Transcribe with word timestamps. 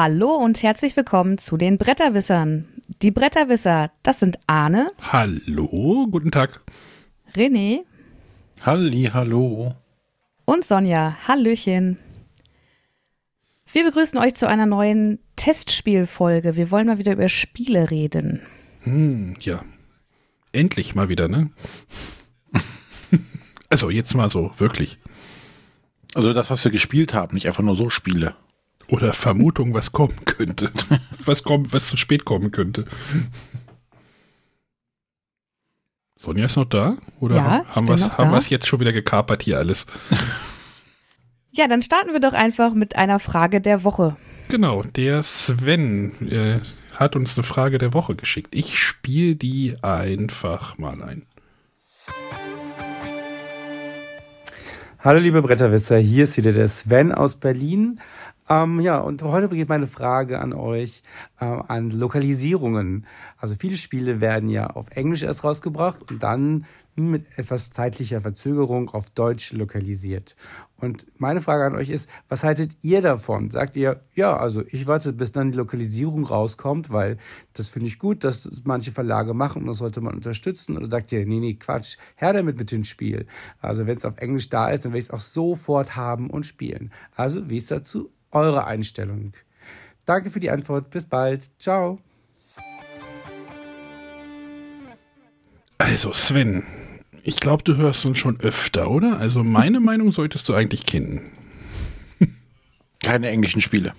Hallo 0.00 0.36
und 0.36 0.62
herzlich 0.62 0.96
willkommen 0.96 1.38
zu 1.38 1.56
den 1.56 1.76
Bretterwissern. 1.76 2.68
Die 3.02 3.10
Bretterwisser, 3.10 3.90
das 4.04 4.20
sind 4.20 4.38
Arne. 4.46 4.92
Hallo, 5.02 6.06
guten 6.08 6.30
Tag. 6.30 6.60
René. 7.34 7.80
Halli, 8.60 9.10
hallo. 9.12 9.74
Und 10.44 10.64
Sonja. 10.64 11.16
Hallöchen. 11.26 11.98
Wir 13.72 13.82
begrüßen 13.82 14.20
euch 14.20 14.36
zu 14.36 14.46
einer 14.46 14.66
neuen 14.66 15.18
Testspielfolge. 15.34 16.54
Wir 16.54 16.70
wollen 16.70 16.86
mal 16.86 16.98
wieder 16.98 17.14
über 17.14 17.28
Spiele 17.28 17.90
reden. 17.90 18.42
Hm, 18.82 19.34
ja. 19.40 19.64
Endlich 20.52 20.94
mal 20.94 21.08
wieder, 21.08 21.26
ne? 21.26 21.50
also 23.68 23.90
jetzt 23.90 24.14
mal 24.14 24.30
so, 24.30 24.52
wirklich. 24.58 25.00
Also 26.14 26.32
das, 26.32 26.50
was 26.50 26.62
wir 26.62 26.70
gespielt 26.70 27.14
haben, 27.14 27.34
nicht 27.34 27.48
einfach 27.48 27.64
nur 27.64 27.74
so 27.74 27.90
Spiele. 27.90 28.36
Oder 28.88 29.12
Vermutung, 29.12 29.74
was 29.74 29.92
kommen 29.92 30.24
könnte. 30.24 30.70
was, 31.24 31.42
kommt, 31.42 31.72
was 31.72 31.88
zu 31.88 31.96
spät 31.96 32.24
kommen 32.24 32.50
könnte. 32.50 32.86
Sonja 36.20 36.46
ist 36.46 36.56
noch 36.56 36.64
da? 36.64 36.96
Oder 37.20 37.36
ja, 37.36 37.64
haben 37.68 37.86
wir 37.86 38.38
es 38.38 38.48
jetzt 38.48 38.66
schon 38.66 38.80
wieder 38.80 38.92
gekapert 38.92 39.42
hier 39.42 39.58
alles? 39.58 39.86
Ja, 41.50 41.68
dann 41.68 41.82
starten 41.82 42.12
wir 42.12 42.20
doch 42.20 42.32
einfach 42.32 42.72
mit 42.72 42.96
einer 42.96 43.18
Frage 43.18 43.60
der 43.60 43.84
Woche. 43.84 44.16
Genau, 44.48 44.82
der 44.82 45.22
Sven 45.22 46.28
äh, 46.28 46.60
hat 46.96 47.14
uns 47.14 47.36
eine 47.36 47.44
Frage 47.44 47.78
der 47.78 47.92
Woche 47.92 48.16
geschickt. 48.16 48.48
Ich 48.54 48.78
spiele 48.78 49.36
die 49.36 49.76
einfach 49.82 50.78
mal 50.78 51.02
ein. 51.02 51.26
Hallo 55.00 55.20
liebe 55.20 55.42
Bretterwisser, 55.42 55.98
hier 55.98 56.24
ist 56.24 56.36
wieder 56.36 56.52
der 56.52 56.68
Sven 56.68 57.12
aus 57.12 57.36
Berlin. 57.36 58.00
Ähm, 58.48 58.80
ja, 58.80 58.98
und 58.98 59.22
heute 59.22 59.48
geht 59.50 59.68
meine 59.68 59.86
Frage 59.86 60.40
an 60.40 60.54
euch 60.54 61.02
äh, 61.38 61.44
an 61.44 61.90
Lokalisierungen. 61.90 63.06
Also 63.36 63.54
viele 63.54 63.76
Spiele 63.76 64.20
werden 64.22 64.48
ja 64.48 64.68
auf 64.68 64.90
Englisch 64.90 65.22
erst 65.22 65.44
rausgebracht 65.44 66.10
und 66.10 66.22
dann 66.22 66.64
mit 66.96 67.26
etwas 67.36 67.70
zeitlicher 67.70 68.20
Verzögerung 68.20 68.90
auf 68.90 69.10
Deutsch 69.10 69.52
lokalisiert. 69.52 70.34
Und 70.78 71.06
meine 71.18 71.40
Frage 71.40 71.64
an 71.64 71.76
euch 71.76 71.90
ist, 71.90 72.08
was 72.28 72.42
haltet 72.42 72.72
ihr 72.82 73.02
davon? 73.02 73.50
Sagt 73.50 73.76
ihr, 73.76 74.00
ja, 74.14 74.36
also 74.36 74.64
ich 74.66 74.86
warte, 74.86 75.12
bis 75.12 75.30
dann 75.30 75.52
die 75.52 75.58
Lokalisierung 75.58 76.24
rauskommt, 76.24 76.90
weil 76.90 77.18
das 77.52 77.68
finde 77.68 77.88
ich 77.88 77.98
gut, 77.98 78.24
dass 78.24 78.62
manche 78.64 78.92
Verlage 78.92 79.34
machen 79.34 79.62
und 79.62 79.68
das 79.68 79.78
sollte 79.78 80.00
man 80.00 80.14
unterstützen. 80.14 80.76
Oder 80.76 80.90
sagt 80.90 81.12
ihr, 81.12 81.24
nee, 81.26 81.38
nee, 81.38 81.54
Quatsch, 81.54 81.98
her 82.16 82.32
damit 82.32 82.58
mit 82.58 82.72
dem 82.72 82.84
Spiel. 82.84 83.26
Also 83.60 83.86
wenn 83.86 83.96
es 83.96 84.04
auf 84.04 84.18
Englisch 84.18 84.48
da 84.48 84.68
ist, 84.70 84.84
dann 84.84 84.92
will 84.92 85.00
ich 85.00 85.06
es 85.06 85.12
auch 85.12 85.20
sofort 85.20 85.94
haben 85.96 86.30
und 86.30 86.46
spielen. 86.46 86.92
Also 87.14 87.48
wie 87.50 87.58
ist 87.58 87.70
dazu 87.70 88.10
eure 88.32 88.66
Einstellung? 88.66 89.32
Danke 90.04 90.30
für 90.30 90.40
die 90.40 90.50
Antwort. 90.50 90.90
Bis 90.90 91.06
bald. 91.06 91.42
Ciao. 91.58 91.98
Also 95.78 96.12
Sven, 96.12 96.64
ich 97.22 97.36
glaube, 97.36 97.62
du 97.62 97.76
hörst 97.76 98.04
uns 98.06 98.18
schon 98.18 98.40
öfter, 98.40 98.90
oder? 98.90 99.18
Also 99.18 99.44
meine 99.44 99.80
Meinung 99.80 100.12
solltest 100.12 100.48
du 100.48 100.54
eigentlich 100.54 100.86
kennen. 100.86 101.20
Keine 103.00 103.28
englischen 103.28 103.60
Spiele. 103.60 103.92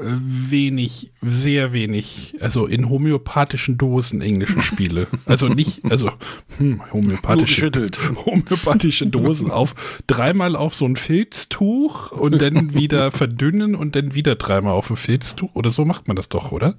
Wenig, 0.00 1.12
sehr 1.20 1.74
wenig, 1.74 2.34
also 2.40 2.66
in 2.66 2.88
homöopathischen 2.88 3.76
Dosen 3.76 4.22
englische 4.22 4.60
Spiele. 4.62 5.06
Also 5.26 5.48
nicht, 5.48 5.84
also 5.90 6.10
hm, 6.56 6.80
homöopathische, 6.92 7.70
homöopathische 8.24 9.06
Dosen 9.06 9.50
auf, 9.50 9.74
dreimal 10.06 10.56
auf 10.56 10.74
so 10.74 10.86
ein 10.86 10.96
Filztuch 10.96 12.10
und 12.10 12.40
dann 12.40 12.72
wieder 12.74 13.10
verdünnen 13.10 13.74
und 13.74 13.94
dann 13.94 14.14
wieder 14.14 14.36
dreimal 14.36 14.72
auf 14.72 14.88
ein 14.88 14.96
Filztuch. 14.96 15.54
Oder 15.54 15.70
so 15.70 15.84
macht 15.84 16.08
man 16.08 16.16
das 16.16 16.30
doch, 16.30 16.52
oder? 16.52 16.76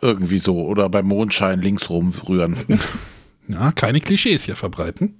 Irgendwie 0.00 0.38
so. 0.38 0.66
Oder 0.66 0.88
beim 0.88 1.06
Mondschein 1.06 1.60
links 1.60 1.90
rum 1.90 2.12
rühren. 2.28 2.56
Ja, 3.48 3.72
keine 3.74 4.00
Klischees 4.00 4.44
hier 4.44 4.56
verbreiten. 4.56 5.18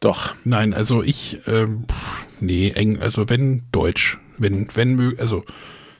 Doch. 0.00 0.34
Nein, 0.44 0.72
also 0.72 1.02
ich, 1.02 1.40
ähm, 1.46 1.84
nee, 2.40 2.70
eng, 2.70 2.98
also 2.98 3.28
wenn 3.28 3.64
Deutsch, 3.70 4.18
wenn, 4.40 4.68
wenn, 4.74 5.18
also 5.18 5.44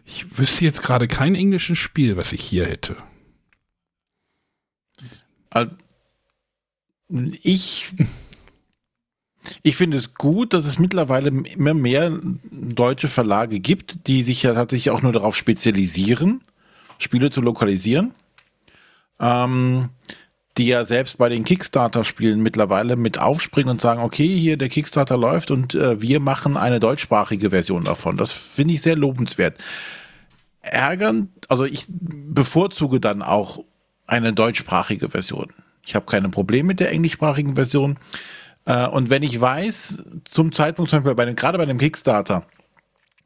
ich 0.05 0.39
wüsste 0.39 0.65
jetzt 0.65 0.83
gerade 0.83 1.06
kein 1.06 1.34
englisches 1.34 1.78
Spiel, 1.78 2.17
was 2.17 2.33
ich 2.33 2.43
hier 2.43 2.67
hätte. 2.67 2.97
Also, 5.51 5.73
ich, 7.43 7.93
ich 9.62 9.77
finde 9.77 9.97
es 9.97 10.15
gut, 10.15 10.53
dass 10.53 10.65
es 10.65 10.78
mittlerweile 10.78 11.28
immer 11.28 11.75
mehr 11.75 12.19
deutsche 12.51 13.09
Verlage 13.09 13.61
gibt, 13.61 14.06
die 14.06 14.23
sich 14.23 14.43
ja 14.43 14.55
tatsächlich 14.55 14.91
auch 14.91 15.03
nur 15.03 15.12
darauf 15.12 15.37
spezialisieren, 15.37 16.43
Spiele 16.99 17.31
zu 17.31 17.41
lokalisieren. 17.41 18.15
Ähm, 19.19 19.91
die 20.59 20.66
ja 20.66 20.84
selbst 20.84 21.19
bei 21.19 21.28
den 21.28 21.44
Kickstarter-Spielen 21.44 22.41
mittlerweile 22.43 22.97
mit 22.97 23.19
aufspringen 23.19 23.71
und 23.71 23.81
sagen, 23.81 24.03
okay, 24.03 24.27
hier 24.27 24.56
der 24.56 24.69
Kickstarter 24.69 25.16
läuft 25.16 25.50
und 25.50 25.75
äh, 25.75 26.00
wir 26.03 26.21
machen 26.21 26.56
eine 26.56 26.81
deutschsprachige 26.81 27.50
Version 27.50 27.84
davon. 27.84 28.16
Das 28.16 28.33
finde 28.33 28.75
ich 28.75 28.83
sehr 28.83 28.97
lobenswert. 28.97 29.59
Ärgern, 30.60 31.31
also 31.49 31.65
ich 31.65 31.87
bevorzuge 31.89 33.00
dann 33.00 33.22
auch 33.22 33.65
eine 34.06 34.33
deutschsprachige 34.33 35.10
Version. 35.10 35.53
Ich 35.87 35.94
habe 35.94 36.06
keine 36.06 36.28
Probleme 36.28 36.69
mit 36.69 36.81
der 36.81 36.91
englischsprachigen 36.91 37.55
Version. 37.55 37.99
Äh, 38.65 38.89
und 38.89 39.09
wenn 39.09 39.22
ich 39.22 39.41
weiß, 39.41 40.05
zum 40.25 40.53
Zeitpunkt, 40.53 40.91
zum 40.91 40.99
Beispiel 40.99 41.15
bei 41.15 41.25
dem, 41.25 41.37
gerade 41.37 41.59
bei 41.59 41.66
dem 41.66 41.78
Kickstarter, 41.78 42.44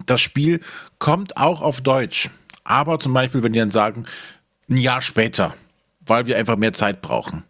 das 0.06 0.20
Spiel 0.20 0.60
kommt 0.98 1.36
auch 1.36 1.62
auf 1.62 1.80
Deutsch. 1.80 2.30
Aber 2.64 3.00
zum 3.00 3.12
Beispiel, 3.12 3.42
wenn 3.42 3.52
die 3.52 3.58
dann 3.58 3.70
sagen, 3.70 4.06
ein 4.68 4.78
Jahr 4.78 5.02
später, 5.02 5.54
weil 6.06 6.26
wir 6.26 6.36
einfach 6.36 6.56
mehr 6.56 6.72
Zeit 6.72 7.02
brauchen. 7.02 7.44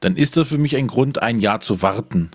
Dann 0.00 0.16
ist 0.16 0.36
das 0.36 0.48
für 0.48 0.58
mich 0.58 0.76
ein 0.76 0.86
Grund, 0.86 1.22
ein 1.22 1.40
Jahr 1.40 1.60
zu 1.60 1.82
warten. 1.82 2.30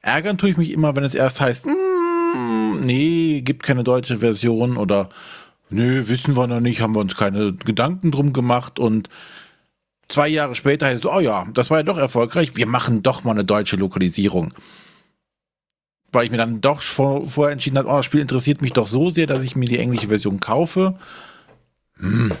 Ärgern 0.00 0.38
tue 0.38 0.50
ich 0.50 0.56
mich 0.56 0.70
immer, 0.70 0.96
wenn 0.96 1.04
es 1.04 1.14
erst 1.14 1.40
heißt, 1.40 1.66
mm, 1.66 2.80
nee, 2.80 3.42
gibt 3.42 3.62
keine 3.62 3.84
deutsche 3.84 4.18
Version 4.18 4.76
oder 4.76 5.08
nö, 5.70 6.08
wissen 6.08 6.36
wir 6.36 6.46
noch 6.46 6.60
nicht, 6.60 6.80
haben 6.80 6.94
wir 6.94 7.00
uns 7.00 7.16
keine 7.16 7.52
Gedanken 7.52 8.10
drum 8.10 8.32
gemacht 8.32 8.78
und 8.78 9.08
zwei 10.08 10.28
Jahre 10.28 10.54
später 10.54 10.86
heißt 10.86 11.04
es, 11.04 11.10
oh 11.10 11.20
ja, 11.20 11.46
das 11.52 11.70
war 11.70 11.78
ja 11.78 11.82
doch 11.82 11.98
erfolgreich, 11.98 12.56
wir 12.56 12.66
machen 12.66 13.02
doch 13.02 13.24
mal 13.24 13.32
eine 13.32 13.44
deutsche 13.44 13.76
Lokalisierung. 13.76 14.54
Weil 16.10 16.24
ich 16.24 16.30
mir 16.30 16.38
dann 16.38 16.62
doch 16.62 16.80
vor, 16.80 17.26
vorher 17.28 17.52
entschieden 17.52 17.76
habe, 17.76 17.88
oh, 17.88 17.96
das 17.96 18.06
Spiel 18.06 18.20
interessiert 18.20 18.62
mich 18.62 18.72
doch 18.72 18.88
so 18.88 19.10
sehr, 19.10 19.26
dass 19.26 19.42
ich 19.42 19.56
mir 19.56 19.68
die 19.68 19.78
englische 19.78 20.08
Version 20.08 20.40
kaufe. 20.40 20.98
Hm, 21.98 22.32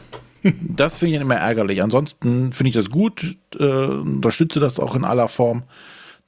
das 0.42 0.98
finde 0.98 1.16
ich 1.16 1.20
immer 1.20 1.36
ärgerlich. 1.36 1.82
Ansonsten 1.82 2.52
finde 2.52 2.68
ich 2.68 2.74
das 2.74 2.90
gut, 2.90 3.36
äh, 3.58 3.64
unterstütze 3.64 4.60
das 4.60 4.78
auch 4.78 4.94
in 4.94 5.04
aller 5.04 5.28
Form, 5.28 5.64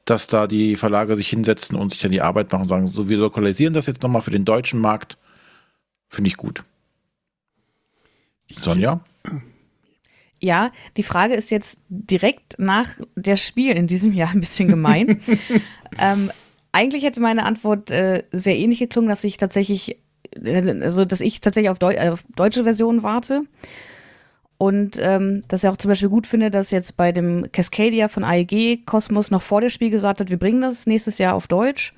dass 0.04 0.26
da 0.26 0.47
die 0.47 0.76
Verlage 0.76 1.16
sich 1.16 1.28
hinsetzen 1.28 1.76
und 1.76 1.93
sich 1.93 2.00
dann 2.00 2.10
die 2.10 2.22
Arbeit 2.22 2.50
machen 2.53 2.62
und 2.62 2.69
sagen, 2.69 2.87
so, 2.88 3.09
wir 3.09 3.19
lokalisieren 3.19 3.75
das 3.75 3.87
jetzt 3.87 4.03
nochmal 4.03 4.22
für 4.22 4.31
den 4.31 4.44
deutschen 4.44 4.81
Markt. 4.81 5.19
Finde 6.09 6.28
ich 6.28 6.37
gut. 6.37 6.65
Sonja? 8.50 9.04
Ja, 10.41 10.72
die 10.97 11.03
Frage 11.03 11.34
ist 11.34 11.50
jetzt 11.50 11.78
direkt 11.88 12.59
nach 12.59 12.88
der 13.15 13.37
Spiel 13.37 13.72
in 13.72 13.87
diesem 13.87 14.12
Jahr 14.12 14.31
ein 14.31 14.41
bisschen 14.41 14.69
gemein. 14.69 15.21
ähm, 15.98 16.31
eigentlich 16.72 17.04
hätte 17.04 17.21
meine 17.21 17.44
Antwort 17.44 17.91
äh, 17.91 18.25
sehr 18.32 18.56
ähnlich 18.56 18.78
geklungen, 18.78 19.10
dass 19.10 19.22
ich 19.22 19.37
tatsächlich, 19.37 19.98
äh, 20.34 20.81
also 20.81 21.04
dass 21.04 21.21
ich 21.21 21.41
tatsächlich 21.41 21.71
auf, 21.71 21.78
Deu 21.78 21.97
auf 22.10 22.24
deutsche 22.34 22.65
Versionen 22.65 23.03
warte. 23.03 23.42
Und 24.60 24.98
ähm, 25.01 25.42
dass 25.48 25.65
ich 25.65 25.71
auch 25.71 25.78
zum 25.78 25.89
Beispiel 25.89 26.10
gut 26.10 26.27
finde, 26.27 26.51
dass 26.51 26.71
jetzt 26.71 26.98
bei 26.98 27.12
dem 27.12 27.51
Cascadia 27.51 28.09
von 28.09 28.24
AEG 28.24 28.84
Cosmos 28.84 29.30
noch 29.30 29.41
vor 29.41 29.62
dem 29.62 29.71
Spiel 29.71 29.89
gesagt 29.89 30.21
hat, 30.21 30.28
wir 30.28 30.39
bringen 30.39 30.60
das 30.60 30.86
nächstes 30.86 31.16
Jahr 31.16 31.33
auf 31.33 31.47
Deutsch. 31.47 31.95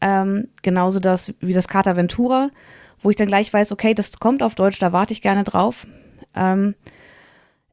Ähm, 0.00 0.46
genauso 0.62 1.00
das 1.00 1.34
wie 1.40 1.52
das 1.52 1.66
Carta 1.66 1.96
Ventura, 1.96 2.50
wo 3.02 3.10
ich 3.10 3.16
dann 3.16 3.26
gleich 3.26 3.52
weiß, 3.52 3.72
okay, 3.72 3.94
das 3.94 4.20
kommt 4.20 4.44
auf 4.44 4.54
Deutsch, 4.54 4.78
da 4.78 4.92
warte 4.92 5.12
ich 5.12 5.22
gerne 5.22 5.42
drauf. 5.42 5.88
Ähm, 6.36 6.76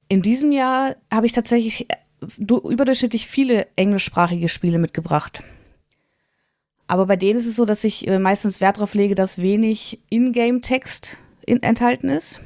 in 0.08 0.24
diesem 0.24 0.52
Jahr 0.52 0.96
habe 1.14 1.28
ich 1.28 1.32
tatsächlich 1.32 1.88
überdurchschnittlich 2.40 3.28
viele 3.28 3.68
englischsprachige 3.76 4.50
Spiele 4.50 4.80
mitgebracht. 4.80 5.44
Aber 6.88 7.06
bei 7.06 7.16
denen 7.16 7.38
ist 7.38 7.46
es 7.46 7.58
so, 7.58 7.66
dass 7.66 7.84
ich 7.84 8.08
äh, 8.08 8.18
meistens 8.18 8.60
Wert 8.60 8.78
darauf 8.78 8.96
lege, 8.96 9.14
dass 9.14 9.38
wenig 9.38 10.00
Ingame-Text 10.10 11.18
in 11.46 11.62
enthalten 11.62 12.10
ist 12.10 12.42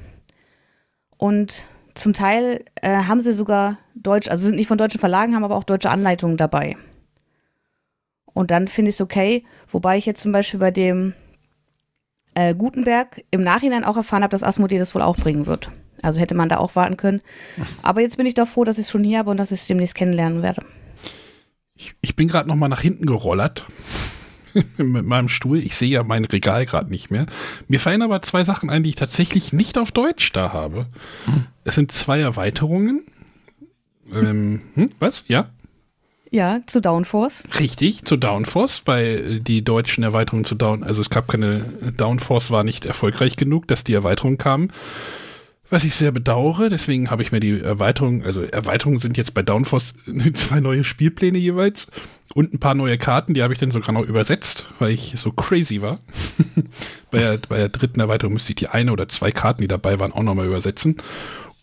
und 1.23 1.69
zum 1.93 2.11
Teil 2.13 2.65
äh, 2.81 3.03
haben 3.03 3.21
sie 3.21 3.31
sogar 3.31 3.77
Deutsch, 3.95 4.27
also 4.27 4.43
sind 4.47 4.57
nicht 4.57 4.67
von 4.67 4.77
deutschen 4.77 4.99
Verlagen, 4.99 5.33
haben 5.33 5.45
aber 5.45 5.55
auch 5.55 5.63
deutsche 5.63 5.89
Anleitungen 5.89 6.35
dabei. 6.35 6.75
Und 8.25 8.51
dann 8.51 8.67
finde 8.67 8.89
ich 8.89 8.97
es 8.97 9.01
okay, 9.01 9.45
wobei 9.71 9.97
ich 9.97 10.05
jetzt 10.05 10.19
zum 10.19 10.33
Beispiel 10.33 10.59
bei 10.59 10.69
dem 10.69 11.13
äh, 12.33 12.53
Gutenberg 12.53 13.23
im 13.31 13.41
Nachhinein 13.41 13.85
auch 13.85 13.95
erfahren 13.95 14.21
habe, 14.21 14.31
dass 14.31 14.43
Asmodee 14.43 14.79
das 14.79 14.95
wohl 14.95 15.01
auch 15.01 15.15
bringen 15.15 15.45
wird. 15.45 15.71
Also 16.01 16.19
hätte 16.19 16.35
man 16.35 16.49
da 16.49 16.57
auch 16.57 16.75
warten 16.75 16.97
können. 16.97 17.21
Aber 17.83 18.01
jetzt 18.01 18.17
bin 18.17 18.25
ich 18.25 18.33
doch 18.33 18.49
froh, 18.49 18.65
dass 18.65 18.77
ich 18.77 18.87
es 18.87 18.91
schon 18.91 19.05
hier 19.05 19.19
habe 19.19 19.31
und 19.31 19.37
dass 19.37 19.51
ich 19.51 19.61
es 19.61 19.67
demnächst 19.67 19.95
kennenlernen 19.95 20.41
werde. 20.43 20.65
Ich, 21.75 21.95
ich 22.01 22.17
bin 22.17 22.27
gerade 22.27 22.49
noch 22.49 22.57
mal 22.57 22.67
nach 22.67 22.81
hinten 22.81 23.05
gerollert 23.05 23.65
mit 24.77 25.05
meinem 25.05 25.29
Stuhl. 25.29 25.59
Ich 25.59 25.75
sehe 25.75 25.89
ja 25.89 26.03
mein 26.03 26.25
Regal 26.25 26.65
gerade 26.65 26.89
nicht 26.89 27.11
mehr. 27.11 27.25
Mir 27.67 27.79
fallen 27.79 28.01
aber 28.01 28.21
zwei 28.21 28.43
Sachen 28.43 28.69
ein, 28.69 28.83
die 28.83 28.89
ich 28.89 28.95
tatsächlich 28.95 29.53
nicht 29.53 29.77
auf 29.77 29.91
Deutsch 29.91 30.31
da 30.33 30.53
habe. 30.53 30.87
Hm. 31.25 31.45
Es 31.63 31.75
sind 31.75 31.91
zwei 31.91 32.19
Erweiterungen. 32.19 33.03
Ähm, 34.11 34.61
hm, 34.75 34.89
was? 34.99 35.23
Ja? 35.27 35.49
Ja, 36.33 36.61
zu 36.65 36.81
Downforce. 36.81 37.43
Richtig, 37.59 38.05
zu 38.05 38.17
Downforce, 38.17 38.81
weil 38.85 39.39
die 39.39 39.63
deutschen 39.63 40.03
Erweiterungen 40.03 40.45
zu 40.45 40.55
Down, 40.55 40.83
also 40.83 40.99
es 40.99 41.11
gab 41.11 41.27
keine, 41.27 41.61
Downforce 41.95 42.49
war 42.49 42.63
nicht 42.63 42.85
erfolgreich 42.85 43.35
genug, 43.35 43.67
dass 43.67 43.83
die 43.83 43.93
Erweiterungen 43.93 44.39
kamen. 44.39 44.71
Was 45.69 45.83
ich 45.83 45.93
sehr 45.93 46.11
bedauere, 46.11 46.69
deswegen 46.69 47.11
habe 47.11 47.21
ich 47.21 47.31
mir 47.31 47.39
die 47.39 47.61
Erweiterung, 47.61 48.23
also 48.23 48.41
Erweiterungen 48.41 48.99
sind 48.99 49.15
jetzt 49.15 49.35
bei 49.35 49.43
Downforce 49.43 49.93
zwei 50.33 50.59
neue 50.59 50.83
Spielpläne 50.83 51.37
jeweils 51.37 51.87
und 52.33 52.53
ein 52.53 52.59
paar 52.59 52.73
neue 52.73 52.97
Karten, 52.97 53.33
die 53.33 53.43
habe 53.43 53.53
ich 53.53 53.59
dann 53.59 53.71
sogar 53.71 53.91
noch 53.91 54.03
übersetzt, 54.03 54.67
weil 54.79 54.91
ich 54.91 55.13
so 55.17 55.31
crazy 55.31 55.81
war. 55.81 55.99
bei, 57.11 57.19
der, 57.19 57.39
bei 57.47 57.57
der 57.57 57.69
dritten 57.69 57.99
Erweiterung 57.99 58.33
müsste 58.33 58.51
ich 58.51 58.55
die 58.55 58.69
eine 58.69 58.91
oder 58.91 59.07
zwei 59.07 59.31
Karten, 59.31 59.61
die 59.61 59.67
dabei 59.67 59.99
waren, 59.99 60.11
auch 60.11 60.23
nochmal 60.23 60.47
übersetzen. 60.47 60.97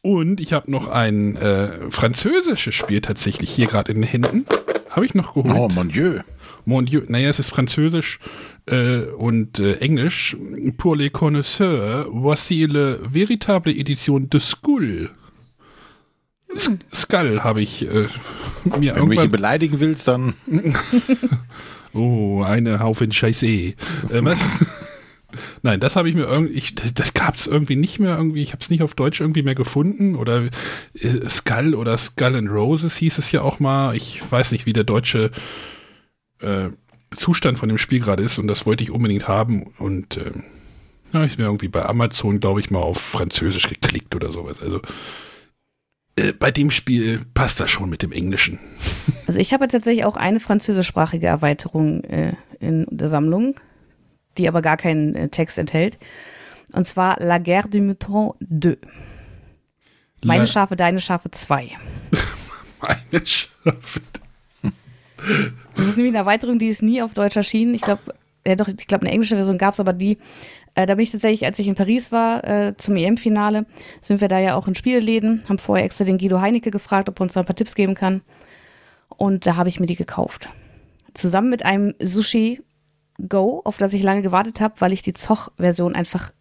Und 0.02 0.40
ich 0.40 0.52
habe 0.52 0.70
noch 0.70 0.88
ein 0.88 1.36
äh, 1.36 1.90
französisches 1.90 2.74
Spiel 2.74 3.00
tatsächlich 3.00 3.50
hier 3.50 3.66
gerade 3.66 3.92
in 3.92 4.00
den 4.00 4.08
Händen. 4.08 4.46
Habe 4.88 5.06
ich 5.06 5.14
noch 5.14 5.34
geholt. 5.34 5.54
Oh, 5.54 5.68
mon 5.68 5.88
Dieu. 5.88 6.20
Mon 6.64 6.86
Dieu. 6.86 7.02
Naja, 7.06 7.28
es 7.28 7.38
ist 7.38 7.50
französisch 7.50 8.18
äh, 8.66 9.02
und 9.02 9.58
äh, 9.58 9.74
Englisch. 9.76 10.36
Pour 10.78 10.96
les 10.96 11.10
connaisseurs, 11.10 12.08
voici 12.12 12.66
la 12.66 12.96
véritable 13.02 13.70
édition 13.70 14.20
de 14.20 14.40
Skull. 14.40 15.10
Skull 16.94 17.42
habe 17.42 17.62
ich 17.62 17.86
äh, 17.86 18.08
mir 18.78 18.94
Wenn 18.94 19.02
du 19.02 19.06
mich 19.06 19.30
beleidigen 19.30 19.80
willst, 19.80 20.08
dann. 20.08 20.34
oh, 21.92 22.42
eine 22.42 22.80
Haufen 22.80 23.12
Scheiße. 23.12 23.46
Äh, 23.46 23.74
Nein, 25.62 25.78
das 25.78 25.96
habe 25.96 26.08
ich 26.08 26.14
mir 26.14 26.24
irgendwie, 26.24 26.62
das, 26.74 26.92
das 26.94 27.14
gab 27.14 27.36
es 27.36 27.46
irgendwie 27.46 27.76
nicht 27.76 28.00
mehr 28.00 28.16
irgendwie, 28.16 28.42
ich 28.42 28.52
habe 28.52 28.62
es 28.62 28.70
nicht 28.70 28.82
auf 28.82 28.94
Deutsch 28.94 29.20
irgendwie 29.20 29.42
mehr 29.42 29.54
gefunden 29.54 30.16
oder 30.16 30.48
äh, 30.94 31.28
Skull 31.28 31.74
oder 31.74 31.96
Skull 31.98 32.36
and 32.36 32.50
Roses 32.50 32.96
hieß 32.96 33.18
es 33.18 33.30
ja 33.32 33.42
auch 33.42 33.60
mal. 33.60 33.94
Ich 33.94 34.20
weiß 34.28 34.52
nicht, 34.52 34.66
wie 34.66 34.72
der 34.72 34.84
deutsche 34.84 35.30
äh, 36.40 36.70
Zustand 37.14 37.58
von 37.58 37.68
dem 37.68 37.78
Spiel 37.78 38.00
gerade 38.00 38.22
ist 38.22 38.38
und 38.38 38.48
das 38.48 38.66
wollte 38.66 38.82
ich 38.82 38.90
unbedingt 38.90 39.28
haben 39.28 39.68
und 39.78 40.16
äh, 40.16 40.32
habe 41.12 41.26
ich 41.26 41.38
mir 41.38 41.44
irgendwie 41.44 41.68
bei 41.68 41.84
Amazon, 41.84 42.40
glaube 42.40 42.60
ich, 42.60 42.70
mal 42.70 42.80
auf 42.80 43.00
Französisch 43.00 43.68
geklickt 43.68 44.14
oder 44.14 44.30
sowas. 44.30 44.60
Also 44.62 44.80
äh, 46.20 46.32
bei 46.32 46.50
dem 46.50 46.70
Spiel 46.70 47.20
passt 47.34 47.60
das 47.60 47.70
schon 47.70 47.90
mit 47.90 48.02
dem 48.02 48.12
Englischen. 48.12 48.58
Also 49.26 49.40
ich 49.40 49.52
habe 49.52 49.68
tatsächlich 49.68 50.04
auch 50.04 50.16
eine 50.16 50.40
französischsprachige 50.40 51.26
Erweiterung 51.26 52.04
äh, 52.04 52.34
in 52.58 52.86
der 52.90 53.08
Sammlung 53.08 53.54
die 54.38 54.48
aber 54.48 54.62
gar 54.62 54.76
keinen 54.76 55.14
äh, 55.14 55.28
Text 55.28 55.58
enthält. 55.58 55.98
Und 56.72 56.86
zwar 56.86 57.18
La 57.20 57.38
Guerre 57.38 57.68
du 57.68 57.80
Mouton 57.80 58.34
2. 58.40 58.76
Meine 60.22 60.42
La 60.42 60.46
Schafe, 60.46 60.76
deine 60.76 61.00
Schafe 61.00 61.30
2. 61.30 61.70
Meine 62.80 63.26
Schafe. 63.26 64.00
Das 65.76 65.86
ist 65.86 65.96
nämlich 65.96 66.12
eine 66.12 66.18
Erweiterung, 66.18 66.58
die 66.58 66.68
ist 66.68 66.82
nie 66.82 67.02
auf 67.02 67.14
Deutsch 67.14 67.36
erschienen. 67.36 67.74
Ich 67.74 67.82
glaube, 67.82 68.14
ja 68.46 68.54
doch, 68.54 68.68
ich 68.68 68.86
glaube, 68.86 69.02
eine 69.02 69.12
englische 69.12 69.36
Version 69.36 69.58
gab 69.58 69.74
es, 69.74 69.80
aber 69.80 69.92
die, 69.92 70.18
äh, 70.74 70.86
da 70.86 70.94
bin 70.94 71.02
ich 71.02 71.10
tatsächlich, 71.10 71.44
als 71.46 71.58
ich 71.58 71.68
in 71.68 71.74
Paris 71.74 72.12
war, 72.12 72.44
äh, 72.44 72.76
zum 72.76 72.96
EM-Finale, 72.96 73.66
sind 74.00 74.20
wir 74.20 74.28
da 74.28 74.38
ja 74.38 74.54
auch 74.54 74.68
in 74.68 74.74
Spieleläden, 74.74 75.42
haben 75.48 75.58
vorher 75.58 75.84
extra 75.84 76.04
den 76.04 76.18
Guido 76.18 76.40
Heinecke 76.40 76.70
gefragt, 76.70 77.08
ob 77.08 77.18
er 77.20 77.22
uns 77.22 77.34
da 77.34 77.40
ein 77.40 77.46
paar 77.46 77.56
Tipps 77.56 77.74
geben 77.74 77.94
kann. 77.94 78.22
Und 79.08 79.46
da 79.46 79.56
habe 79.56 79.68
ich 79.68 79.80
mir 79.80 79.86
die 79.86 79.96
gekauft. 79.96 80.48
Zusammen 81.14 81.50
mit 81.50 81.64
einem 81.64 81.94
Sushi 82.00 82.62
Go, 83.28 83.60
auf 83.64 83.76
das 83.76 83.92
ich 83.92 84.02
lange 84.02 84.22
gewartet 84.22 84.60
habe, 84.60 84.74
weil 84.78 84.92
ich 84.92 85.02
die 85.02 85.12
Zoch-Version 85.12 85.94
einfach 85.94 86.32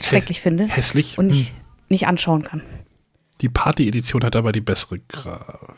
schrecklich 0.00 0.40
finde. 0.40 0.64
Hässlich. 0.64 1.16
Und 1.16 1.28
nicht, 1.28 1.50
hm. 1.50 1.56
nicht 1.88 2.06
anschauen 2.06 2.42
kann. 2.42 2.62
Die 3.40 3.48
Party-Edition 3.48 4.22
hat 4.24 4.36
aber 4.36 4.52
die 4.52 4.60
bessere 4.60 4.98
Grafik. 4.98 5.76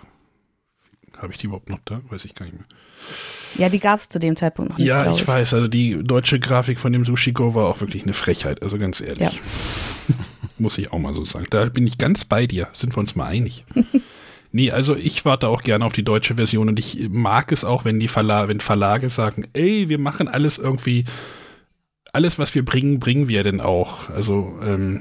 Habe 1.16 1.32
ich 1.32 1.38
die 1.38 1.46
überhaupt 1.46 1.68
noch 1.68 1.78
da? 1.84 2.00
Weiß 2.08 2.24
ich 2.24 2.34
gar 2.34 2.46
nicht 2.46 2.56
mehr. 2.56 2.66
Ja, 3.56 3.68
die 3.68 3.78
gab 3.78 4.00
es 4.00 4.08
zu 4.08 4.18
dem 4.18 4.36
Zeitpunkt 4.36 4.70
noch 4.70 4.78
nicht. 4.78 4.86
Ja, 4.86 5.10
ich, 5.10 5.22
ich, 5.22 5.28
weiß. 5.28 5.54
Also 5.54 5.68
die 5.68 6.02
deutsche 6.02 6.40
Grafik 6.40 6.78
von 6.78 6.92
dem 6.92 7.04
Sushi 7.04 7.32
Go 7.32 7.54
war 7.54 7.66
auch 7.66 7.80
wirklich 7.80 8.04
eine 8.04 8.12
Frechheit. 8.12 8.62
Also 8.62 8.78
ganz 8.78 9.00
ehrlich. 9.00 9.20
Ja. 9.20 10.14
Muss 10.58 10.78
ich 10.78 10.92
auch 10.92 10.98
mal 10.98 11.14
so 11.14 11.24
sagen. 11.24 11.46
Da 11.50 11.66
bin 11.66 11.86
ich 11.86 11.98
ganz 11.98 12.24
bei 12.24 12.46
dir. 12.46 12.68
Sind 12.72 12.94
wir 12.94 13.00
uns 13.00 13.14
mal 13.14 13.26
einig. 13.26 13.64
Nee, 14.54 14.70
also 14.70 14.94
ich 14.94 15.24
warte 15.24 15.48
auch 15.48 15.62
gerne 15.62 15.84
auf 15.84 15.94
die 15.94 16.04
deutsche 16.04 16.34
Version 16.34 16.68
und 16.68 16.78
ich 16.78 17.08
mag 17.08 17.50
es 17.52 17.64
auch, 17.64 17.86
wenn 17.86 17.98
die 17.98 18.08
Verla 18.08 18.48
wenn 18.48 18.60
Verlage 18.60 19.08
sagen, 19.08 19.46
ey, 19.54 19.88
wir 19.88 19.98
machen 19.98 20.28
alles 20.28 20.58
irgendwie, 20.58 21.06
alles, 22.12 22.38
was 22.38 22.54
wir 22.54 22.62
bringen, 22.62 23.00
bringen 23.00 23.28
wir 23.28 23.44
denn 23.44 23.62
auch. 23.62 24.10
Also, 24.10 24.58
ähm, 24.62 25.00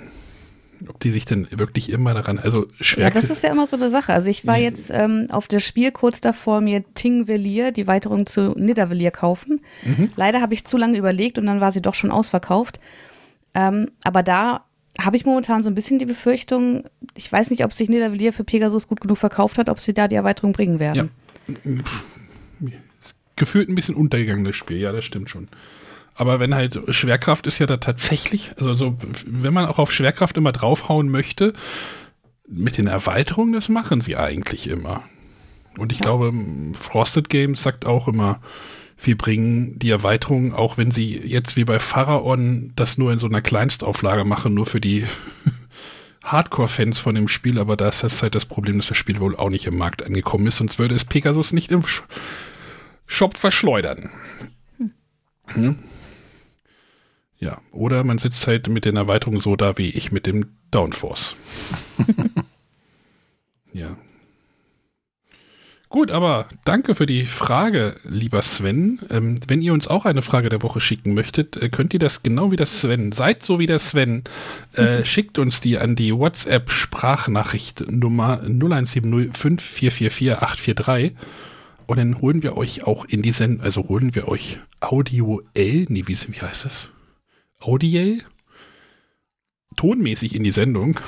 ob 0.87 0.99
die 0.99 1.11
sich 1.11 1.25
denn 1.25 1.47
wirklich 1.51 1.89
immer 1.89 2.13
daran, 2.13 2.39
also 2.39 2.67
schwer. 2.79 3.05
Ja, 3.05 3.09
das 3.09 3.29
ist 3.29 3.43
ja 3.43 3.51
immer 3.51 3.67
so 3.67 3.77
eine 3.77 3.89
Sache. 3.89 4.13
Also 4.13 4.29
ich 4.29 4.45
war 4.45 4.57
jetzt 4.57 4.91
ähm, 4.91 5.27
auf 5.29 5.47
das 5.47 5.63
Spiel 5.63 5.91
kurz 5.91 6.21
davor, 6.21 6.61
mir 6.61 6.83
Tingvelier, 6.93 7.71
die 7.71 7.87
Weiterung 7.87 8.25
zu 8.25 8.53
Niedervelier 8.57 9.11
kaufen. 9.11 9.61
Mhm. 9.83 10.09
Leider 10.15 10.41
habe 10.41 10.53
ich 10.53 10.65
zu 10.65 10.77
lange 10.77 10.97
überlegt 10.97 11.37
und 11.37 11.45
dann 11.45 11.61
war 11.61 11.71
sie 11.71 11.81
doch 11.81 11.95
schon 11.95 12.11
ausverkauft. 12.11 12.79
Ähm, 13.53 13.91
aber 14.03 14.23
da 14.23 14.65
habe 14.99 15.15
ich 15.15 15.25
momentan 15.25 15.63
so 15.63 15.69
ein 15.69 15.75
bisschen 15.75 15.99
die 15.99 16.05
Befürchtung, 16.05 16.83
ich 17.15 17.31
weiß 17.31 17.49
nicht, 17.49 17.63
ob 17.63 17.73
sich 17.73 17.89
Niedervilliers 17.89 18.35
für 18.35 18.43
Pegasus 18.43 18.87
gut 18.87 19.01
genug 19.01 19.17
verkauft 19.17 19.57
hat, 19.57 19.69
ob 19.69 19.79
sie 19.79 19.93
da 19.93 20.07
die 20.07 20.15
Erweiterung 20.15 20.51
bringen 20.51 20.79
werden. 20.79 21.09
Ja. 21.63 21.71
Gefühlt 23.35 23.69
ein 23.69 23.75
bisschen 23.75 23.95
untergegangenes 23.95 24.55
Spiel, 24.55 24.77
ja, 24.77 24.91
das 24.91 25.05
stimmt 25.05 25.29
schon. 25.29 25.47
Aber 26.15 26.39
wenn 26.39 26.53
halt 26.53 26.79
Schwerkraft 26.89 27.47
ist 27.47 27.59
ja 27.59 27.65
da 27.65 27.77
tatsächlich, 27.77 28.51
also 28.57 28.73
so, 28.73 28.97
wenn 29.25 29.53
man 29.53 29.65
auch 29.65 29.79
auf 29.79 29.91
Schwerkraft 29.91 30.37
immer 30.37 30.51
draufhauen 30.51 31.09
möchte, 31.09 31.53
mit 32.47 32.77
den 32.77 32.87
Erweiterungen, 32.87 33.53
das 33.53 33.69
machen 33.69 34.01
sie 34.01 34.17
eigentlich 34.17 34.67
immer. 34.67 35.03
Und 35.77 35.91
ich 35.91 35.99
ja. 35.99 36.03
glaube, 36.03 36.33
Frosted 36.77 37.29
Games 37.29 37.63
sagt 37.63 37.85
auch 37.85 38.07
immer, 38.07 38.41
wir 39.03 39.17
bringen 39.17 39.79
die 39.79 39.89
Erweiterung, 39.89 40.53
auch 40.53 40.77
wenn 40.77 40.91
sie 40.91 41.17
jetzt 41.17 41.57
wie 41.57 41.63
bei 41.63 41.79
Pharaon 41.79 42.73
das 42.75 42.97
nur 42.97 43.11
in 43.11 43.19
so 43.19 43.27
einer 43.27 43.41
Kleinstauflage 43.41 44.25
machen, 44.25 44.53
nur 44.53 44.65
für 44.65 44.81
die 44.81 45.05
Hardcore-Fans 46.23 46.99
von 46.99 47.15
dem 47.15 47.27
Spiel, 47.27 47.57
aber 47.57 47.77
da 47.77 47.89
ist 47.89 48.03
das 48.03 48.21
halt 48.21 48.35
das 48.35 48.45
Problem, 48.45 48.77
dass 48.77 48.87
das 48.87 48.97
Spiel 48.97 49.19
wohl 49.19 49.35
auch 49.35 49.49
nicht 49.49 49.65
im 49.65 49.77
Markt 49.77 50.05
angekommen 50.05 50.45
ist, 50.45 50.57
sonst 50.57 50.77
würde 50.77 50.93
es 50.93 51.05
Pegasus 51.05 51.51
nicht 51.51 51.71
im 51.71 51.83
Shop 53.07 53.37
verschleudern. 53.37 54.11
Hm. 55.47 55.79
Ja, 57.41 57.59
oder 57.71 58.05
man 58.05 58.17
sitzt 58.17 58.47
halt 58.47 58.69
mit 58.69 58.85
den 58.85 58.95
Erweiterungen 58.95 59.41
so 59.41 59.57
da 59.57 59.77
wie 59.77 59.89
ich 59.89 60.13
mit 60.13 60.25
dem 60.25 60.53
Downforce. 60.71 61.35
ja, 63.73 63.97
Gut, 65.91 66.09
aber 66.09 66.45
danke 66.63 66.95
für 66.95 67.05
die 67.05 67.25
Frage, 67.25 67.97
lieber 68.05 68.41
Sven. 68.41 68.99
Ähm, 69.09 69.35
wenn 69.49 69.61
ihr 69.61 69.73
uns 69.73 69.89
auch 69.89 70.05
eine 70.05 70.21
Frage 70.21 70.47
der 70.47 70.61
Woche 70.61 70.79
schicken 70.79 71.13
möchtet, 71.13 71.57
äh, 71.57 71.67
könnt 71.67 71.93
ihr 71.93 71.99
das 71.99 72.23
genau 72.23 72.49
wie 72.49 72.55
das 72.55 72.79
Sven. 72.79 73.11
Seid 73.11 73.43
so 73.43 73.59
wie 73.59 73.65
der 73.65 73.77
Sven. 73.77 74.23
Äh, 74.73 74.99
mhm. 74.99 75.05
Schickt 75.05 75.37
uns 75.37 75.59
die 75.59 75.77
an 75.77 75.97
die 75.97 76.15
WhatsApp-Sprachnachricht 76.15 77.91
Nummer 77.91 78.39
0170 78.41 79.35
5444 79.37 80.31
843. 80.37 81.11
Und 81.87 81.97
dann 81.97 82.21
holen 82.21 82.41
wir 82.41 82.55
euch 82.55 82.87
auch 82.87 83.03
in 83.03 83.21
die 83.21 83.33
Sendung, 83.33 83.59
also 83.59 83.89
holen 83.89 84.15
wir 84.15 84.29
euch 84.29 84.59
audioell, 84.79 85.87
nee, 85.89 86.03
wie, 86.05 86.15
wie 86.15 86.41
heißt 86.41 86.63
das? 86.63 86.87
Audiell? 87.61 88.19
Tonmäßig 89.75 90.35
in 90.35 90.43
die 90.43 90.51
Sendung. 90.51 90.99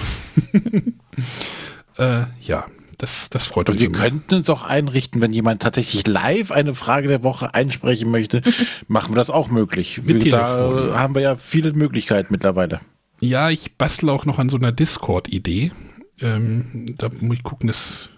äh, 1.98 2.24
ja, 2.42 2.66
das, 2.98 3.30
das 3.30 3.46
freut 3.46 3.68
also 3.68 3.78
uns. 3.78 3.82
Wir 3.82 3.92
könnten 3.92 4.36
es 4.36 4.44
doch 4.44 4.64
einrichten, 4.64 5.22
wenn 5.22 5.34
jemand 5.34 5.62
tatsächlich 5.62 6.08
live 6.08 6.52
eine 6.52 6.74
Frage 6.74 7.10
der 7.10 7.24
Woche 7.24 7.54
einsprechen 7.54 8.10
möchte, 8.10 8.42
machen 8.88 9.12
wir 9.12 9.18
das 9.18 9.30
auch 9.30 9.50
möglich. 9.50 10.02
Mit 10.04 10.32
da 10.32 10.94
haben 10.94 11.16
wir 11.16 11.22
ja 11.22 11.36
viele 11.36 11.74
Möglichkeiten 11.74 12.32
mittlerweile. 12.32 12.80
Ja, 13.20 13.50
ich 13.50 13.78
bastle 13.78 14.12
auch 14.12 14.26
noch 14.26 14.40
an 14.40 14.50
so 14.50 14.58
einer 14.58 14.72
Discord-Idee. 14.72 15.72
Ähm, 16.20 16.96
da 16.98 17.10
muss 17.20 17.38
ich 17.38 17.44
gucken, 17.44 17.68
das 17.68 18.10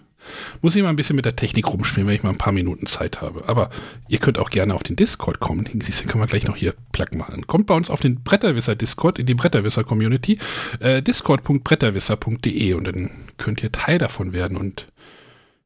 muss 0.62 0.76
ich 0.76 0.82
mal 0.82 0.90
ein 0.90 0.96
bisschen 0.96 1.16
mit 1.16 1.24
der 1.24 1.36
Technik 1.36 1.66
rumspielen, 1.68 2.06
wenn 2.06 2.14
ich 2.14 2.22
mal 2.22 2.30
ein 2.30 2.38
paar 2.38 2.52
Minuten 2.52 2.86
Zeit 2.86 3.20
habe. 3.20 3.48
Aber 3.48 3.70
ihr 4.08 4.18
könnt 4.18 4.38
auch 4.38 4.50
gerne 4.50 4.74
auf 4.74 4.82
den 4.82 4.96
Discord 4.96 5.40
kommen. 5.40 5.68
Siehst 5.80 6.04
du, 6.04 6.08
können 6.08 6.22
wir 6.22 6.26
gleich 6.26 6.46
noch 6.46 6.56
hier 6.56 6.74
Plug 6.92 7.16
machen. 7.16 7.46
Kommt 7.46 7.66
bei 7.66 7.74
uns 7.74 7.90
auf 7.90 8.00
den 8.00 8.22
Bretterwisser 8.22 8.74
Discord, 8.74 9.18
in 9.18 9.26
die 9.26 9.34
Bretterwisser 9.34 9.84
Community, 9.84 10.38
äh, 10.80 11.02
discord.bretterwisser.de 11.02 12.74
und 12.74 12.84
dann 12.86 13.10
könnt 13.38 13.62
ihr 13.62 13.72
Teil 13.72 13.98
davon 13.98 14.32
werden 14.32 14.56
und 14.56 14.86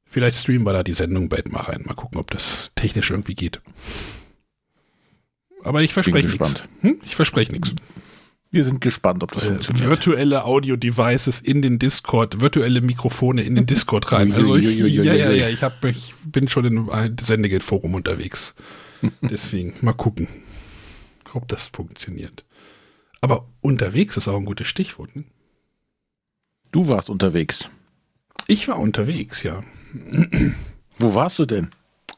vielleicht 0.04 0.36
streamen 0.36 0.66
wir 0.66 0.72
da 0.72 0.82
die 0.82 0.92
Sendung 0.92 1.28
bald 1.28 1.50
mal 1.52 1.60
rein. 1.62 1.82
Mal 1.86 1.94
gucken, 1.94 2.18
ob 2.18 2.30
das 2.30 2.70
technisch 2.74 3.10
irgendwie 3.10 3.34
geht. 3.34 3.60
Aber 5.62 5.82
ich 5.82 5.92
verspreche 5.92 6.28
nichts. 6.28 6.62
Hm? 6.80 7.00
Ich 7.04 7.16
verspreche 7.16 7.52
nichts. 7.52 7.74
Wir 8.52 8.64
sind 8.64 8.80
gespannt, 8.80 9.22
ob 9.22 9.32
das 9.32 9.44
äh, 9.44 9.46
funktioniert. 9.48 9.88
Virtuelle 9.88 10.44
Audio-Devices 10.44 11.40
in 11.40 11.62
den 11.62 11.78
Discord, 11.78 12.40
virtuelle 12.40 12.80
Mikrofone 12.80 13.42
in 13.42 13.54
den 13.54 13.66
Discord 13.66 14.10
rein. 14.10 14.32
Also 14.40 14.56
ich, 14.56 14.78
ja, 14.78 15.14
ja, 15.14 15.30
ja, 15.30 15.48
ich, 15.48 15.62
hab, 15.62 15.84
ich 15.84 16.14
bin 16.24 16.48
schon 16.48 16.64
im 16.64 16.90
Sendegeldforum 17.20 17.94
unterwegs. 17.94 18.54
Deswegen, 19.22 19.74
mal 19.82 19.92
gucken, 19.92 20.26
ob 21.32 21.46
das 21.46 21.68
funktioniert. 21.68 22.44
Aber 23.20 23.46
unterwegs 23.60 24.16
ist 24.16 24.26
auch 24.28 24.36
ein 24.36 24.46
gutes 24.46 24.66
Stichwort. 24.66 25.14
Ne? 25.14 25.24
Du 26.72 26.88
warst 26.88 27.08
unterwegs. 27.08 27.68
Ich 28.46 28.66
war 28.66 28.78
unterwegs, 28.78 29.42
ja. 29.42 29.62
Wo 30.98 31.14
warst 31.14 31.38
du 31.38 31.46
denn? 31.46 31.68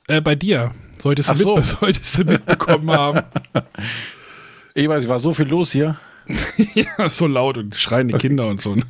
Äh, 0.08 0.20
bei 0.20 0.34
dir. 0.34 0.72
Solltest 1.02 1.30
du, 1.30 1.34
so. 1.34 1.56
mit, 1.56 1.64
solltest 1.80 2.18
du 2.18 2.24
mitbekommen 2.24 2.90
haben. 2.90 3.22
Ich 4.74 4.88
weiß, 4.88 5.02
es 5.02 5.08
war 5.08 5.20
so 5.20 5.34
viel 5.34 5.48
los 5.48 5.72
hier. 5.72 5.98
ja, 6.74 7.08
so 7.08 7.26
laut 7.26 7.58
und 7.58 7.74
schreiende 7.74 8.18
Kinder 8.18 8.46
und 8.48 8.60
so. 8.60 8.74
Ne? 8.74 8.82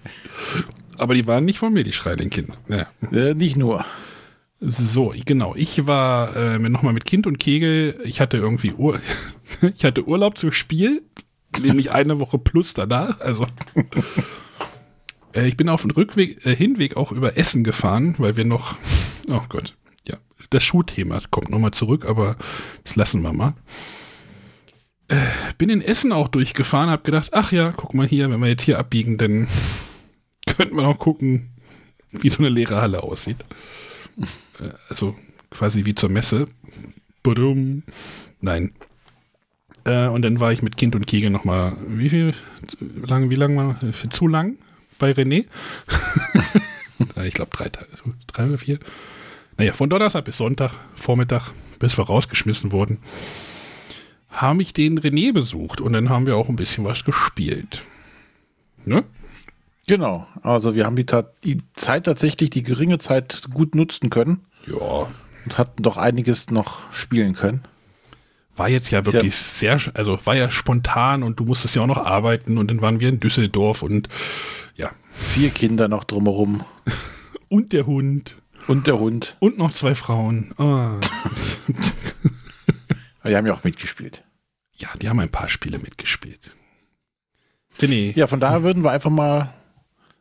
Aber 0.98 1.14
die 1.14 1.26
waren 1.26 1.44
nicht 1.44 1.58
von 1.58 1.72
mir, 1.72 1.84
die 1.84 1.92
schreienden 1.92 2.30
Kinder. 2.30 2.54
Ja. 2.68 2.86
Äh, 3.12 3.34
nicht 3.34 3.56
nur. 3.56 3.84
So, 4.60 5.12
genau. 5.24 5.54
Ich 5.54 5.86
war 5.86 6.34
äh, 6.34 6.58
nochmal 6.58 6.94
mit 6.94 7.04
Kind 7.04 7.26
und 7.26 7.38
Kegel. 7.38 8.00
Ich 8.04 8.20
hatte 8.20 8.38
irgendwie 8.38 8.72
Ur 8.72 9.00
ich 9.74 9.84
hatte 9.84 10.06
Urlaub 10.06 10.38
zum 10.38 10.52
Spiel, 10.52 11.02
nämlich 11.62 11.92
eine 11.92 12.20
Woche 12.20 12.38
plus 12.38 12.72
danach. 12.72 13.20
Also 13.20 13.46
äh, 15.34 15.46
ich 15.46 15.56
bin 15.56 15.68
auf 15.68 15.82
dem 15.82 15.90
Rückweg, 15.90 16.44
äh, 16.46 16.56
Hinweg 16.56 16.96
auch 16.96 17.12
über 17.12 17.36
Essen 17.36 17.64
gefahren, 17.64 18.14
weil 18.18 18.36
wir 18.36 18.44
noch, 18.44 18.76
oh 19.28 19.42
Gott, 19.48 19.76
ja, 20.08 20.16
das 20.50 20.64
Schuhthema 20.64 21.20
kommt 21.30 21.50
nochmal 21.50 21.72
zurück, 21.72 22.06
aber 22.06 22.36
das 22.84 22.96
lassen 22.96 23.22
wir 23.22 23.32
mal. 23.32 23.54
Äh, 25.08 25.16
bin 25.58 25.70
in 25.70 25.82
Essen 25.82 26.12
auch 26.12 26.28
durchgefahren, 26.28 26.90
habe 26.90 27.04
gedacht, 27.04 27.30
ach 27.32 27.52
ja, 27.52 27.72
guck 27.72 27.94
mal 27.94 28.06
hier, 28.06 28.28
wenn 28.30 28.40
wir 28.40 28.48
jetzt 28.48 28.64
hier 28.64 28.78
abbiegen, 28.78 29.18
dann 29.18 29.46
könnten 30.56 30.76
wir 30.76 30.82
noch 30.82 30.98
gucken, 30.98 31.50
wie 32.10 32.28
so 32.28 32.38
eine 32.38 32.48
leere 32.48 32.80
Halle 32.80 33.02
aussieht. 33.02 33.44
Äh, 34.60 34.70
also 34.88 35.16
quasi 35.50 35.84
wie 35.84 35.94
zur 35.94 36.10
Messe. 36.10 36.46
Budum. 37.22 37.82
Nein. 38.40 38.72
Äh, 39.84 40.08
und 40.08 40.22
dann 40.22 40.40
war 40.40 40.52
ich 40.52 40.62
mit 40.62 40.76
Kind 40.76 40.94
und 40.96 41.06
Kegel 41.06 41.30
nochmal, 41.30 41.76
wie 41.86 42.08
viel, 42.08 42.34
lange, 43.06 43.30
wie 43.30 43.36
lange 43.36 43.56
war, 43.56 43.82
äh, 43.82 44.08
zu 44.08 44.26
lang 44.26 44.58
bei 44.98 45.12
René? 45.12 45.46
ich 47.24 47.34
glaube 47.34 47.56
drei 47.56 47.68
Tage, 47.68 47.88
drei 48.26 48.46
oder 48.46 48.58
vier. 48.58 48.78
Naja, 49.56 49.72
von 49.72 49.88
Donnerstag 49.88 50.24
bis 50.24 50.36
Sonntag, 50.36 50.72
Vormittag, 50.96 51.52
bis 51.78 51.96
wir 51.96 52.06
rausgeschmissen 52.06 52.72
wurden, 52.72 52.98
habe 54.36 54.62
ich 54.62 54.74
den 54.74 55.00
René 55.00 55.32
besucht 55.32 55.80
und 55.80 55.94
dann 55.94 56.10
haben 56.10 56.26
wir 56.26 56.36
auch 56.36 56.48
ein 56.48 56.56
bisschen 56.56 56.84
was 56.84 57.04
gespielt. 57.04 57.82
Ne? 58.84 59.04
Genau, 59.88 60.26
also 60.42 60.74
wir 60.74 60.84
haben 60.84 60.96
die, 60.96 61.06
die, 61.42 61.58
Zeit 61.74 62.04
tatsächlich, 62.04 62.50
die 62.50 62.62
geringe 62.62 62.98
Zeit 62.98 63.42
gut 63.52 63.74
nutzen 63.74 64.10
können. 64.10 64.44
Ja. 64.66 65.08
Und 65.44 65.58
hatten 65.58 65.82
doch 65.82 65.96
einiges 65.96 66.50
noch 66.50 66.92
spielen 66.92 67.34
können. 67.34 67.62
War 68.56 68.68
jetzt 68.68 68.90
ja 68.90 69.06
wirklich 69.06 69.34
ja, 69.60 69.78
sehr, 69.78 69.94
also 69.94 70.18
war 70.24 70.34
ja 70.34 70.50
spontan 70.50 71.22
und 71.22 71.38
du 71.38 71.44
musstest 71.44 71.74
ja 71.76 71.82
auch 71.82 71.86
noch 71.86 72.04
arbeiten 72.04 72.58
und 72.58 72.68
dann 72.68 72.82
waren 72.82 73.00
wir 73.00 73.08
in 73.08 73.20
Düsseldorf 73.20 73.82
und 73.82 74.08
ja. 74.74 74.90
Vier 75.08 75.50
Kinder 75.50 75.88
noch 75.88 76.04
drumherum. 76.04 76.62
und 77.48 77.72
der 77.72 77.86
Hund. 77.86 78.36
Und 78.66 78.86
der 78.86 78.98
Hund. 78.98 79.36
Und 79.40 79.56
noch 79.56 79.72
zwei 79.72 79.94
Frauen. 79.94 80.52
Oh. 83.24 83.28
die 83.28 83.34
haben 83.34 83.46
ja 83.46 83.54
auch 83.54 83.64
mitgespielt. 83.64 84.25
Ja, 84.78 84.88
die 85.00 85.08
haben 85.08 85.20
ein 85.20 85.30
paar 85.30 85.48
Spiele 85.48 85.78
mitgespielt. 85.78 86.54
René. 87.78 88.16
Ja, 88.16 88.26
von 88.26 88.40
daher 88.40 88.62
würden 88.62 88.82
wir 88.82 88.90
einfach 88.90 89.10
mal 89.10 89.52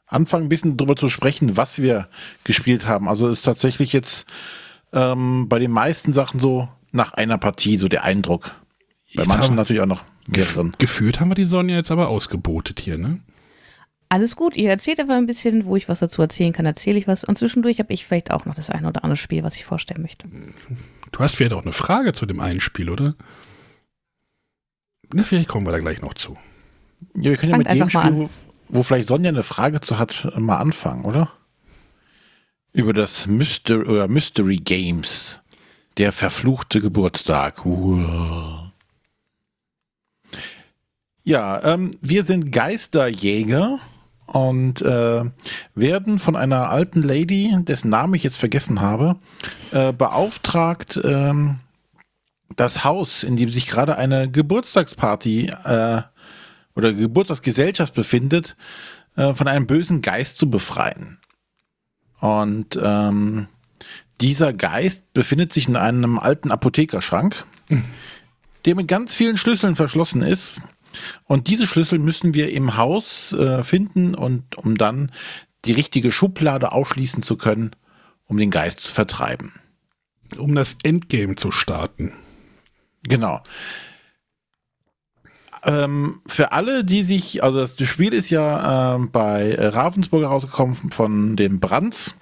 anfangen, 0.08 0.46
ein 0.46 0.50
bisschen 0.50 0.78
darüber 0.78 0.96
zu 0.96 1.10
sprechen, 1.10 1.58
was 1.58 1.82
wir 1.82 2.10
gespielt 2.44 2.88
haben. 2.88 3.08
Also 3.08 3.28
ist 3.28 3.44
tatsächlich 3.44 3.94
jetzt 3.94 4.28
ähm, 4.94 5.50
bei 5.50 5.60
den 5.60 5.72
meisten 5.72 6.14
Sachen 6.14 6.40
so 6.40 6.70
nach 6.92 7.14
einer 7.14 7.38
Partie 7.38 7.78
so 7.78 7.88
der 7.88 8.04
Eindruck. 8.04 8.56
Bei 9.16 9.24
jetzt 9.24 9.28
manchen 9.28 9.56
natürlich 9.56 9.82
auch 9.82 9.88
noch 9.88 10.04
mehreren. 10.28 10.74
Gefühlt 10.78 11.20
haben 11.20 11.30
wir 11.30 11.36
die 11.36 11.46
Sonja 11.46 11.76
jetzt 11.76 11.92
aber 11.92 12.10
ausgebotet 12.10 12.80
hier, 12.80 12.98
ne? 12.98 13.22
Alles 14.08 14.36
gut, 14.36 14.56
ihr 14.56 14.70
erzählt 14.70 15.00
einfach 15.00 15.16
ein 15.16 15.26
bisschen, 15.26 15.66
wo 15.66 15.76
ich 15.76 15.90
was 15.90 16.00
dazu 16.00 16.22
erzählen 16.22 16.54
kann, 16.54 16.66
erzähle 16.66 17.00
ich 17.00 17.08
was. 17.08 17.24
Und 17.24 17.38
zwischendurch 17.38 17.80
habe 17.80 17.92
ich 17.92 18.06
vielleicht 18.06 18.32
auch 18.32 18.46
noch 18.46 18.54
das 18.54 18.70
eine 18.70 18.88
oder 18.88 19.04
andere 19.04 19.18
Spiel, 19.18 19.44
was 19.44 19.56
ich 19.56 19.66
vorstellen 19.66 20.02
möchte. 20.02 20.28
Du 21.12 21.20
hast 21.20 21.36
vielleicht 21.36 21.54
auch 21.54 21.64
eine 21.64 21.74
Frage 21.74 22.14
zu 22.14 22.26
dem 22.26 22.40
einen 22.40 22.62
Spiel, 22.62 22.90
oder? 22.90 23.16
Na, 25.16 25.24
vielleicht 25.24 25.48
kommen 25.48 25.66
wir 25.66 25.72
da 25.72 25.80
gleich 25.80 26.02
noch 26.02 26.14
zu. 26.14 26.36
Ja, 27.14 27.32
wir 27.32 27.38
können 27.38 27.54
Fangt 27.54 27.68
ja 27.68 27.74
mit 27.74 27.84
dem 27.84 27.90
Spiel, 27.90 28.30
wo 28.68 28.84
vielleicht 28.84 29.08
Sonja 29.08 29.30
eine 29.30 29.44
Frage 29.44 29.80
zu 29.80 29.98
hat, 29.98 30.28
mal 30.38 30.58
anfangen, 30.58 31.06
oder? 31.06 31.32
Über 32.74 32.92
das 32.92 33.26
Mystery, 33.26 33.86
oder 33.86 34.10
Mystery 34.10 34.58
Games. 34.58 35.40
Der 35.96 36.12
verfluchte 36.12 36.82
Geburtstag. 36.82 37.66
Uah. 37.66 38.74
Ja, 41.24 41.64
ähm, 41.64 41.92
wir 42.02 42.26
sind 42.26 42.52
Geisterjäger 42.52 43.80
und 44.26 44.82
äh, 44.82 45.24
werden 45.76 46.20
von 46.20 46.36
einer 46.36 46.70
alten 46.72 47.02
Lady, 47.02 47.56
dessen 47.62 47.90
Namen 47.90 48.16
ich 48.16 48.24
jetzt 48.24 48.38
vergessen 48.38 48.82
habe, 48.82 49.16
äh, 49.72 49.94
beauftragt, 49.94 50.98
äh, 50.98 51.34
das 52.56 52.84
Haus, 52.84 53.24
in 53.24 53.36
dem 53.38 53.50
sich 53.50 53.68
gerade 53.68 53.98
eine 53.98 54.30
Geburtstagsparty 54.30 55.48
äh, 55.64 56.02
oder 56.76 56.94
Geburtstagsgesellschaft 56.94 57.94
befindet, 57.94 58.56
äh, 59.16 59.34
von 59.34 59.48
einem 59.48 59.68
bösen 59.68 60.02
Geist 60.02 60.38
zu 60.38 60.50
befreien. 60.50 61.20
Und 62.20 62.80
ähm, 62.82 63.48
dieser 64.22 64.54
Geist 64.54 65.14
befindet 65.14 65.54
sich 65.54 65.68
in 65.68 65.76
einem 65.76 66.18
alten 66.18 66.52
Apothekerschrank, 66.52 67.46
der 68.66 68.76
mit 68.76 68.88
ganz 68.88 69.14
vielen 69.14 69.38
Schlüsseln 69.38 69.76
verschlossen 69.76 70.22
ist. 70.22 70.62
Und 71.26 71.48
diese 71.48 71.68
Schlüssel 71.68 72.00
müssen 72.00 72.34
wir 72.34 72.52
im 72.54 72.78
Haus 72.78 73.34
äh, 73.34 73.64
finden 73.64 74.16
und 74.16 74.58
um 74.58 74.78
dann 74.78 75.12
die 75.66 75.74
richtige 75.74 76.12
Schublade 76.12 76.72
ausschließen 76.72 77.22
zu 77.22 77.38
können, 77.38 77.72
um 78.26 78.38
den 78.38 78.52
Geist 78.52 78.80
zu 78.80 78.92
vertreiben. 78.92 79.54
Um 80.38 80.56
das 80.56 80.78
Endgame 80.84 81.36
zu 81.36 81.52
starten. 81.52 82.14
Genau. 83.08 83.42
Ähm, 85.66 86.22
für 86.28 86.52
alle, 86.52 86.84
die 86.84 87.04
sich, 87.04 87.44
also 87.44 87.58
das, 87.60 87.76
das 87.76 87.90
Spiel 87.90 88.14
ist 88.14 88.30
ja 88.30 88.96
äh, 88.96 89.00
bei 89.12 89.56
Ravensburger 89.58 90.28
rausgekommen 90.28 90.92
von 90.92 91.36
den 91.36 91.60
Brands. 91.60 92.16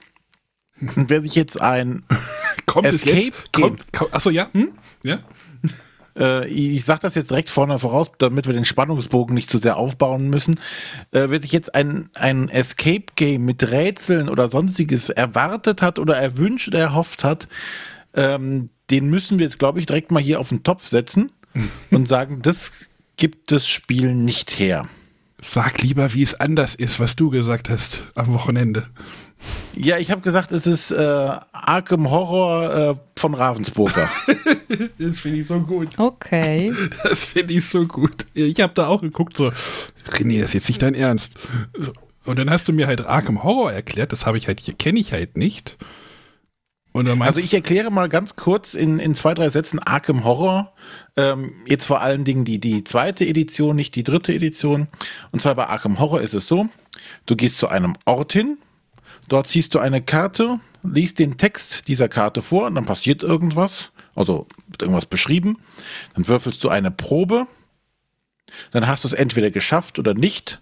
Und 0.80 1.10
wer 1.10 1.22
sich 1.22 1.36
jetzt 1.36 1.60
ein 1.60 2.04
kommt 2.66 2.88
Escape 2.88 3.18
es 3.18 3.26
jetzt? 3.26 3.54
Game, 3.54 3.78
kommt, 3.92 4.14
achso, 4.14 4.30
ja, 4.30 4.48
hm? 4.54 4.70
ja. 5.04 5.20
Äh, 6.18 6.48
ich 6.48 6.86
sage 6.86 7.02
das 7.02 7.16
jetzt 7.16 7.32
direkt 7.32 7.50
vorne 7.50 7.80
voraus, 7.80 8.12
damit 8.18 8.48
wir 8.48 8.54
den 8.54 8.66
Spannungsbogen 8.66 9.34
nicht 9.34 9.50
zu 9.50 9.58
sehr 9.58 9.78
aufbauen 9.78 10.30
müssen. 10.30 10.56
Äh, 11.12 11.26
wer 11.30 11.42
sich 11.42 11.52
jetzt 11.52 11.76
ein, 11.76 12.10
ein 12.16 12.50
Escape 12.50 13.06
Game 13.16 13.46
mit 13.46 13.72
Rätseln 13.72 14.30
oder 14.30 14.50
sonstiges 14.50 15.10
erwartet 15.10 15.82
hat 15.82 16.00
oder 16.00 16.16
erwünscht 16.18 16.70
oder 16.70 16.80
erhofft 16.80 17.24
hat, 17.24 17.48
ähm, 18.14 18.70
den 18.90 19.10
müssen 19.10 19.40
wir 19.40 19.46
jetzt, 19.46 19.60
glaube 19.60 19.80
ich, 19.80 19.86
direkt 19.86 20.12
mal 20.12 20.22
hier 20.22 20.40
auf 20.40 20.50
den 20.50 20.64
Topf 20.64 20.88
setzen 20.88 21.32
und 21.92 22.08
sagen, 22.08 22.42
das 22.42 22.72
gibt 23.18 23.52
das 23.52 23.68
Spiel 23.68 24.14
nicht 24.14 24.60
her. 24.60 24.88
Sag 25.42 25.82
lieber, 25.82 26.14
wie 26.14 26.22
es 26.22 26.36
anders 26.36 26.74
ist, 26.74 27.02
was 27.02 27.18
du 27.18 27.30
gesagt 27.30 27.70
hast 27.70 28.06
am 28.16 28.34
Wochenende. 28.34 28.88
Ja, 29.76 29.98
ich 29.98 30.10
habe 30.10 30.22
gesagt, 30.22 30.54
es 30.54 30.66
ist 30.66 30.92
äh, 30.92 30.96
Arkham 31.52 32.10
Horror 32.10 32.92
äh, 32.92 33.20
von 33.20 33.34
Ravensburger. 33.34 34.10
das 35.00 35.20
finde 35.20 35.40
ich 35.40 35.48
so 35.48 35.60
gut. 35.60 36.00
Okay. 36.00 36.72
Das 37.04 37.26
finde 37.26 37.56
ich 37.56 37.68
so 37.68 37.86
gut. 37.86 38.26
Ich 38.34 38.62
habe 38.62 38.74
da 38.74 38.88
auch 38.88 39.02
geguckt, 39.02 39.36
so, 39.36 39.52
René, 40.12 40.40
das 40.40 40.52
ist 40.52 40.54
jetzt 40.54 40.68
nicht 40.70 40.82
dein 40.82 40.96
Ernst. 40.96 41.36
Und 42.24 42.40
dann 42.40 42.50
hast 42.50 42.70
du 42.70 42.72
mir 42.72 42.88
halt 42.88 43.06
Arkham 43.06 43.44
Horror 43.44 43.74
erklärt, 43.74 44.14
das 44.14 44.26
habe 44.26 44.38
ich 44.38 44.48
halt, 44.48 44.80
kenne 44.80 45.00
ich 45.00 45.12
halt 45.12 45.36
nicht 45.36 45.78
also 46.94 47.40
ich 47.40 47.54
erkläre 47.54 47.92
mal 47.92 48.08
ganz 48.08 48.36
kurz 48.36 48.76
in, 48.76 49.00
in 49.00 49.16
zwei, 49.16 49.34
drei 49.34 49.50
Sätzen 49.50 49.80
Arkham 49.80 50.24
Horror. 50.24 50.74
Ähm, 51.18 51.52
jetzt 51.66 51.86
vor 51.86 52.02
allen 52.02 52.24
Dingen 52.24 52.46
die, 52.46 52.60
die 52.60 52.84
zweite 52.84 53.26
Edition, 53.26 53.76
nicht 53.76 53.96
die 53.96 54.04
dritte 54.04 54.34
Edition. 54.34 54.88
Und 55.32 55.42
zwar 55.42 55.56
bei 55.56 55.66
Arkham 55.68 56.00
Horror 56.00 56.22
ist 56.22 56.34
es 56.34 56.48
so, 56.48 56.68
du 57.26 57.36
gehst 57.36 57.58
zu 57.58 57.68
einem 57.68 57.96
Ort 58.06 58.34
hin, 58.34 58.58
dort 59.28 59.48
siehst 59.48 59.74
du 59.74 59.80
eine 59.80 60.02
Karte, 60.02 60.60
liest 60.84 61.18
den 61.18 61.38
Text 61.38 61.88
dieser 61.88 62.10
Karte 62.10 62.42
vor 62.42 62.68
und 62.68 62.76
dann 62.76 62.86
passiert 62.86 63.24
irgendwas, 63.24 63.92
also 64.14 64.48
wird 64.68 64.84
irgendwas 64.84 65.08
beschrieben. 65.08 65.58
Dann 66.14 66.28
würfelst 66.28 66.64
du 66.64 66.70
eine 66.70 66.92
Probe, 66.92 67.48
dann 68.72 68.88
hast 68.88 69.04
du 69.04 69.08
es 69.08 69.14
entweder 69.14 69.50
geschafft 69.50 69.98
oder 69.98 70.14
nicht. 70.14 70.60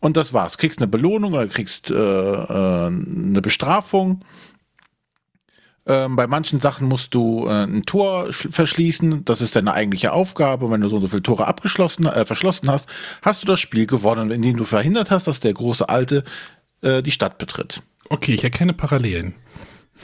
Und 0.00 0.16
das 0.16 0.32
war's. 0.32 0.56
Kriegst 0.56 0.78
eine 0.78 0.88
Belohnung 0.88 1.34
oder 1.34 1.46
kriegst 1.46 1.90
äh, 1.90 1.94
äh, 1.94 2.86
eine 2.86 3.42
Bestrafung 3.42 4.24
ähm, 5.86 6.16
bei 6.16 6.26
manchen 6.26 6.60
Sachen 6.60 6.86
musst 6.86 7.14
du 7.14 7.46
äh, 7.46 7.64
ein 7.64 7.84
Tor 7.84 8.32
verschließen. 8.32 9.24
Das 9.24 9.40
ist 9.40 9.56
deine 9.56 9.72
eigentliche 9.72 10.12
Aufgabe. 10.12 10.66
Und 10.66 10.72
wenn 10.72 10.80
du 10.80 10.88
so, 10.88 10.98
so 10.98 11.06
viele 11.06 11.22
Tore 11.22 11.46
abgeschlossen, 11.46 12.06
äh, 12.06 12.24
verschlossen 12.24 12.70
hast, 12.70 12.88
hast 13.22 13.42
du 13.42 13.46
das 13.46 13.60
Spiel 13.60 13.86
gewonnen, 13.86 14.30
indem 14.30 14.56
du 14.56 14.64
verhindert 14.64 15.10
hast, 15.10 15.26
dass 15.26 15.40
der 15.40 15.54
große 15.54 15.88
Alte 15.88 16.24
äh, 16.82 17.02
die 17.02 17.10
Stadt 17.10 17.38
betritt. 17.38 17.82
Okay, 18.08 18.34
ich 18.34 18.44
erkenne 18.44 18.72
Parallelen. 18.72 19.34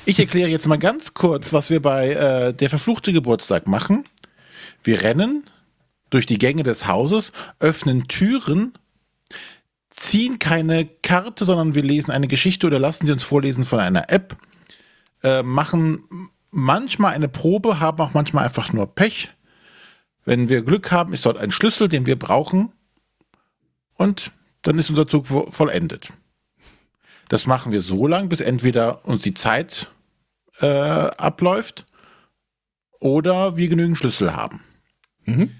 Ich 0.04 0.18
erkläre 0.18 0.48
jetzt 0.48 0.66
mal 0.66 0.78
ganz 0.78 1.14
kurz, 1.14 1.52
was 1.52 1.70
wir 1.70 1.80
bei 1.80 2.10
äh, 2.10 2.52
der 2.52 2.68
verfluchte 2.68 3.12
Geburtstag 3.12 3.66
machen. 3.66 4.04
Wir 4.82 5.02
rennen 5.02 5.44
durch 6.10 6.26
die 6.26 6.38
Gänge 6.38 6.62
des 6.62 6.86
Hauses, 6.86 7.32
öffnen 7.58 8.06
Türen, 8.08 8.74
ziehen 9.90 10.38
keine 10.38 10.86
Karte, 11.02 11.44
sondern 11.44 11.74
wir 11.74 11.82
lesen 11.82 12.10
eine 12.10 12.28
Geschichte 12.28 12.66
oder 12.66 12.78
lassen 12.78 13.06
sie 13.06 13.12
uns 13.12 13.22
vorlesen 13.22 13.64
von 13.64 13.80
einer 13.80 14.10
App, 14.10 14.36
äh, 15.26 15.42
machen 15.42 16.04
manchmal 16.52 17.12
eine 17.12 17.28
Probe, 17.28 17.80
haben 17.80 18.00
auch 18.00 18.14
manchmal 18.14 18.44
einfach 18.44 18.72
nur 18.72 18.86
Pech. 18.94 19.30
Wenn 20.24 20.48
wir 20.48 20.62
Glück 20.62 20.92
haben, 20.92 21.12
ist 21.12 21.26
dort 21.26 21.36
ein 21.36 21.50
Schlüssel, 21.50 21.88
den 21.88 22.06
wir 22.06 22.16
brauchen 22.16 22.72
und 23.94 24.30
dann 24.62 24.78
ist 24.78 24.88
unser 24.88 25.08
Zug 25.08 25.26
vollendet. 25.26 26.12
Das 27.28 27.46
machen 27.46 27.72
wir 27.72 27.82
so 27.82 28.06
lange, 28.06 28.28
bis 28.28 28.40
entweder 28.40 29.04
uns 29.04 29.22
die 29.22 29.34
Zeit 29.34 29.90
äh, 30.60 30.66
abläuft 30.66 31.86
oder 33.00 33.56
wir 33.56 33.68
genügend 33.68 33.98
Schlüssel 33.98 34.34
haben. 34.34 34.60
Mhm. 35.24 35.50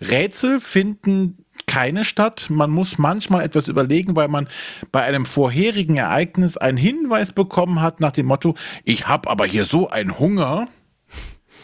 Rätsel 0.00 0.58
finden 0.58 1.41
keine 1.66 2.04
statt. 2.04 2.46
Man 2.48 2.70
muss 2.70 2.98
manchmal 2.98 3.42
etwas 3.44 3.68
überlegen, 3.68 4.16
weil 4.16 4.28
man 4.28 4.48
bei 4.90 5.02
einem 5.02 5.26
vorherigen 5.26 5.96
Ereignis 5.96 6.56
einen 6.56 6.78
Hinweis 6.78 7.32
bekommen 7.32 7.80
hat 7.80 8.00
nach 8.00 8.12
dem 8.12 8.26
Motto, 8.26 8.54
ich 8.84 9.06
habe 9.08 9.30
aber 9.30 9.46
hier 9.46 9.64
so 9.64 9.88
einen 9.88 10.18
Hunger. 10.18 10.68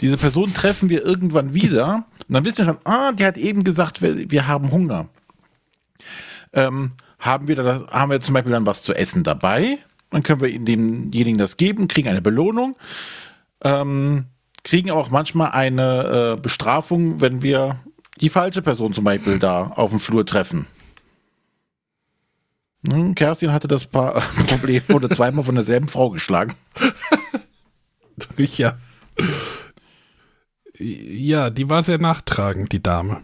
Diese 0.00 0.16
Person 0.16 0.54
treffen 0.54 0.88
wir 0.88 1.04
irgendwann 1.04 1.54
wieder 1.54 2.06
und 2.28 2.34
dann 2.34 2.44
wissen 2.44 2.58
wir 2.58 2.64
schon, 2.66 2.78
ah, 2.84 3.12
die 3.12 3.24
hat 3.24 3.36
eben 3.36 3.64
gesagt, 3.64 4.02
wir, 4.02 4.30
wir 4.30 4.46
haben 4.46 4.70
Hunger. 4.70 5.08
Ähm, 6.52 6.92
haben 7.18 7.48
wir, 7.48 7.56
da, 7.56 7.86
haben 7.90 8.10
wir 8.10 8.20
zum 8.20 8.34
Beispiel 8.34 8.52
dann 8.52 8.66
was 8.66 8.82
zu 8.82 8.94
essen 8.94 9.24
dabei, 9.24 9.78
dann 10.10 10.22
können 10.22 10.40
wir 10.40 10.58
demjenigen 10.58 11.38
das 11.38 11.56
geben, 11.56 11.88
kriegen 11.88 12.08
eine 12.08 12.22
Belohnung, 12.22 12.76
ähm, 13.64 14.26
kriegen 14.62 14.90
auch 14.90 15.10
manchmal 15.10 15.50
eine 15.50 16.36
äh, 16.36 16.40
Bestrafung, 16.40 17.20
wenn 17.20 17.42
wir 17.42 17.76
die 18.20 18.28
falsche 18.28 18.62
Person 18.62 18.92
zum 18.92 19.04
Beispiel 19.04 19.38
da 19.38 19.68
auf 19.68 19.90
dem 19.90 20.00
Flur 20.00 20.26
treffen. 20.26 20.66
Hm, 22.86 23.14
Kerstin 23.14 23.52
hatte 23.52 23.68
das 23.68 23.86
pa 23.86 24.22
Problem, 24.46 24.82
wurde 24.88 25.08
zweimal 25.08 25.44
von 25.44 25.54
derselben 25.54 25.88
Frau 25.88 26.10
geschlagen. 26.10 26.54
ja. 28.36 28.78
Ja, 30.78 31.50
die 31.50 31.68
war 31.68 31.82
sehr 31.82 31.98
nachtragend, 31.98 32.72
die 32.72 32.82
Dame. 32.82 33.22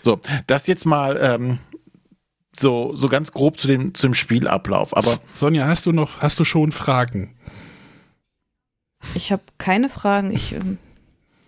So, 0.00 0.18
das 0.46 0.66
jetzt 0.66 0.86
mal 0.86 1.18
ähm, 1.20 1.58
so, 2.58 2.94
so 2.94 3.08
ganz 3.08 3.32
grob 3.32 3.58
zu 3.58 3.66
dem, 3.66 3.94
zum 3.94 4.14
Spielablauf. 4.14 4.96
Aber 4.96 5.18
Sonja, 5.34 5.66
hast 5.66 5.84
du 5.84 5.92
noch, 5.92 6.20
hast 6.20 6.38
du 6.40 6.44
schon 6.44 6.72
Fragen? 6.72 7.34
Ich 9.14 9.32
habe 9.32 9.42
keine 9.58 9.90
Fragen. 9.90 10.32
Ich 10.32 10.52
ähm, 10.52 10.78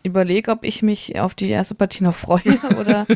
überlege, 0.05 0.53
ob 0.53 0.65
ich 0.65 0.83
mich 0.83 1.19
auf 1.19 1.35
die 1.35 1.49
erste 1.49 1.75
Partie 1.75 2.05
noch 2.05 2.15
freue 2.15 2.59
oder. 2.79 3.07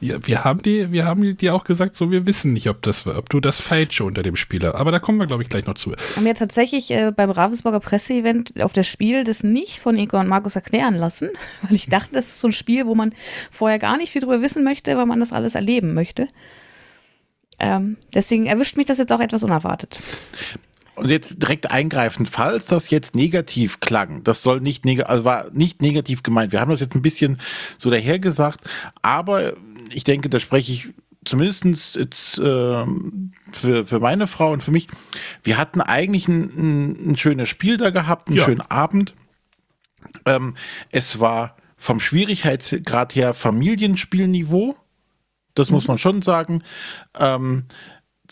ja, 0.00 0.26
wir 0.26 0.44
haben 0.44 0.60
die, 0.60 0.92
wir 0.92 1.06
haben 1.06 1.36
dir 1.36 1.54
auch 1.54 1.64
gesagt, 1.64 1.96
so 1.96 2.10
wir 2.10 2.26
wissen 2.26 2.52
nicht, 2.52 2.68
ob 2.68 2.82
das, 2.82 3.06
ob 3.06 3.30
du 3.30 3.40
das 3.40 3.60
Falsche 3.60 4.04
unter 4.04 4.22
dem 4.22 4.36
Spieler. 4.36 4.74
Aber 4.74 4.92
da 4.92 4.98
kommen 4.98 5.18
wir, 5.18 5.26
glaube 5.26 5.42
ich, 5.42 5.48
gleich 5.48 5.66
noch 5.66 5.74
zu. 5.74 5.94
Haben 6.16 6.26
wir 6.26 6.34
tatsächlich 6.34 6.90
äh, 6.90 7.12
beim 7.16 7.30
Ravensburger 7.30 7.80
Presseevent 7.80 8.62
auf 8.62 8.72
das 8.72 8.86
Spiel 8.86 9.24
das 9.24 9.42
nicht 9.42 9.78
von 9.78 9.96
Igor 9.96 10.20
und 10.20 10.28
Markus 10.28 10.56
erklären 10.56 10.96
lassen, 10.96 11.30
weil 11.62 11.76
ich 11.76 11.88
dachte, 11.88 12.12
das 12.12 12.26
ist 12.26 12.40
so 12.40 12.48
ein 12.48 12.52
Spiel, 12.52 12.86
wo 12.86 12.94
man 12.94 13.14
vorher 13.50 13.78
gar 13.78 13.96
nicht 13.96 14.12
viel 14.12 14.20
drüber 14.20 14.42
wissen 14.42 14.64
möchte, 14.64 14.96
weil 14.96 15.06
man 15.06 15.20
das 15.20 15.32
alles 15.32 15.54
erleben 15.54 15.94
möchte. 15.94 16.28
Ähm, 17.60 17.96
deswegen 18.12 18.46
erwischt 18.46 18.76
mich 18.76 18.86
das 18.86 18.98
jetzt 18.98 19.12
auch 19.12 19.20
etwas 19.20 19.44
unerwartet. 19.44 19.98
Und 20.96 21.08
jetzt 21.08 21.42
direkt 21.42 21.70
eingreifend, 21.70 22.28
falls 22.28 22.66
das 22.66 22.90
jetzt 22.90 23.16
negativ 23.16 23.80
klang, 23.80 24.22
das 24.22 24.42
soll 24.42 24.60
nicht, 24.60 24.84
neg 24.84 25.04
also 25.08 25.24
war 25.24 25.50
nicht 25.52 25.82
negativ 25.82 26.22
gemeint. 26.22 26.52
Wir 26.52 26.60
haben 26.60 26.70
das 26.70 26.80
jetzt 26.80 26.94
ein 26.94 27.02
bisschen 27.02 27.40
so 27.78 27.90
dahergesagt, 27.90 28.60
aber 29.02 29.54
ich 29.92 30.04
denke, 30.04 30.28
da 30.28 30.38
spreche 30.38 30.72
ich 30.72 30.88
zumindest 31.24 31.96
jetzt, 31.96 32.38
äh, 32.38 32.84
für, 33.52 33.84
für 33.84 34.00
meine 34.00 34.26
Frau 34.26 34.52
und 34.52 34.62
für 34.62 34.70
mich. 34.70 34.88
Wir 35.42 35.58
hatten 35.58 35.80
eigentlich 35.80 36.28
ein, 36.28 36.42
ein, 36.42 37.10
ein 37.10 37.16
schönes 37.16 37.48
Spiel 37.48 37.76
da 37.76 37.90
gehabt, 37.90 38.28
einen 38.28 38.38
ja. 38.38 38.44
schönen 38.44 38.60
Abend. 38.60 39.14
Ähm, 40.26 40.56
es 40.90 41.20
war 41.20 41.56
vom 41.76 42.00
Schwierigkeitsgrad 42.00 43.14
her 43.14 43.34
Familienspielniveau. 43.34 44.76
Das 45.54 45.70
mhm. 45.70 45.74
muss 45.74 45.88
man 45.88 45.98
schon 45.98 46.22
sagen. 46.22 46.62
Ähm, 47.18 47.64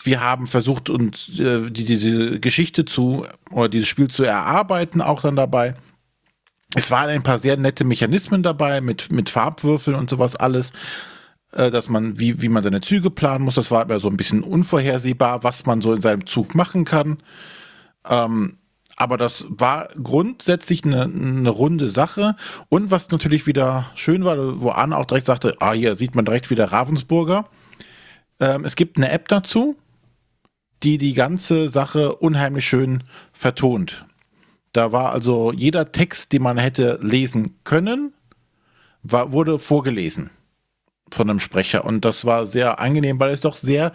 wir 0.05 0.21
haben 0.21 0.47
versucht, 0.47 0.91
uns 0.91 1.38
äh, 1.38 1.71
die, 1.71 1.85
diese 1.85 2.41
Geschichte 2.41 2.85
zu 2.85 3.27
oder 3.51 3.69
dieses 3.69 3.88
Spiel 3.88 4.09
zu 4.09 4.25
erarbeiten, 4.25 5.01
auch 5.01 5.21
dann 5.23 5.37
dabei. 5.37 5.75
Es 6.75 6.91
waren 6.91 7.11
ein 7.11 7.23
paar 7.23 7.38
sehr 7.38 7.57
nette 7.57 7.85
Mechanismen 7.85 8.43
dabei 8.43 8.81
mit, 8.81 9.12
mit 9.12 9.29
Farbwürfeln 9.29 9.97
und 9.97 10.09
sowas 10.11 10.37
alles, 10.37 10.73
äh, 11.53 11.71
dass 11.71 11.88
man, 11.88 12.19
wie, 12.19 12.41
wie 12.41 12.49
man 12.49 12.62
seine 12.62 12.81
Züge 12.81 13.11
planen 13.11 13.45
muss. 13.45 13.57
Das 13.57 13.71
war 13.71 13.83
immer 13.83 14.01
so 14.01 14.09
ein 14.09 14.17
bisschen 14.17 14.43
unvorhersehbar, 14.43 15.45
was 15.45 15.67
man 15.67 15.83
so 15.83 15.93
in 15.93 16.01
seinem 16.01 16.27
Zug 16.27 16.55
machen 16.55 16.85
kann. 16.85 17.23
Ähm, 18.09 18.57
aber 18.97 19.17
das 19.17 19.47
war 19.49 19.88
grundsätzlich 20.03 20.85
eine, 20.85 21.03
eine 21.03 21.51
runde 21.51 21.88
Sache. 21.88 22.37
Und 22.69 22.91
was 22.91 23.11
natürlich 23.11 23.47
wieder 23.47 23.91
schön 23.95 24.25
war, 24.25 24.61
wo 24.61 24.71
Anne 24.71 24.97
auch 24.97 25.07
direkt 25.07 25.27
sagte, 25.27 25.57
ah, 25.61 25.73
hier 25.73 25.97
sieht 25.97 26.15
man 26.15 26.25
direkt 26.25 26.51
wieder 26.51 26.73
Ravensburger. 26.73 27.47
Ähm, 28.41 28.65
es 28.65 28.77
gibt 28.77 28.97
eine 28.97 29.11
App 29.11 29.29
dazu, 29.29 29.77
die 30.83 30.99
die 30.99 31.14
ganze 31.14 31.68
Sache 31.71 32.16
unheimlich 32.16 32.66
schön 32.66 33.05
vertont. 33.33 34.07
Da 34.73 34.92
war 34.92 35.12
also 35.12 35.53
jeder 35.53 35.92
Text, 35.92 36.33
den 36.33 36.42
man 36.42 36.59
hätte 36.59 36.99
lesen 37.03 37.57
können, 37.64 38.14
war, 39.03 39.33
wurde 39.33 39.59
vorgelesen 39.59 40.31
von 41.11 41.29
einem 41.29 41.40
Sprecher. 41.40 41.85
Und 41.85 42.05
das 42.05 42.25
war 42.25 42.47
sehr 42.47 42.81
angenehm, 42.81 43.21
weil 43.21 43.33
es 43.33 43.40
doch 43.40 43.57
sehr, 43.57 43.92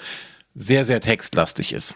sehr, 0.54 0.86
sehr 0.86 1.02
textlastig 1.02 1.74
ist. 1.74 1.96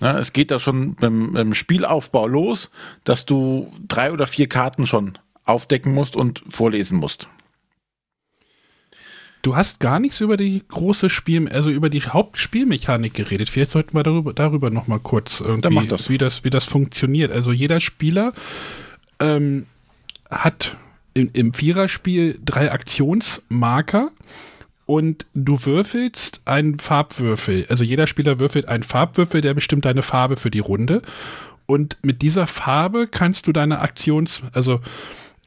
Na, 0.00 0.18
es 0.18 0.32
geht 0.32 0.50
da 0.50 0.58
schon 0.58 0.94
beim, 0.94 1.32
beim, 1.32 1.54
Spielaufbau 1.54 2.26
los, 2.26 2.70
dass 3.04 3.26
du 3.26 3.70
drei 3.86 4.12
oder 4.12 4.26
vier 4.26 4.48
Karten 4.48 4.86
schon 4.86 5.18
aufdecken 5.44 5.92
musst 5.92 6.16
und 6.16 6.42
vorlesen 6.50 6.98
musst. 6.98 7.28
Du 9.42 9.56
hast 9.56 9.80
gar 9.80 10.00
nichts 10.00 10.20
über 10.20 10.36
die 10.36 10.62
große 10.68 11.08
Spiel, 11.08 11.48
also 11.48 11.70
über 11.70 11.88
die 11.88 12.02
Hauptspielmechanik 12.02 13.14
geredet. 13.14 13.48
Vielleicht 13.48 13.70
sollten 13.70 13.96
wir 13.96 14.02
darüber, 14.02 14.34
darüber 14.34 14.70
noch 14.70 14.86
mal 14.86 15.00
kurz 15.00 15.40
irgendwie, 15.40 15.86
das. 15.86 16.10
Wie, 16.10 16.18
das, 16.18 16.44
wie 16.44 16.50
das 16.50 16.64
funktioniert. 16.64 17.32
Also 17.32 17.50
jeder 17.52 17.80
Spieler 17.80 18.34
ähm, 19.18 19.66
hat 20.30 20.76
im, 21.14 21.30
im 21.32 21.54
Viererspiel 21.54 22.38
drei 22.44 22.70
Aktionsmarker 22.70 24.10
und 24.84 25.26
du 25.34 25.64
würfelst 25.64 26.42
einen 26.44 26.78
Farbwürfel. 26.78 27.64
Also 27.68 27.84
jeder 27.84 28.06
Spieler 28.06 28.40
würfelt 28.40 28.68
einen 28.68 28.82
Farbwürfel, 28.82 29.40
der 29.40 29.54
bestimmt 29.54 29.84
deine 29.84 30.02
Farbe 30.02 30.36
für 30.36 30.50
die 30.50 30.58
Runde. 30.58 31.02
Und 31.66 31.96
mit 32.02 32.22
dieser 32.22 32.46
Farbe 32.46 33.06
kannst 33.06 33.46
du 33.46 33.52
deine 33.52 33.78
Aktions, 33.78 34.42
also 34.52 34.80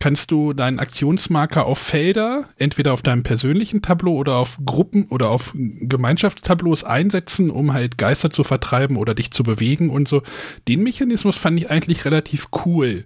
kannst 0.04 0.32
du 0.32 0.52
deinen 0.52 0.80
Aktionsmarker 0.80 1.66
auf 1.66 1.80
Felder, 1.80 2.50
entweder 2.58 2.92
auf 2.92 3.02
deinem 3.02 3.24
persönlichen 3.24 3.82
Tableau 3.82 4.18
oder 4.18 4.36
auf 4.36 4.58
Gruppen 4.66 5.06
oder 5.06 5.30
auf 5.30 5.54
Gemeinschaftstableaus 5.56 6.84
einsetzen, 6.84 7.50
um 7.50 7.72
halt 7.72 7.98
Geister 7.98 8.30
zu 8.30 8.44
vertreiben 8.44 8.98
oder 8.98 9.16
dich 9.16 9.32
zu 9.32 9.44
bewegen 9.44 9.90
und 9.90 10.10
so. 10.10 10.22
Den 10.68 10.84
Mechanismus 10.84 11.38
fand 11.38 11.58
ich 11.58 11.70
eigentlich 11.70 12.04
relativ 12.04 12.50
cool. 12.66 13.06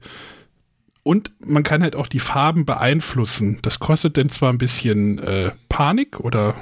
Und 1.03 1.29
man 1.39 1.62
kann 1.62 1.83
halt 1.83 1.95
auch 1.95 2.07
die 2.07 2.19
Farben 2.19 2.65
beeinflussen. 2.65 3.60
Das 3.62 3.77
kostet 3.77 4.17
dann 4.17 4.31
zwar 4.31 4.51
ein 4.51 4.57
bisschen 4.57 5.19
äh, 5.19 5.51
Panik 5.69 6.19
oder 6.19 6.55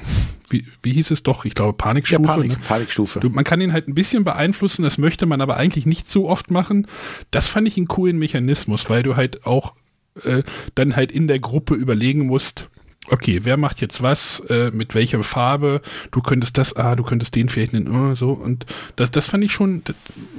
wie, 0.49 0.67
wie 0.83 0.91
hieß 0.91 1.11
es 1.11 1.23
doch? 1.23 1.45
Ich 1.45 1.55
glaube 1.55 1.77
Panikstufe. 1.77 2.21
Ja, 2.21 2.27
Panik, 2.27 2.49
ne? 2.49 2.57
Panikstufe. 2.67 3.21
Du, 3.21 3.29
man 3.29 3.45
kann 3.45 3.61
ihn 3.61 3.71
halt 3.71 3.87
ein 3.87 3.95
bisschen 3.95 4.25
beeinflussen, 4.25 4.83
das 4.83 4.97
möchte 4.97 5.27
man 5.27 5.39
aber 5.39 5.55
eigentlich 5.55 5.85
nicht 5.85 6.09
so 6.09 6.27
oft 6.27 6.51
machen. 6.51 6.87
Das 7.31 7.47
fand 7.47 7.69
ich 7.69 7.77
einen 7.77 7.87
coolen 7.87 8.19
Mechanismus, 8.19 8.89
weil 8.89 9.01
du 9.01 9.15
halt 9.15 9.45
auch 9.47 9.75
äh, 10.23 10.43
dann 10.75 10.95
halt 10.95 11.11
in 11.11 11.27
der 11.27 11.39
Gruppe 11.39 11.75
überlegen 11.75 12.25
musst, 12.25 12.67
okay, 13.09 13.41
wer 13.43 13.57
macht 13.57 13.81
jetzt 13.81 14.01
was, 14.01 14.39
äh, 14.49 14.71
mit 14.71 14.95
welcher 14.95 15.21
Farbe, 15.23 15.81
du 16.11 16.21
könntest 16.21 16.57
das, 16.57 16.75
ah, 16.75 16.95
du 16.95 17.03
könntest 17.03 17.35
den 17.35 17.49
vielleicht 17.49 17.73
nennen, 17.73 17.93
oh, 17.93 18.15
so. 18.15 18.31
Und 18.31 18.65
das, 18.95 19.11
das 19.11 19.27
fand 19.27 19.43
ich 19.43 19.51
schon, 19.51 19.83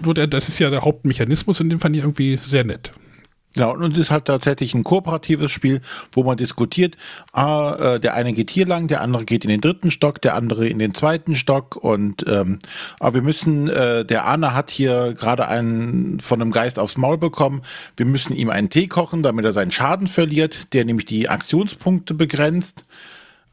das, 0.03 0.29
das 0.29 0.49
ist 0.49 0.59
ja 0.59 0.71
der 0.71 0.83
Hauptmechanismus 0.83 1.61
und 1.61 1.71
den 1.71 1.81
fand 1.81 1.97
ich 1.97 2.03
irgendwie 2.03 2.39
sehr 2.45 2.65
nett. 2.65 2.93
Ja, 3.57 3.69
und 3.69 3.92
es 3.92 3.99
ist 3.99 4.11
halt 4.11 4.27
tatsächlich 4.27 4.75
ein 4.75 4.85
kooperatives 4.85 5.51
Spiel, 5.51 5.81
wo 6.12 6.23
man 6.25 6.37
diskutiert, 6.37 6.99
ah, 7.33 7.95
äh, 7.95 8.01
der 8.01 8.12
eine 8.12 8.35
geht 8.35 8.51
hier 8.51 8.66
lang, 8.66 8.87
der 8.87 9.01
andere 9.01 9.25
geht 9.25 9.45
in 9.45 9.51
den 9.51 9.62
dritten 9.62 9.90
Stock, 9.90 10.21
der 10.21 10.35
andere 10.35 10.69
in 10.69 10.79
den 10.79 10.92
zweiten 10.92 11.35
Stock 11.35 11.75
und 11.75 12.27
ähm, 12.29 12.59
aber 13.01 13.14
wir 13.14 13.23
müssen, 13.23 13.69
äh, 13.69 14.05
der 14.05 14.27
Arne 14.27 14.53
hat 14.53 14.71
hier 14.71 15.14
gerade 15.14 15.49
einen 15.49 16.21
von 16.21 16.42
einem 16.42 16.51
Geist 16.51 16.79
aufs 16.79 16.99
Maul 16.99 17.16
bekommen, 17.16 17.62
wir 17.97 18.05
müssen 18.05 18.37
ihm 18.37 18.51
einen 18.51 18.69
Tee 18.69 18.88
kochen, 18.88 19.23
damit 19.23 19.47
er 19.47 19.55
seinen 19.55 19.73
Schaden 19.73 20.07
verliert, 20.07 20.75
der 20.75 20.85
nämlich 20.85 21.07
die 21.07 21.31
Aktionspunkte 21.31 22.12
begrenzt. 22.12 22.85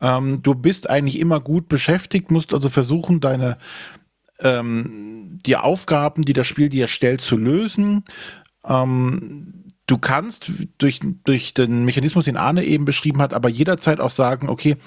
Ähm, 0.02 0.44
du 0.44 0.54
bist 0.54 0.90
eigentlich 0.90 1.18
immer 1.18 1.40
gut 1.40 1.70
beschäftigt, 1.70 2.30
musst 2.30 2.54
also 2.54 2.68
versuchen, 2.68 3.22
deine 3.22 3.58
ähm, 4.40 5.40
die 5.46 5.56
Aufgaben, 5.56 6.24
die 6.24 6.34
das 6.34 6.48
Spiel 6.48 6.68
dir 6.68 6.90
stellt, 6.90 7.22
zu 7.22 7.38
lösen. 7.38 8.04
Ähm, 8.68 9.63
du 9.88 9.98
kannst 9.98 10.52
durch, 10.78 11.00
durch 11.24 11.54
den 11.54 11.86
Mechanismus, 11.86 12.26
den 12.26 12.38
Arne 12.38 12.64
eben 12.64 12.86
beschrieben 12.86 13.22
hat, 13.22 13.34
aber 13.34 13.50
jederzeit 13.50 14.00
auch 14.00 14.10
sagen, 14.10 14.50
okay, 14.50 14.78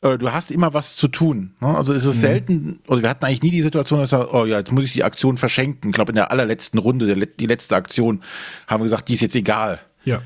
äh, 0.00 0.16
du 0.16 0.32
hast 0.32 0.50
immer 0.50 0.74
was 0.74 0.96
zu 0.96 1.08
tun. 1.08 1.54
Ne? 1.60 1.76
Also 1.76 1.92
ist 1.92 2.04
es 2.04 2.16
mhm. 2.16 2.20
selten, 2.20 2.78
oder 2.86 3.02
wir 3.02 3.10
hatten 3.10 3.24
eigentlich 3.24 3.42
nie 3.42 3.50
die 3.50 3.62
Situation, 3.62 3.98
dass 3.98 4.12
wir, 4.12 4.32
oh 4.32 4.46
ja, 4.46 4.58
jetzt 4.58 4.72
muss 4.72 4.84
ich 4.84 4.92
die 4.92 5.04
Aktion 5.04 5.36
verschenken. 5.36 5.90
Ich 5.90 5.94
glaube, 5.94 6.12
in 6.12 6.16
der 6.16 6.30
allerletzten 6.30 6.78
Runde, 6.78 7.06
der, 7.06 7.26
die 7.26 7.46
letzte 7.46 7.76
Aktion, 7.76 8.22
haben 8.66 8.80
wir 8.80 8.84
gesagt, 8.84 9.08
die 9.08 9.14
ist 9.14 9.20
jetzt 9.20 9.36
egal. 9.36 9.80
Ja. 10.04 10.22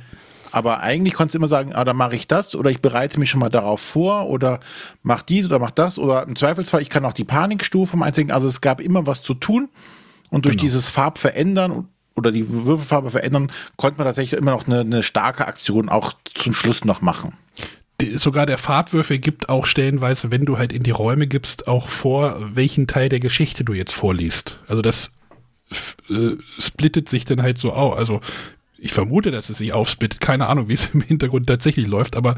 Aber 0.52 0.82
eigentlich 0.82 1.14
konntest 1.14 1.35
du 1.35 1.38
immer 1.38 1.48
sagen, 1.48 1.72
ah, 1.72 1.85
dann 1.85 1.96
mache 1.96 2.14
ich 2.14 2.28
das 2.28 2.54
oder 2.54 2.70
ich 2.70 2.82
bereite 2.82 3.18
mich 3.18 3.30
schon 3.30 3.40
mal 3.40 3.48
darauf 3.48 3.80
vor 3.80 4.28
oder 4.28 4.61
mach 5.02 5.22
dies 5.22 5.46
oder 5.46 5.58
mach 5.58 5.70
das 5.70 5.98
oder 5.98 6.24
im 6.24 6.37
Zweifelsfall, 6.37 6.82
ich 6.82 6.90
kann 6.90 7.06
auch 7.06 7.14
die 7.14 7.24
Panikstufe 7.24 7.96
mal 7.96 8.06
einziehen. 8.06 8.30
Also 8.30 8.48
es 8.48 8.61
gab 8.61 8.82
immer 8.82 9.06
was 9.06 9.22
zu 9.22 9.32
tun 9.32 9.70
und 10.28 10.44
durch 10.44 10.56
genau. 10.56 10.64
dieses 10.64 10.88
Farbverändern 10.88 11.88
oder 12.16 12.33
die 12.33 12.48
Würfelfarbe 12.48 13.11
verändern, 13.11 13.51
konnte 13.77 13.98
man 13.98 14.07
tatsächlich 14.07 14.38
immer 14.38 14.53
noch 14.53 14.66
eine, 14.66 14.81
eine 14.81 15.03
starke 15.03 15.46
Aktion 15.46 15.88
auch 15.88 16.14
zum 16.35 16.53
Schluss 16.53 16.85
noch 16.85 17.01
machen 17.01 17.37
sogar 18.16 18.46
der 18.46 18.59
Farbwürfel 18.59 19.18
gibt 19.18 19.48
auch 19.48 19.66
stellenweise, 19.66 20.31
wenn 20.31 20.44
du 20.44 20.59
halt 20.59 20.72
in 20.72 20.83
die 20.83 20.90
Räume 20.90 21.27
gibst, 21.27 21.68
auch 21.68 21.88
vor, 21.88 22.37
welchen 22.55 22.87
Teil 22.87 23.09
der 23.09 23.20
Geschichte 23.20 23.64
du 23.64 23.72
jetzt 23.72 23.92
vorliest. 23.92 24.59
Also 24.66 24.83
das 24.83 25.12
äh, 26.09 26.37
splittet 26.59 27.09
sich 27.09 27.25
dann 27.25 27.42
halt 27.42 27.59
so 27.59 27.72
auf. 27.72 27.96
Also 27.96 28.20
ich 28.82 28.92
vermute, 28.92 29.30
dass 29.30 29.48
es 29.48 29.58
sich 29.58 29.72
aufsplittet. 29.72 30.20
Keine 30.20 30.48
Ahnung, 30.48 30.68
wie 30.68 30.72
es 30.72 30.86
im 30.92 31.00
Hintergrund 31.00 31.46
tatsächlich 31.46 31.86
läuft, 31.86 32.16
aber 32.16 32.36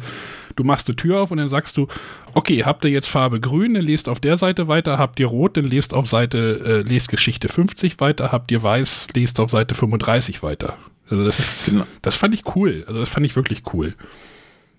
du 0.56 0.62
machst 0.62 0.88
eine 0.88 0.96
Tür 0.96 1.22
auf 1.22 1.30
und 1.30 1.38
dann 1.38 1.48
sagst 1.48 1.76
du, 1.78 1.88
okay, 2.34 2.64
habt 2.64 2.84
ihr 2.84 2.90
jetzt 2.90 3.08
Farbe 3.08 3.40
grün, 3.40 3.74
dann 3.74 3.84
lest 3.84 4.08
auf 4.08 4.20
der 4.20 4.36
Seite 4.36 4.68
weiter, 4.68 4.98
habt 4.98 5.18
ihr 5.18 5.26
rot, 5.26 5.56
dann 5.56 5.64
lest 5.64 5.94
auf 5.94 6.06
Seite, 6.06 6.84
äh, 6.86 6.88
lest 6.88 7.08
Geschichte 7.08 7.48
50 7.48 7.98
weiter, 7.98 8.30
habt 8.30 8.52
ihr 8.52 8.62
weiß, 8.62 9.08
lest 9.14 9.40
auf 9.40 9.50
Seite 9.50 9.74
35 9.74 10.42
weiter. 10.42 10.76
Also 11.08 11.24
das 11.24 11.38
ist, 11.38 11.66
genau. 11.70 11.86
das 12.02 12.16
fand 12.16 12.34
ich 12.34 12.54
cool. 12.54 12.84
Also 12.86 13.00
das 13.00 13.08
fand 13.08 13.24
ich 13.24 13.36
wirklich 13.36 13.62
cool. 13.72 13.94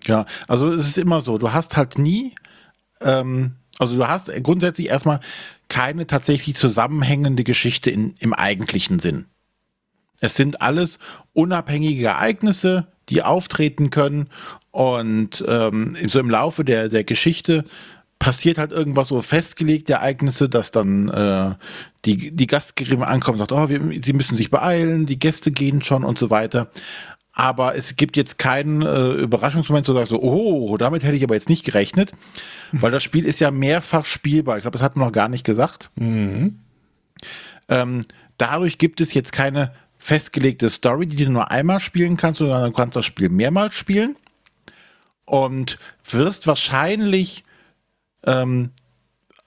Ja, 0.06 0.24
also 0.46 0.68
es 0.68 0.86
ist 0.86 0.98
immer 0.98 1.20
so, 1.20 1.36
du 1.36 1.52
hast 1.52 1.76
halt 1.76 1.98
nie, 1.98 2.32
ähm, 3.00 3.56
also 3.78 3.96
du 3.96 4.06
hast 4.06 4.30
grundsätzlich 4.44 4.88
erstmal 4.88 5.18
keine 5.68 6.06
tatsächlich 6.06 6.54
zusammenhängende 6.56 7.42
Geschichte 7.42 7.90
in, 7.90 8.14
im 8.20 8.32
eigentlichen 8.34 9.00
Sinn. 9.00 9.26
Es 10.20 10.34
sind 10.34 10.62
alles 10.62 10.98
unabhängige 11.32 12.06
Ereignisse, 12.06 12.86
die 13.08 13.22
auftreten 13.22 13.90
können 13.90 14.28
und 14.70 15.44
ähm, 15.46 15.96
so 16.06 16.18
im 16.18 16.30
Laufe 16.30 16.64
der, 16.64 16.88
der 16.88 17.04
Geschichte 17.04 17.64
passiert 18.18 18.58
halt 18.58 18.72
irgendwas 18.72 19.08
so 19.08 19.20
festgelegte 19.20 19.94
Ereignisse, 19.94 20.48
dass 20.48 20.70
dann 20.70 21.08
äh, 21.08 21.54
die, 22.04 22.34
die 22.34 22.46
Gastgeberin 22.46 23.02
ankommt 23.02 23.38
und 23.38 23.48
sagt, 23.48 23.52
oh, 23.52 23.68
wir, 23.68 24.02
sie 24.02 24.12
müssen 24.12 24.36
sich 24.36 24.50
beeilen, 24.50 25.06
die 25.06 25.18
Gäste 25.18 25.50
gehen 25.50 25.82
schon 25.82 26.04
und 26.04 26.18
so 26.18 26.30
weiter. 26.30 26.68
Aber 27.32 27.74
es 27.74 27.96
gibt 27.96 28.16
jetzt 28.16 28.38
keinen 28.38 28.80
äh, 28.80 29.12
Überraschungsmoment, 29.12 29.86
wo 29.88 29.92
du 29.92 29.98
sagst 29.98 30.10
so, 30.10 30.22
oh, 30.22 30.76
damit 30.78 31.04
hätte 31.04 31.16
ich 31.16 31.24
aber 31.24 31.34
jetzt 31.34 31.50
nicht 31.50 31.64
gerechnet, 31.64 32.12
weil 32.72 32.90
das 32.90 33.02
Spiel 33.02 33.26
ist 33.26 33.40
ja 33.40 33.50
mehrfach 33.50 34.06
spielbar. 34.06 34.56
Ich 34.56 34.62
glaube, 34.62 34.78
das 34.78 34.82
hat 34.82 34.96
man 34.96 35.08
noch 35.08 35.12
gar 35.12 35.28
nicht 35.28 35.44
gesagt. 35.44 35.90
Mhm. 35.96 36.58
Ähm, 37.68 38.00
dadurch 38.38 38.78
gibt 38.78 39.02
es 39.02 39.12
jetzt 39.12 39.32
keine 39.32 39.72
festgelegte 40.06 40.70
Story, 40.70 41.06
die 41.06 41.24
du 41.24 41.32
nur 41.32 41.50
einmal 41.50 41.80
spielen 41.80 42.16
kannst, 42.16 42.38
sondern 42.38 42.62
du 42.62 42.70
kannst 42.70 42.94
das 42.94 43.04
Spiel 43.04 43.28
mehrmals 43.28 43.74
spielen 43.74 44.14
und 45.24 45.80
wirst 46.08 46.46
wahrscheinlich 46.46 47.42
ähm, 48.24 48.70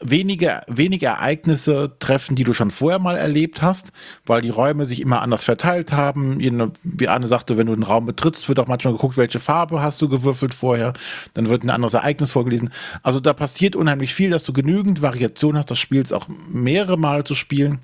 wenige, 0.01 0.59
wenige 0.67 1.05
Ereignisse 1.05 1.95
treffen, 1.99 2.35
die 2.35 2.43
du 2.43 2.51
schon 2.51 2.71
vorher 2.71 2.99
mal 2.99 3.15
erlebt 3.15 3.61
hast, 3.61 3.93
weil 4.25 4.41
die 4.41 4.49
Räume 4.49 4.85
sich 4.85 4.99
immer 4.99 5.21
anders 5.21 5.45
verteilt 5.45 5.93
haben. 5.93 6.39
Wie 6.83 7.07
Anne 7.07 7.27
sagte, 7.29 7.55
wenn 7.55 7.67
du 7.67 7.73
einen 7.73 7.83
Raum 7.83 8.05
betrittst, 8.05 8.49
wird 8.49 8.59
auch 8.59 8.67
manchmal 8.67 8.93
geguckt, 8.93 9.15
welche 9.15 9.39
Farbe 9.39 9.81
hast 9.81 10.01
du 10.01 10.09
gewürfelt 10.09 10.53
vorher. 10.53 10.91
Dann 11.35 11.47
wird 11.47 11.63
ein 11.63 11.69
anderes 11.69 11.93
Ereignis 11.93 12.31
vorgelesen. 12.31 12.69
Also 13.01 13.21
da 13.21 13.31
passiert 13.31 13.77
unheimlich 13.77 14.13
viel, 14.13 14.29
dass 14.29 14.43
du 14.43 14.51
genügend 14.51 15.01
Variation 15.01 15.55
hast, 15.55 15.71
das 15.71 15.79
Spiels 15.79 16.11
auch 16.11 16.27
mehrere 16.49 16.97
Male 16.97 17.23
zu 17.23 17.35
spielen 17.35 17.79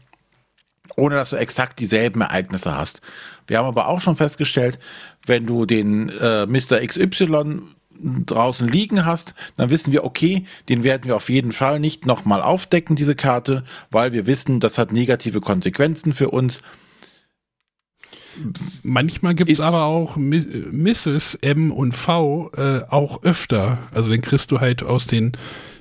ohne 0.96 1.16
dass 1.16 1.32
du 1.32 1.36
exakt 1.36 1.80
dieselben 1.80 2.22
Ereignisse 2.22 2.76
hast. 2.76 3.02
Wir 3.48 3.60
haben 3.60 3.68
aber 3.68 3.88
auch 3.88 4.02
schon 4.02 4.16
festgestellt, 4.16 4.80
wenn 5.26 5.46
du 5.46 5.66
den 5.66 6.10
äh, 6.10 6.46
Mr. 6.46 6.86
XY 6.86 7.62
draußen 8.26 8.68
liegen 8.68 9.06
hast, 9.06 9.34
dann 9.58 9.70
wissen 9.70 9.92
wir, 9.92 10.04
okay, 10.04 10.46
den 10.70 10.84
werden 10.84 11.06
wir 11.06 11.16
auf 11.16 11.30
jeden 11.30 11.52
Fall 11.52 11.80
nicht 11.80 12.06
nochmal 12.06 12.42
aufdecken, 12.42 12.96
diese 12.96 13.16
Karte, 13.16 13.64
weil 13.90 14.14
wir 14.14 14.28
wissen, 14.28 14.60
das 14.60 14.78
hat 14.78 14.92
negative 14.92 15.42
Konsequenzen 15.42 16.14
für 16.14 16.30
uns. 16.30 16.62
Manchmal 18.84 19.34
gibt 19.34 19.50
es 19.50 19.62
aber 19.62 19.86
auch 19.86 20.18
Mrs. 20.18 21.36
M 21.36 21.72
und 21.72 21.94
V 21.94 22.52
äh, 22.58 22.82
auch 22.90 23.24
öfter. 23.24 23.78
Also 23.94 24.10
den 24.10 24.22
kriegst 24.22 24.52
du 24.52 24.60
halt 24.60 24.84
aus 24.84 25.08
den 25.08 25.32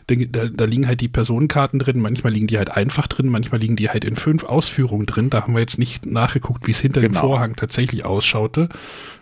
da, 0.06 0.46
da, 0.46 0.64
liegen 0.64 0.86
halt 0.86 1.00
die 1.00 1.08
Personenkarten 1.08 1.78
drin, 1.78 1.98
manchmal 2.00 2.32
liegen 2.32 2.46
die 2.46 2.58
halt 2.58 2.70
einfach 2.70 3.06
drin, 3.06 3.28
manchmal 3.28 3.60
liegen 3.60 3.76
die 3.76 3.88
halt 3.88 4.04
in 4.04 4.16
fünf 4.16 4.44
Ausführungen 4.44 5.06
drin. 5.06 5.30
Da 5.30 5.42
haben 5.42 5.54
wir 5.54 5.60
jetzt 5.60 5.78
nicht 5.78 6.06
nachgeguckt, 6.06 6.66
wie 6.66 6.72
es 6.72 6.80
hinter 6.80 7.00
genau. 7.00 7.14
dem 7.14 7.20
Vorhang 7.20 7.56
tatsächlich 7.56 8.04
ausschaute. 8.04 8.68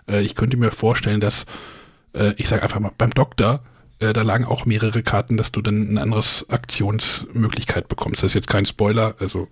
Äh, 0.09 0.23
ich 0.23 0.35
könnte 0.35 0.57
mir 0.57 0.71
vorstellen, 0.71 1.21
dass, 1.21 1.47
äh, 2.15 2.33
ich 2.37 2.49
sage 2.49 2.63
einfach 2.63 2.81
mal, 2.81 2.93
beim 2.97 3.11
Doktor, 3.11 3.63
äh, 4.01 4.13
da 4.13 4.23
lagen 4.23 4.45
auch 4.45 4.67
mehrere 4.67 5.03
Karten, 5.03 5.37
dass 5.37 5.53
du 5.53 5.63
dann 5.63 5.89
eine 5.89 6.03
andere 6.03 6.23
Aktionsmöglichkeit 6.49 7.89
bekommst. 7.89 8.23
Das 8.23 8.33
ist 8.33 8.35
jetzt 8.35 8.49
kein 8.49 8.67
Spoiler, 8.67 9.15
also 9.21 9.49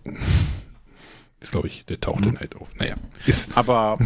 ist, 1.41 1.53
glaube 1.53 1.69
ich, 1.69 1.85
der 1.87 2.01
taucht 2.01 2.21
mhm. 2.21 2.25
dann 2.25 2.41
halt 2.41 2.57
auf. 2.57 2.69
Naja. 2.79 2.97
Ist, 3.27 3.57
aber 3.57 3.99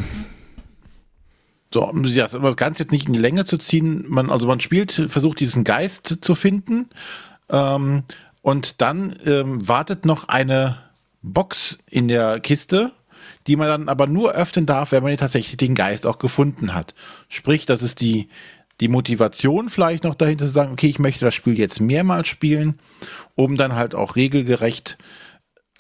so, 1.75 1.93
ja, 2.05 2.29
das 2.29 2.57
Ganze 2.57 2.85
jetzt 2.85 2.93
nicht 2.93 3.09
in 3.09 3.13
die 3.13 3.19
Länge 3.19 3.45
zu 3.45 3.59
ziehen, 3.59 4.05
man, 4.09 4.31
also 4.31 4.47
man 4.47 4.61
spielt, 4.61 4.93
versucht 4.93 5.41
diesen 5.41 5.65
Geist 5.65 6.19
zu 6.21 6.35
finden 6.35 6.89
ähm, 7.51 8.05
und 8.43 8.81
dann 8.81 9.17
ähm, 9.27 9.67
wartet 9.67 10.07
noch 10.07 10.29
eine 10.29 10.79
Box 11.23 11.79
in 11.91 12.07
der 12.07 12.39
Kiste, 12.39 12.93
die 13.49 13.57
man 13.57 13.67
dann 13.67 13.89
aber 13.89 14.07
nur 14.07 14.33
öffnen 14.33 14.67
darf, 14.67 14.93
wenn 14.93 15.03
man 15.03 15.17
tatsächlich 15.17 15.57
den 15.57 15.75
Geist 15.75 16.07
auch 16.07 16.19
gefunden 16.19 16.75
hat. 16.75 16.95
Sprich, 17.29 17.67
das 17.67 17.83
ist 17.83 18.01
die, 18.01 18.29
die 18.81 18.89
Motivation 18.89 19.69
vielleicht 19.69 20.05
noch 20.05 20.15
dahinter 20.15 20.47
zu 20.47 20.53
sagen, 20.53 20.73
okay, 20.73 20.87
ich 20.87 21.01
möchte 21.01 21.25
das 21.25 21.35
Spiel 21.35 21.59
jetzt 21.59 21.81
mehrmals 21.81 22.29
spielen, 22.29 22.79
um 23.35 23.57
dann 23.57 23.75
halt 23.75 23.97
auch 23.97 24.15
regelgerecht 24.15 24.97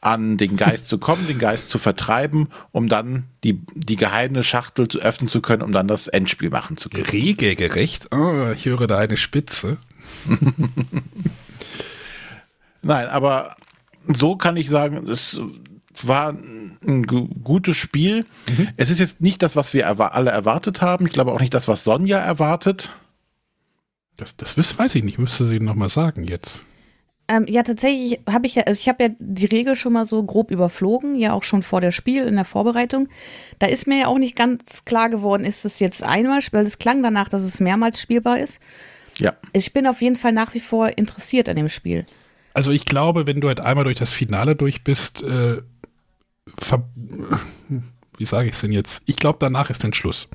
an 0.04 0.36
den 0.36 0.56
Geist 0.56 0.88
zu 0.88 0.98
kommen, 0.98 1.26
den 1.26 1.38
Geist 1.38 1.70
zu 1.70 1.78
vertreiben, 1.78 2.48
um 2.72 2.88
dann 2.88 3.24
die, 3.42 3.60
die 3.74 3.96
geheime 3.96 4.44
Schachtel 4.44 4.88
zu 4.88 4.98
öffnen 5.00 5.28
zu 5.28 5.40
können, 5.40 5.62
um 5.62 5.72
dann 5.72 5.88
das 5.88 6.08
Endspiel 6.08 6.50
machen 6.50 6.76
zu 6.76 6.90
können. 6.90 7.06
Regelgerecht? 7.06 8.14
Oh, 8.14 8.50
ich 8.52 8.66
höre 8.66 8.86
da 8.86 8.98
eine 8.98 9.16
Spitze. 9.16 9.78
Nein, 12.82 13.08
aber 13.08 13.56
so 14.06 14.36
kann 14.36 14.58
ich 14.58 14.68
sagen, 14.68 15.08
es 15.08 15.40
war 16.02 16.36
ein 16.86 17.06
gutes 17.06 17.76
Spiel. 17.76 18.26
Mhm. 18.50 18.68
Es 18.76 18.90
ist 18.90 18.98
jetzt 18.98 19.22
nicht 19.22 19.42
das, 19.42 19.56
was 19.56 19.72
wir 19.72 19.88
alle 19.88 20.30
erwartet 20.30 20.82
haben. 20.82 21.06
Ich 21.06 21.12
glaube 21.12 21.32
auch 21.32 21.40
nicht 21.40 21.54
das, 21.54 21.66
was 21.66 21.84
Sonja 21.84 22.18
erwartet. 22.18 22.90
Das, 24.16 24.36
das 24.36 24.78
weiß 24.78 24.94
ich 24.96 25.02
nicht, 25.02 25.18
müsste 25.18 25.46
sie 25.46 25.60
nochmal 25.60 25.88
sagen 25.88 26.24
jetzt. 26.24 26.62
Ähm, 27.26 27.46
ja, 27.48 27.62
tatsächlich 27.62 28.20
habe 28.28 28.46
ich 28.46 28.56
ja, 28.56 28.64
also 28.64 28.78
ich 28.78 28.88
habe 28.88 29.04
ja 29.04 29.10
die 29.18 29.46
Regel 29.46 29.76
schon 29.76 29.94
mal 29.94 30.04
so 30.04 30.22
grob 30.22 30.50
überflogen, 30.50 31.14
ja 31.14 31.32
auch 31.32 31.42
schon 31.42 31.62
vor 31.62 31.80
der 31.80 31.90
Spiel 31.90 32.24
in 32.24 32.34
der 32.34 32.44
Vorbereitung. 32.44 33.08
Da 33.58 33.66
ist 33.66 33.86
mir 33.86 34.00
ja 34.00 34.06
auch 34.08 34.18
nicht 34.18 34.36
ganz 34.36 34.84
klar 34.84 35.08
geworden, 35.08 35.44
ist 35.44 35.64
es 35.64 35.78
jetzt 35.78 36.02
einmal, 36.02 36.40
weil 36.52 36.66
es 36.66 36.78
klang 36.78 37.02
danach, 37.02 37.30
dass 37.30 37.42
es 37.42 37.60
mehrmals 37.60 38.00
spielbar 38.00 38.38
ist. 38.38 38.60
Ja. 39.16 39.34
Ich 39.52 39.72
bin 39.72 39.86
auf 39.86 40.02
jeden 40.02 40.16
Fall 40.16 40.32
nach 40.32 40.52
wie 40.54 40.60
vor 40.60 40.98
interessiert 40.98 41.48
an 41.48 41.56
dem 41.56 41.68
Spiel. 41.70 42.04
Also 42.52 42.70
ich 42.70 42.84
glaube, 42.84 43.26
wenn 43.26 43.40
du 43.40 43.48
halt 43.48 43.60
einmal 43.60 43.84
durch 43.84 43.98
das 43.98 44.12
Finale 44.12 44.54
durch 44.54 44.84
bist, 44.84 45.22
äh, 45.22 45.62
wie 48.18 48.24
sage 48.24 48.48
ich 48.48 48.54
es 48.54 48.60
denn 48.60 48.72
jetzt? 48.72 49.02
Ich 49.06 49.16
glaube, 49.16 49.38
danach 49.40 49.70
ist 49.70 49.82
dann 49.82 49.94
Schluss. 49.94 50.28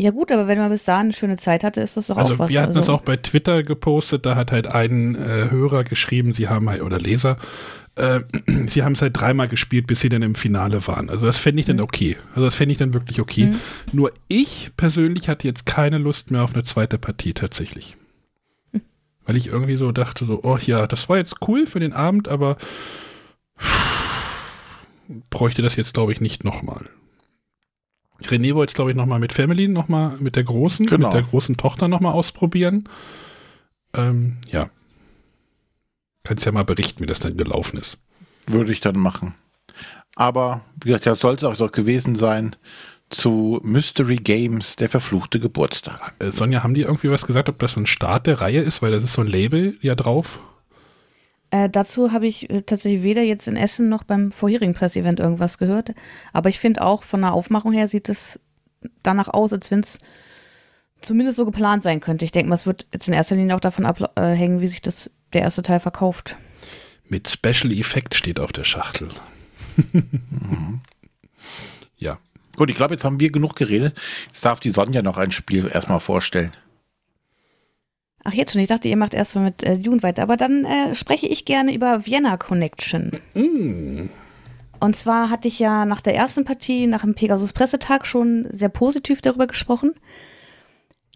Ja 0.00 0.12
gut, 0.12 0.32
aber 0.32 0.48
wenn 0.48 0.56
man 0.56 0.70
bis 0.70 0.84
dahin 0.84 1.08
eine 1.08 1.12
schöne 1.12 1.36
Zeit 1.36 1.62
hatte, 1.62 1.82
ist 1.82 1.94
das 1.98 2.06
doch 2.06 2.16
also 2.16 2.32
auch 2.34 2.38
was. 2.38 2.48
Wir 2.48 2.62
hatten 2.62 2.74
also. 2.74 2.80
das 2.80 2.88
auch 2.88 3.02
bei 3.02 3.18
Twitter 3.18 3.62
gepostet, 3.62 4.24
da 4.24 4.34
hat 4.34 4.50
halt 4.50 4.66
ein 4.66 5.14
äh, 5.14 5.50
Hörer 5.50 5.84
geschrieben, 5.84 6.32
sie 6.32 6.48
haben 6.48 6.70
halt, 6.70 6.80
oder 6.80 6.98
Leser, 6.98 7.36
äh, 7.96 8.20
sie 8.66 8.82
haben 8.82 8.92
es 8.92 9.02
halt 9.02 9.20
dreimal 9.20 9.46
gespielt, 9.46 9.86
bis 9.86 10.00
sie 10.00 10.08
dann 10.08 10.22
im 10.22 10.34
Finale 10.34 10.86
waren. 10.86 11.10
Also 11.10 11.26
das 11.26 11.36
fände 11.36 11.60
ich 11.60 11.66
mhm. 11.66 11.76
dann 11.76 11.80
okay. 11.82 12.16
Also 12.30 12.46
das 12.46 12.54
fände 12.54 12.72
ich 12.72 12.78
dann 12.78 12.94
wirklich 12.94 13.20
okay. 13.20 13.48
Mhm. 13.48 13.60
Nur 13.92 14.12
ich 14.28 14.70
persönlich 14.78 15.28
hatte 15.28 15.46
jetzt 15.46 15.66
keine 15.66 15.98
Lust 15.98 16.30
mehr 16.30 16.44
auf 16.44 16.54
eine 16.54 16.64
zweite 16.64 16.96
Partie 16.96 17.34
tatsächlich. 17.34 17.98
Mhm. 18.72 18.80
Weil 19.26 19.36
ich 19.36 19.48
irgendwie 19.48 19.76
so 19.76 19.92
dachte, 19.92 20.24
so, 20.24 20.40
oh 20.42 20.56
ja, 20.64 20.86
das 20.86 21.10
war 21.10 21.18
jetzt 21.18 21.46
cool 21.46 21.66
für 21.66 21.80
den 21.80 21.92
Abend, 21.92 22.26
aber 22.28 22.56
bräuchte 25.28 25.60
das 25.60 25.76
jetzt, 25.76 25.92
glaube 25.92 26.12
ich, 26.12 26.22
nicht 26.22 26.42
nochmal. 26.42 26.88
René 28.26 28.54
wollte 28.54 28.70
es, 28.70 28.74
glaube 28.74 28.90
ich, 28.90 28.96
nochmal 28.96 29.18
mit 29.18 29.32
Family, 29.32 29.68
nochmal 29.68 30.16
mit 30.18 30.36
der 30.36 30.44
großen, 30.44 30.86
genau. 30.86 31.08
mit 31.08 31.14
der 31.14 31.22
großen 31.22 31.56
Tochter 31.56 31.88
nochmal 31.88 32.12
ausprobieren. 32.12 32.88
Ähm, 33.94 34.36
ja. 34.50 34.70
Kannst 36.24 36.44
ja 36.44 36.52
mal 36.52 36.64
berichten, 36.64 37.02
wie 37.02 37.06
das 37.06 37.20
dann 37.20 37.36
gelaufen 37.36 37.78
ist. 37.78 37.98
Würde 38.46 38.72
ich 38.72 38.80
dann 38.80 38.98
machen. 38.98 39.34
Aber 40.16 40.60
wie 40.82 40.88
gesagt, 40.88 41.06
das 41.06 41.20
soll 41.20 41.34
es 41.34 41.44
auch 41.44 41.72
gewesen 41.72 42.16
sein 42.16 42.56
zu 43.08 43.60
Mystery 43.64 44.16
Games, 44.16 44.76
der 44.76 44.88
verfluchte 44.88 45.40
Geburtstag. 45.40 46.14
Äh, 46.18 46.30
Sonja, 46.30 46.62
haben 46.62 46.74
die 46.74 46.82
irgendwie 46.82 47.10
was 47.10 47.26
gesagt, 47.26 47.48
ob 47.48 47.58
das 47.58 47.76
ein 47.76 47.86
Start 47.86 48.26
der 48.26 48.40
Reihe 48.40 48.60
ist? 48.60 48.82
Weil 48.82 48.92
das 48.92 49.02
ist 49.02 49.14
so 49.14 49.22
ein 49.22 49.26
Label 49.26 49.76
ja 49.80 49.94
drauf. 49.94 50.38
Äh, 51.50 51.68
dazu 51.68 52.12
habe 52.12 52.26
ich 52.26 52.48
äh, 52.50 52.62
tatsächlich 52.62 53.02
weder 53.02 53.22
jetzt 53.22 53.48
in 53.48 53.56
Essen 53.56 53.88
noch 53.88 54.04
beim 54.04 54.30
vorherigen 54.30 54.74
Pressevent 54.74 55.18
irgendwas 55.18 55.58
gehört. 55.58 55.92
Aber 56.32 56.48
ich 56.48 56.60
finde 56.60 56.82
auch 56.82 57.02
von 57.02 57.20
der 57.20 57.32
Aufmachung 57.32 57.72
her 57.72 57.88
sieht 57.88 58.08
es 58.08 58.38
danach 59.02 59.28
aus, 59.28 59.52
als 59.52 59.70
wenn 59.70 59.80
es 59.80 59.98
zumindest 61.00 61.36
so 61.36 61.44
geplant 61.44 61.82
sein 61.82 62.00
könnte. 62.00 62.24
Ich 62.24 62.32
denke 62.32 62.48
mal, 62.48 62.54
es 62.54 62.66
wird 62.66 62.86
jetzt 62.92 63.08
in 63.08 63.14
erster 63.14 63.36
Linie 63.36 63.56
auch 63.56 63.60
davon 63.60 63.86
abhängen, 63.86 64.58
äh, 64.58 64.62
wie 64.62 64.66
sich 64.66 64.80
das, 64.80 65.10
der 65.32 65.42
erste 65.42 65.62
Teil 65.62 65.80
verkauft. 65.80 66.36
Mit 67.08 67.28
Special 67.28 67.72
Effect 67.72 68.14
steht 68.14 68.38
auf 68.38 68.52
der 68.52 68.64
Schachtel. 68.64 69.08
mhm. 69.92 70.80
Ja. 71.96 72.18
Gut, 72.56 72.70
ich 72.70 72.76
glaube, 72.76 72.94
jetzt 72.94 73.04
haben 73.04 73.20
wir 73.20 73.30
genug 73.30 73.56
geredet. 73.56 73.94
Jetzt 74.26 74.44
darf 74.44 74.58
die 74.58 74.70
Sonja 74.70 75.02
noch 75.02 75.18
ein 75.18 75.32
Spiel 75.32 75.70
erstmal 75.72 76.00
vorstellen. 76.00 76.50
Ach, 78.24 78.32
jetzt 78.32 78.52
schon. 78.52 78.60
Ich 78.60 78.68
dachte, 78.68 78.88
ihr 78.88 78.96
macht 78.96 79.14
erst 79.14 79.34
mal 79.34 79.44
mit 79.44 79.62
äh, 79.62 79.78
Dune 79.78 80.02
weiter. 80.02 80.22
Aber 80.22 80.36
dann 80.36 80.64
äh, 80.64 80.94
spreche 80.94 81.26
ich 81.26 81.44
gerne 81.44 81.74
über 81.74 82.06
Vienna 82.06 82.36
Connection. 82.36 83.12
Mm. 83.34 84.08
Und 84.78 84.96
zwar 84.96 85.30
hatte 85.30 85.48
ich 85.48 85.58
ja 85.58 85.84
nach 85.84 86.00
der 86.00 86.14
ersten 86.14 86.44
Partie, 86.44 86.86
nach 86.86 87.02
dem 87.02 87.14
Pegasus 87.14 87.52
Pressetag, 87.52 88.06
schon 88.06 88.46
sehr 88.50 88.70
positiv 88.70 89.20
darüber 89.20 89.46
gesprochen. 89.46 89.94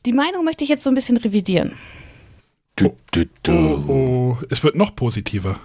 Die 0.05 0.13
Meinung 0.13 0.45
möchte 0.45 0.65
ich 0.65 0.71
jetzt 0.71 0.83
so 0.83 0.91
ein 0.91 0.95
bisschen 0.95 1.17
revidieren. 1.17 1.73
Du, 2.77 2.95
du, 3.13 3.25
du. 3.43 3.53
Oh, 3.53 3.91
oh. 3.91 4.39
Es 4.51 4.63
wird 4.63 4.75
noch 4.75 4.95
positiver. 4.95 5.61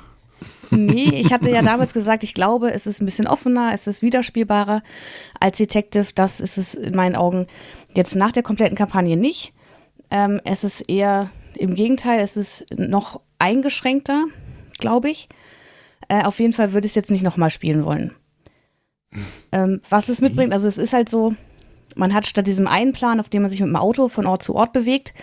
Nee, 0.72 1.10
ich 1.22 1.34
hatte 1.34 1.50
ja 1.50 1.62
damals 1.62 1.94
gesagt, 1.94 2.24
ich 2.24 2.34
glaube, 2.34 2.72
es 2.72 2.88
ist 2.88 3.02
ein 3.02 3.06
bisschen 3.06 3.28
offener, 3.28 3.72
es 3.74 3.88
ist 3.88 4.02
widerspielbarer 4.02 4.82
als 5.40 5.58
Detective. 5.58 6.08
Das 6.16 6.40
ist 6.40 6.58
es 6.58 6.76
in 6.76 6.96
meinen 6.96 7.16
Augen 7.16 7.48
jetzt 7.94 8.16
nach 8.16 8.32
der 8.32 8.44
kompletten 8.44 8.78
Kampagne 8.78 9.18
nicht. 9.18 9.54
Ähm, 10.12 10.42
es 10.44 10.64
ist 10.64 10.90
eher 10.90 11.30
im 11.56 11.76
Gegenteil, 11.76 12.20
es 12.20 12.38
ist 12.38 12.66
noch 12.76 13.22
eingeschränkter, 13.38 14.26
glaube 14.78 15.10
ich. 15.10 15.30
Äh, 16.08 16.24
auf 16.24 16.40
jeden 16.40 16.54
Fall 16.54 16.74
würde 16.74 16.86
ich 16.86 16.92
es 16.92 16.96
jetzt 16.96 17.12
nicht 17.12 17.24
nochmal 17.24 17.50
spielen 17.50 17.86
wollen. 17.86 18.14
Ähm, 19.52 19.82
was 19.90 20.10
es 20.10 20.22
mitbringt, 20.22 20.54
also 20.54 20.68
es 20.68 20.78
ist 20.78 20.94
halt 20.94 21.10
so, 21.10 21.34
man 21.96 22.14
hat 22.14 22.28
statt 22.28 22.46
diesem 22.46 22.68
einen 22.68 22.94
Plan, 22.94 23.20
auf 23.20 23.30
dem 23.30 23.42
man 23.42 23.50
sich 23.50 23.60
mit 23.60 23.70
dem 23.70 23.76
Auto 23.76 24.08
von 24.08 24.28
Ort 24.28 24.44
zu 24.44 24.54
Ort 24.54 24.74
bewegt, 24.74 25.16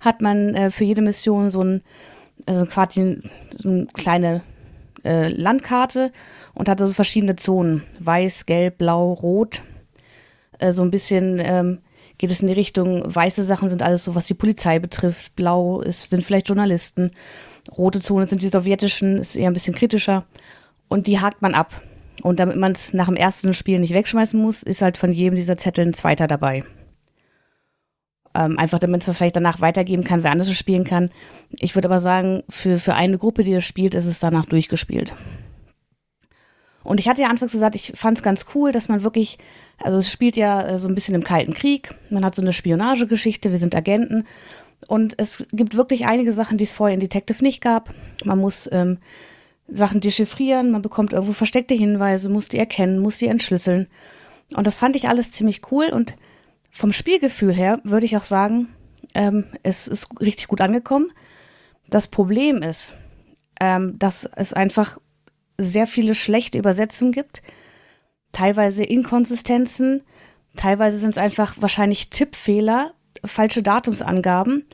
hat 0.00 0.20
man 0.20 0.52
äh, 0.56 0.72
für 0.72 0.82
jede 0.82 1.00
Mission 1.00 1.48
so 1.48 1.62
ein, 1.62 1.82
also 2.46 2.66
quasi 2.66 3.22
so 3.56 3.68
eine 3.68 3.86
kleine 3.94 4.42
äh, 5.04 5.28
Landkarte 5.28 6.12
und 6.54 6.68
hat 6.68 6.80
also 6.80 6.92
verschiedene 6.92 7.36
Zonen. 7.36 7.84
Weiß, 8.00 8.46
gelb, 8.46 8.78
blau, 8.78 9.12
rot. 9.12 9.62
Äh, 10.58 10.72
so 10.72 10.82
ein 10.82 10.90
bisschen 10.90 11.40
ähm, 11.40 11.78
geht 12.18 12.30
es 12.30 12.40
in 12.40 12.48
die 12.48 12.52
Richtung, 12.52 13.02
weiße 13.06 13.44
Sachen 13.44 13.68
sind 13.68 13.82
alles 13.82 14.04
so, 14.04 14.14
was 14.14 14.26
die 14.26 14.34
Polizei 14.34 14.78
betrifft, 14.78 15.34
blau 15.36 15.80
ist, 15.80 16.10
sind 16.10 16.24
vielleicht 16.24 16.48
Journalisten, 16.48 17.12
rote 17.76 18.00
Zonen 18.00 18.28
sind 18.28 18.42
die 18.42 18.48
sowjetischen, 18.48 19.18
ist 19.18 19.36
eher 19.36 19.48
ein 19.48 19.54
bisschen 19.54 19.74
kritischer 19.74 20.24
und 20.88 21.06
die 21.06 21.20
hakt 21.20 21.42
man 21.42 21.54
ab. 21.54 21.72
Und 22.22 22.40
damit 22.40 22.56
man 22.56 22.72
es 22.72 22.92
nach 22.92 23.06
dem 23.06 23.16
ersten 23.16 23.54
Spiel 23.54 23.78
nicht 23.78 23.94
wegschmeißen 23.94 24.40
muss, 24.40 24.64
ist 24.64 24.82
halt 24.82 24.96
von 24.96 25.12
jedem 25.12 25.36
dieser 25.36 25.56
Zettel 25.56 25.86
ein 25.86 25.94
zweiter 25.94 26.26
dabei. 26.26 26.64
Ähm, 28.34 28.58
einfach 28.58 28.80
damit 28.80 29.06
es 29.06 29.16
vielleicht 29.16 29.36
danach 29.36 29.60
weitergeben 29.60 30.02
kann, 30.02 30.24
wer 30.24 30.32
anders 30.32 30.52
spielen 30.52 30.84
kann. 30.84 31.10
Ich 31.60 31.76
würde 31.76 31.88
aber 31.88 32.00
sagen, 32.00 32.42
für, 32.48 32.78
für 32.78 32.94
eine 32.94 33.18
Gruppe, 33.18 33.44
die 33.44 33.54
das 33.54 33.64
spielt, 33.64 33.94
ist 33.94 34.06
es 34.06 34.18
danach 34.18 34.46
durchgespielt. 34.46 35.12
Und 36.82 36.98
ich 36.98 37.08
hatte 37.08 37.22
ja 37.22 37.28
anfangs 37.28 37.52
gesagt, 37.52 37.74
ich 37.74 37.92
fand 37.94 38.18
es 38.18 38.24
ganz 38.24 38.46
cool, 38.54 38.72
dass 38.72 38.88
man 38.88 39.02
wirklich 39.02 39.38
also 39.78 39.98
es 39.98 40.10
spielt 40.10 40.36
ja 40.36 40.66
äh, 40.66 40.78
so 40.78 40.88
ein 40.88 40.94
bisschen 40.94 41.14
im 41.14 41.24
Kalten 41.24 41.54
Krieg. 41.54 41.94
Man 42.10 42.24
hat 42.24 42.34
so 42.34 42.42
eine 42.42 42.52
Spionagegeschichte, 42.52 43.50
wir 43.50 43.58
sind 43.58 43.74
Agenten. 43.74 44.26
Und 44.86 45.14
es 45.18 45.46
gibt 45.52 45.76
wirklich 45.76 46.06
einige 46.06 46.32
Sachen, 46.32 46.58
die 46.58 46.64
es 46.64 46.72
vorher 46.72 46.94
in 46.94 47.00
Detective 47.00 47.42
nicht 47.42 47.60
gab. 47.60 47.92
Man 48.24 48.38
muss 48.38 48.68
ähm, 48.72 48.98
Sachen 49.66 50.00
dechiffrieren, 50.00 50.70
man 50.70 50.82
bekommt 50.82 51.12
irgendwo 51.12 51.32
versteckte 51.32 51.74
Hinweise, 51.74 52.28
muss 52.28 52.48
die 52.48 52.58
erkennen, 52.58 53.00
muss 53.00 53.18
die 53.18 53.26
entschlüsseln. 53.26 53.88
Und 54.54 54.66
das 54.66 54.78
fand 54.78 54.96
ich 54.96 55.08
alles 55.08 55.32
ziemlich 55.32 55.60
cool. 55.70 55.86
Und 55.86 56.14
vom 56.70 56.92
Spielgefühl 56.92 57.52
her 57.52 57.80
würde 57.84 58.06
ich 58.06 58.16
auch 58.16 58.24
sagen, 58.24 58.68
ähm, 59.14 59.44
es 59.62 59.88
ist 59.88 60.08
richtig 60.20 60.48
gut 60.48 60.60
angekommen. 60.60 61.12
Das 61.88 62.08
Problem 62.08 62.62
ist, 62.62 62.92
ähm, 63.60 63.98
dass 63.98 64.28
es 64.36 64.52
einfach 64.52 64.98
sehr 65.58 65.86
viele 65.86 66.14
schlechte 66.14 66.58
Übersetzungen 66.58 67.12
gibt 67.12 67.42
teilweise 68.38 68.84
Inkonsistenzen, 68.84 70.02
teilweise 70.54 70.96
sind 70.98 71.10
es 71.10 71.18
einfach 71.18 71.56
wahrscheinlich 71.58 72.08
Tippfehler, 72.10 72.92
falsche 73.24 73.64
Datumsangaben. 73.64 74.64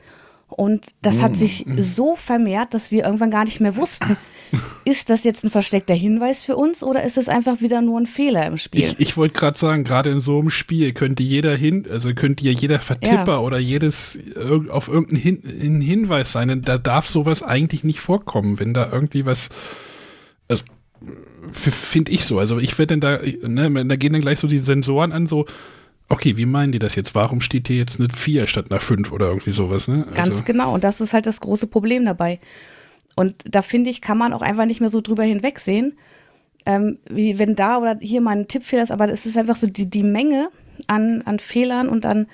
Und 0.47 0.93
das 1.01 1.23
hat 1.23 1.31
mm. 1.31 1.35
sich 1.35 1.65
so 1.75 2.15
vermehrt, 2.15 2.75
dass 2.75 2.91
wir 2.91 3.03
irgendwann 3.03 3.31
gar 3.31 3.43
nicht 3.43 3.59
mehr 3.59 3.75
wussten, 3.75 4.17
ist 4.85 5.09
das 5.09 5.23
jetzt 5.23 5.43
ein 5.43 5.49
versteckter 5.49 5.95
Hinweis 5.95 6.43
für 6.43 6.55
uns 6.55 6.83
oder 6.83 7.03
ist 7.03 7.17
es 7.17 7.27
einfach 7.27 7.61
wieder 7.61 7.81
nur 7.81 7.99
ein 7.99 8.05
Fehler 8.05 8.45
im 8.45 8.59
Spiel? 8.59 8.83
Ich, 8.83 8.99
ich 8.99 9.17
wollte 9.17 9.33
gerade 9.33 9.57
sagen, 9.57 9.83
gerade 9.83 10.11
in 10.11 10.19
so 10.19 10.37
einem 10.39 10.51
Spiel 10.51 10.93
könnte 10.93 11.23
jeder 11.23 11.55
hin, 11.55 11.87
also 11.91 12.13
könnte 12.13 12.45
ja 12.45 12.51
jeder 12.51 12.79
Vertipper 12.79 13.33
ja. 13.33 13.39
oder 13.39 13.57
jedes 13.57 14.19
auf 14.69 14.87
irgendeinen 14.87 15.41
hin, 15.41 15.81
Hinweis 15.81 16.31
sein. 16.31 16.61
Da 16.61 16.77
darf 16.77 17.09
sowas 17.09 17.41
eigentlich 17.41 17.83
nicht 17.83 17.99
vorkommen, 17.99 18.59
wenn 18.59 18.75
da 18.75 18.91
irgendwie 18.91 19.25
was. 19.25 19.49
Also 20.47 20.63
finde 21.51 22.11
ich 22.11 22.25
so. 22.25 22.39
Also 22.39 22.57
ich 22.57 22.77
werde 22.77 22.97
dann 22.97 23.01
da, 23.01 23.47
ne, 23.47 23.85
da 23.85 23.95
gehen 23.95 24.13
dann 24.13 24.21
gleich 24.21 24.39
so 24.39 24.47
die 24.47 24.57
Sensoren 24.57 25.11
an, 25.11 25.27
so, 25.27 25.45
okay, 26.09 26.37
wie 26.37 26.45
meinen 26.45 26.71
die 26.71 26.79
das 26.79 26.95
jetzt? 26.95 27.15
Warum 27.15 27.41
steht 27.41 27.67
hier 27.67 27.77
jetzt 27.77 27.99
eine 27.99 28.09
4 28.09 28.47
statt 28.47 28.69
einer 28.69 28.79
5 28.79 29.11
oder 29.11 29.27
irgendwie 29.27 29.51
sowas, 29.51 29.87
ne? 29.87 30.05
Also. 30.07 30.15
Ganz 30.15 30.45
genau, 30.45 30.73
und 30.73 30.83
das 30.83 31.01
ist 31.01 31.13
halt 31.13 31.25
das 31.25 31.41
große 31.41 31.67
Problem 31.67 32.05
dabei. 32.05 32.39
Und 33.15 33.35
da 33.45 33.61
finde 33.61 33.89
ich, 33.89 34.01
kann 34.01 34.17
man 34.17 34.33
auch 34.33 34.41
einfach 34.41 34.65
nicht 34.65 34.81
mehr 34.81 34.89
so 34.89 35.01
drüber 35.01 35.23
hinwegsehen, 35.23 35.97
ähm, 36.65 36.99
wie 37.09 37.39
wenn 37.39 37.55
da 37.55 37.77
oder 37.77 37.97
hier 37.99 38.21
mal 38.21 38.35
ein 38.35 38.47
Tippfehler 38.47 38.83
ist, 38.83 38.91
aber 38.91 39.09
es 39.09 39.25
ist 39.25 39.37
einfach 39.37 39.55
so 39.55 39.67
die, 39.67 39.89
die 39.89 40.03
Menge 40.03 40.49
an, 40.87 41.21
an 41.23 41.39
Fehlern 41.39 41.87
und 41.87 42.05
an 42.05 42.27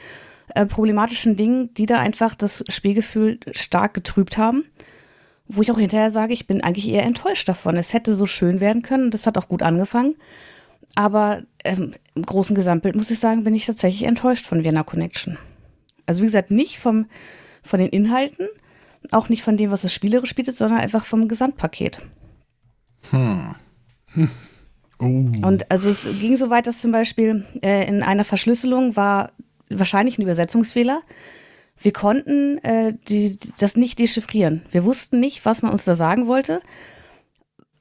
äh, 0.56 0.66
problematischen 0.66 1.36
Dingen, 1.36 1.74
die 1.76 1.86
da 1.86 2.00
einfach 2.00 2.36
das 2.36 2.64
Spielgefühl 2.70 3.40
stark 3.52 3.94
getrübt 3.94 4.38
haben 4.38 4.66
wo 5.54 5.62
ich 5.62 5.72
auch 5.72 5.78
hinterher 5.78 6.12
sage, 6.12 6.34
ich 6.34 6.48
bin 6.48 6.62
eigentlich 6.62 6.88
eher 6.88 7.04
enttäuscht 7.04 7.48
davon. 7.48 7.78
Es 7.78 7.94
hätte 7.94 8.16
so 8.16 8.26
schön 8.26 8.60
werden 8.60 8.82
können 8.82 9.12
es 9.14 9.28
hat 9.28 9.38
auch 9.38 9.48
gut 9.48 9.62
angefangen. 9.62 10.16
Aber 10.96 11.44
ähm, 11.64 11.94
im 12.16 12.26
großen 12.26 12.56
Gesamtbild 12.56 12.96
muss 12.96 13.12
ich 13.12 13.20
sagen, 13.20 13.44
bin 13.44 13.56
ich 13.56 13.66
tatsächlich 13.66 14.04
enttäuscht 14.04 14.46
von 14.46 14.64
Vienna 14.64 14.84
Connection. 14.84 15.38
Also 16.06 16.22
wie 16.22 16.28
gesagt, 16.28 16.52
nicht 16.52 16.80
vom, 16.80 17.06
von 17.64 17.80
den 17.80 17.90
Inhalten, 17.90 18.48
auch 19.12 19.30
nicht 19.30 19.44
von 19.44 19.58
dem, 19.58 19.72
was 19.72 19.84
es 19.84 19.94
spielerisch 19.94 20.36
bietet, 20.36 20.56
sondern 20.56 20.80
einfach 20.80 21.06
vom 21.06 21.28
Gesamtpaket. 21.28 22.00
Hm. 23.12 23.56
hm. 24.14 24.30
Oh. 25.00 25.06
Und 25.06 25.72
also 25.72 25.90
es 25.90 26.08
ging 26.20 26.38
so 26.38 26.52
weit, 26.52 26.68
dass 26.68 26.80
zum 26.80 26.92
Beispiel 26.92 27.44
äh, 27.64 27.88
in 27.88 28.04
einer 28.04 28.24
Verschlüsselung 28.24 28.96
war 28.96 29.32
wahrscheinlich 29.70 30.20
ein 30.20 30.22
Übersetzungsfehler 30.22 31.02
wir 31.82 31.94
konnten 31.94 32.58
äh, 32.60 32.94
die, 33.08 33.38
das 33.60 33.76
nicht 33.76 34.00
dechiffrieren. 34.00 34.64
Wir 34.72 34.84
wussten 34.84 35.20
nicht, 35.20 35.46
was 35.46 35.62
man 35.62 35.72
uns 35.72 35.86
da 35.86 35.96
sagen 35.96 36.28
wollte 36.28 36.62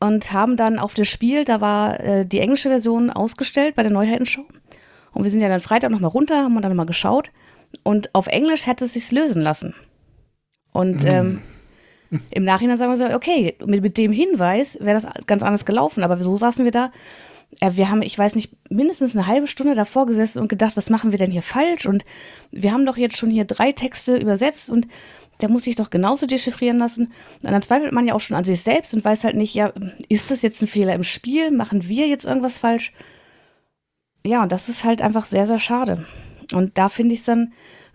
und 0.00 0.32
haben 0.32 0.56
dann 0.56 0.78
auf 0.78 0.94
das 0.94 1.08
Spiel, 1.08 1.44
da 1.44 1.60
war 1.60 2.00
äh, 2.00 2.26
die 2.26 2.40
englische 2.40 2.70
Version 2.70 3.10
ausgestellt 3.10 3.74
bei 3.76 3.82
der 3.82 3.92
Neuheitenshow. 3.92 4.44
Und 5.12 5.24
wir 5.24 5.30
sind 5.30 5.40
ja 5.40 5.48
dann 5.48 5.60
Freitag 5.60 5.90
nochmal 5.90 6.10
runter, 6.10 6.44
haben 6.44 6.60
dann 6.60 6.70
nochmal 6.70 6.86
geschaut. 6.86 7.30
Und 7.82 8.14
auf 8.14 8.26
Englisch 8.26 8.66
hätte 8.66 8.86
es 8.86 8.94
sich 8.94 9.10
lösen 9.12 9.42
lassen. 9.42 9.74
Und 10.72 11.04
ähm, 11.04 11.42
im 12.30 12.44
Nachhinein 12.44 12.78
sagen 12.78 12.92
wir 12.92 12.96
so, 12.96 13.14
okay, 13.14 13.56
mit, 13.64 13.82
mit 13.82 13.98
dem 13.98 14.12
Hinweis 14.12 14.78
wäre 14.80 15.00
das 15.00 15.26
ganz 15.26 15.42
anders 15.42 15.64
gelaufen. 15.64 16.02
Aber 16.02 16.16
so 16.18 16.36
saßen 16.36 16.64
wir 16.64 16.72
da 16.72 16.90
wir 17.60 17.90
haben, 17.90 18.02
ich 18.02 18.16
weiß 18.16 18.36
nicht, 18.36 18.52
mindestens 18.70 19.14
eine 19.14 19.26
halbe 19.26 19.46
Stunde 19.46 19.74
davor 19.74 20.06
gesessen 20.06 20.38
und 20.38 20.48
gedacht, 20.48 20.76
was 20.76 20.90
machen 20.90 21.10
wir 21.12 21.18
denn 21.18 21.30
hier 21.30 21.42
falsch? 21.42 21.86
Und 21.86 22.04
wir 22.50 22.72
haben 22.72 22.86
doch 22.86 22.96
jetzt 22.96 23.16
schon 23.16 23.30
hier 23.30 23.44
drei 23.44 23.72
Texte 23.72 24.16
übersetzt 24.16 24.70
und 24.70 24.86
der 25.40 25.50
muss 25.50 25.64
sich 25.64 25.76
doch 25.76 25.90
genauso 25.90 26.26
dechiffrieren 26.26 26.78
lassen. 26.78 27.12
Und 27.42 27.50
dann 27.50 27.62
zweifelt 27.62 27.92
man 27.92 28.06
ja 28.06 28.14
auch 28.14 28.20
schon 28.20 28.36
an 28.36 28.44
sich 28.44 28.60
selbst 28.60 28.94
und 28.94 29.04
weiß 29.04 29.24
halt 29.24 29.36
nicht, 29.36 29.54
ja, 29.54 29.72
ist 30.08 30.30
das 30.30 30.42
jetzt 30.42 30.62
ein 30.62 30.68
Fehler 30.68 30.94
im 30.94 31.04
Spiel? 31.04 31.50
Machen 31.50 31.88
wir 31.88 32.06
jetzt 32.06 32.26
irgendwas 32.26 32.58
falsch? 32.58 32.92
Ja, 34.24 34.42
und 34.42 34.52
das 34.52 34.68
ist 34.68 34.84
halt 34.84 35.02
einfach 35.02 35.24
sehr, 35.24 35.46
sehr 35.46 35.58
schade. 35.58 36.06
Und 36.52 36.76
da 36.76 36.88
finde 36.88 37.14
ich 37.14 37.20
es 37.20 37.26
dann, 37.26 37.52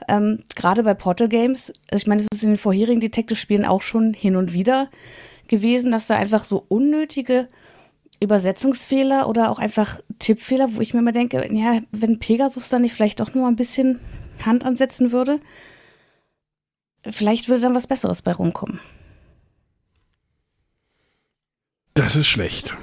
ähm, 0.08 0.40
gerade 0.56 0.84
bei 0.84 0.94
Portal 0.94 1.30
Games, 1.30 1.72
also 1.90 2.02
ich 2.02 2.08
meine, 2.08 2.22
es 2.22 2.28
ist 2.34 2.44
in 2.44 2.50
den 2.52 2.58
vorherigen 2.58 3.00
Detective-Spielen 3.00 3.66
auch 3.66 3.82
schon 3.82 4.14
hin 4.14 4.36
und 4.36 4.54
wieder 4.54 4.90
gewesen, 5.48 5.92
dass 5.92 6.08
da 6.08 6.16
einfach 6.16 6.44
so 6.44 6.66
unnötige 6.68 7.48
Übersetzungsfehler 8.26 9.28
oder 9.28 9.50
auch 9.50 9.60
einfach 9.60 10.00
Tippfehler, 10.20 10.76
wo 10.76 10.82
ich 10.82 10.94
mir 10.94 11.00
immer 11.00 11.12
denke, 11.12 11.48
ja, 11.52 11.80
wenn 11.92 12.20
Pegasus 12.20 12.70
da 12.70 12.80
nicht 12.80 12.94
vielleicht 12.94 13.20
doch 13.20 13.34
nur 13.34 13.48
ein 13.48 13.56
bisschen 13.56 14.00
Hand 14.44 14.66
ansetzen 14.66 15.12
würde, 15.12 15.40
vielleicht 17.10 17.48
würde 17.48 17.62
dann 17.62 17.76
was 17.76 17.88
Besseres 17.88 18.22
bei 18.22 18.34
rumkommen. 18.34 18.80
Das 21.94 22.16
ist 22.16 22.28
schlecht. 22.28 22.76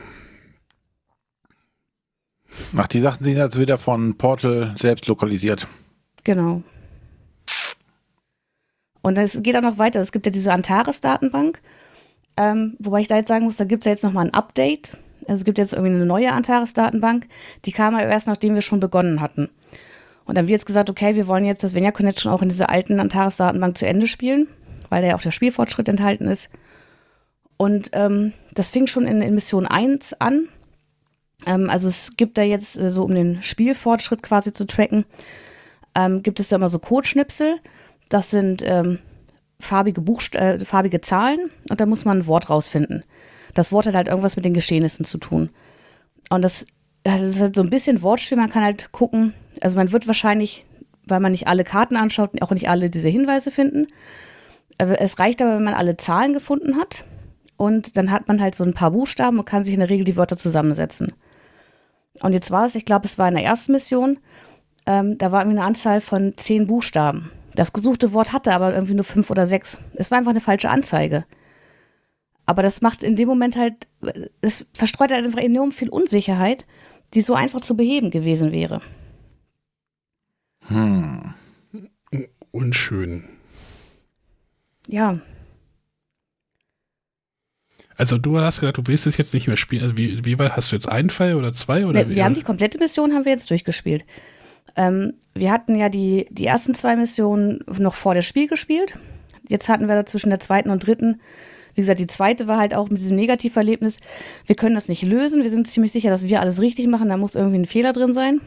Ach, 2.77 2.87
die 2.87 3.01
Sachen 3.01 3.25
sind 3.25 3.37
jetzt 3.37 3.59
wieder 3.59 3.79
von 3.79 4.17
Portal 4.17 4.75
selbst 4.79 5.07
lokalisiert. 5.07 5.67
Genau. 6.25 6.63
Und 9.03 9.19
es 9.19 9.43
geht 9.43 9.57
auch 9.57 9.63
noch 9.63 9.79
weiter. 9.79 10.01
Es 10.01 10.13
gibt 10.13 10.27
ja 10.27 10.33
diese 10.33 10.53
Antares-Datenbank, 10.53 11.61
ähm, 12.37 12.77
wobei 12.79 13.01
ich 13.01 13.09
da 13.09 13.17
jetzt 13.17 13.29
sagen 13.29 13.45
muss, 13.45 13.57
da 13.57 13.65
gibt 13.65 13.83
es 13.83 13.87
ja 13.87 13.93
jetzt 13.93 14.05
nochmal 14.05 14.27
ein 14.27 14.35
Update. 14.35 14.97
Also 15.29 15.41
es 15.41 15.45
gibt 15.45 15.59
jetzt 15.59 15.73
irgendwie 15.73 15.95
eine 15.95 16.07
neue 16.07 16.33
Antares-Datenbank. 16.33 17.27
Die 17.65 17.73
kam 17.73 17.95
aber 17.95 18.07
erst, 18.07 18.27
nachdem 18.27 18.55
wir 18.55 18.63
schon 18.63 18.81
begonnen 18.81 19.21
hatten. 19.21 19.49
Und 20.25 20.37
dann 20.37 20.47
wird 20.47 20.59
jetzt 20.59 20.67
gesagt, 20.67 20.91
okay, 20.91 21.15
wir 21.15 21.27
wollen 21.27 21.45
jetzt 21.45 21.65
das 21.65 21.75
Venia 21.75 21.91
Connection 21.91 22.31
auch 22.31 22.43
in 22.43 22.49
dieser 22.49 22.71
alten 22.71 23.01
Antares-Datenbank 23.01 23.77
zu 23.77 23.87
Ende 23.87 24.07
spielen, 24.07 24.49
weil 24.89 25.03
da 25.03 25.09
ja 25.09 25.15
auch 25.17 25.23
der 25.23 25.31
Spielfortschritt 25.31 25.89
enthalten 25.89 26.27
ist. 26.27 26.49
Und 27.57 27.91
ähm, 27.93 28.33
das 28.53 28.71
fing 28.71 28.87
schon 28.87 29.07
in, 29.07 29.23
in 29.23 29.35
Mission 29.35 29.67
1 29.67 30.15
an. 30.21 30.49
Ähm, 31.47 31.71
also 31.71 31.89
es 31.89 32.11
gibt 32.17 32.39
da 32.39 32.43
jetzt 32.43 32.77
äh, 32.77 32.91
so, 32.91 33.03
um 33.03 33.15
den 33.15 33.43
Spielfortschritt 33.43 34.23
quasi 34.23 34.53
zu 34.53 34.67
tracken, 34.67 35.05
ähm, 35.95 36.23
gibt 36.23 36.41
es 36.41 36.49
da 36.49 36.57
immer 36.57 36.69
so 36.69 36.79
Codeschnipsel. 36.79 37.57
Das 38.09 38.31
sind 38.31 38.63
ähm, 38.65 38.99
farbige, 39.61 40.03
äh, 40.33 40.65
farbige 40.65 41.01
Zahlen 41.01 41.51
und 41.69 41.81
da 41.81 41.87
muss 41.87 42.05
man 42.05 42.19
ein 42.19 42.27
Wort 42.27 42.51
rausfinden. 42.51 43.05
Das 43.55 43.73
Wort 43.73 43.87
hat 43.87 43.95
halt 43.95 44.09
irgendwas 44.09 44.37
mit 44.37 44.45
den 44.45 44.55
Geschehnissen 44.55 45.05
zu 45.05 45.19
tun. 45.19 45.51
Und 46.31 46.43
das, 46.43 46.65
das 47.03 47.21
ist 47.21 47.41
halt 47.41 47.57
so 47.57 47.63
ein 47.63 47.71
bisschen 47.71 48.03
Wortspiel. 48.03 48.39
Man 48.39 48.51
kann 48.51 48.65
halt 48.65 48.93
gucken, 48.93 49.35
also 49.61 49.77
man 49.77 49.93
wird 49.93 50.07
wahrscheinlich, 50.07 50.65
weil 51.07 51.21
man 51.21 51.33
nicht 51.33 51.49
alle 51.49 51.65
Karten 51.65 51.97
anschaut, 51.97 52.41
auch 52.43 52.51
nicht 52.51 52.69
alle 52.69 52.91
diese 52.91 53.09
Hinweise 53.09 53.51
finden. 53.51 53.87
Es 54.79 55.19
reicht 55.19 55.43
aber, 55.43 55.57
wenn 55.57 55.65
man 55.65 55.75
alle 55.75 55.97
Zahlen 55.97 56.33
gefunden 56.33 56.77
hat. 56.77 57.05
Und 57.57 57.97
dann 57.97 58.11
hat 58.11 58.27
man 58.29 58.41
halt 58.41 58.55
so 58.55 58.65
ein 58.65 58.75
paar 58.75 58.91
Buchstaben 58.91 59.39
und 59.39 59.45
kann 59.45 59.63
sich 59.63 59.75
in 59.75 59.81
der 59.81 59.91
Regel 59.91 60.05
die 60.05 60.17
Wörter 60.17 60.37
zusammensetzen. 60.37 61.13
Und 62.21 62.33
jetzt 62.33 62.51
war 62.51 62.67
es, 62.67 62.75
ich 62.75 62.85
glaube, 62.85 63.07
es 63.07 63.19
war 63.19 63.29
in 63.29 63.35
der 63.35 63.45
ersten 63.45 63.73
Mission, 63.73 64.19
ähm, 64.87 65.17
da 65.19 65.31
war 65.31 65.43
irgendwie 65.43 65.59
eine 65.59 65.67
Anzahl 65.67 66.01
von 66.01 66.35
zehn 66.37 66.67
Buchstaben. 66.67 67.31
Das 67.55 67.73
gesuchte 67.73 68.13
Wort 68.13 68.33
hatte 68.33 68.53
aber 68.53 68.75
irgendwie 68.75 68.95
nur 68.95 69.05
fünf 69.05 69.31
oder 69.31 69.47
sechs. 69.47 69.79
Es 69.95 70.11
war 70.11 70.19
einfach 70.19 70.31
eine 70.31 70.41
falsche 70.41 70.71
Anzeige. 70.71 71.25
Aber 72.53 72.63
das 72.63 72.83
macht 72.83 73.03
in 73.03 73.17
dem 73.17 73.29
Moment 73.29 73.57
halt, 73.57 73.89
es 74.43 74.67
verstreut 74.75 75.11
halt 75.11 75.25
einfach 75.25 75.41
enorm 75.41 75.73
viel 75.73 75.89
Unsicherheit, 75.89 76.67
die 77.15 77.23
so 77.23 77.33
einfach 77.33 77.63
zu 77.63 77.79
beheben 77.79 78.11
gewesen 78.11 78.53
wäre. 78.53 78.83
Hm. 80.69 81.33
Unschön. 82.51 83.25
Ja. 84.87 85.19
Also 87.97 88.19
du 88.19 88.39
hast 88.39 88.61
gesagt, 88.61 88.77
du 88.77 88.87
willst 88.87 89.07
es 89.07 89.17
jetzt 89.17 89.33
nicht 89.33 89.47
mehr 89.47 89.57
spielen. 89.57 89.85
Also 89.85 89.97
wie, 89.97 90.23
wie 90.23 90.39
weit 90.39 90.55
hast 90.55 90.73
du 90.73 90.77
jetzt 90.77 90.91
einen 90.91 91.09
Fall 91.09 91.37
oder 91.37 91.55
zwei? 91.55 91.87
Oder 91.87 92.07
wir, 92.07 92.17
wir 92.17 92.25
haben 92.27 92.35
die 92.35 92.43
komplette 92.43 92.77
Mission 92.77 93.15
haben 93.15 93.25
wir 93.25 93.33
jetzt 93.33 93.49
durchgespielt. 93.49 94.05
Ähm, 94.77 95.15
wir 95.33 95.51
hatten 95.51 95.75
ja 95.75 95.89
die, 95.89 96.27
die 96.29 96.45
ersten 96.45 96.75
zwei 96.75 96.97
Missionen 96.97 97.65
noch 97.79 97.95
vor 97.95 98.13
der 98.13 98.21
Spiel 98.21 98.47
gespielt. 98.47 98.93
Jetzt 99.49 99.71
hatten 99.71 99.89
wir 99.89 99.95
da 99.95 100.05
zwischen 100.05 100.29
der 100.29 100.41
zweiten 100.41 100.69
und 100.69 100.87
dritten, 100.87 101.19
wie 101.75 101.81
gesagt, 101.81 102.01
die 102.01 102.07
zweite 102.07 102.47
war 102.47 102.59
halt 102.59 102.75
auch 102.75 102.91
mit 102.91 103.01
diesem 103.01 103.17
Negativerlebnis. 103.17 103.99
Wir 104.47 104.57
können 104.57 104.75
das 104.75 104.89
nicht 104.89 105.03
lösen. 105.03 105.43
Wir 105.43 105.51
sind 105.51 105.67
ziemlich 105.67 105.93
sicher, 105.93 106.11
dass 106.11 106.27
wir 106.27 106.41
alles 106.41 106.61
richtig 106.61 106.87
machen. 106.87 107.09
Da 107.09 107.17
muss 107.17 107.35
irgendwie 107.35 107.59
ein 107.59 107.67
Fehler 107.67 107.93
drin 107.93 108.13
sein. 108.13 108.41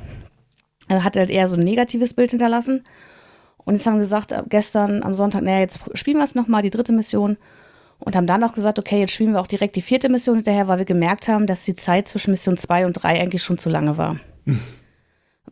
Er 0.87 1.03
hat 1.03 1.15
halt 1.15 1.29
eher 1.29 1.47
so 1.47 1.55
ein 1.55 1.63
negatives 1.63 2.13
Bild 2.13 2.31
hinterlassen. 2.31 2.83
Und 3.65 3.75
jetzt 3.75 3.87
haben 3.87 3.95
wir 3.95 4.01
gesagt, 4.01 4.31
äh, 4.31 4.43
gestern 4.47 5.01
am 5.03 5.15
Sonntag, 5.15 5.41
naja, 5.41 5.59
jetzt 5.59 5.79
spielen 5.95 6.17
wir 6.17 6.23
es 6.23 6.35
nochmal, 6.35 6.61
die 6.61 6.69
dritte 6.69 6.91
Mission. 6.91 7.37
Und 7.97 8.15
haben 8.15 8.27
dann 8.27 8.43
auch 8.43 8.53
gesagt, 8.53 8.77
okay, 8.77 8.99
jetzt 8.99 9.13
spielen 9.13 9.31
wir 9.31 9.41
auch 9.41 9.47
direkt 9.47 9.75
die 9.75 9.81
vierte 9.81 10.09
Mission 10.09 10.35
hinterher, 10.35 10.67
weil 10.67 10.79
wir 10.79 10.85
gemerkt 10.85 11.27
haben, 11.27 11.47
dass 11.47 11.63
die 11.63 11.73
Zeit 11.73 12.07
zwischen 12.07 12.31
Mission 12.31 12.57
2 12.57 12.85
und 12.85 12.93
3 12.93 13.21
eigentlich 13.21 13.41
schon 13.41 13.57
zu 13.57 13.69
lange 13.69 13.97
war. 13.97 14.19
Hm 14.45 14.59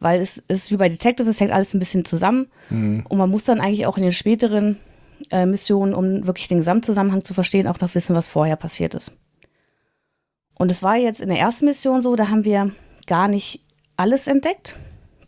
weil 0.03 0.19
es 0.19 0.43
ist 0.49 0.71
wie 0.71 0.77
bei 0.77 0.89
Detective, 0.89 1.29
es 1.29 1.39
hängt 1.39 1.53
alles 1.53 1.73
ein 1.73 1.79
bisschen 1.79 2.05
zusammen. 2.05 2.47
Mhm. 2.69 3.05
Und 3.07 3.17
man 3.17 3.29
muss 3.29 3.45
dann 3.45 3.61
eigentlich 3.61 3.85
auch 3.85 3.97
in 3.97 4.03
den 4.03 4.11
späteren 4.11 4.77
äh, 5.31 5.45
Missionen, 5.45 5.93
um 5.93 6.25
wirklich 6.27 6.47
den 6.47 6.57
Gesamtzusammenhang 6.57 7.23
zu 7.23 7.33
verstehen, 7.33 7.67
auch 7.67 7.79
noch 7.79 7.95
wissen, 7.95 8.15
was 8.15 8.29
vorher 8.29 8.55
passiert 8.55 8.95
ist. 8.95 9.11
Und 10.57 10.69
es 10.69 10.83
war 10.83 10.95
jetzt 10.95 11.21
in 11.21 11.29
der 11.29 11.39
ersten 11.39 11.65
Mission 11.65 12.01
so, 12.01 12.15
da 12.15 12.29
haben 12.29 12.45
wir 12.45 12.71
gar 13.07 13.27
nicht 13.27 13.61
alles 13.97 14.27
entdeckt. 14.27 14.77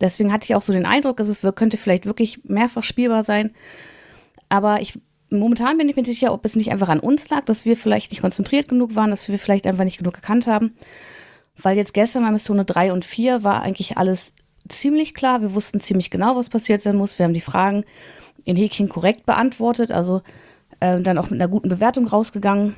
Deswegen 0.01 0.31
hatte 0.31 0.45
ich 0.45 0.55
auch 0.55 0.61
so 0.61 0.73
den 0.73 0.85
Eindruck, 0.85 1.19
es 1.19 1.41
könnte 1.55 1.77
vielleicht 1.77 2.05
wirklich 2.05 2.43
mehrfach 2.43 2.83
spielbar 2.83 3.23
sein. 3.23 3.51
Aber 4.49 4.81
ich, 4.81 4.99
momentan 5.29 5.77
bin 5.77 5.89
ich 5.89 5.95
mir 5.95 6.05
sicher, 6.05 6.33
ob 6.33 6.45
es 6.45 6.55
nicht 6.55 6.71
einfach 6.71 6.89
an 6.89 6.99
uns 6.99 7.29
lag, 7.29 7.45
dass 7.45 7.65
wir 7.65 7.77
vielleicht 7.77 8.11
nicht 8.11 8.21
konzentriert 8.21 8.67
genug 8.67 8.95
waren, 8.95 9.09
dass 9.09 9.27
wir 9.27 9.39
vielleicht 9.39 9.65
einfach 9.67 9.83
nicht 9.83 9.97
genug 9.97 10.13
gekannt 10.13 10.47
haben. 10.47 10.75
Weil 11.57 11.77
jetzt 11.77 11.93
gestern 11.93 12.23
bei 12.23 12.31
Mission 12.31 12.63
3 12.63 12.91
und 12.91 13.05
4 13.05 13.43
war 13.43 13.61
eigentlich 13.61 13.97
alles 13.97 14.33
ziemlich 14.67 15.13
klar. 15.13 15.41
Wir 15.41 15.53
wussten 15.53 15.79
ziemlich 15.79 16.09
genau, 16.09 16.35
was 16.35 16.49
passiert 16.49 16.81
sein 16.81 16.97
muss. 16.97 17.17
Wir 17.17 17.25
haben 17.25 17.33
die 17.33 17.41
Fragen 17.41 17.85
in 18.45 18.55
Häkchen 18.55 18.87
korrekt 18.89 19.25
beantwortet, 19.25 19.91
also 19.91 20.21
äh, 20.79 21.01
dann 21.01 21.17
auch 21.17 21.29
mit 21.29 21.41
einer 21.41 21.49
guten 21.49 21.69
Bewertung 21.69 22.07
rausgegangen. 22.07 22.75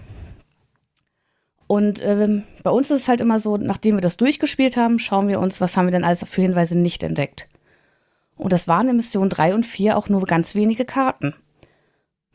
Und 1.67 1.99
äh, 1.99 2.41
bei 2.63 2.71
uns 2.71 2.89
ist 2.89 3.01
es 3.01 3.07
halt 3.07 3.21
immer 3.21 3.39
so, 3.39 3.57
nachdem 3.57 3.95
wir 3.95 4.01
das 4.01 4.17
durchgespielt 4.17 4.77
haben, 4.77 4.99
schauen 4.99 5.27
wir 5.27 5.39
uns, 5.39 5.59
was 5.59 5.75
haben 5.75 5.87
wir 5.87 5.91
denn 5.91 6.05
alles 6.05 6.23
für 6.27 6.41
Hinweise 6.41 6.77
nicht 6.77 7.03
entdeckt. 7.03 7.47
Und 8.37 8.53
das 8.53 8.67
waren 8.67 8.87
in 8.87 8.95
Mission 8.95 9.29
3 9.29 9.53
und 9.53 9.65
4 9.65 9.97
auch 9.97 10.09
nur 10.09 10.23
ganz 10.23 10.55
wenige 10.55 10.85
Karten. 10.85 11.33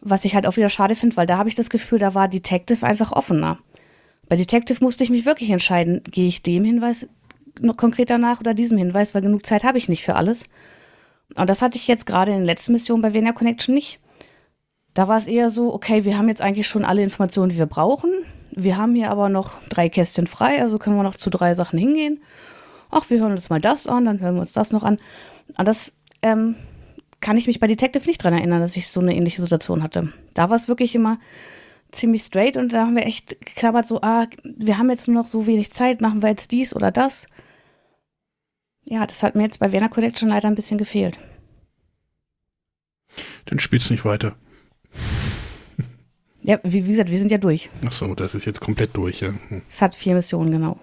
Was 0.00 0.24
ich 0.24 0.34
halt 0.34 0.46
auch 0.46 0.56
wieder 0.56 0.68
schade 0.68 0.96
finde, 0.96 1.16
weil 1.16 1.26
da 1.26 1.38
habe 1.38 1.48
ich 1.48 1.54
das 1.54 1.70
Gefühl, 1.70 1.98
da 1.98 2.14
war 2.14 2.28
Detective 2.28 2.84
einfach 2.84 3.12
offener. 3.12 3.58
Bei 4.28 4.36
Detective 4.36 4.82
musste 4.82 5.04
ich 5.04 5.10
mich 5.10 5.24
wirklich 5.24 5.50
entscheiden, 5.50 6.02
gehe 6.10 6.26
ich 6.26 6.42
dem 6.42 6.64
Hinweis 6.64 7.06
noch 7.60 7.76
konkreter 7.76 8.18
nach 8.18 8.40
oder 8.40 8.54
diesem 8.54 8.78
Hinweis, 8.78 9.14
weil 9.14 9.22
genug 9.22 9.46
Zeit 9.46 9.64
habe 9.64 9.78
ich 9.78 9.88
nicht 9.88 10.04
für 10.04 10.16
alles. 10.16 10.44
Und 11.36 11.48
das 11.48 11.62
hatte 11.62 11.76
ich 11.76 11.88
jetzt 11.88 12.06
gerade 12.06 12.32
in 12.32 12.38
der 12.38 12.46
letzten 12.46 12.72
Mission 12.72 13.02
bei 13.02 13.14
Venia 13.14 13.32
Connection 13.32 13.74
nicht. 13.74 13.98
Da 14.94 15.08
war 15.08 15.16
es 15.16 15.26
eher 15.26 15.50
so, 15.50 15.72
okay, 15.72 16.04
wir 16.04 16.18
haben 16.18 16.28
jetzt 16.28 16.42
eigentlich 16.42 16.66
schon 16.66 16.84
alle 16.84 17.02
Informationen, 17.02 17.50
die 17.50 17.58
wir 17.58 17.66
brauchen. 17.66 18.10
Wir 18.50 18.76
haben 18.76 18.94
hier 18.94 19.10
aber 19.10 19.28
noch 19.30 19.52
drei 19.70 19.88
Kästchen 19.88 20.26
frei, 20.26 20.60
also 20.60 20.78
können 20.78 20.96
wir 20.96 21.02
noch 21.02 21.16
zu 21.16 21.30
drei 21.30 21.54
Sachen 21.54 21.78
hingehen. 21.78 22.20
Ach, 22.90 23.08
wir 23.08 23.20
hören 23.20 23.32
uns 23.32 23.48
mal 23.48 23.60
das 23.60 23.86
an, 23.86 24.04
dann 24.04 24.20
hören 24.20 24.34
wir 24.34 24.42
uns 24.42 24.52
das 24.52 24.70
noch 24.70 24.82
an. 24.82 24.98
Und 25.56 25.66
das 25.66 25.94
ähm, 26.20 26.56
kann 27.20 27.38
ich 27.38 27.46
mich 27.46 27.60
bei 27.60 27.66
Detective 27.66 28.06
nicht 28.06 28.22
dran 28.22 28.34
erinnern, 28.34 28.60
dass 28.60 28.76
ich 28.76 28.88
so 28.88 29.00
eine 29.00 29.16
ähnliche 29.16 29.40
Situation 29.40 29.82
hatte. 29.82 30.12
Da 30.34 30.50
war 30.50 30.56
es 30.56 30.68
wirklich 30.68 30.94
immer 30.94 31.18
ziemlich 31.92 32.22
straight 32.22 32.58
und 32.58 32.72
da 32.72 32.82
haben 32.82 32.96
wir 32.96 33.06
echt 33.06 33.40
geklammert, 33.40 33.86
so, 33.86 34.00
ah, 34.02 34.26
wir 34.42 34.76
haben 34.76 34.90
jetzt 34.90 35.08
nur 35.08 35.22
noch 35.22 35.28
so 35.28 35.46
wenig 35.46 35.72
Zeit, 35.72 36.00
machen 36.02 36.22
wir 36.22 36.30
jetzt 36.30 36.50
dies 36.50 36.74
oder 36.74 36.90
das 36.90 37.26
ja, 38.84 39.06
das 39.06 39.22
hat 39.22 39.34
mir 39.34 39.42
jetzt 39.42 39.58
bei 39.58 39.72
Werner 39.72 39.88
Collection 39.88 40.28
leider 40.28 40.48
ein 40.48 40.54
bisschen 40.54 40.78
gefehlt. 40.78 41.18
Dann 43.46 43.58
spielst 43.58 43.90
du 43.90 43.94
nicht 43.94 44.04
weiter. 44.04 44.36
Ja, 46.44 46.58
wie, 46.64 46.84
wie, 46.84 46.90
gesagt, 46.90 47.08
wir 47.08 47.20
sind 47.20 47.30
ja 47.30 47.38
durch. 47.38 47.70
Ach 47.86 47.92
so, 47.92 48.16
das 48.16 48.34
ist 48.34 48.46
jetzt 48.46 48.60
komplett 48.60 48.96
durch, 48.96 49.20
ja. 49.20 49.28
Hm. 49.28 49.62
Es 49.68 49.80
hat 49.80 49.94
vier 49.94 50.16
Missionen, 50.16 50.50
genau. 50.50 50.76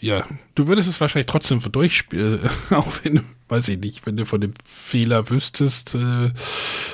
Ja, 0.00 0.26
du 0.54 0.66
würdest 0.66 0.88
es 0.88 1.00
wahrscheinlich 1.00 1.26
trotzdem 1.26 1.60
durchspielen, 1.60 2.48
auch 2.70 2.90
wenn, 3.02 3.22
weiß 3.48 3.68
ich 3.68 3.78
nicht, 3.78 4.06
wenn 4.06 4.16
du 4.16 4.24
von 4.24 4.40
dem 4.40 4.54
Fehler 4.64 5.30
wüsstest, 5.30 5.94
äh, 5.94 6.32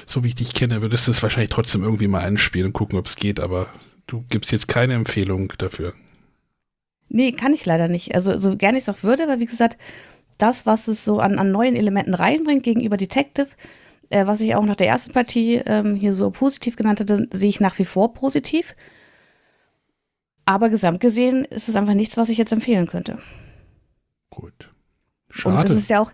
so 0.06 0.22
wie 0.22 0.28
ich 0.28 0.34
dich 0.34 0.54
kenne, 0.54 0.82
würdest 0.82 1.06
du 1.06 1.12
es 1.12 1.22
wahrscheinlich 1.22 1.50
trotzdem 1.50 1.82
irgendwie 1.82 2.08
mal 2.08 2.20
einspielen 2.22 2.66
und 2.66 2.72
gucken, 2.72 2.98
ob 2.98 3.06
es 3.06 3.16
geht, 3.16 3.40
aber 3.40 3.68
du 4.06 4.24
gibst 4.28 4.52
jetzt 4.52 4.68
keine 4.68 4.94
Empfehlung 4.94 5.52
dafür. 5.58 5.94
Nee, 7.14 7.32
kann 7.32 7.52
ich 7.52 7.66
leider 7.66 7.88
nicht. 7.88 8.14
Also 8.14 8.38
so 8.38 8.56
gerne 8.56 8.78
ich 8.78 8.84
es 8.84 8.88
auch 8.88 9.02
würde, 9.02 9.28
weil 9.28 9.38
wie 9.38 9.46
gesagt, 9.46 9.76
das, 10.38 10.64
was 10.64 10.88
es 10.88 11.04
so 11.04 11.20
an, 11.20 11.38
an 11.38 11.52
neuen 11.52 11.76
Elementen 11.76 12.14
reinbringt 12.14 12.62
gegenüber 12.62 12.96
Detective, 12.96 13.48
äh, 14.08 14.26
was 14.26 14.40
ich 14.40 14.54
auch 14.54 14.64
nach 14.64 14.76
der 14.76 14.88
ersten 14.88 15.12
Partie 15.12 15.56
ähm, 15.66 15.94
hier 15.94 16.14
so 16.14 16.30
positiv 16.30 16.74
genannt 16.76 17.00
hatte, 17.00 17.28
sehe 17.30 17.50
ich 17.50 17.60
nach 17.60 17.78
wie 17.78 17.84
vor 17.84 18.14
positiv. 18.14 18.74
Aber 20.46 20.70
gesamt 20.70 21.00
gesehen 21.00 21.44
ist 21.44 21.68
es 21.68 21.76
einfach 21.76 21.94
nichts, 21.94 22.16
was 22.16 22.30
ich 22.30 22.38
jetzt 22.38 22.52
empfehlen 22.52 22.86
könnte. 22.86 23.18
Gut. 24.30 24.71
Schade. 25.32 25.56
Und 25.56 25.68
das 25.68 25.76
ist 25.76 25.90
ja 25.90 26.00
auch, 26.00 26.12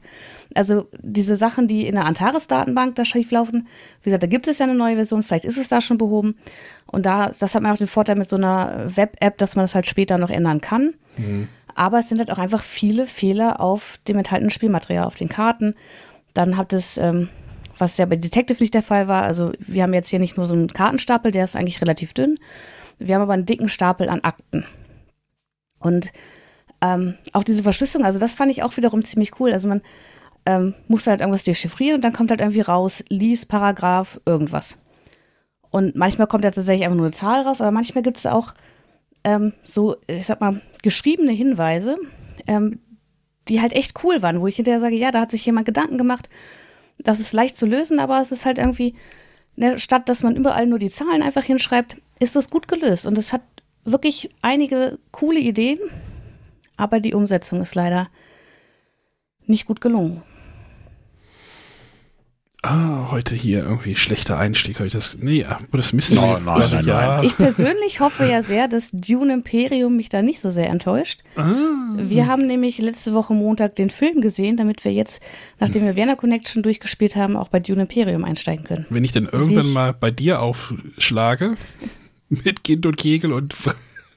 also 0.55 0.89
diese 1.01 1.37
Sachen, 1.37 1.69
die 1.69 1.87
in 1.87 1.95
der 1.95 2.07
Antares-Datenbank 2.07 2.95
da 2.95 3.05
schief 3.05 3.31
laufen, 3.31 3.69
wie 4.03 4.11
gesagt, 4.11 4.23
da 4.23 4.29
gibt 4.29 4.49
es 4.49 4.59
ja 4.59 4.64
eine 4.64 4.75
neue 4.75 4.95
Version, 4.95 5.23
vielleicht 5.23 5.45
ist 5.45 5.59
es 5.59 5.69
da 5.69 5.81
schon 5.81 5.99
behoben. 5.99 6.37
Und 6.87 7.05
da, 7.05 7.31
das 7.39 7.55
hat 7.55 7.62
man 7.62 7.73
auch 7.73 7.79
den 7.79 7.87
Vorteil 7.87 8.16
mit 8.16 8.29
so 8.29 8.37
einer 8.37 8.91
Web-App, 8.97 9.37
dass 9.39 9.57
man 9.57 9.64
das 9.64 9.75
halt 9.75 9.87
später 9.87 10.16
noch 10.16 10.31
ändern 10.31 10.61
kann. 10.61 10.95
Mhm. 11.16 11.49
Aber 11.75 11.99
es 11.99 12.09
sind 12.09 12.19
halt 12.19 12.31
auch 12.31 12.39
einfach 12.39 12.62
viele 12.62 13.07
Fehler 13.07 13.61
auf 13.61 13.99
dem 14.09 14.16
enthaltenen 14.16 14.51
Spielmaterial, 14.51 15.05
auf 15.05 15.14
den 15.14 15.29
Karten. 15.29 15.75
Dann 16.33 16.57
hat 16.57 16.73
es, 16.73 16.97
ähm, 16.97 17.29
was 17.77 17.99
ja 17.99 18.07
bei 18.07 18.16
Detective 18.16 18.62
nicht 18.62 18.75
der 18.75 18.83
Fall 18.83 19.07
war, 19.07 19.23
also 19.23 19.53
wir 19.59 19.83
haben 19.83 19.95
jetzt 19.95 20.09
hier 20.09 20.19
nicht 20.19 20.37
nur 20.37 20.47
so 20.47 20.55
einen 20.55 20.73
Kartenstapel, 20.73 21.31
der 21.31 21.45
ist 21.45 21.57
eigentlich 21.57 21.81
relativ 21.81 22.14
dünn. 22.14 22.39
Wir 22.99 23.14
haben 23.14 23.23
aber 23.23 23.35
einen 23.35 23.47
dicken 23.47 23.69
Stapel 23.69 24.09
an 24.09 24.21
Akten. 24.21 24.64
Und 25.79 26.11
ähm, 26.81 27.14
auch 27.33 27.45
diese 27.45 27.62
Verschlüsselung, 27.62 28.07
also 28.07 28.18
das 28.18 28.35
fand 28.35 28.51
ich 28.51 28.62
auch 28.62 28.76
wiederum 28.76 29.03
ziemlich 29.03 29.41
cool. 29.41 29.53
Also 29.53 29.68
man 29.68 29.83
ähm, 30.47 30.74
muss 30.87 31.07
halt 31.07 31.20
irgendwas 31.20 31.43
dechiffrieren 31.43 31.97
und 31.97 32.05
dann 32.05 32.12
kommt 32.12 32.31
halt 32.31 32.41
irgendwie 32.41 32.61
raus, 32.61 33.05
lies, 33.09 33.45
Paragraph, 33.45 34.20
irgendwas. 34.24 34.79
Und 35.70 35.97
manchmal 35.97 36.26
kommt 36.26 36.45
ja 36.45 36.51
tatsächlich 36.51 36.85
einfach 36.85 36.97
nur 36.97 37.07
eine 37.07 37.14
Zahl 37.14 37.43
raus, 37.43 37.61
aber 37.61 37.70
manchmal 37.70 38.03
gibt 38.03 38.16
es 38.16 38.26
auch 38.26 38.55
ähm, 39.24 39.53
so, 39.62 39.97
ich 40.07 40.26
sag 40.26 40.41
mal, 40.41 40.61
geschriebene 40.83 41.33
Hinweise, 41.33 41.97
ähm, 42.47 42.81
die 43.49 43.61
halt 43.61 43.72
echt 43.72 44.03
cool 44.05 44.22
waren, 44.22 44.41
wo 44.41 44.47
ich 44.47 44.57
hinterher 44.57 44.81
sage, 44.81 44.97
ja, 44.97 45.11
da 45.11 45.20
hat 45.20 45.31
sich 45.31 45.45
jemand 45.45 45.66
Gedanken 45.66 45.99
gemacht. 45.99 46.29
Das 46.99 47.20
ist 47.20 47.33
leicht 47.33 47.57
zu 47.57 47.66
lösen, 47.66 47.99
aber 47.99 48.20
es 48.20 48.33
ist 48.33 48.47
halt 48.47 48.59
irgendwie, 48.59 48.95
ne, 49.57 49.79
statt 49.79 50.09
dass 50.09 50.22
man 50.22 50.37
überall 50.37 50.66
nur 50.66 50.79
die 50.79 50.91
Zahlen 50.91 51.22
einfach 51.22 51.45
hinschreibt, 51.45 51.97
ist 52.20 52.37
das 52.37 52.51
gut 52.51 52.68
gelöst. 52.68 53.07
Und 53.07 53.18
es 53.18 53.33
hat 53.33 53.43
wirklich 53.85 54.31
einige 54.43 54.99
coole 55.11 55.41
Ideen, 55.41 55.79
aber 56.79 57.01
die 57.01 57.12
Umsetzung 57.12 57.61
ist 57.61 57.74
leider 57.74 58.09
nicht 59.47 59.66
gut 59.66 59.83
gelungen. 59.83 60.22
Ah, 62.62 63.12
heute 63.12 63.37
hier 63.37 63.61
irgendwie 63.61 63.95
schlechter 63.95 64.37
Einstieg. 64.37 64.81
ich 64.81 64.93
das, 64.93 65.16
nee, 65.20 65.45
aber 65.45 65.79
das 65.79 65.93
Mystery. 65.93 66.20
No, 66.20 66.39
nein, 66.41 66.68
nein, 66.72 66.85
nein. 66.87 67.24
Ich 67.24 67.37
persönlich 67.37 68.01
hoffe 68.01 68.26
ja 68.26 68.43
sehr, 68.43 68.66
dass 68.66 68.91
Dune 68.93 69.33
Imperium 69.33 69.95
mich 69.95 70.09
da 70.09 70.22
nicht 70.22 70.41
so 70.41 70.51
sehr 70.51 70.68
enttäuscht. 70.68 71.20
Ah. 71.37 71.47
Wir 71.97 72.26
haben 72.26 72.49
nämlich 72.49 72.79
letzte 72.79 73.14
Woche 73.14 73.33
Montag 73.33 73.76
den 73.76 73.91
Film 73.91 74.20
gesehen, 74.20 74.57
damit 74.57 74.85
wir 74.85 74.93
jetzt, 74.93 75.20
nachdem 75.61 75.85
wir 75.85 75.95
Werner 75.95 76.16
Connection 76.16 76.64
durchgespielt 76.64 77.14
haben, 77.14 77.37
auch 77.37 77.49
bei 77.49 77.61
Dune 77.61 77.83
Imperium 77.83 78.24
einsteigen 78.24 78.64
können. 78.64 78.87
Wenn 78.91 79.05
ich 79.05 79.12
denn 79.12 79.29
irgendwann 79.31 79.66
ich, 79.66 79.72
mal 79.72 79.93
bei 79.93 80.11
dir 80.11 80.43
aufschlage, 80.43 81.57
mit 82.29 82.64
Kind 82.64 82.87
und 82.87 82.97
Kegel 82.97 83.33
und 83.33 83.55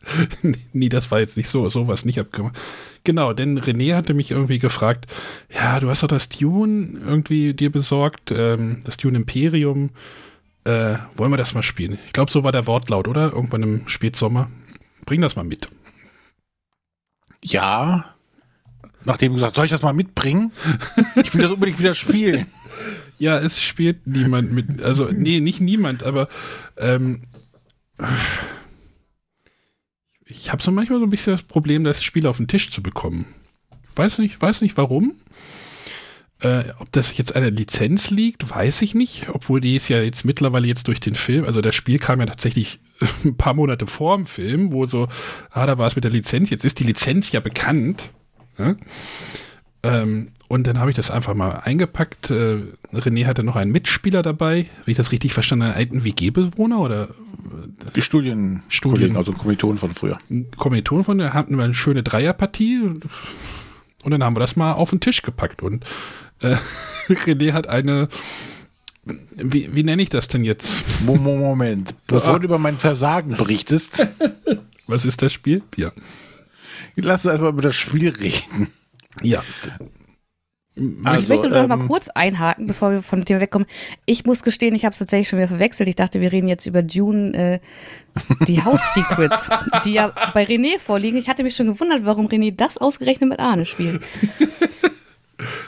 nee, 0.73 0.89
das 0.89 1.11
war 1.11 1.19
jetzt 1.19 1.37
nicht 1.37 1.49
so, 1.49 1.69
sowas 1.69 2.05
nicht 2.05 2.19
abgemacht. 2.19 2.57
Genau, 3.03 3.33
denn 3.33 3.59
René 3.59 3.95
hatte 3.95 4.13
mich 4.13 4.31
irgendwie 4.31 4.59
gefragt, 4.59 5.07
ja, 5.53 5.79
du 5.79 5.89
hast 5.89 6.03
doch 6.03 6.07
das 6.07 6.29
Dune 6.29 6.99
irgendwie 7.05 7.53
dir 7.53 7.71
besorgt, 7.71 8.31
ähm, 8.31 8.81
das 8.83 8.97
Dune 8.97 9.17
Imperium. 9.17 9.91
Äh, 10.63 10.97
wollen 11.15 11.31
wir 11.31 11.37
das 11.37 11.55
mal 11.55 11.63
spielen? 11.63 11.97
Ich 12.05 12.13
glaube, 12.13 12.31
so 12.31 12.43
war 12.43 12.51
der 12.51 12.67
Wortlaut, 12.67 13.07
oder? 13.07 13.33
Irgendwann 13.33 13.63
im 13.63 13.87
Spätsommer. 13.87 14.51
Bring 15.05 15.21
das 15.21 15.35
mal 15.35 15.43
mit. 15.43 15.67
Ja. 17.43 18.15
Nachdem 19.03 19.31
du 19.31 19.35
gesagt 19.35 19.55
soll 19.55 19.65
ich 19.65 19.71
das 19.71 19.81
mal 19.81 19.93
mitbringen? 19.93 20.51
Ich 21.15 21.33
will 21.33 21.41
das 21.41 21.51
unbedingt 21.51 21.79
wieder 21.79 21.95
spielen. 21.95 22.47
Ja, 23.19 23.37
es 23.37 23.61
spielt 23.61 24.07
niemand 24.07 24.51
mit. 24.51 24.81
Also, 24.81 25.07
nee, 25.11 25.41
nicht 25.41 25.61
niemand, 25.61 26.01
aber 26.01 26.27
ähm, 26.77 27.21
ich 30.31 30.51
habe 30.51 30.63
so 30.63 30.71
manchmal 30.71 30.99
so 30.99 31.05
ein 31.05 31.09
bisschen 31.09 31.33
das 31.33 31.43
Problem, 31.43 31.83
das 31.83 32.03
Spiel 32.03 32.25
auf 32.25 32.37
den 32.37 32.47
Tisch 32.47 32.71
zu 32.71 32.81
bekommen. 32.81 33.25
Ich 33.89 33.97
weiß 33.97 34.19
nicht, 34.19 34.41
weiß 34.41 34.61
nicht 34.61 34.77
warum. 34.77 35.15
Äh, 36.39 36.63
ob 36.79 36.91
das 36.91 37.15
jetzt 37.17 37.35
eine 37.35 37.51
Lizenz 37.51 38.09
liegt, 38.09 38.49
weiß 38.49 38.81
ich 38.81 38.95
nicht, 38.95 39.27
obwohl 39.29 39.61
die 39.61 39.75
ist 39.75 39.89
ja 39.89 40.01
jetzt 40.01 40.25
mittlerweile 40.25 40.67
jetzt 40.67 40.87
durch 40.87 40.99
den 40.99 41.13
Film, 41.13 41.45
also 41.45 41.61
das 41.61 41.75
Spiel 41.75 41.99
kam 41.99 42.19
ja 42.19 42.25
tatsächlich 42.25 42.79
ein 43.23 43.37
paar 43.37 43.53
Monate 43.53 43.85
vor 43.85 44.17
dem 44.17 44.25
Film, 44.25 44.71
wo 44.71 44.87
so, 44.87 45.07
ah, 45.51 45.67
da 45.67 45.77
war 45.77 45.85
es 45.85 45.95
mit 45.95 46.03
der 46.03 46.11
Lizenz, 46.11 46.49
jetzt 46.49 46.65
ist 46.65 46.79
die 46.79 46.83
Lizenz 46.83 47.31
ja 47.31 47.41
bekannt. 47.41 48.09
Ja? 48.57 48.75
Ähm, 49.83 50.29
und 50.47 50.67
dann 50.67 50.79
habe 50.79 50.91
ich 50.91 50.95
das 50.95 51.11
einfach 51.11 51.33
mal 51.33 51.61
eingepackt. 51.63 52.29
Äh, 52.29 52.59
René 52.93 53.25
hatte 53.25 53.43
noch 53.43 53.55
einen 53.55 53.71
Mitspieler 53.71 54.21
dabei. 54.21 54.67
Habe 54.81 54.91
ich 54.91 54.97
das 54.97 55.11
richtig 55.11 55.33
verstanden? 55.33 55.63
Einen 55.63 55.73
alten 55.73 56.03
WG-Bewohner 56.03 56.79
oder 56.79 57.09
die 57.95 58.01
Studien, 58.01 58.63
Studien, 58.69 59.17
also 59.17 59.31
Kommilitonen 59.31 59.77
von 59.77 59.91
früher. 59.91 60.17
Kommilitonen 60.57 61.03
von 61.03 61.17
der 61.17 61.33
hatten 61.33 61.57
wir 61.57 61.63
eine 61.63 61.73
schöne 61.73 62.03
Dreierpartie 62.03 62.81
und 64.03 64.11
dann 64.11 64.23
haben 64.23 64.35
wir 64.35 64.39
das 64.39 64.55
mal 64.55 64.73
auf 64.73 64.91
den 64.91 64.99
Tisch 64.99 65.21
gepackt 65.21 65.63
und 65.63 65.85
äh, 66.39 66.57
René 67.09 67.53
hat 67.53 67.67
eine 67.67 68.09
wie, 69.35 69.73
wie 69.73 69.83
nenne 69.83 70.01
ich 70.01 70.09
das 70.09 70.27
denn 70.27 70.43
jetzt? 70.43 70.83
Moment, 71.05 71.95
bevor 72.07 72.39
du 72.39 72.45
über 72.45 72.59
mein 72.59 72.77
Versagen 72.77 73.35
berichtest. 73.35 74.05
Was 74.87 75.05
ist 75.05 75.21
das 75.21 75.33
Spiel? 75.33 75.63
Ja. 75.75 75.91
Lass 76.95 77.25
uns 77.25 77.31
erstmal 77.31 77.51
über 77.51 77.61
das 77.61 77.75
Spiel 77.75 78.09
reden. 78.09 78.67
Ja. 79.21 79.43
Also, 81.03 81.21
ich 81.21 81.27
möchte 81.27 81.49
noch 81.49 81.57
ähm, 81.57 81.67
mal 81.67 81.79
kurz 81.87 82.07
einhaken, 82.07 82.65
bevor 82.65 82.91
wir 82.91 83.01
von 83.01 83.19
dem 83.19 83.25
Thema 83.25 83.41
wegkommen. 83.41 83.67
Ich 84.05 84.25
muss 84.25 84.41
gestehen, 84.41 84.73
ich 84.73 84.85
habe 84.85 84.93
es 84.93 84.99
tatsächlich 84.99 85.27
schon 85.27 85.37
wieder 85.37 85.49
verwechselt. 85.49 85.89
Ich 85.89 85.97
dachte, 85.97 86.21
wir 86.21 86.31
reden 86.31 86.47
jetzt 86.47 86.65
über 86.65 86.81
Dune, 86.81 87.33
äh, 87.33 87.59
die 88.47 88.63
House 88.63 88.81
Secrets, 88.93 89.49
die 89.85 89.93
ja 89.93 90.13
bei 90.33 90.43
René 90.43 90.79
vorliegen. 90.79 91.17
Ich 91.17 91.27
hatte 91.27 91.43
mich 91.43 91.55
schon 91.55 91.67
gewundert, 91.67 92.05
warum 92.05 92.27
René 92.27 92.55
das 92.55 92.77
ausgerechnet 92.77 93.29
mit 93.29 93.39
Arne 93.39 93.65
spielt. 93.65 94.01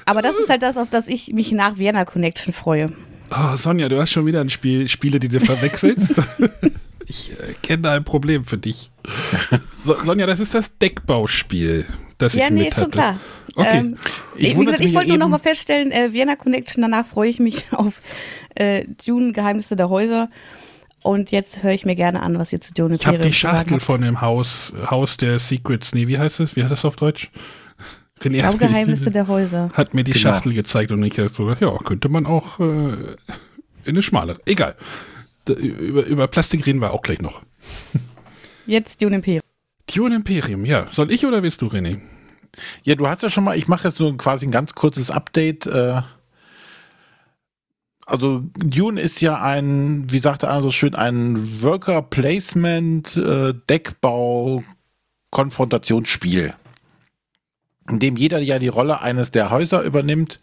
Aber 0.06 0.22
das 0.22 0.36
ist 0.36 0.50
halt 0.50 0.64
das, 0.64 0.78
auf 0.78 0.90
das 0.90 1.08
ich 1.10 1.34
mich 1.34 1.52
nach 1.52 1.78
Vienna 1.78 2.06
Connection 2.06 2.54
freue. 2.54 2.94
Oh, 3.30 3.56
Sonja, 3.56 3.90
du 3.90 4.00
hast 4.00 4.12
schon 4.12 4.26
wieder 4.26 4.42
ein 4.42 4.50
Spiel, 4.50 4.88
Spiele, 4.88 5.20
die 5.20 5.28
du 5.28 5.40
verwechselst. 5.40 6.16
ich 7.08 7.32
äh, 7.32 7.54
kenne 7.62 7.84
da 7.84 7.94
ein 7.94 8.04
Problem 8.04 8.46
für 8.46 8.58
dich. 8.58 8.92
So, 9.78 9.96
Sonja, 10.04 10.26
das 10.26 10.40
ist 10.40 10.54
das 10.54 10.78
Deckbauspiel, 10.78 11.86
das 12.18 12.36
ja, 12.36 12.46
ich 12.46 12.52
nee, 12.52 12.64
mit 12.64 12.78
hatte. 12.78 12.82
Ja, 12.82 12.86
nee, 12.86 12.86
schon 12.86 12.92
klar. 12.92 13.20
Okay. 13.56 13.78
Ähm, 13.80 13.98
ich, 14.36 14.58
wie 14.58 14.66
gesagt, 14.66 14.86
ich 14.86 14.96
wollte 14.96 15.10
nur 15.10 15.18
noch 15.18 15.28
mal 15.28 15.40
feststellen, 15.40 15.92
äh, 15.92 16.14
Vienna 16.14 16.36
Connection, 16.36 16.82
danach 16.82 17.06
freue 17.06 17.30
ich 17.30 17.40
mich 17.40 17.66
auf 17.72 18.02
äh, 18.56 18.86
Dune, 19.06 19.34
Geheimnisse 19.34 19.76
der 19.76 19.90
Häuser. 19.90 20.30
Und 21.02 21.32
jetzt 21.32 21.64
höre 21.64 21.74
ich 21.74 21.86
mir 21.86 21.96
gerne 21.96 22.22
an, 22.22 22.40
was 22.40 22.54
ihr 22.54 22.62
zu 22.62 22.74
Dune 22.74 22.96
Ich 22.96 23.06
habe 23.06 23.18
die 23.18 23.34
Schachtel 23.34 23.82
von 23.82 24.02
dem 24.02 24.22
Haus, 24.22 24.72
Haus 24.90 25.18
der 25.18 25.38
Secrets, 25.38 25.94
nee, 25.94 26.08
wie 26.08 26.18
heißt 26.18 26.40
es? 26.40 26.56
Wie 26.56 26.62
heißt 26.62 26.72
das 26.72 26.86
auf 26.86 26.96
Deutsch? 26.96 27.30
René 28.22 28.50
ich 28.50 28.58
Geheimnisse 28.58 29.12
der 29.12 29.28
Häuser. 29.28 29.70
Hat 29.74 29.94
mir 29.94 30.06
die 30.06 30.14
genau. 30.14 30.22
Schachtel 30.22 30.54
gezeigt 30.54 30.94
und 30.94 31.04
ich 31.04 31.16
so, 31.16 31.52
ja, 31.52 31.78
könnte 31.80 32.08
man 32.08 32.26
auch 32.26 32.58
äh, 32.60 32.64
in 32.64 33.18
eine 33.86 34.02
schmale. 34.02 34.40
Egal. 34.46 34.76
Über, 35.48 36.06
über 36.06 36.28
Plastik 36.28 36.66
reden 36.66 36.82
wir 36.82 36.94
auch 36.94 37.02
gleich 37.02 37.22
noch. 37.22 37.42
Jetzt 38.66 39.02
Dune 39.02 39.16
Imperium. 39.16 39.44
Dune 39.94 40.16
Imperium, 40.16 40.66
ja. 40.66 40.88
Soll 40.90 41.12
ich 41.12 41.26
oder 41.26 41.44
willst 41.44 41.62
du, 41.62 41.68
René? 41.68 42.00
Ja, 42.84 42.96
du 42.96 43.08
hast 43.08 43.24
ja 43.24 43.30
schon 43.30 43.44
mal, 43.44 43.58
ich 43.58 43.68
mache 43.68 43.88
jetzt 43.88 43.98
so 43.98 44.14
quasi 44.14 44.46
ein 44.46 44.52
ganz 44.52 44.74
kurzes 44.76 45.10
Update. 45.12 45.66
Äh, 45.66 46.02
also 48.06 48.44
Dune 48.58 49.02
ist 49.02 49.22
ja 49.22 49.42
ein, 49.42 50.12
wie 50.12 50.20
sagte 50.20 50.50
einer 50.50 50.62
so 50.62 50.72
schön, 50.72 50.96
ein 50.96 51.62
Worker 51.62 52.02
Placement, 52.02 53.16
äh, 53.18 53.54
Deckbau, 53.70 54.64
Konfrontationsspiel, 55.32 56.54
in 57.90 58.00
dem 58.00 58.18
jeder 58.18 58.40
ja 58.40 58.60
die 58.60 58.68
Rolle 58.68 59.02
eines 59.02 59.32
der 59.32 59.50
Häuser 59.50 59.82
übernimmt, 59.82 60.40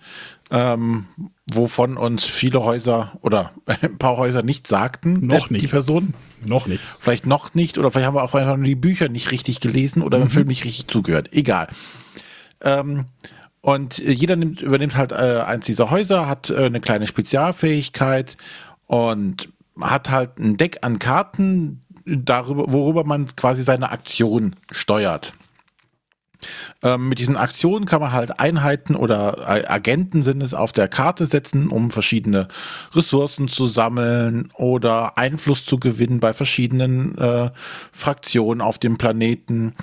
ähm, 0.51 1.07
wovon 1.53 1.97
uns 1.97 2.25
viele 2.25 2.65
Häuser 2.65 3.13
oder 3.23 3.53
ein 3.67 3.99
paar 3.99 4.17
Häuser 4.17 4.43
nicht 4.43 4.67
sagten. 4.67 5.27
Noch 5.27 5.51
nicht. 5.51 5.63
Die 5.63 5.69
Person. 5.69 6.15
Noch 6.45 6.67
nicht. 6.67 6.83
Vielleicht 6.99 7.27
noch 7.27 7.55
nicht 7.55 7.79
oder 7.79 7.91
vielleicht 7.91 8.07
haben 8.07 8.15
wir 8.15 8.23
auch 8.23 8.35
einfach 8.35 8.57
nur 8.57 8.65
die 8.65 8.75
Bücher 8.75 9.09
nicht 9.09 9.31
richtig 9.31 9.61
gelesen 9.61 10.03
oder 10.03 10.19
mhm. 10.19 10.25
im 10.25 10.31
Film 10.31 10.49
nicht 10.49 10.65
richtig 10.65 10.89
zugehört. 10.89 11.33
Egal. 11.33 11.69
Ähm, 12.61 13.07
und 13.61 13.99
jeder 13.99 14.37
nimmt, 14.37 14.63
übernimmt 14.63 14.97
halt 14.97 15.13
äh, 15.13 15.43
eins 15.47 15.67
dieser 15.67 15.91
Häuser, 15.91 16.27
hat 16.27 16.51
äh, 16.51 16.65
eine 16.65 16.81
kleine 16.81 17.07
Spezialfähigkeit 17.07 18.37
und 18.87 19.51
hat 19.81 20.11
halt 20.11 20.39
ein 20.39 20.57
Deck 20.57 20.79
an 20.83 20.99
Karten, 20.99 21.81
darüber, 22.05 22.73
worüber 22.73 23.05
man 23.05 23.35
quasi 23.37 23.63
seine 23.63 23.91
Aktion 23.93 24.57
steuert. 24.73 25.33
Ähm, 26.83 27.09
mit 27.09 27.19
diesen 27.19 27.37
Aktionen 27.37 27.87
kann 27.87 28.01
man 28.01 28.13
halt 28.13 28.41
Einheiten 28.41 28.97
oder 28.97 29.49
Agenten 29.71 30.23
sind 30.23 30.43
es 30.43 30.55
auf 30.55 30.73
der 30.73 30.89
Karte 30.89 31.27
setzen, 31.27 31.69
um 31.69 31.91
verschiedene 31.91 32.49
Ressourcen 32.95 33.49
zu 33.49 33.67
sammeln 33.67 34.51
oder 34.55 35.19
Einfluss 35.19 35.65
zu 35.65 35.79
gewinnen 35.79 36.21
bei 36.21 36.33
verschiedenen 36.33 37.17
äh, 37.19 37.51
Fraktionen 37.93 38.61
auf 38.61 38.79
dem 38.79 38.99
Planeten 38.99 39.75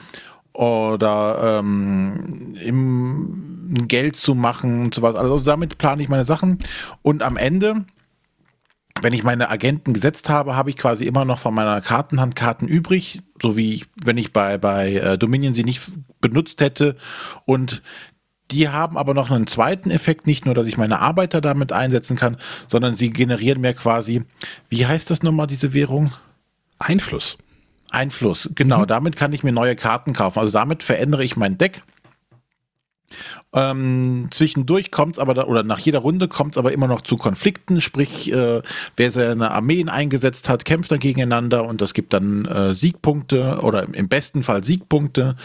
oder 0.58 1.60
ähm, 1.60 2.56
im 2.64 3.88
Geld 3.88 4.16
zu 4.16 4.34
machen 4.34 4.86
und 4.86 4.96
sowas. 4.96 5.16
Also 5.16 5.40
damit 5.40 5.78
plane 5.78 6.02
ich 6.02 6.10
meine 6.10 6.26
Sachen. 6.26 6.60
Und 7.04 7.22
am 7.22 7.38
Ende, 7.38 7.86
wenn 9.02 9.14
ich 9.14 9.24
meine 9.24 9.50
Agenten 9.50 9.94
gesetzt 9.94 10.30
habe, 10.30 10.56
habe 10.56 10.70
ich 10.70 10.78
quasi 10.78 11.06
immer 11.06 11.26
noch 11.26 11.40
von 11.40 11.54
meiner 11.54 11.82
Kartenhand 11.82 12.36
Karten 12.36 12.68
übrig, 12.68 13.22
so 13.42 13.58
wie 13.58 13.74
ich, 13.74 13.86
wenn 14.04 14.18
ich 14.18 14.34
bei, 14.34 14.58
bei 14.58 14.94
äh, 14.94 15.18
Dominion 15.18 15.54
sie 15.54 15.64
nicht 15.64 15.92
benutzt 16.22 16.62
hätte. 16.62 16.96
Und 17.46 17.82
die 18.52 18.70
haben 18.70 18.98
aber 18.98 19.14
noch 19.14 19.30
einen 19.30 19.48
zweiten 19.48 19.92
Effekt, 19.92 20.26
nicht 20.26 20.46
nur, 20.46 20.56
dass 20.56 20.68
ich 20.68 20.78
meine 20.78 21.00
Arbeiter 21.00 21.42
damit 21.42 21.72
einsetzen 21.72 22.16
kann, 22.16 22.38
sondern 22.68 22.96
sie 22.96 23.10
generieren 23.10 23.62
mir 23.62 23.74
quasi, 23.74 24.24
wie 24.70 24.86
heißt 24.86 25.10
das 25.10 25.24
nochmal, 25.24 25.48
diese 25.48 25.74
Währung? 25.74 26.14
Einfluss. 26.80 27.38
Einfluss, 27.90 28.50
genau. 28.56 28.82
Mhm. 28.82 28.88
Damit 28.88 29.16
kann 29.16 29.34
ich 29.34 29.44
mir 29.44 29.52
neue 29.52 29.76
Karten 29.76 30.14
kaufen. 30.14 30.40
Also 30.40 30.52
damit 30.52 30.84
verändere 30.84 31.24
ich 31.24 31.38
mein 31.38 31.58
Deck. 31.58 31.82
Ähm, 33.54 34.28
zwischendurch 34.32 34.92
kommt 34.92 35.16
es 35.16 35.20
aber, 35.20 35.34
da, 35.34 35.46
oder 35.46 35.64
nach 35.64 35.80
jeder 35.80 36.00
Runde 36.00 36.28
kommt 36.28 36.56
es 36.56 36.58
aber 36.58 36.74
immer 36.74 36.88
noch 36.88 37.02
zu 37.02 37.18
Konflikten, 37.18 37.80
sprich, 37.80 38.32
äh, 38.32 38.62
wer 38.98 39.12
seine 39.12 39.52
Armeen 39.52 39.90
eingesetzt 39.90 40.50
hat, 40.50 40.66
kämpft 40.66 40.92
dann 40.92 41.00
gegeneinander 41.00 41.66
und 41.66 41.82
das 41.82 41.94
gibt 41.94 42.14
dann 42.14 42.46
äh, 42.46 42.74
Siegpunkte 42.76 43.60
oder 43.62 43.88
im 43.94 44.10
besten 44.10 44.44
Fall 44.44 44.64
Siegpunkte. 44.64 45.38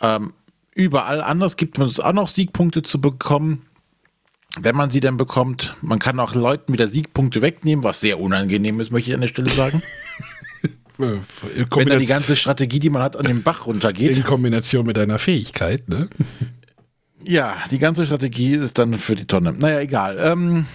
Ähm, 0.00 0.32
überall 0.74 1.22
anders 1.22 1.56
gibt 1.56 1.78
es 1.78 2.00
auch 2.00 2.12
noch 2.12 2.28
Siegpunkte 2.28 2.82
zu 2.82 3.00
bekommen, 3.00 3.62
wenn 4.60 4.76
man 4.76 4.90
sie 4.90 5.00
denn 5.00 5.16
bekommt. 5.16 5.74
Man 5.80 5.98
kann 5.98 6.20
auch 6.20 6.34
Leuten 6.34 6.72
wieder 6.74 6.88
Siegpunkte 6.88 7.40
wegnehmen, 7.40 7.84
was 7.84 8.00
sehr 8.00 8.20
unangenehm 8.20 8.80
ist, 8.80 8.92
möchte 8.92 9.10
ich 9.10 9.14
an 9.14 9.22
der 9.22 9.28
Stelle 9.28 9.50
sagen. 9.50 9.82
Wenn 10.98 11.88
dann 11.88 11.98
die 11.98 12.06
ganze 12.06 12.36
Strategie, 12.36 12.78
die 12.78 12.90
man 12.90 13.02
hat, 13.02 13.16
an 13.16 13.24
den 13.24 13.42
Bach 13.42 13.66
runtergeht. 13.66 14.16
In 14.16 14.22
Kombination 14.22 14.86
mit 14.86 14.96
deiner 14.96 15.18
Fähigkeit, 15.18 15.88
ne? 15.88 16.08
Ja, 17.24 17.56
die 17.70 17.78
ganze 17.78 18.06
Strategie 18.06 18.54
ist 18.54 18.78
dann 18.78 18.94
für 18.94 19.14
die 19.14 19.26
Tonne. 19.26 19.52
Naja, 19.52 19.80
egal. 19.80 20.18
Ähm, 20.20 20.66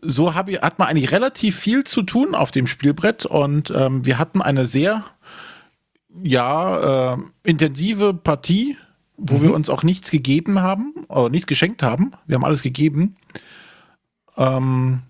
so 0.00 0.34
hab 0.34 0.48
ich, 0.48 0.60
hat 0.60 0.78
man 0.78 0.88
eigentlich 0.88 1.12
relativ 1.12 1.56
viel 1.56 1.84
zu 1.84 2.02
tun 2.02 2.34
auf 2.34 2.50
dem 2.50 2.66
Spielbrett 2.66 3.26
und 3.26 3.72
ähm, 3.74 4.04
wir 4.06 4.18
hatten 4.18 4.40
eine 4.40 4.66
sehr 4.66 5.04
ja, 6.22 7.14
äh, 7.14 7.18
intensive 7.44 8.14
Partie, 8.14 8.76
wo 9.16 9.38
mhm. 9.38 9.42
wir 9.42 9.54
uns 9.54 9.68
auch 9.68 9.82
nichts 9.82 10.10
gegeben 10.10 10.60
haben, 10.60 10.94
oder 11.08 11.28
nichts 11.28 11.46
geschenkt 11.46 11.82
haben. 11.82 12.12
Wir 12.26 12.36
haben 12.36 12.44
alles 12.44 12.62
gegeben. 12.62 13.16
Ähm, 14.36 15.02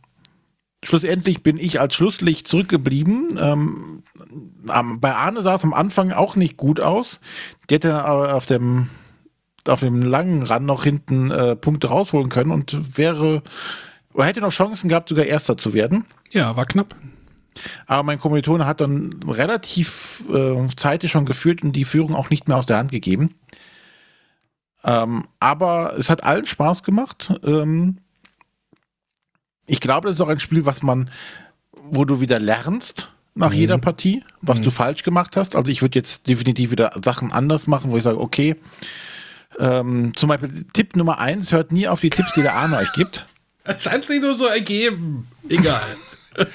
schlussendlich 0.84 1.42
bin 1.42 1.58
ich 1.58 1.80
als 1.80 1.94
Schlusslicht 1.94 2.48
zurückgeblieben. 2.48 3.38
Ähm, 3.40 4.02
bei 5.00 5.14
Arne 5.14 5.42
sah 5.42 5.56
es 5.56 5.64
am 5.64 5.74
Anfang 5.74 6.12
auch 6.12 6.36
nicht 6.36 6.56
gut 6.56 6.80
aus. 6.80 7.20
Die 7.68 7.74
hätte 7.74 8.08
auf 8.08 8.46
dem, 8.46 8.88
auf 9.68 9.80
dem 9.80 10.02
langen 10.02 10.42
Rand 10.42 10.66
noch 10.66 10.84
hinten 10.84 11.30
äh, 11.30 11.56
Punkte 11.56 11.88
rausholen 11.88 12.28
können 12.28 12.50
und 12.50 12.96
wäre, 12.96 13.42
hätte 14.16 14.40
noch 14.40 14.52
Chancen 14.52 14.88
gehabt, 14.88 15.08
sogar 15.08 15.24
Erster 15.24 15.56
zu 15.56 15.74
werden. 15.74 16.04
Ja, 16.30 16.56
war 16.56 16.66
knapp. 16.66 16.94
Aber 17.86 18.02
mein 18.02 18.20
Kommilitone 18.20 18.66
hat 18.66 18.80
dann 18.80 19.20
relativ 19.26 20.24
äh, 20.32 20.66
zeitig 20.76 21.10
schon 21.10 21.26
geführt 21.26 21.62
und 21.62 21.72
die 21.72 21.84
Führung 21.84 22.14
auch 22.14 22.30
nicht 22.30 22.48
mehr 22.48 22.56
aus 22.56 22.66
der 22.66 22.78
Hand 22.78 22.90
gegeben. 22.90 23.34
Ähm, 24.84 25.24
aber 25.40 25.94
es 25.98 26.08
hat 26.08 26.22
allen 26.22 26.46
Spaß 26.46 26.82
gemacht. 26.82 27.32
Ähm, 27.44 27.98
ich 29.66 29.80
glaube, 29.80 30.08
das 30.08 30.16
ist 30.16 30.20
auch 30.20 30.28
ein 30.28 30.40
Spiel, 30.40 30.64
was 30.64 30.82
man, 30.82 31.10
wo 31.72 32.04
du 32.04 32.20
wieder 32.20 32.38
lernst 32.38 33.12
nach 33.34 33.52
mhm. 33.52 33.58
jeder 33.58 33.78
Partie, 33.78 34.24
was 34.40 34.60
mhm. 34.60 34.64
du 34.64 34.70
falsch 34.70 35.02
gemacht 35.02 35.36
hast. 35.36 35.56
Also 35.56 35.70
ich 35.70 35.82
würde 35.82 35.98
jetzt 35.98 36.28
definitiv 36.28 36.70
wieder 36.70 36.92
Sachen 37.04 37.32
anders 37.32 37.66
machen, 37.66 37.90
wo 37.90 37.96
ich 37.96 38.02
sage, 38.02 38.20
okay, 38.20 38.56
ähm, 39.58 40.12
zum 40.16 40.28
Beispiel 40.28 40.66
Tipp 40.72 40.96
Nummer 40.96 41.18
eins, 41.18 41.52
hört 41.52 41.72
nie 41.72 41.88
auf 41.88 42.00
die 42.00 42.10
Tipps, 42.10 42.32
die 42.34 42.42
der 42.42 42.54
Arne 42.54 42.76
euch 42.78 42.92
gibt. 42.92 43.26
Es 43.64 43.90
hat 43.90 44.04
sich 44.04 44.20
nur 44.20 44.34
so 44.34 44.46
ergeben. 44.46 45.28
Egal. 45.48 45.82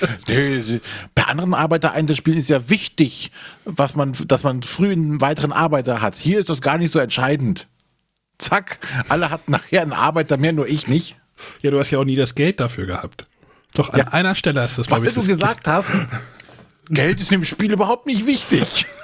Bei 1.16 1.24
anderen 1.24 1.54
Arbeitereien 1.54 2.08
das 2.08 2.18
Spiel 2.18 2.38
ist 2.38 2.50
ja 2.50 2.70
wichtig, 2.70 3.32
was 3.66 3.96
man, 3.96 4.14
dass 4.28 4.44
man 4.44 4.64
früh 4.64 4.91
einen 4.91 5.20
weiteren 5.22 5.52
Arbeiter 5.52 6.02
hat. 6.02 6.16
Hier 6.16 6.39
ist 6.39 6.50
das 6.50 6.62
gar 6.62 6.78
nicht 6.78 6.91
so 6.91 7.00
entscheidend. 7.00 7.68
Zack, 8.38 8.80
alle 9.10 9.30
hatten 9.30 9.52
nachher 9.52 9.82
einen 9.82 9.94
Arbeiter 9.94 10.38
mehr, 10.38 10.54
nur 10.54 10.68
ich 10.68 10.88
nicht. 10.88 11.18
Ja, 11.62 11.72
du 11.72 11.80
hast 11.80 11.91
ja 11.91 12.00
auch 12.00 12.06
nie 12.06 12.16
das 12.16 12.36
Geld 12.36 12.60
dafür 12.60 12.86
gehabt. 12.86 13.26
Doch 13.74 13.89
an 13.91 14.00
ja. 14.00 14.08
einer 14.08 14.36
Stelle 14.36 14.62
hast 14.62 14.78
du 14.78 14.82
das, 14.82 14.88
glaube 14.88 15.08
ich. 15.08 15.16
Weil 15.16 15.22
du 15.22 15.28
gesagt 15.28 15.68
hast, 15.68 15.91
Geld 16.89 17.20
ist 17.20 17.32
im 17.32 17.44
Spiel 17.44 17.72
überhaupt 17.72 18.08
nicht 18.08 18.26
wichtig. 18.26 18.86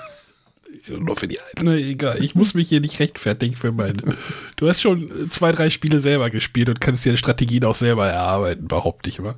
Nur 0.88 1.16
für 1.16 1.28
die 1.28 1.40
eine. 1.58 1.76
egal, 1.78 2.24
ich 2.24 2.36
muss 2.36 2.54
mich 2.54 2.70
hier 2.70 2.80
nicht 2.80 3.00
rechtfertigen 3.00 3.56
für 3.56 3.72
meine. 3.72 4.16
Du 4.56 4.68
hast 4.68 4.82
schon 4.82 5.30
zwei, 5.30 5.52
drei 5.52 5.70
Spiele 5.70 6.00
selber 6.00 6.30
gespielt 6.30 6.70
und 6.70 6.82
kannst 6.82 7.06
dir 7.06 7.18
Strategien 7.18 7.66
auch 7.66 7.76
selber 7.76 8.08
erarbeiten, 8.08 8.68
behaupte 8.68 9.10
ich 9.10 9.20
immer. 9.20 9.36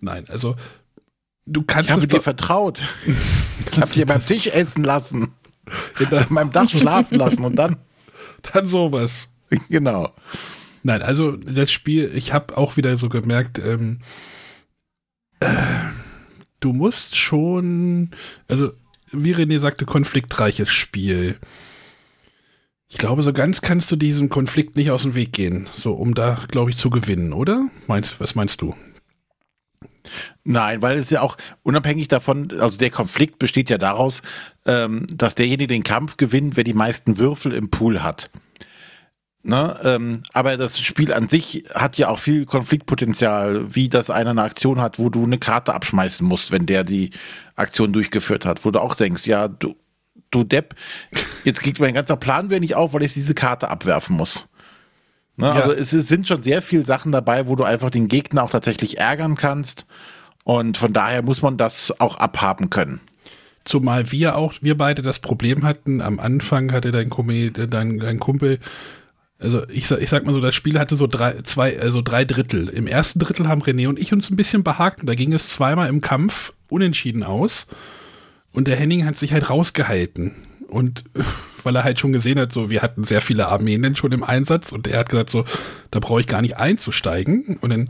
Nein, 0.00 0.24
also 0.28 0.56
du 1.46 1.62
kannst. 1.62 1.90
Ich 1.90 1.96
habe 1.96 2.06
dir 2.06 2.20
vertraut. 2.20 2.82
ich 3.70 3.80
habe 3.80 3.90
dir 3.90 4.06
beim 4.06 4.20
Tisch 4.20 4.46
essen 4.48 4.84
lassen. 4.84 5.32
Auf 6.10 6.30
meinem 6.30 6.50
Dach 6.50 6.68
schlafen 6.68 7.18
lassen 7.18 7.44
und 7.44 7.56
dann. 7.56 7.76
Dann 8.52 8.66
sowas. 8.66 9.28
Genau. 9.68 10.10
Nein, 10.82 11.02
also 11.02 11.32
das 11.36 11.70
Spiel, 11.70 12.10
ich 12.14 12.32
habe 12.32 12.56
auch 12.56 12.76
wieder 12.76 12.96
so 12.96 13.08
gemerkt, 13.08 13.60
ähm, 13.60 14.00
äh, 15.38 15.46
du 16.58 16.72
musst 16.72 17.16
schon, 17.16 18.10
also 18.48 18.72
wie 19.12 19.34
René 19.34 19.58
sagte, 19.58 19.84
konfliktreiches 19.84 20.70
Spiel. 20.70 21.38
Ich 22.88 22.98
glaube, 22.98 23.22
so 23.22 23.32
ganz 23.32 23.62
kannst 23.62 23.90
du 23.90 23.96
diesem 23.96 24.28
Konflikt 24.28 24.76
nicht 24.76 24.90
aus 24.90 25.02
dem 25.02 25.14
Weg 25.14 25.32
gehen, 25.32 25.68
so 25.74 25.94
um 25.94 26.14
da, 26.14 26.44
glaube 26.48 26.70
ich, 26.70 26.76
zu 26.76 26.90
gewinnen, 26.90 27.32
oder? 27.32 27.68
Meinst, 27.86 28.20
was 28.20 28.34
meinst 28.34 28.60
du? 28.60 28.74
Nein, 30.44 30.82
weil 30.82 30.98
es 30.98 31.10
ja 31.10 31.22
auch 31.22 31.36
unabhängig 31.62 32.08
davon, 32.08 32.60
also 32.60 32.76
der 32.76 32.90
Konflikt 32.90 33.38
besteht 33.38 33.70
ja 33.70 33.78
daraus, 33.78 34.22
ähm, 34.66 35.06
dass 35.14 35.34
derjenige 35.34 35.68
den 35.68 35.84
Kampf 35.84 36.16
gewinnt, 36.16 36.56
wer 36.56 36.64
die 36.64 36.74
meisten 36.74 37.18
Würfel 37.18 37.54
im 37.54 37.70
Pool 37.70 38.02
hat. 38.02 38.30
Ne, 39.44 39.76
ähm, 39.82 40.22
aber 40.32 40.56
das 40.56 40.78
Spiel 40.78 41.12
an 41.12 41.28
sich 41.28 41.64
hat 41.74 41.98
ja 41.98 42.08
auch 42.08 42.20
viel 42.20 42.46
Konfliktpotenzial, 42.46 43.74
wie 43.74 43.88
das 43.88 44.08
einer 44.08 44.30
eine 44.30 44.42
Aktion 44.42 44.80
hat, 44.80 45.00
wo 45.00 45.08
du 45.10 45.24
eine 45.24 45.38
Karte 45.38 45.74
abschmeißen 45.74 46.24
musst, 46.24 46.52
wenn 46.52 46.64
der 46.64 46.84
die 46.84 47.10
Aktion 47.56 47.92
durchgeführt 47.92 48.44
hat, 48.46 48.64
wo 48.64 48.70
du 48.70 48.80
auch 48.80 48.94
denkst, 48.94 49.26
ja, 49.26 49.48
du, 49.48 49.74
du 50.30 50.44
Depp, 50.44 50.76
jetzt 51.44 51.60
geht 51.60 51.80
mein 51.80 51.94
ganzer 51.94 52.16
Plan 52.16 52.50
wieder 52.50 52.60
nicht 52.60 52.76
auf, 52.76 52.94
weil 52.94 53.02
ich 53.02 53.14
diese 53.14 53.34
Karte 53.34 53.68
abwerfen 53.68 54.16
muss. 54.16 54.46
Ne, 55.36 55.46
ja. 55.46 55.54
Also 55.54 55.72
es 55.72 55.90
sind 55.90 56.28
schon 56.28 56.44
sehr 56.44 56.62
viele 56.62 56.86
Sachen 56.86 57.10
dabei, 57.10 57.48
wo 57.48 57.56
du 57.56 57.64
einfach 57.64 57.90
den 57.90 58.06
Gegner 58.06 58.44
auch 58.44 58.50
tatsächlich 58.50 58.98
ärgern 58.98 59.34
kannst. 59.34 59.86
Und 60.44 60.76
von 60.76 60.92
daher 60.92 61.22
muss 61.22 61.42
man 61.42 61.56
das 61.56 61.92
auch 62.00 62.16
abhaben 62.16 62.70
können. 62.70 63.00
Zumal 63.64 64.10
wir 64.12 64.36
auch, 64.36 64.54
wir 64.60 64.76
beide 64.76 65.02
das 65.02 65.20
Problem 65.20 65.64
hatten, 65.64 66.00
am 66.00 66.18
Anfang 66.18 66.72
hatte 66.72 66.90
dein, 66.90 67.10
Kumpel, 67.10 67.50
dein, 67.50 67.98
dein 67.98 68.18
Kumpel, 68.18 68.58
also 69.42 69.68
ich, 69.68 69.90
ich 69.90 70.10
sag 70.10 70.24
mal 70.24 70.34
so, 70.34 70.40
das 70.40 70.54
Spiel 70.54 70.78
hatte 70.78 70.96
so 70.96 71.06
drei, 71.06 71.42
zwei, 71.42 71.78
also 71.80 72.00
drei 72.00 72.24
Drittel. 72.24 72.68
Im 72.68 72.86
ersten 72.86 73.18
Drittel 73.18 73.48
haben 73.48 73.62
René 73.62 73.88
und 73.88 73.98
ich 73.98 74.12
uns 74.12 74.30
ein 74.30 74.36
bisschen 74.36 74.62
behagt 74.62 75.00
und 75.00 75.06
da 75.06 75.14
ging 75.14 75.32
es 75.32 75.48
zweimal 75.48 75.88
im 75.88 76.00
Kampf 76.00 76.52
unentschieden 76.68 77.22
aus. 77.22 77.66
Und 78.52 78.68
der 78.68 78.76
Henning 78.76 79.04
hat 79.04 79.16
sich 79.16 79.32
halt 79.32 79.50
rausgehalten. 79.50 80.34
Und 80.68 81.04
weil 81.64 81.76
er 81.76 81.84
halt 81.84 82.00
schon 82.00 82.12
gesehen 82.12 82.38
hat, 82.38 82.52
so, 82.52 82.70
wir 82.70 82.82
hatten 82.82 83.04
sehr 83.04 83.20
viele 83.20 83.48
Armeen 83.48 83.94
schon 83.94 84.12
im 84.12 84.24
Einsatz 84.24 84.72
und 84.72 84.88
er 84.88 85.00
hat 85.00 85.10
gesagt, 85.10 85.30
so, 85.30 85.44
da 85.90 86.00
brauche 86.00 86.20
ich 86.20 86.26
gar 86.26 86.42
nicht 86.42 86.56
einzusteigen. 86.56 87.58
Und 87.60 87.70
dann 87.70 87.88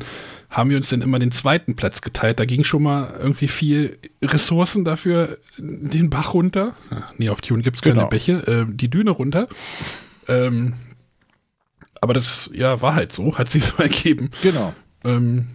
haben 0.51 0.69
wir 0.69 0.77
uns 0.77 0.91
dann 0.91 1.01
immer 1.01 1.19
den 1.19 1.33
zweiten 1.33 1.77
Platz 1.77 2.03
geteilt. 2.03 2.39
Da 2.39 2.45
ging 2.45 2.65
schon 2.65 2.83
mal 2.83 3.15
irgendwie 3.19 3.49
viel 3.49 3.99
Ressourcen 4.23 4.85
dafür 4.85 5.39
den 5.59 6.11
Bach 6.11 6.35
runter. 6.35 6.77
nee, 7.17 7.31
auf 7.31 7.41
Tune 7.41 7.63
gibt 7.63 7.77
es 7.77 7.83
keine 7.83 7.97
genau. 7.97 8.09
Bäche, 8.09 8.33
äh, 8.47 8.67
die 8.69 8.89
Düne 8.89 9.11
runter. 9.11 9.49
Ähm, 10.29 10.75
aber 12.03 12.15
das, 12.15 12.51
ja, 12.53 12.83
war 12.83 12.95
halt 12.95 13.13
so, 13.13 13.39
hat 13.39 13.49
sich 13.49 13.65
so 13.65 13.77
ergeben. 13.79 14.31
Genau. 14.43 14.75
Ähm, 15.05 15.47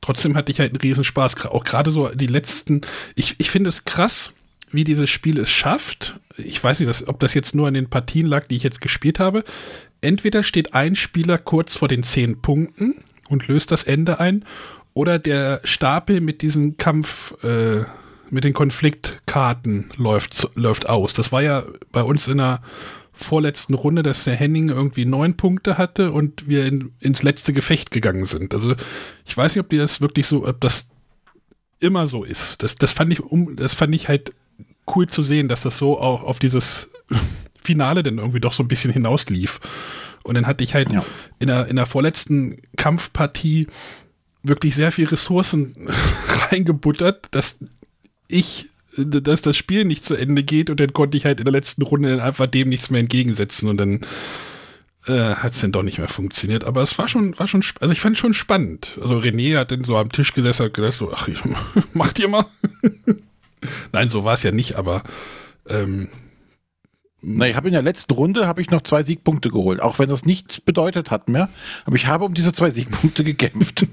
trotzdem 0.00 0.36
hatte 0.36 0.50
ich 0.52 0.58
halt 0.60 0.72
einen 0.72 0.80
Riesenspaß. 0.80 1.46
Auch 1.46 1.64
gerade 1.64 1.90
so 1.90 2.08
die 2.08 2.26
letzten, 2.26 2.82
ich, 3.14 3.36
ich 3.38 3.50
finde 3.50 3.68
es 3.68 3.84
krass, 3.84 4.32
wie 4.72 4.84
dieses 4.84 5.08
Spiel 5.08 5.38
es 5.38 5.48
schafft. 5.48 6.18
Ich 6.36 6.62
weiß 6.62 6.80
nicht, 6.80 7.08
ob 7.08 7.20
das 7.20 7.34
jetzt 7.34 7.54
nur 7.54 7.68
an 7.68 7.74
den 7.74 7.88
Partien 7.88 8.26
lag, 8.26 8.48
die 8.48 8.56
ich 8.56 8.64
jetzt 8.64 8.80
gespielt 8.80 9.20
habe. 9.20 9.44
Entweder 10.00 10.42
steht 10.42 10.74
ein 10.74 10.96
Spieler 10.96 11.38
kurz 11.38 11.76
vor 11.76 11.86
den 11.86 12.02
zehn 12.02 12.42
Punkten 12.42 12.96
und 13.28 13.46
löst 13.46 13.70
das 13.70 13.84
Ende 13.84 14.18
ein, 14.18 14.44
oder 14.94 15.18
der 15.18 15.60
Stapel 15.64 16.20
mit 16.20 16.42
diesem 16.42 16.76
Kampf, 16.76 17.34
äh, 17.44 17.84
mit 18.28 18.44
den 18.44 18.54
Konfliktkarten 18.54 19.90
läuft, 19.96 20.48
läuft 20.54 20.88
aus. 20.88 21.14
Das 21.14 21.32
war 21.32 21.42
ja 21.42 21.62
bei 21.92 22.02
uns 22.02 22.28
in 22.28 22.38
der 22.38 22.60
vorletzten 23.22 23.74
Runde, 23.74 24.02
dass 24.02 24.24
der 24.24 24.36
Henning 24.36 24.68
irgendwie 24.68 25.04
neun 25.04 25.36
Punkte 25.36 25.78
hatte 25.78 26.12
und 26.12 26.48
wir 26.48 26.66
in, 26.66 26.92
ins 27.00 27.22
letzte 27.22 27.52
Gefecht 27.52 27.90
gegangen 27.90 28.24
sind. 28.24 28.54
Also 28.54 28.74
ich 29.24 29.36
weiß 29.36 29.54
nicht, 29.54 29.64
ob 29.64 29.70
die 29.70 29.78
das 29.78 30.00
wirklich 30.00 30.26
so, 30.26 30.46
ob 30.46 30.60
das 30.60 30.86
immer 31.80 32.06
so 32.06 32.24
ist. 32.24 32.62
Das, 32.62 32.76
das 32.76 32.92
fand 32.92 33.12
ich 33.12 33.20
um, 33.20 33.56
das 33.56 33.74
fand 33.74 33.94
ich 33.94 34.08
halt 34.08 34.32
cool 34.94 35.08
zu 35.08 35.22
sehen, 35.22 35.48
dass 35.48 35.62
das 35.62 35.78
so 35.78 36.00
auch 36.00 36.22
auf 36.22 36.38
dieses 36.38 36.88
Finale 37.62 38.02
dann 38.02 38.18
irgendwie 38.18 38.40
doch 38.40 38.52
so 38.52 38.62
ein 38.62 38.68
bisschen 38.68 38.92
hinauslief. 38.92 39.60
Und 40.22 40.36
dann 40.36 40.46
hatte 40.46 40.64
ich 40.64 40.74
halt 40.74 40.92
ja. 40.92 41.04
in, 41.38 41.48
der, 41.48 41.66
in 41.66 41.76
der 41.76 41.86
vorletzten 41.86 42.58
Kampfpartie 42.76 43.66
wirklich 44.42 44.74
sehr 44.74 44.92
viel 44.92 45.06
Ressourcen 45.06 45.74
reingebuttert, 46.50 47.28
dass 47.32 47.58
ich, 48.28 48.68
dass 48.96 49.42
das 49.42 49.56
Spiel 49.56 49.84
nicht 49.84 50.04
zu 50.04 50.14
Ende 50.14 50.42
geht 50.42 50.70
und 50.70 50.80
dann 50.80 50.92
konnte 50.92 51.16
ich 51.16 51.24
halt 51.24 51.40
in 51.40 51.44
der 51.44 51.52
letzten 51.52 51.82
Runde 51.82 52.22
einfach 52.22 52.46
dem 52.46 52.68
nichts 52.68 52.90
mehr 52.90 53.00
entgegensetzen 53.00 53.68
und 53.68 53.78
dann 53.78 54.00
äh, 55.06 55.34
hat 55.34 55.52
es 55.52 55.60
dann 55.60 55.72
doch 55.72 55.82
nicht 55.82 55.98
mehr 55.98 56.08
funktioniert. 56.08 56.64
Aber 56.64 56.82
es 56.82 56.96
war 56.98 57.08
schon, 57.08 57.38
war 57.38 57.48
schon, 57.48 57.64
also 57.80 57.92
ich 57.92 58.00
fand 58.00 58.16
es 58.16 58.20
schon 58.20 58.34
spannend. 58.34 58.98
Also 59.00 59.18
René 59.18 59.58
hat 59.58 59.72
dann 59.72 59.84
so 59.84 59.96
am 59.96 60.12
Tisch 60.12 60.34
gesessen 60.34 60.66
und 60.66 60.74
gesagt 60.74 60.94
so, 60.94 61.12
ach, 61.12 61.28
macht 61.92 62.18
ihr 62.18 62.28
mal. 62.28 62.46
Nein, 63.92 64.08
so 64.08 64.24
war 64.24 64.34
es 64.34 64.42
ja 64.42 64.52
nicht, 64.52 64.74
aber 64.74 65.04
ähm, 65.68 66.08
na, 67.24 67.46
ich 67.46 67.54
habe 67.54 67.68
in 67.68 67.72
der 67.72 67.82
letzten 67.82 68.12
Runde 68.14 68.48
habe 68.48 68.60
ich 68.60 68.70
noch 68.70 68.82
zwei 68.82 69.04
Siegpunkte 69.04 69.50
geholt, 69.50 69.80
auch 69.80 70.00
wenn 70.00 70.08
das 70.08 70.24
nichts 70.24 70.60
bedeutet 70.60 71.12
hat 71.12 71.28
mehr. 71.28 71.48
Aber 71.84 71.94
ich 71.94 72.08
habe 72.08 72.24
um 72.24 72.34
diese 72.34 72.52
zwei 72.52 72.70
Siegpunkte 72.70 73.22
gekämpft. 73.24 73.86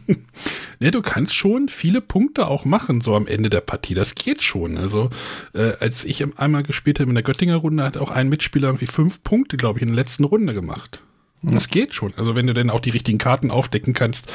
ne, 0.79 0.89
du 0.89 1.03
kannst 1.03 1.35
schon 1.35 1.69
viele 1.69 2.01
Punkte 2.01 2.47
auch 2.47 2.65
machen, 2.65 3.01
so 3.01 3.15
am 3.15 3.27
Ende 3.27 3.51
der 3.51 3.61
Partie. 3.61 3.93
Das 3.93 4.15
geht 4.15 4.41
schon. 4.41 4.77
Also, 4.77 5.11
äh, 5.53 5.73
als 5.79 6.05
ich 6.05 6.25
einmal 6.39 6.63
gespielt 6.63 6.99
habe 6.99 7.09
in 7.09 7.15
der 7.15 7.23
Göttinger 7.23 7.57
Runde, 7.57 7.83
hat 7.83 7.97
auch 7.97 8.09
ein 8.09 8.29
Mitspieler 8.29 8.69
irgendwie 8.69 8.87
fünf 8.87 9.21
Punkte, 9.21 9.57
glaube 9.57 9.77
ich, 9.77 9.83
in 9.83 9.89
der 9.89 9.95
letzten 9.95 10.23
Runde 10.23 10.55
gemacht. 10.55 11.03
Und 11.43 11.53
das 11.53 11.69
geht 11.69 11.93
schon. 11.93 12.13
Also, 12.17 12.33
wenn 12.33 12.47
du 12.47 12.55
dann 12.55 12.71
auch 12.71 12.81
die 12.81 12.89
richtigen 12.89 13.19
Karten 13.19 13.51
aufdecken 13.51 13.93
kannst. 13.93 14.31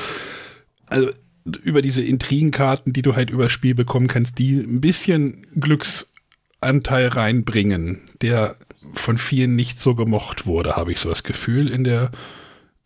Also, 0.87 1.11
über 1.45 1.83
diese 1.83 2.03
Intrigenkarten, 2.03 2.93
die 2.93 3.03
du 3.03 3.17
halt 3.17 3.29
übers 3.29 3.53
Spiel 3.53 3.75
bekommen 3.75 4.07
kannst, 4.07 4.39
die 4.39 4.55
ein 4.55 4.81
bisschen 4.81 5.47
Glücksanteil 5.55 7.09
reinbringen, 7.09 8.01
der 8.23 8.57
von 8.95 9.19
vielen 9.19 9.57
nicht 9.57 9.81
so 9.81 9.95
gemocht 9.95 10.47
wurde, 10.47 10.77
habe 10.77 10.93
ich 10.93 11.01
so 11.01 11.09
das 11.09 11.23
Gefühl 11.23 11.69
in 11.69 11.85
der 11.85 12.11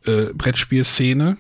äh, 0.05 0.27
Brettspielszene. 0.35 1.37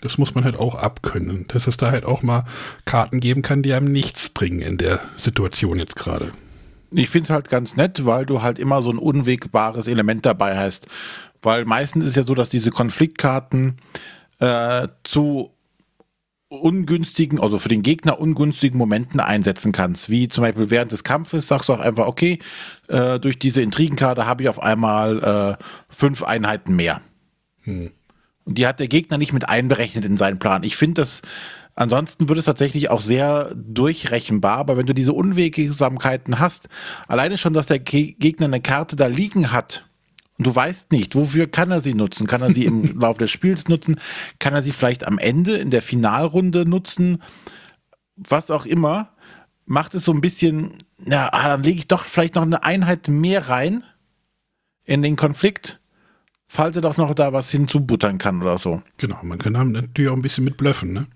Das 0.00 0.18
muss 0.18 0.34
man 0.34 0.44
halt 0.44 0.58
auch 0.58 0.74
abkönnen, 0.74 1.46
dass 1.48 1.66
es 1.66 1.76
da 1.76 1.90
halt 1.90 2.04
auch 2.04 2.22
mal 2.22 2.44
Karten 2.84 3.20
geben 3.20 3.42
kann, 3.42 3.62
die 3.62 3.72
einem 3.72 3.90
nichts 3.90 4.28
bringen 4.28 4.60
in 4.60 4.76
der 4.76 5.00
Situation 5.16 5.78
jetzt 5.78 5.96
gerade. 5.96 6.32
Ich 6.90 7.08
finde 7.08 7.24
es 7.24 7.30
halt 7.30 7.48
ganz 7.48 7.74
nett, 7.74 8.04
weil 8.04 8.26
du 8.26 8.42
halt 8.42 8.58
immer 8.58 8.82
so 8.82 8.90
ein 8.90 8.98
unwegbares 8.98 9.88
Element 9.88 10.26
dabei 10.26 10.58
hast. 10.58 10.86
Weil 11.42 11.64
meistens 11.64 12.04
ist 12.04 12.16
ja 12.16 12.22
so, 12.22 12.34
dass 12.34 12.48
diese 12.48 12.70
Konfliktkarten 12.70 13.76
äh, 14.38 14.88
zu 15.02 15.53
ungünstigen, 16.48 17.40
also 17.40 17.58
für 17.58 17.68
den 17.68 17.82
Gegner 17.82 18.20
ungünstigen 18.20 18.78
Momenten 18.78 19.20
einsetzen 19.20 19.72
kannst. 19.72 20.10
Wie 20.10 20.28
zum 20.28 20.42
Beispiel 20.42 20.70
während 20.70 20.92
des 20.92 21.04
Kampfes 21.04 21.48
sagst 21.48 21.68
du 21.68 21.72
auch 21.72 21.80
einfach, 21.80 22.06
okay, 22.06 22.38
äh, 22.88 23.18
durch 23.18 23.38
diese 23.38 23.62
Intrigenkarte 23.62 24.26
habe 24.26 24.42
ich 24.42 24.48
auf 24.48 24.62
einmal 24.62 25.58
äh, 25.58 25.64
fünf 25.88 26.22
Einheiten 26.22 26.76
mehr. 26.76 27.00
Hm. 27.62 27.90
Und 28.44 28.58
die 28.58 28.66
hat 28.66 28.78
der 28.78 28.88
Gegner 28.88 29.18
nicht 29.18 29.32
mit 29.32 29.48
einberechnet 29.48 30.04
in 30.04 30.16
seinen 30.16 30.38
Plan. 30.38 30.64
Ich 30.64 30.76
finde 30.76 31.00
das, 31.00 31.22
ansonsten 31.74 32.28
wird 32.28 32.38
es 32.38 32.44
tatsächlich 32.44 32.90
auch 32.90 33.00
sehr 33.00 33.54
durchrechenbar, 33.54 34.58
aber 34.58 34.76
wenn 34.76 34.86
du 34.86 34.92
diese 34.92 35.14
Unwegsamkeiten 35.14 36.38
hast, 36.38 36.68
alleine 37.08 37.38
schon, 37.38 37.54
dass 37.54 37.66
der 37.66 37.78
Gegner 37.78 38.46
eine 38.46 38.60
Karte 38.60 38.96
da 38.96 39.06
liegen 39.06 39.50
hat, 39.50 39.86
und 40.36 40.46
du 40.46 40.54
weißt 40.54 40.92
nicht, 40.92 41.14
wofür 41.14 41.46
kann 41.46 41.70
er 41.70 41.80
sie 41.80 41.94
nutzen? 41.94 42.26
Kann 42.26 42.42
er 42.42 42.52
sie 42.52 42.64
im 42.64 42.84
Laufe 43.00 43.20
des 43.20 43.30
Spiels 43.30 43.68
nutzen? 43.68 44.00
Kann 44.38 44.54
er 44.54 44.62
sie 44.62 44.72
vielleicht 44.72 45.06
am 45.06 45.18
Ende 45.18 45.56
in 45.56 45.70
der 45.70 45.82
Finalrunde 45.82 46.68
nutzen? 46.68 47.22
Was 48.16 48.50
auch 48.50 48.66
immer, 48.66 49.10
macht 49.66 49.94
es 49.94 50.04
so 50.04 50.12
ein 50.12 50.20
bisschen, 50.20 50.72
ja, 51.06 51.28
ah, 51.32 51.48
dann 51.48 51.62
lege 51.62 51.78
ich 51.78 51.88
doch 51.88 52.06
vielleicht 52.06 52.34
noch 52.34 52.42
eine 52.42 52.64
Einheit 52.64 53.08
mehr 53.08 53.48
rein 53.48 53.84
in 54.84 55.02
den 55.02 55.16
Konflikt 55.16 55.80
falls 56.54 56.76
er 56.76 56.82
doch 56.82 56.96
noch 56.96 57.14
da 57.14 57.32
was 57.32 57.50
hinzubuttern 57.50 58.18
kann 58.18 58.40
oder 58.40 58.58
so. 58.58 58.80
Genau, 58.98 59.18
man 59.24 59.38
kann 59.38 59.72
natürlich 59.72 60.10
auch 60.10 60.16
ein 60.16 60.22
bisschen 60.22 60.44
mit 60.44 60.56
blöffen, 60.56 60.92
ne? 60.92 61.06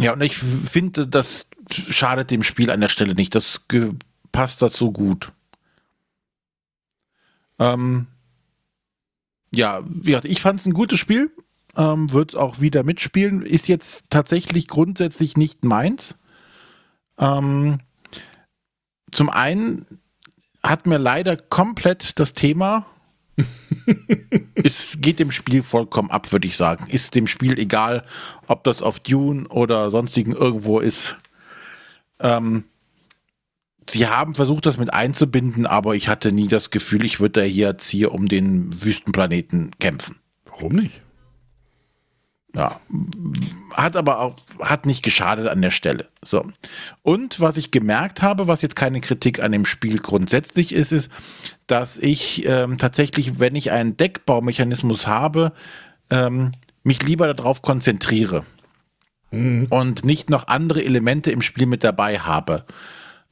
Ja, 0.00 0.14
und 0.14 0.22
ich 0.22 0.36
finde, 0.36 1.06
das 1.06 1.46
schadet 1.70 2.30
dem 2.30 2.42
Spiel 2.42 2.70
an 2.70 2.80
der 2.80 2.88
Stelle 2.88 3.14
nicht. 3.14 3.34
Das 3.34 3.60
passt 4.32 4.60
dazu 4.60 4.90
gut. 4.90 5.32
Ähm, 7.58 8.06
ja, 9.54 9.82
wie 9.86 10.10
gesagt, 10.10 10.26
ich 10.26 10.40
fand 10.40 10.60
es 10.60 10.66
ein 10.66 10.74
gutes 10.74 10.98
Spiel. 10.98 11.30
Ähm, 11.76 12.12
Wird 12.12 12.30
es 12.30 12.34
auch 12.34 12.60
wieder 12.60 12.82
mitspielen. 12.82 13.42
Ist 13.42 13.68
jetzt 13.68 14.04
tatsächlich 14.10 14.68
grundsätzlich 14.68 15.36
nicht 15.36 15.64
meins. 15.64 16.16
Ähm, 17.18 17.78
zum 19.10 19.30
einen 19.30 19.86
hat 20.62 20.86
mir 20.86 20.98
leider 20.98 21.36
komplett 21.36 22.18
das 22.18 22.34
Thema 22.34 22.86
es 24.54 24.98
geht 25.00 25.18
dem 25.18 25.30
Spiel 25.30 25.62
vollkommen 25.62 26.10
ab, 26.10 26.30
würde 26.32 26.46
ich 26.46 26.56
sagen. 26.56 26.86
Ist 26.88 27.14
dem 27.14 27.26
Spiel 27.26 27.58
egal, 27.58 28.04
ob 28.46 28.64
das 28.64 28.82
auf 28.82 29.00
Dune 29.00 29.48
oder 29.48 29.90
sonstigen 29.90 30.32
irgendwo 30.32 30.80
ist. 30.80 31.16
Ähm, 32.20 32.64
sie 33.90 34.06
haben 34.06 34.34
versucht, 34.34 34.66
das 34.66 34.78
mit 34.78 34.92
einzubinden, 34.92 35.66
aber 35.66 35.94
ich 35.94 36.08
hatte 36.08 36.32
nie 36.32 36.48
das 36.48 36.70
Gefühl, 36.70 37.04
ich 37.04 37.20
würde 37.20 37.42
hier 37.42 37.68
jetzt 37.68 37.88
hier 37.88 38.12
um 38.12 38.28
den 38.28 38.82
Wüstenplaneten 38.82 39.72
kämpfen. 39.78 40.16
Warum 40.46 40.74
nicht? 40.74 41.00
Ja, 42.54 42.80
hat 43.72 43.96
aber 43.96 44.20
auch, 44.20 44.38
hat 44.60 44.86
nicht 44.86 45.02
geschadet 45.02 45.48
an 45.48 45.60
der 45.60 45.72
Stelle. 45.72 46.06
So. 46.22 46.44
Und 47.02 47.40
was 47.40 47.56
ich 47.56 47.72
gemerkt 47.72 48.22
habe, 48.22 48.46
was 48.46 48.62
jetzt 48.62 48.76
keine 48.76 49.00
Kritik 49.00 49.42
an 49.42 49.50
dem 49.50 49.64
Spiel 49.64 49.98
grundsätzlich 49.98 50.72
ist, 50.72 50.92
ist, 50.92 51.10
dass 51.66 51.98
ich 51.98 52.46
ähm, 52.46 52.78
tatsächlich, 52.78 53.40
wenn 53.40 53.56
ich 53.56 53.72
einen 53.72 53.96
Deckbaumechanismus 53.96 55.08
habe, 55.08 55.52
ähm, 56.10 56.52
mich 56.84 57.02
lieber 57.02 57.32
darauf 57.34 57.60
konzentriere 57.60 58.44
mhm. 59.32 59.66
und 59.70 60.04
nicht 60.04 60.30
noch 60.30 60.46
andere 60.46 60.84
Elemente 60.84 61.32
im 61.32 61.42
Spiel 61.42 61.66
mit 61.66 61.82
dabei 61.82 62.20
habe. 62.20 62.64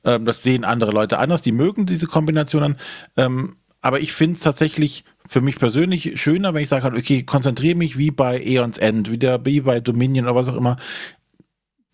Ähm, 0.05 0.24
das 0.24 0.42
sehen 0.42 0.64
andere 0.64 0.92
Leute 0.92 1.18
anders, 1.18 1.42
die 1.42 1.53
mögen 1.53 1.86
diese 1.86 2.07
Kombinationen. 2.07 2.76
Ähm, 3.16 3.57
aber 3.80 4.00
ich 4.00 4.12
finde 4.12 4.36
es 4.36 4.42
tatsächlich 4.42 5.05
für 5.28 5.40
mich 5.40 5.57
persönlich 5.57 6.20
schöner, 6.20 6.55
wenn 6.55 6.62
ich 6.62 6.68
sage, 6.68 6.86
okay, 6.96 7.22
konzentriere 7.22 7.76
mich 7.76 7.98
wie 7.98 8.11
bei 8.11 8.40
Aeons 8.40 8.78
End, 8.78 9.11
wieder 9.11 9.44
wie 9.44 9.61
bei 9.61 9.80
Dominion 9.80 10.26
oder 10.26 10.34
was 10.34 10.48
auch 10.48 10.57
immer, 10.57 10.76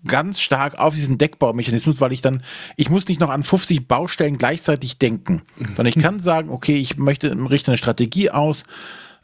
ganz 0.06 0.40
stark 0.40 0.78
auf 0.78 0.94
diesen 0.94 1.18
Deckbaumechanismus, 1.18 2.00
weil 2.00 2.12
ich 2.12 2.22
dann, 2.22 2.42
ich 2.76 2.90
muss 2.90 3.08
nicht 3.08 3.20
noch 3.20 3.30
an 3.30 3.42
50 3.42 3.88
Baustellen 3.88 4.38
gleichzeitig 4.38 4.98
denken, 4.98 5.42
mhm. 5.56 5.66
sondern 5.66 5.86
ich 5.86 5.98
kann 5.98 6.20
sagen, 6.20 6.50
okay, 6.50 6.76
ich 6.76 6.96
möchte, 6.98 7.30
richte 7.50 7.70
eine 7.70 7.78
Strategie 7.78 8.30
aus, 8.30 8.62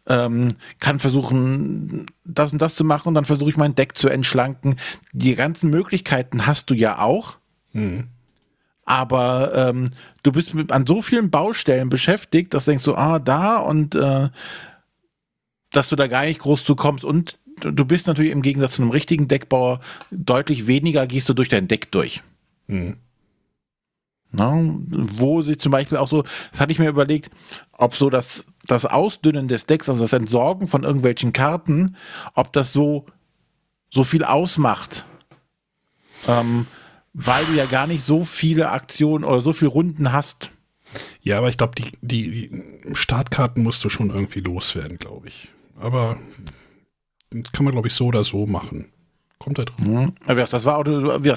ähm, 0.07 0.55
kann 0.81 0.99
versuchen, 0.99 2.07
das 2.25 2.53
und 2.53 2.61
das 2.61 2.75
zu 2.75 2.85
machen 2.85 3.09
und 3.09 3.15
dann 3.15 3.25
versuche 3.25 3.51
ich 3.51 3.57
mein 3.57 3.75
Deck 3.75 3.97
zu 3.97 4.09
entschlanken. 4.09 4.77
Die 5.13 5.35
ganzen 5.35 5.71
Möglichkeiten 5.71 6.47
hast 6.47 6.71
du 6.71 6.75
ja 6.75 6.99
auch. 6.99 7.37
Mhm. 7.73 8.09
Aber 8.85 9.53
ähm, 9.55 9.91
du 10.23 10.33
bist 10.33 10.55
mit, 10.55 10.71
an 10.73 10.87
so 10.87 11.03
vielen 11.03 11.31
Baustellen 11.31 11.89
beschäftigt, 11.89 12.53
dass 12.55 12.65
du 12.65 12.73
denkst 12.73 12.85
so, 12.85 12.97
ah, 12.97 13.19
da 13.19 13.57
und 13.57 13.95
äh, 13.95 14.29
dass 15.71 15.89
du 15.89 15.97
da 15.97 16.07
gar 16.07 16.25
nicht 16.25 16.41
groß 16.41 16.65
zu 16.65 16.77
kommst. 16.77 17.05
Und 17.05 17.39
du 17.61 17.85
bist 17.85 18.07
natürlich 18.07 18.33
im 18.33 18.43
Gegensatz 18.43 18.75
zu 18.75 18.83
einem 18.83 18.91
richtigen 18.91 19.29
Deckbauer 19.29 19.81
deutlich 20.11 20.67
weniger 20.67 21.07
gehst 21.07 21.29
du 21.29 21.35
durch 21.35 21.49
dein 21.49 21.69
Deck 21.69 21.91
durch. 21.93 22.23
Mhm. 22.67 22.97
Na, 24.37 24.53
wo 24.59 25.43
sie 25.43 25.57
zum 25.57 25.71
Beispiel 25.71 25.97
auch 25.97 26.09
so, 26.09 26.25
das 26.51 26.61
hatte 26.61 26.73
ich 26.73 26.81
mir 26.81 26.89
überlegt, 26.89 27.31
ob 27.71 27.95
so 27.95 28.11
das, 28.11 28.45
das 28.67 28.85
Ausdünnen 28.85 29.47
des 29.47 29.67
Decks, 29.67 29.89
also 29.89 30.03
das 30.03 30.13
Entsorgen 30.13 30.67
von 30.67 30.83
irgendwelchen 30.83 31.33
Karten, 31.33 31.97
ob 32.35 32.53
das 32.53 32.73
so, 32.73 33.07
so 33.91 34.03
viel 34.03 34.25
ausmacht. 34.25 35.07
Ähm, 36.27 36.67
weil 37.15 37.47
du 37.47 37.53
ja 37.55 37.65
gar 37.65 37.87
nicht 37.87 38.05
so 38.05 38.25
viele 38.25 38.71
Aktionen 38.71 39.25
oder 39.25 39.41
so 39.41 39.53
viele 39.53 39.71
Runden 39.71 40.13
hast. 40.13 40.51
Ja, 41.23 41.39
aber 41.39 41.49
ich 41.49 41.57
glaube, 41.57 41.75
die, 41.77 41.85
die, 42.03 42.51
die, 42.51 42.95
Startkarten 42.95 43.63
musst 43.63 43.83
du 43.85 43.89
schon 43.89 44.11
irgendwie 44.11 44.41
loswerden, 44.41 44.99
glaube 44.99 45.29
ich. 45.29 45.49
Aber 45.79 46.19
das 47.31 47.51
kann 47.53 47.65
man, 47.65 47.73
glaube 47.73 47.89
ich, 47.89 47.95
so 47.95 48.07
oder 48.07 48.25
so 48.25 48.47
machen. 48.47 48.93
Kommt 49.39 49.59
halt 49.59 49.71
drauf. 49.71 49.81
Mhm. 49.81 50.15
Das 50.27 50.65
war 50.65 50.79
auch, 50.79 50.85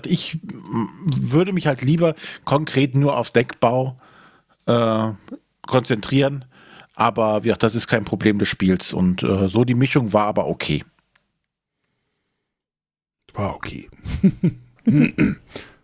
ich 0.05 0.39
würde 0.43 1.53
mich 1.53 1.67
halt 1.67 1.81
lieber 1.81 2.15
konkret 2.43 2.95
nur 2.95 3.17
auf 3.17 3.31
Deckbau 3.31 3.99
äh, 4.65 5.11
konzentrieren. 5.65 6.45
Aber 6.95 7.43
wie 7.43 7.53
das 7.57 7.75
ist 7.75 7.87
kein 7.87 8.05
Problem 8.05 8.39
des 8.39 8.47
Spiels. 8.47 8.93
Und 8.93 9.23
äh, 9.23 9.47
so 9.47 9.63
die 9.63 9.75
Mischung 9.75 10.13
war 10.13 10.25
aber 10.25 10.47
okay. 10.47 10.83
War 13.33 13.55
okay. 13.55 13.89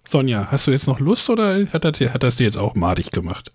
Sonja, 0.06 0.48
hast 0.52 0.68
du 0.68 0.72
jetzt 0.72 0.88
noch 0.88 1.00
Lust 1.00 1.30
oder 1.30 1.66
hat 1.72 1.86
das, 1.86 2.00
hat 2.00 2.24
das 2.24 2.36
dir 2.36 2.44
jetzt 2.46 2.58
auch 2.58 2.76
madig 2.76 3.12
gemacht? 3.12 3.52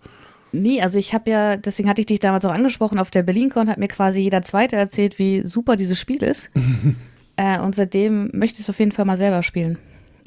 Nee, 0.51 0.81
also 0.81 0.97
ich 0.97 1.13
habe 1.13 1.29
ja, 1.29 1.57
deswegen 1.57 1.89
hatte 1.89 2.01
ich 2.01 2.07
dich 2.07 2.19
damals 2.19 2.43
auch 2.45 2.53
angesprochen, 2.53 2.97
auf 2.97 3.11
der 3.11 3.23
BerlinCon 3.23 3.69
hat 3.69 3.77
mir 3.77 3.87
quasi 3.87 4.19
jeder 4.19 4.41
Zweite 4.41 4.75
erzählt, 4.75 5.19
wie 5.19 5.45
super 5.45 5.75
dieses 5.75 5.99
Spiel 5.99 6.23
ist. 6.23 6.49
äh, 7.35 7.59
und 7.59 7.75
seitdem 7.75 8.31
möchte 8.33 8.55
ich 8.55 8.61
es 8.61 8.69
auf 8.69 8.79
jeden 8.79 8.91
Fall 8.91 9.05
mal 9.05 9.17
selber 9.17 9.43
spielen 9.43 9.77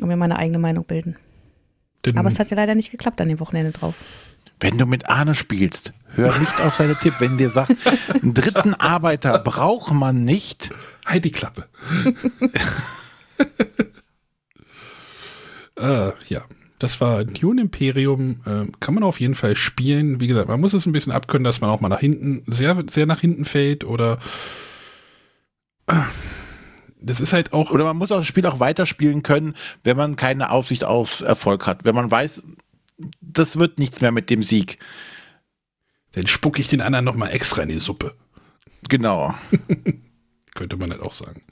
und 0.01 0.09
mir 0.09 0.16
meine 0.16 0.39
eigene 0.39 0.59
Meinung 0.59 0.85
bilden. 0.85 1.16
Den 2.07 2.16
Aber 2.18 2.29
es 2.29 2.39
hat 2.39 2.51
ja 2.51 2.57
leider 2.57 2.75
nicht 2.75 2.91
geklappt 2.91 3.20
an 3.20 3.29
dem 3.29 3.41
Wochenende 3.41 3.73
drauf. 3.73 3.95
Wenn 4.61 4.79
du 4.79 4.87
mit 4.87 5.09
Arne 5.09 5.35
spielst, 5.35 5.93
hör 6.14 6.39
nicht 6.39 6.61
auf 6.61 6.75
seine 6.75 6.97
Tipp. 6.97 7.14
Wenn 7.18 7.37
dir 7.37 7.51
sagt, 7.51 7.73
einen 8.23 8.33
dritten 8.33 8.75
Arbeiter 8.75 9.39
braucht 9.41 9.93
man 9.93 10.25
nicht. 10.25 10.70
Halt 11.05 11.25
die 11.25 11.33
Klappe. 11.33 11.66
Äh, 15.83 16.12
ja, 16.28 16.43
das 16.78 17.01
war 17.01 17.24
Dune 17.24 17.62
Imperium. 17.62 18.41
Äh, 18.47 18.70
kann 18.80 18.95
man 18.95 19.03
auf 19.03 19.20
jeden 19.20 19.35
Fall 19.35 19.57
spielen. 19.57 20.20
Wie 20.20 20.28
gesagt, 20.28 20.49
man 20.49 20.61
muss 20.61 20.72
es 20.72 20.87
ein 20.87 20.93
bisschen 20.93 21.12
abkönnen, 21.12 21.45
dass 21.45 21.61
man 21.61 21.70
auch 21.70 21.80
mal 21.80 21.89
nach 21.89 22.01
hinten, 22.01 22.43
sehr, 22.47 22.83
sehr 22.89 23.07
nach 23.07 23.20
hinten 23.20 23.45
fällt 23.45 23.85
oder. 23.85 24.18
Äh, 25.87 25.95
das 27.01 27.20
ist 27.20 27.33
halt 27.33 27.53
auch. 27.53 27.70
Oder 27.70 27.85
man 27.85 27.97
muss 27.97 28.12
auch 28.12 28.18
das 28.18 28.26
Spiel 28.26 28.47
auch 28.47 28.61
weiterspielen 28.61 29.22
können, 29.22 29.55
wenn 29.83 29.97
man 29.97 30.16
keine 30.16 30.51
Aufsicht 30.51 30.85
auf 30.85 31.20
Erfolg 31.20 31.66
hat. 31.66 31.85
Wenn 31.85 31.97
man 31.97 32.11
weiß, 32.11 32.45
das 33.20 33.59
wird 33.59 33.78
nichts 33.78 34.01
mehr 34.01 34.12
mit 34.12 34.30
dem 34.30 34.43
Sieg. 34.43 34.78
Dann 36.12 36.26
spucke 36.26 36.61
ich 36.61 36.68
den 36.68 36.80
anderen 36.80 37.05
nochmal 37.05 37.30
extra 37.30 37.62
in 37.62 37.70
die 37.70 37.78
Suppe. 37.80 38.14
Genau. 38.89 39.35
Könnte 40.55 40.76
man 40.76 40.91
halt 40.91 41.01
auch 41.01 41.14
sagen. 41.14 41.43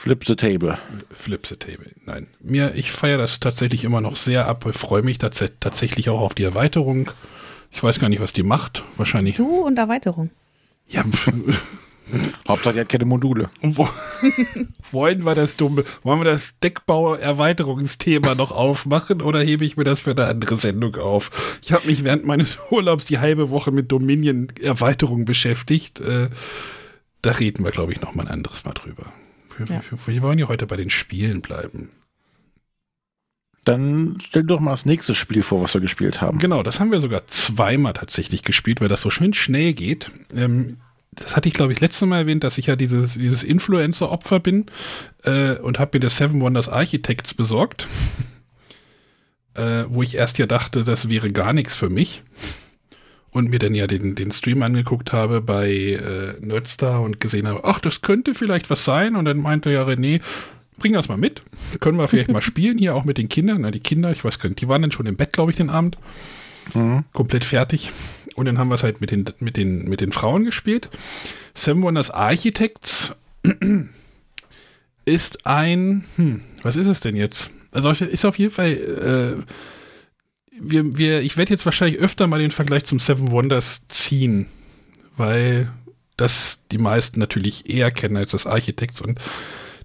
Flip 0.00 0.24
the 0.24 0.34
Table. 0.34 0.78
Flip 1.14 1.46
the 1.46 1.56
Table. 1.56 1.90
Nein. 2.06 2.26
Mir, 2.40 2.74
ich 2.74 2.90
feiere 2.90 3.18
das 3.18 3.38
tatsächlich 3.38 3.84
immer 3.84 4.00
noch 4.00 4.16
sehr 4.16 4.48
ab. 4.48 4.64
Ich 4.66 4.78
freue 4.78 5.02
mich 5.02 5.18
tats 5.18 5.44
tatsächlich 5.60 6.08
auch 6.08 6.22
auf 6.22 6.34
die 6.34 6.42
Erweiterung. 6.42 7.10
Ich 7.70 7.82
weiß 7.82 8.00
gar 8.00 8.08
nicht, 8.08 8.22
was 8.22 8.32
die 8.32 8.42
macht. 8.42 8.82
Wahrscheinlich. 8.96 9.36
Du 9.36 9.58
und 9.58 9.78
Erweiterung. 9.78 10.30
Ja. 10.88 11.04
Hauptsache, 12.48 12.76
er 12.76 12.80
hat 12.80 12.88
keine 12.88 13.04
Module. 13.04 13.50
Wo, 13.60 13.90
wollen 14.90 15.22
wir 15.26 15.34
das 15.34 15.58
dumme, 15.58 15.84
wollen 16.02 16.20
wir 16.20 16.24
das 16.24 16.58
Deckbau-Erweiterungsthema 16.60 18.34
noch 18.34 18.52
aufmachen 18.52 19.20
oder 19.20 19.42
hebe 19.42 19.66
ich 19.66 19.76
mir 19.76 19.84
das 19.84 20.00
für 20.00 20.12
eine 20.12 20.24
andere 20.24 20.56
Sendung 20.56 20.96
auf? 20.96 21.58
Ich 21.60 21.74
habe 21.74 21.86
mich 21.86 22.04
während 22.04 22.24
meines 22.24 22.58
Urlaubs 22.70 23.04
die 23.04 23.18
halbe 23.18 23.50
Woche 23.50 23.70
mit 23.70 23.92
Dominion-Erweiterung 23.92 25.26
beschäftigt. 25.26 26.00
Äh, 26.00 26.30
da 27.20 27.32
reden 27.32 27.64
wir, 27.64 27.70
glaube 27.70 27.92
ich, 27.92 28.00
noch 28.00 28.14
mal 28.14 28.22
ein 28.22 28.32
anderes 28.32 28.64
Mal 28.64 28.72
drüber. 28.72 29.12
Wir, 29.68 29.76
ja. 29.76 29.82
wir, 29.90 30.14
wir 30.14 30.22
wollen 30.22 30.38
ja 30.38 30.48
heute 30.48 30.66
bei 30.66 30.76
den 30.76 30.90
Spielen 30.90 31.40
bleiben. 31.40 31.90
Dann 33.64 34.18
stell 34.24 34.44
doch 34.44 34.60
mal 34.60 34.70
das 34.70 34.86
nächste 34.86 35.14
Spiel 35.14 35.42
vor, 35.42 35.62
was 35.62 35.74
wir 35.74 35.82
gespielt 35.82 36.20
haben. 36.20 36.38
Genau, 36.38 36.62
das 36.62 36.80
haben 36.80 36.90
wir 36.90 37.00
sogar 37.00 37.26
zweimal 37.26 37.92
tatsächlich 37.92 38.42
gespielt, 38.42 38.80
weil 38.80 38.88
das 38.88 39.02
so 39.02 39.10
schön 39.10 39.34
schnell 39.34 39.74
geht. 39.74 40.10
Ähm, 40.34 40.78
das 41.12 41.36
hatte 41.36 41.48
ich, 41.48 41.54
glaube 41.54 41.72
ich, 41.72 41.80
letztes 41.80 42.08
Mal 42.08 42.20
erwähnt, 42.20 42.42
dass 42.42 42.56
ich 42.56 42.66
ja 42.66 42.76
dieses, 42.76 43.14
dieses 43.14 43.42
Influencer-Opfer 43.42 44.40
bin 44.40 44.66
äh, 45.24 45.56
und 45.56 45.78
habe 45.78 45.98
mir 45.98 46.00
das 46.00 46.16
Seven 46.16 46.40
Wonders 46.40 46.68
Architects 46.68 47.34
besorgt. 47.34 47.86
äh, 49.54 49.84
wo 49.88 50.02
ich 50.02 50.14
erst 50.14 50.38
ja 50.38 50.46
dachte, 50.46 50.84
das 50.84 51.08
wäre 51.08 51.30
gar 51.30 51.52
nichts 51.52 51.76
für 51.76 51.90
mich. 51.90 52.22
Und 53.32 53.50
mir 53.50 53.60
dann 53.60 53.74
ja 53.74 53.86
den, 53.86 54.16
den 54.16 54.32
Stream 54.32 54.62
angeguckt 54.62 55.12
habe 55.12 55.40
bei 55.40 55.70
äh, 55.70 56.34
Nerdstar 56.40 57.00
und 57.00 57.20
gesehen 57.20 57.46
habe, 57.46 57.60
ach, 57.62 57.78
das 57.78 58.02
könnte 58.02 58.34
vielleicht 58.34 58.70
was 58.70 58.84
sein. 58.84 59.14
Und 59.14 59.24
dann 59.24 59.38
meinte 59.38 59.70
ja 59.70 59.84
René, 59.84 60.20
bring 60.78 60.94
das 60.94 61.08
mal 61.08 61.16
mit. 61.16 61.42
Können 61.80 61.98
wir 61.98 62.08
vielleicht 62.08 62.32
mal 62.32 62.42
spielen, 62.42 62.76
hier 62.76 62.96
auch 62.96 63.04
mit 63.04 63.18
den 63.18 63.28
Kindern. 63.28 63.60
Na, 63.60 63.70
die 63.70 63.80
Kinder, 63.80 64.10
ich 64.10 64.24
weiß 64.24 64.40
gar 64.40 64.48
nicht, 64.48 64.60
die 64.60 64.68
waren 64.68 64.82
dann 64.82 64.92
schon 64.92 65.06
im 65.06 65.16
Bett, 65.16 65.32
glaube 65.32 65.52
ich, 65.52 65.56
den 65.56 65.70
Abend. 65.70 65.96
Mhm. 66.74 67.04
Komplett 67.12 67.44
fertig. 67.44 67.92
Und 68.34 68.46
dann 68.46 68.58
haben 68.58 68.68
wir 68.68 68.74
es 68.74 68.82
halt 68.82 69.00
mit 69.00 69.10
den, 69.10 69.26
mit, 69.38 69.56
den, 69.56 69.88
mit 69.88 70.00
den 70.00 70.12
Frauen 70.12 70.44
gespielt. 70.44 70.88
Seven 71.54 71.82
Wonders 71.82 72.10
Architects 72.10 73.14
ist 75.04 75.46
ein, 75.46 76.04
hm, 76.16 76.42
was 76.62 76.76
ist 76.76 76.86
es 76.86 77.00
denn 77.00 77.16
jetzt? 77.16 77.50
Also 77.72 77.90
ist 77.90 78.24
auf 78.24 78.38
jeden 78.38 78.52
Fall, 78.52 78.72
äh, 78.72 79.42
wir, 80.60 80.96
wir, 80.96 81.20
ich 81.20 81.36
werde 81.36 81.50
jetzt 81.52 81.64
wahrscheinlich 81.64 81.98
öfter 81.98 82.26
mal 82.26 82.40
den 82.40 82.50
Vergleich 82.50 82.84
zum 82.84 83.00
Seven 83.00 83.30
Wonders 83.30 83.82
ziehen, 83.88 84.46
weil 85.16 85.70
das 86.16 86.60
die 86.70 86.78
meisten 86.78 87.18
natürlich 87.18 87.68
eher 87.68 87.90
kennen 87.90 88.16
als 88.16 88.32
das 88.32 88.46
Architects 88.46 89.00
und 89.00 89.18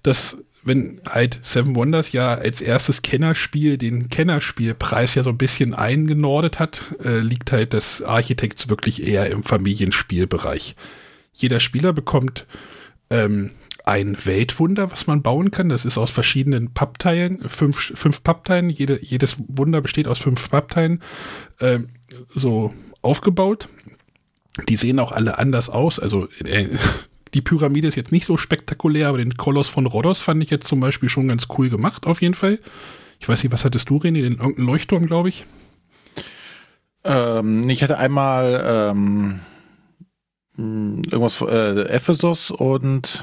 das 0.02 0.38
wenn 0.66 1.00
halt 1.08 1.38
Seven 1.42 1.76
Wonders 1.76 2.10
ja 2.10 2.34
als 2.34 2.60
erstes 2.60 3.02
Kennerspiel 3.02 3.78
den 3.78 4.08
Kennerspielpreis 4.08 5.14
ja 5.14 5.22
so 5.22 5.30
ein 5.30 5.38
bisschen 5.38 5.74
eingenordet 5.74 6.58
hat, 6.58 6.82
äh, 7.04 7.20
liegt 7.20 7.52
halt 7.52 7.72
das 7.72 8.02
Architects 8.02 8.68
wirklich 8.68 9.06
eher 9.06 9.30
im 9.30 9.44
Familienspielbereich. 9.44 10.74
Jeder 11.32 11.60
Spieler 11.60 11.92
bekommt 11.92 12.46
ähm, 13.10 13.52
ein 13.86 14.16
Weltwunder, 14.26 14.90
was 14.90 15.06
man 15.06 15.22
bauen 15.22 15.52
kann. 15.52 15.68
Das 15.68 15.84
ist 15.84 15.96
aus 15.96 16.10
verschiedenen 16.10 16.74
Pappteilen, 16.74 17.48
fünf, 17.48 17.92
fünf 17.94 18.22
Pappteilen. 18.22 18.68
Jede, 18.68 19.02
jedes 19.02 19.36
Wunder 19.38 19.80
besteht 19.80 20.08
aus 20.08 20.18
fünf 20.18 20.50
Pappteilen, 20.50 21.00
äh, 21.60 21.78
so 22.28 22.74
aufgebaut. 23.00 23.68
Die 24.68 24.76
sehen 24.76 24.98
auch 24.98 25.12
alle 25.12 25.38
anders 25.38 25.70
aus. 25.70 26.00
Also 26.00 26.28
äh, 26.44 26.66
die 27.32 27.42
Pyramide 27.42 27.86
ist 27.86 27.94
jetzt 27.94 28.10
nicht 28.10 28.26
so 28.26 28.36
spektakulär, 28.36 29.08
aber 29.08 29.18
den 29.18 29.36
Koloss 29.36 29.68
von 29.68 29.86
Rhodos 29.86 30.20
fand 30.20 30.42
ich 30.42 30.50
jetzt 30.50 30.66
zum 30.66 30.80
Beispiel 30.80 31.08
schon 31.08 31.28
ganz 31.28 31.46
cool 31.56 31.70
gemacht, 31.70 32.06
auf 32.06 32.20
jeden 32.20 32.34
Fall. 32.34 32.58
Ich 33.20 33.28
weiß 33.28 33.42
nicht, 33.42 33.52
was 33.52 33.64
hattest 33.64 33.88
du, 33.88 33.98
René? 33.98 34.22
Den 34.22 34.38
irgendeinen 34.38 34.66
Leuchtturm, 34.66 35.06
glaube 35.06 35.28
ich? 35.28 35.46
Ähm, 37.04 37.68
ich 37.68 37.84
hatte 37.84 37.98
einmal 37.98 38.64
ähm, 38.66 39.40
irgendwas, 40.58 41.40
äh, 41.42 41.82
Ephesus 41.88 42.50
und 42.50 43.22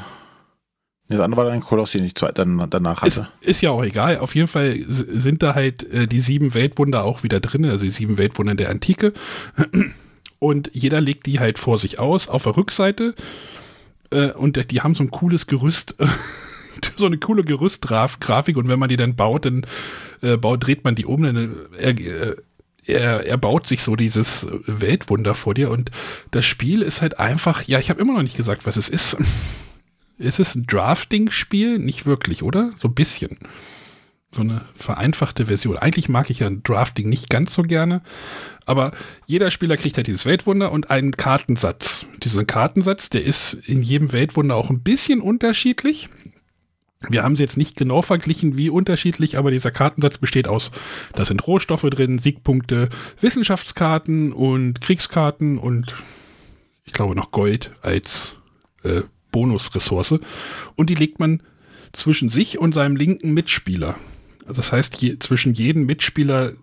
das 1.09 1.19
andere 1.19 1.43
war 1.43 1.49
dann 1.51 1.59
Koloss, 1.59 1.91
den 1.91 2.05
ich 2.05 2.13
dann, 2.13 2.67
danach 2.69 3.01
hatte. 3.01 3.07
Ist, 3.41 3.49
ist, 3.49 3.61
ja 3.61 3.71
auch 3.71 3.83
egal. 3.83 4.17
Auf 4.17 4.35
jeden 4.35 4.47
Fall 4.47 4.79
sind 4.87 5.43
da 5.43 5.53
halt 5.53 5.83
äh, 5.91 6.07
die 6.07 6.21
sieben 6.21 6.53
Weltwunder 6.53 7.03
auch 7.03 7.23
wieder 7.23 7.39
drin, 7.39 7.65
also 7.65 7.83
die 7.83 7.91
sieben 7.91 8.17
Weltwunder 8.17 8.55
der 8.55 8.69
Antike. 8.69 9.13
Und 10.39 10.71
jeder 10.73 10.99
legt 10.99 11.25
die 11.25 11.39
halt 11.39 11.57
vor 11.59 11.77
sich 11.77 11.99
aus. 11.99 12.27
Auf 12.27 12.43
der 12.43 12.57
Rückseite 12.57 13.15
äh, 14.13 14.31
und 14.31 14.71
die 14.71 14.81
haben 14.81 14.95
so 14.95 15.03
ein 15.03 15.11
cooles 15.11 15.47
Gerüst, 15.47 15.95
so 16.97 17.05
eine 17.05 17.17
coole 17.17 17.43
Gerüstgrafik 17.43 18.55
und 18.57 18.67
wenn 18.67 18.79
man 18.79 18.89
die 18.89 18.97
dann 18.97 19.15
baut, 19.15 19.45
dann 19.45 19.65
äh, 20.21 20.37
baut, 20.37 20.65
dreht 20.65 20.83
man 20.83 20.95
die 20.95 21.05
um, 21.05 21.23
dann 21.23 21.55
er, 22.85 23.25
er 23.25 23.37
baut 23.37 23.65
sich 23.65 23.81
so 23.81 23.95
dieses 23.95 24.45
Weltwunder 24.65 25.35
vor 25.35 25.53
dir 25.53 25.71
und 25.71 25.89
das 26.31 26.45
Spiel 26.45 26.81
ist 26.81 27.01
halt 27.01 27.19
einfach, 27.19 27.63
ja, 27.63 27.79
ich 27.79 27.89
habe 27.89 28.01
immer 28.01 28.13
noch 28.13 28.23
nicht 28.23 28.37
gesagt, 28.37 28.65
was 28.65 28.77
es 28.77 28.89
ist. 28.89 29.17
ist 30.17 30.39
es 30.39 30.55
ein 30.55 30.65
Drafting-Spiel? 30.65 31.79
Nicht 31.79 32.05
wirklich, 32.05 32.43
oder? 32.43 32.73
So 32.77 32.87
ein 32.87 32.95
bisschen 32.95 33.39
so 34.35 34.41
eine 34.41 34.61
vereinfachte 34.75 35.45
Version. 35.45 35.77
Eigentlich 35.77 36.09
mag 36.09 36.29
ich 36.29 36.39
ja 36.39 36.49
Drafting 36.49 37.09
nicht 37.09 37.29
ganz 37.29 37.53
so 37.53 37.63
gerne, 37.63 38.01
aber 38.65 38.91
jeder 39.25 39.51
Spieler 39.51 39.77
kriegt 39.77 39.97
halt 39.97 40.07
dieses 40.07 40.25
Weltwunder 40.25 40.71
und 40.71 40.89
einen 40.89 41.11
Kartensatz. 41.11 42.05
Diesen 42.23 42.47
Kartensatz, 42.47 43.09
der 43.09 43.23
ist 43.23 43.53
in 43.53 43.83
jedem 43.83 44.11
Weltwunder 44.11 44.55
auch 44.55 44.69
ein 44.69 44.81
bisschen 44.81 45.21
unterschiedlich. 45.21 46.09
Wir 47.09 47.23
haben 47.23 47.35
sie 47.35 47.43
jetzt 47.43 47.57
nicht 47.57 47.75
genau 47.75 48.01
verglichen, 48.01 48.57
wie 48.57 48.69
unterschiedlich, 48.69 49.37
aber 49.37 49.51
dieser 49.51 49.71
Kartensatz 49.71 50.17
besteht 50.17 50.47
aus, 50.47 50.71
da 51.13 51.25
sind 51.25 51.45
Rohstoffe 51.45 51.81
drin, 51.81 52.17
Siegpunkte, 52.17 52.89
Wissenschaftskarten 53.19 54.31
und 54.31 54.79
Kriegskarten 54.79 55.57
und 55.57 55.93
ich 56.85 56.93
glaube 56.93 57.15
noch 57.15 57.31
Gold 57.31 57.71
als 57.81 58.35
äh, 58.83 59.01
Bonusressource. 59.33 60.19
Und 60.75 60.89
die 60.89 60.95
legt 60.95 61.19
man 61.19 61.41
zwischen 61.91 62.29
sich 62.29 62.57
und 62.57 62.73
seinem 62.73 62.95
linken 62.95 63.33
Mitspieler. 63.33 63.97
Also 64.45 64.55
das 64.61 64.71
heißt, 64.71 65.01
je, 65.01 65.19
zwischen 65.19 65.53
jedem 65.53 65.85
Mitspieler, 65.85 66.53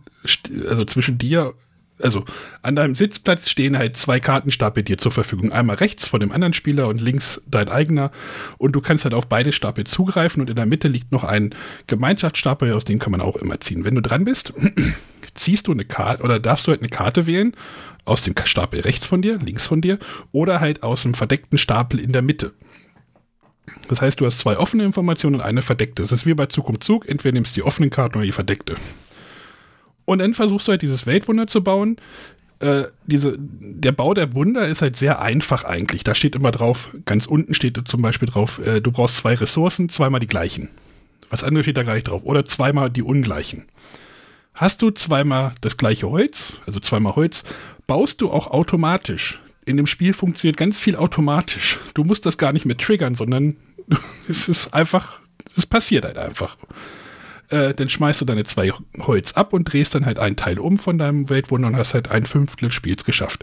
also 0.69 0.85
zwischen 0.87 1.19
dir, 1.19 1.55
also 2.03 2.25
an 2.63 2.77
deinem 2.77 2.95
Sitzplatz 2.95 3.49
stehen 3.49 3.77
halt 3.77 3.97
zwei 3.97 4.21
Kartenstapel 4.21 4.83
dir 4.83 4.99
zur 4.99 5.13
Verfügung. 5.13 5.53
Einmal 5.53 5.77
rechts 5.77 6.07
von 6.07 6.21
dem 6.21 6.33
anderen 6.33 6.53
Spieler 6.53 6.89
und 6.89 7.01
links 7.01 7.43
dein 7.47 7.69
eigener. 7.69 8.11
Und 8.59 8.73
du 8.73 8.81
kannst 8.81 9.05
halt 9.05 9.15
auf 9.15 9.29
beide 9.29 9.53
Stapel 9.53 9.85
zugreifen 9.85 10.41
und 10.41 10.51
in 10.51 10.57
der 10.57 10.67
Mitte 10.67 10.89
liegt 10.89 11.13
noch 11.13 11.25
ein 11.25 11.55
Gemeinschaftsstapel, 11.87 12.73
aus 12.73 12.85
dem 12.85 12.99
kann 12.99 13.13
man 13.13 13.21
auch 13.21 13.37
immer 13.37 13.61
ziehen. 13.61 13.85
Wenn 13.85 13.95
du 13.95 14.03
dran 14.03 14.25
bist, 14.25 14.53
ziehst 15.35 15.67
du 15.67 15.73
eine 15.73 15.85
Karte 15.85 16.23
oder 16.23 16.41
darfst 16.41 16.67
du 16.67 16.71
halt 16.71 16.81
eine 16.81 16.89
Karte 16.89 17.27
wählen 17.27 17.55
aus 18.05 18.23
dem 18.23 18.35
Stapel 18.45 18.81
rechts 18.81 19.07
von 19.07 19.23
dir, 19.23 19.39
links 19.39 19.67
von 19.67 19.81
dir 19.81 19.99
oder 20.33 20.61
halt 20.61 20.83
aus 20.83 21.03
dem 21.03 21.15
verdeckten 21.15 21.59
Stapel 21.59 22.01
in 22.01 22.13
der 22.13 22.23
Mitte. 22.23 22.53
Das 23.89 24.01
heißt, 24.01 24.21
du 24.21 24.27
hast 24.27 24.39
zwei 24.39 24.57
offene 24.57 24.85
Informationen 24.85 25.37
und 25.37 25.41
eine 25.41 25.63
verdeckte. 25.63 26.03
Das 26.03 26.13
ist 26.13 26.27
wie 26.27 26.35
bei 26.35 26.47
Zug 26.47 26.69
um 26.69 26.81
Zug. 26.81 27.09
Entweder 27.09 27.33
nimmst 27.33 27.57
du 27.57 27.61
die 27.61 27.67
offenen 27.67 27.91
Karten 27.91 28.19
oder 28.19 28.27
die 28.27 28.33
verdeckte. 28.33 28.77
Und 30.05 30.21
dann 30.21 30.35
versuchst 30.35 30.69
du 30.69 30.73
halt 30.73 30.83
dieses 30.83 31.07
Weltwunder 31.07 31.47
zu 31.47 31.63
bauen. 31.63 31.97
Äh, 32.61 32.85
diese, 33.07 33.37
der 33.39 33.93
Bau 33.93 34.13
der 34.13 34.35
Wunder 34.35 34.67
ist 34.69 34.83
halt 34.83 34.97
sehr 34.97 35.21
einfach 35.21 35.65
eigentlich. 35.65 36.05
Da 36.05 36.15
steht 36.15 36.35
immer 36.35 36.51
drauf, 36.51 36.91
ganz 37.05 37.27
unten 37.27 37.55
steht 37.55 37.81
zum 37.87 38.03
Beispiel 38.03 38.29
drauf, 38.29 38.61
äh, 38.65 38.81
du 38.81 38.93
brauchst 38.93 39.19
zwei 39.19 39.35
Ressourcen, 39.35 39.89
zweimal 39.89 40.21
die 40.21 40.27
gleichen. 40.27 40.69
Was 41.31 41.45
anderes 41.45 41.65
steht 41.65 41.77
da 41.77 41.85
gar 41.85 41.95
nicht 41.95 42.09
drauf. 42.09 42.23
Oder 42.25 42.45
zweimal 42.45 42.91
die 42.91 43.03
ungleichen. 43.03 43.65
Hast 44.53 44.83
du 44.83 44.91
zweimal 44.91 45.55
das 45.61 45.77
gleiche 45.77 46.11
Holz, 46.11 46.55
also 46.67 46.81
zweimal 46.81 47.17
Holz, 47.17 47.45
baust 47.91 48.21
du 48.21 48.31
auch 48.31 48.47
automatisch. 48.47 49.41
In 49.67 49.77
dem 49.77 49.89
Spiel 49.89 50.13
funktioniert 50.13 50.57
ganz 50.57 50.79
viel 50.79 50.95
automatisch. 50.95 51.81
Du 51.95 52.05
musst 52.05 52.25
das 52.25 52.39
gar 52.39 52.53
nicht 52.53 52.65
mehr 52.65 52.77
triggern, 52.77 53.17
sondern 53.17 53.57
es 54.29 54.49
ist 54.49 54.73
einfach, 54.73 55.19
es 55.57 55.67
passiert 55.67 56.05
halt 56.05 56.17
einfach. 56.17 56.57
Äh, 57.49 57.75
dann 57.75 57.89
schmeißt 57.89 58.21
du 58.21 58.25
deine 58.25 58.45
zwei 58.45 58.73
Holz 59.01 59.33
ab 59.33 59.53
und 59.53 59.65
drehst 59.65 59.93
dann 59.97 60.07
halt 60.07 60.21
einen 60.21 60.37
Teil 60.37 60.61
um 60.61 60.79
von 60.79 60.99
deinem 60.99 61.29
Weltwunder 61.31 61.67
und 61.67 61.75
hast 61.75 61.95
halt 61.95 62.13
ein 62.13 62.27
Fünftel 62.27 62.69
des 62.69 62.75
Spiels 62.77 63.05
geschafft. 63.05 63.43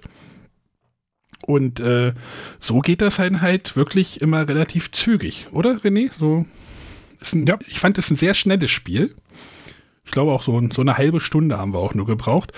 Und 1.42 1.82
äh, 1.82 2.14
so 2.62 2.80
geht 2.80 3.02
das 3.02 3.20
halt, 3.20 3.42
halt 3.42 3.76
wirklich 3.76 4.22
immer 4.22 4.48
relativ 4.48 4.92
zügig, 4.92 5.48
oder 5.52 5.72
René? 5.80 6.10
So, 6.18 6.46
ein, 7.34 7.46
ja. 7.48 7.60
Ich 7.68 7.82
fand 7.82 7.98
es 7.98 8.10
ein 8.10 8.16
sehr 8.16 8.34
schnelles 8.34 8.72
Spiel. 8.72 9.14
Ich 10.08 10.12
glaube 10.12 10.32
auch 10.32 10.42
so, 10.42 10.60
so 10.74 10.82
eine 10.82 10.98
halbe 10.98 11.20
Stunde 11.20 11.58
haben 11.58 11.74
wir 11.74 11.80
auch 11.80 11.94
nur 11.94 12.08
gebraucht. 12.08 12.52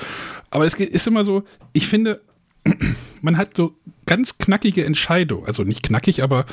Aber 0.52 0.66
es 0.66 0.76
ist 0.76 1.08
immer 1.08 1.26
so, 1.26 1.44
ich 1.74 1.88
finde, 1.88 2.22
man 3.22 3.38
hat 3.38 3.58
so 3.58 3.74
ganz 4.06 4.38
knackige 4.38 4.86
Entscheidungen. 4.86 5.46
Also 5.46 5.64
nicht 5.64 5.84
knackig, 5.84 6.24
aber 6.24 6.46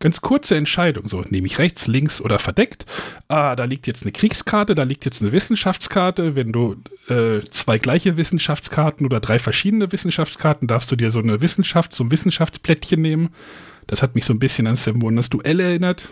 Ganz 0.00 0.20
kurze 0.20 0.56
Entscheidung, 0.56 1.08
so 1.08 1.22
nehme 1.30 1.46
ich 1.46 1.58
rechts, 1.58 1.86
links 1.86 2.20
oder 2.20 2.40
verdeckt. 2.40 2.84
Ah, 3.28 3.54
da 3.54 3.64
liegt 3.64 3.86
jetzt 3.86 4.02
eine 4.02 4.10
Kriegskarte, 4.10 4.74
da 4.74 4.82
liegt 4.82 5.04
jetzt 5.04 5.22
eine 5.22 5.30
Wissenschaftskarte. 5.30 6.34
Wenn 6.34 6.52
du 6.52 6.76
äh, 7.08 7.40
zwei 7.50 7.78
gleiche 7.78 8.16
Wissenschaftskarten 8.16 9.06
oder 9.06 9.20
drei 9.20 9.38
verschiedene 9.38 9.92
Wissenschaftskarten, 9.92 10.66
darfst 10.66 10.90
du 10.90 10.96
dir 10.96 11.12
so 11.12 11.20
eine 11.20 11.40
Wissenschaft, 11.40 11.94
so 11.94 12.04
ein 12.04 12.10
Wissenschaftsplättchen 12.10 13.00
nehmen. 13.00 13.30
Das 13.86 14.02
hat 14.02 14.16
mich 14.16 14.24
so 14.24 14.34
ein 14.34 14.40
bisschen 14.40 14.66
an 14.66 14.76
Seven 14.76 15.00
Wonders 15.00 15.30
Duell 15.30 15.60
erinnert. 15.60 16.08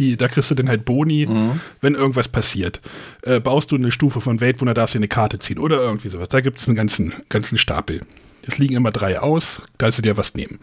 Die, 0.00 0.16
da 0.16 0.26
kriegst 0.26 0.50
du 0.50 0.56
dann 0.56 0.68
halt 0.68 0.84
Boni, 0.84 1.26
mhm. 1.26 1.60
wenn 1.80 1.94
irgendwas 1.94 2.26
passiert. 2.26 2.80
Äh, 3.22 3.38
baust 3.38 3.70
du 3.70 3.76
eine 3.76 3.92
Stufe 3.92 4.20
von 4.20 4.40
Weltwunder, 4.40 4.74
darfst 4.74 4.94
du 4.94 4.98
eine 4.98 5.08
Karte 5.08 5.38
ziehen 5.38 5.58
oder 5.58 5.80
irgendwie 5.80 6.08
sowas. 6.08 6.28
Da 6.28 6.40
gibt 6.40 6.58
es 6.58 6.66
einen 6.66 6.76
ganzen, 6.76 7.12
ganzen 7.28 7.58
Stapel. 7.58 8.00
Es 8.46 8.58
liegen 8.58 8.74
immer 8.74 8.90
drei 8.90 9.20
aus, 9.20 9.60
da 9.76 9.86
kannst 9.86 9.98
du 9.98 10.02
dir 10.02 10.16
was 10.16 10.34
nehmen. 10.34 10.58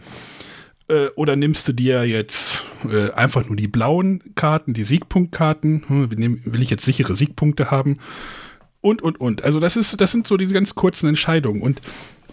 Äh, 0.88 1.08
oder 1.14 1.36
nimmst 1.36 1.68
du 1.68 1.72
dir 1.72 2.04
jetzt 2.04 2.64
äh, 2.90 3.10
einfach 3.12 3.46
nur 3.46 3.56
die 3.56 3.68
blauen 3.68 4.22
Karten, 4.34 4.74
die 4.74 4.84
Siegpunktkarten? 4.84 5.84
Hm, 5.86 6.42
will 6.44 6.62
ich 6.62 6.70
jetzt 6.70 6.84
sichere 6.84 7.14
Siegpunkte 7.14 7.70
haben? 7.70 7.98
Und, 8.80 9.02
und, 9.02 9.20
und. 9.20 9.44
Also 9.44 9.60
das 9.60 9.76
ist, 9.76 10.00
das 10.00 10.12
sind 10.12 10.26
so 10.26 10.36
diese 10.36 10.54
ganz 10.54 10.74
kurzen 10.74 11.08
Entscheidungen. 11.08 11.62
Und 11.62 11.80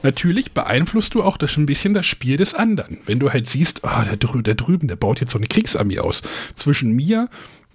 natürlich 0.06 0.54
beeinflusst 0.54 1.16
du 1.16 1.24
auch 1.24 1.36
das 1.36 1.58
ein 1.58 1.66
bisschen 1.66 1.94
das 1.94 2.06
Spiel 2.06 2.38
des 2.38 2.54
anderen. 2.54 3.00
Wenn 3.06 3.20
du 3.20 3.34
halt 3.34 3.50
siehst, 3.50 3.82
oh, 3.84 4.04
der, 4.06 4.16
drü 4.16 4.42
der 4.42 4.56
drüben, 4.56 4.88
der 4.88 4.96
baut 4.96 5.20
jetzt 5.20 5.32
so 5.32 5.38
eine 5.38 5.48
Kriegsarmee 5.48 6.00
aus. 6.00 6.22
Zwischen 6.54 6.94
mir 6.94 7.30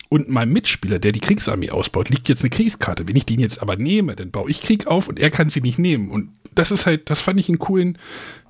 und 0.08 0.28
meinem 0.28 0.52
Mitspieler, 0.52 0.98
der 0.98 1.12
die 1.12 1.20
Kriegsarmee 1.20 1.70
ausbaut, 1.70 2.08
liegt 2.08 2.28
jetzt 2.28 2.42
eine 2.42 2.50
Kriegskarte. 2.50 3.06
Wenn 3.06 3.16
ich 3.16 3.26
den 3.26 3.40
jetzt 3.40 3.60
aber 3.60 3.76
nehme, 3.76 4.16
dann 4.16 4.30
baue 4.30 4.50
ich 4.50 4.62
Krieg 4.62 4.86
auf 4.86 5.08
und 5.08 5.18
er 5.18 5.30
kann 5.30 5.50
sie 5.50 5.60
nicht 5.60 5.78
nehmen. 5.78 6.10
Und 6.10 6.30
das 6.54 6.70
ist 6.70 6.86
halt, 6.86 7.10
das 7.10 7.20
fand 7.20 7.38
ich 7.38 7.48
einen 7.48 7.58
coolen, 7.58 7.98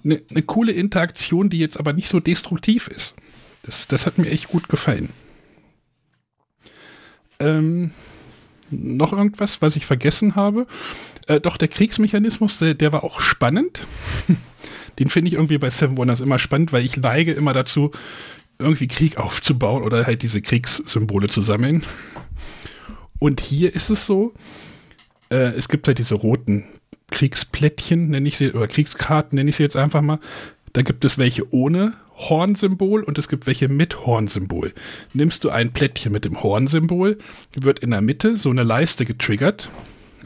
eine, 0.04 0.22
eine 0.30 0.42
coole 0.42 0.72
Interaktion, 0.72 1.50
die 1.50 1.58
jetzt 1.58 1.78
aber 1.78 1.92
nicht 1.92 2.08
so 2.08 2.20
destruktiv 2.20 2.86
ist. 2.86 3.14
Das, 3.62 3.88
das 3.88 4.06
hat 4.06 4.18
mir 4.18 4.30
echt 4.30 4.48
gut 4.48 4.68
gefallen. 4.68 5.10
Ähm, 7.38 7.90
noch 8.70 9.12
irgendwas, 9.12 9.60
was 9.60 9.76
ich 9.76 9.86
vergessen 9.86 10.36
habe? 10.36 10.66
Äh, 11.30 11.40
doch, 11.40 11.56
der 11.56 11.68
Kriegsmechanismus, 11.68 12.58
der, 12.58 12.74
der 12.74 12.92
war 12.92 13.04
auch 13.04 13.20
spannend. 13.20 13.86
Den 14.98 15.10
finde 15.10 15.28
ich 15.28 15.34
irgendwie 15.34 15.58
bei 15.58 15.70
Seven 15.70 15.96
Wonders 15.96 16.18
immer 16.18 16.40
spannend, 16.40 16.72
weil 16.72 16.84
ich 16.84 16.96
neige 16.96 17.32
immer 17.32 17.52
dazu, 17.52 17.92
irgendwie 18.58 18.88
Krieg 18.88 19.16
aufzubauen 19.16 19.84
oder 19.84 20.06
halt 20.06 20.24
diese 20.24 20.42
Kriegssymbole 20.42 21.28
zu 21.28 21.40
sammeln. 21.40 21.84
Und 23.20 23.40
hier 23.40 23.72
ist 23.76 23.90
es 23.90 24.06
so, 24.06 24.34
äh, 25.30 25.52
es 25.52 25.68
gibt 25.68 25.86
halt 25.86 26.00
diese 26.00 26.16
roten 26.16 26.64
Kriegsplättchen, 27.12 28.08
nenne 28.08 28.26
ich 28.26 28.36
sie, 28.36 28.50
oder 28.50 28.66
Kriegskarten, 28.66 29.36
nenne 29.36 29.50
ich 29.50 29.56
sie 29.56 29.62
jetzt 29.62 29.76
einfach 29.76 30.02
mal. 30.02 30.18
Da 30.72 30.82
gibt 30.82 31.04
es 31.04 31.16
welche 31.16 31.54
ohne 31.54 31.92
Hornsymbol 32.16 33.04
und 33.04 33.18
es 33.18 33.28
gibt 33.28 33.46
welche 33.46 33.68
mit 33.68 34.04
Hornsymbol. 34.04 34.74
Nimmst 35.12 35.44
du 35.44 35.50
ein 35.50 35.72
Plättchen 35.72 36.10
mit 36.10 36.24
dem 36.24 36.42
Hornsymbol, 36.42 37.18
wird 37.54 37.78
in 37.78 37.92
der 37.92 38.02
Mitte 38.02 38.36
so 38.36 38.50
eine 38.50 38.64
Leiste 38.64 39.06
getriggert, 39.06 39.70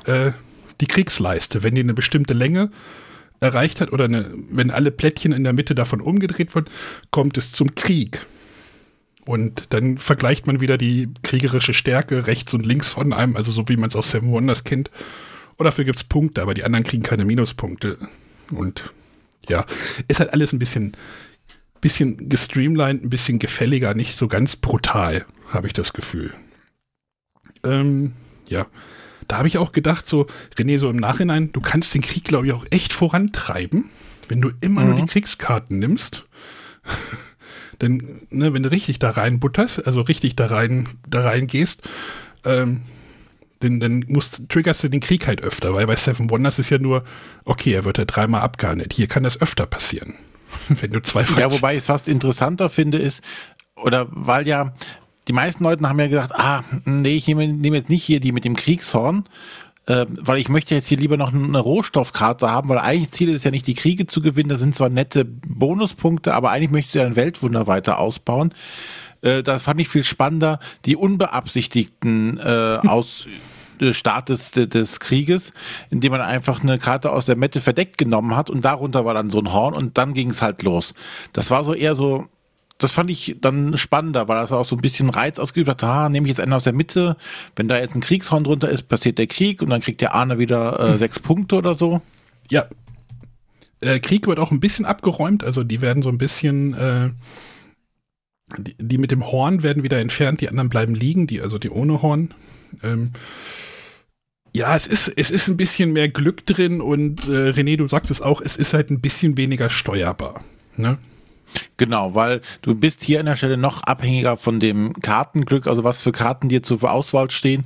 äh, 0.06 0.32
die 0.80 0.86
Kriegsleiste. 0.86 1.62
Wenn 1.62 1.74
die 1.74 1.82
eine 1.82 1.94
bestimmte 1.94 2.34
Länge 2.34 2.70
erreicht 3.40 3.80
hat 3.80 3.92
oder 3.92 4.04
eine, 4.04 4.32
wenn 4.50 4.70
alle 4.70 4.90
Plättchen 4.90 5.32
in 5.32 5.44
der 5.44 5.52
Mitte 5.52 5.74
davon 5.74 6.00
umgedreht 6.00 6.54
wurden, 6.54 6.70
kommt 7.10 7.36
es 7.36 7.52
zum 7.52 7.74
Krieg. 7.74 8.26
Und 9.26 9.72
dann 9.72 9.98
vergleicht 9.98 10.46
man 10.46 10.60
wieder 10.60 10.76
die 10.76 11.08
kriegerische 11.22 11.74
Stärke 11.74 12.26
rechts 12.26 12.52
und 12.52 12.66
links 12.66 12.90
von 12.90 13.12
einem, 13.12 13.36
also 13.36 13.52
so 13.52 13.68
wie 13.68 13.76
man 13.76 13.88
es 13.88 13.96
aus 13.96 14.10
Seven 14.10 14.30
Wonders 14.30 14.64
kennt. 14.64 14.90
Und 15.56 15.64
dafür 15.64 15.84
gibt 15.84 15.98
es 15.98 16.04
Punkte, 16.04 16.42
aber 16.42 16.54
die 16.54 16.64
anderen 16.64 16.84
kriegen 16.84 17.02
keine 17.02 17.24
Minuspunkte. 17.24 17.98
Und 18.50 18.92
ja, 19.48 19.64
ist 20.08 20.20
halt 20.20 20.32
alles 20.32 20.52
ein 20.52 20.58
bisschen, 20.58 20.92
bisschen 21.80 22.28
gestreamlined, 22.28 23.04
ein 23.04 23.10
bisschen 23.10 23.38
gefälliger, 23.38 23.94
nicht 23.94 24.16
so 24.16 24.28
ganz 24.28 24.56
brutal, 24.56 25.24
habe 25.48 25.66
ich 25.66 25.72
das 25.72 25.92
Gefühl. 25.92 26.32
Ähm, 27.62 28.12
ja, 28.48 28.66
da 29.28 29.38
habe 29.38 29.48
ich 29.48 29.58
auch 29.58 29.72
gedacht, 29.72 30.08
so, 30.08 30.26
René, 30.56 30.78
so 30.78 30.90
im 30.90 30.96
Nachhinein, 30.96 31.52
du 31.52 31.60
kannst 31.60 31.94
den 31.94 32.02
Krieg, 32.02 32.24
glaube 32.24 32.46
ich, 32.46 32.52
auch 32.52 32.66
echt 32.70 32.92
vorantreiben, 32.92 33.90
wenn 34.28 34.40
du 34.40 34.50
immer 34.60 34.82
mhm. 34.82 34.86
nur 34.88 34.96
die 34.96 35.02
mhm. 35.02 35.08
Kriegskarten 35.08 35.78
nimmst. 35.78 36.24
Denn, 37.80 38.22
ne, 38.30 38.52
wenn 38.54 38.62
du 38.62 38.70
richtig 38.70 38.98
da 38.98 39.10
reinbutterst, 39.10 39.86
also 39.86 40.00
richtig 40.02 40.36
da 40.36 40.46
rein, 40.46 40.88
da 41.08 41.22
reingehst, 41.22 41.82
ähm, 42.44 42.82
dann, 43.60 43.80
dann 43.80 44.04
musst, 44.08 44.48
triggerst 44.48 44.84
du 44.84 44.88
den 44.88 45.00
Krieg 45.00 45.26
halt 45.26 45.42
öfter, 45.42 45.74
weil 45.74 45.86
bei 45.86 45.96
Seven 45.96 46.30
Wonders 46.30 46.58
ist 46.58 46.70
ja 46.70 46.78
nur, 46.78 47.04
okay, 47.44 47.72
er 47.72 47.84
wird 47.84 47.98
ja 47.98 48.04
dreimal 48.04 48.42
abgehandelt. 48.42 48.92
Hier 48.92 49.06
kann 49.06 49.22
das 49.22 49.40
öfter 49.40 49.66
passieren. 49.66 50.14
wenn 50.68 50.90
du 50.90 51.02
zwei 51.02 51.24
Ja, 51.38 51.52
wobei 51.52 51.72
ich 51.72 51.78
es 51.78 51.86
fast 51.86 52.08
interessanter 52.08 52.68
finde, 52.68 52.98
ist, 52.98 53.22
oder 53.76 54.06
weil 54.10 54.46
ja, 54.46 54.72
die 55.28 55.32
meisten 55.32 55.64
Leute 55.64 55.88
haben 55.88 55.98
ja 55.98 56.08
gesagt, 56.08 56.34
ah, 56.34 56.62
nee, 56.84 57.16
ich 57.16 57.26
nehme, 57.26 57.48
nehme 57.48 57.76
jetzt 57.76 57.88
nicht 57.88 58.04
hier 58.04 58.20
die 58.20 58.32
mit 58.32 58.44
dem 58.44 58.56
Kriegshorn, 58.56 59.24
äh, 59.86 60.06
weil 60.08 60.38
ich 60.38 60.48
möchte 60.48 60.74
jetzt 60.74 60.88
hier 60.88 60.98
lieber 60.98 61.16
noch 61.16 61.32
eine 61.32 61.58
Rohstoffkarte 61.58 62.50
haben, 62.50 62.68
weil 62.68 62.78
eigentlich 62.78 63.12
Ziel 63.12 63.28
ist 63.30 63.44
ja 63.44 63.50
nicht 63.50 63.66
die 63.66 63.74
Kriege 63.74 64.06
zu 64.06 64.20
gewinnen, 64.20 64.48
das 64.48 64.60
sind 64.60 64.74
zwar 64.74 64.88
nette 64.88 65.24
Bonuspunkte, 65.24 66.34
aber 66.34 66.50
eigentlich 66.50 66.70
möchte 66.70 66.98
ich 66.98 67.04
ein 67.04 67.16
Weltwunder 67.16 67.66
weiter 67.66 67.98
ausbauen. 67.98 68.52
Äh, 69.22 69.42
da 69.42 69.58
fand 69.58 69.80
ich 69.80 69.88
viel 69.88 70.04
spannender, 70.04 70.60
die 70.84 70.96
unbeabsichtigten 70.96 72.38
äh, 72.38 72.78
aus 72.86 73.26
Start 73.90 74.28
des, 74.28 74.52
des 74.52 75.00
Krieges, 75.00 75.52
indem 75.90 76.12
man 76.12 76.20
einfach 76.20 76.62
eine 76.62 76.78
Karte 76.78 77.10
aus 77.10 77.26
der 77.26 77.36
Mette 77.36 77.60
verdeckt 77.60 77.98
genommen 77.98 78.36
hat 78.36 78.48
und 78.48 78.64
darunter 78.64 79.04
war 79.04 79.14
dann 79.14 79.30
so 79.30 79.40
ein 79.40 79.52
Horn 79.52 79.74
und 79.74 79.98
dann 79.98 80.14
ging 80.14 80.30
es 80.30 80.42
halt 80.42 80.62
los. 80.62 80.94
Das 81.32 81.50
war 81.50 81.64
so 81.64 81.74
eher 81.74 81.94
so, 81.94 82.26
das 82.78 82.92
fand 82.92 83.10
ich 83.10 83.36
dann 83.40 83.76
spannender, 83.76 84.26
weil 84.26 84.40
das 84.40 84.52
auch 84.52 84.66
so 84.66 84.76
ein 84.76 84.82
bisschen 84.82 85.10
Reiz 85.10 85.38
ausgeübt 85.38 85.68
hat. 85.68 85.84
Ah, 85.84 86.08
nehme 86.08 86.26
ich 86.26 86.30
jetzt 86.30 86.40
einen 86.40 86.52
aus 86.52 86.64
der 86.64 86.72
Mitte. 86.72 87.16
Wenn 87.54 87.68
da 87.68 87.78
jetzt 87.78 87.94
ein 87.94 88.00
Kriegshorn 88.00 88.44
drunter 88.44 88.68
ist, 88.68 88.84
passiert 88.84 89.18
der 89.18 89.28
Krieg 89.28 89.62
und 89.62 89.70
dann 89.70 89.80
kriegt 89.80 90.00
der 90.00 90.14
Arne 90.14 90.38
wieder 90.38 90.80
äh, 90.80 90.92
hm. 90.92 90.98
sechs 90.98 91.20
Punkte 91.20 91.56
oder 91.56 91.76
so. 91.76 92.02
Ja. 92.50 92.66
Äh, 93.80 94.00
Krieg 94.00 94.26
wird 94.26 94.38
auch 94.38 94.50
ein 94.50 94.60
bisschen 94.60 94.86
abgeräumt, 94.86 95.44
also 95.44 95.62
die 95.62 95.80
werden 95.80 96.02
so 96.02 96.08
ein 96.08 96.18
bisschen, 96.18 96.74
äh, 96.74 97.10
die, 98.58 98.74
die, 98.78 98.98
mit 98.98 99.10
dem 99.10 99.30
Horn 99.30 99.62
werden 99.62 99.82
wieder 99.82 99.98
entfernt, 99.98 100.40
die 100.40 100.48
anderen 100.48 100.68
bleiben 100.68 100.94
liegen, 100.94 101.26
die, 101.26 101.40
also 101.40 101.58
die 101.58 101.70
ohne 101.70 102.02
Horn. 102.02 102.34
Ähm, 102.82 103.10
ja, 104.52 104.74
es 104.74 104.86
ist, 104.86 105.08
es 105.08 105.30
ist 105.30 105.48
ein 105.48 105.56
bisschen 105.56 105.92
mehr 105.92 106.08
Glück 106.08 106.46
drin 106.46 106.80
und 106.80 107.28
äh, 107.28 107.50
René, 107.50 107.76
du 107.76 107.88
sagtest 107.88 108.22
auch, 108.22 108.40
es 108.40 108.56
ist 108.56 108.72
halt 108.72 108.90
ein 108.90 109.00
bisschen 109.00 109.36
weniger 109.36 109.68
steuerbar. 109.70 110.44
Ne? 110.76 110.98
Genau, 111.76 112.14
weil 112.14 112.40
du 112.62 112.74
bist 112.74 113.02
hier 113.02 113.20
an 113.20 113.26
der 113.26 113.36
Stelle 113.36 113.56
noch 113.56 113.82
abhängiger 113.82 114.36
von 114.36 114.60
dem 114.60 114.92
Kartenglück, 114.94 115.66
also 115.66 115.84
was 115.84 116.02
für 116.02 116.12
Karten 116.12 116.48
dir 116.48 116.62
zur 116.62 116.90
Auswahl 116.90 117.30
stehen. 117.30 117.64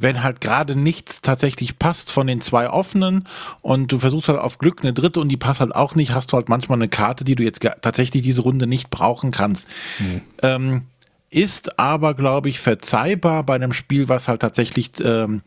Wenn 0.00 0.22
halt 0.22 0.40
gerade 0.40 0.76
nichts 0.76 1.22
tatsächlich 1.22 1.78
passt 1.78 2.12
von 2.12 2.28
den 2.28 2.40
zwei 2.40 2.70
offenen 2.70 3.26
und 3.62 3.90
du 3.90 3.98
versuchst 3.98 4.28
halt 4.28 4.38
auf 4.38 4.58
Glück 4.58 4.82
eine 4.82 4.92
dritte 4.92 5.18
und 5.18 5.28
die 5.28 5.36
passt 5.36 5.60
halt 5.60 5.74
auch 5.74 5.96
nicht, 5.96 6.12
hast 6.12 6.32
du 6.32 6.36
halt 6.36 6.48
manchmal 6.48 6.78
eine 6.78 6.88
Karte, 6.88 7.24
die 7.24 7.34
du 7.34 7.42
jetzt 7.42 7.66
tatsächlich 7.82 8.22
diese 8.22 8.42
Runde 8.42 8.68
nicht 8.68 8.90
brauchen 8.90 9.32
kannst. 9.32 9.66
Mhm. 9.98 10.20
Ähm, 10.42 10.82
ist 11.30 11.78
aber, 11.78 12.14
glaube 12.14 12.48
ich, 12.48 12.60
verzeihbar 12.60 13.42
bei 13.42 13.56
einem 13.56 13.72
Spiel, 13.72 14.08
was 14.08 14.28
halt 14.28 14.40
tatsächlich 14.40 14.92
ähm, 15.02 15.42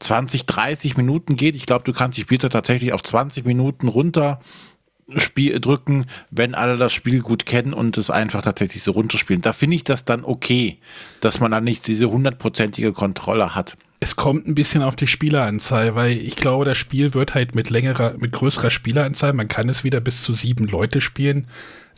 20, 0.00 0.46
30 0.46 0.96
Minuten 0.96 1.36
geht. 1.36 1.54
Ich 1.54 1.66
glaube, 1.66 1.84
du 1.84 1.92
kannst 1.92 2.18
die 2.18 2.22
Spielzeit 2.22 2.52
tatsächlich 2.52 2.92
auf 2.92 3.02
20 3.02 3.46
Minuten 3.46 3.88
runter 3.88 4.40
Spiel 5.14 5.60
drücken, 5.60 6.06
wenn 6.30 6.54
alle 6.54 6.76
das 6.76 6.92
Spiel 6.92 7.20
gut 7.20 7.46
kennen 7.46 7.72
und 7.72 7.96
es 7.96 8.10
einfach 8.10 8.42
tatsächlich 8.42 8.82
so 8.82 8.92
runterspielen. 8.92 9.42
Da 9.42 9.52
finde 9.52 9.76
ich 9.76 9.84
das 9.84 10.04
dann 10.04 10.24
okay, 10.24 10.78
dass 11.20 11.38
man 11.38 11.52
dann 11.52 11.64
nicht 11.64 11.86
diese 11.86 12.10
hundertprozentige 12.10 12.92
Kontrolle 12.92 13.54
hat. 13.54 13.76
Es 14.00 14.16
kommt 14.16 14.46
ein 14.46 14.54
bisschen 14.54 14.82
auf 14.82 14.96
die 14.96 15.06
Spieleranzahl, 15.06 15.94
weil 15.94 16.12
ich 16.12 16.36
glaube, 16.36 16.64
das 16.64 16.76
Spiel 16.76 17.14
wird 17.14 17.34
halt 17.34 17.54
mit 17.54 17.70
längerer, 17.70 18.14
mit 18.18 18.32
größerer 18.32 18.70
Spieleranzahl, 18.70 19.32
man 19.32 19.48
kann 19.48 19.68
es 19.68 19.84
wieder 19.84 20.00
bis 20.00 20.22
zu 20.22 20.34
sieben 20.34 20.66
Leute 20.66 21.00
spielen, 21.00 21.46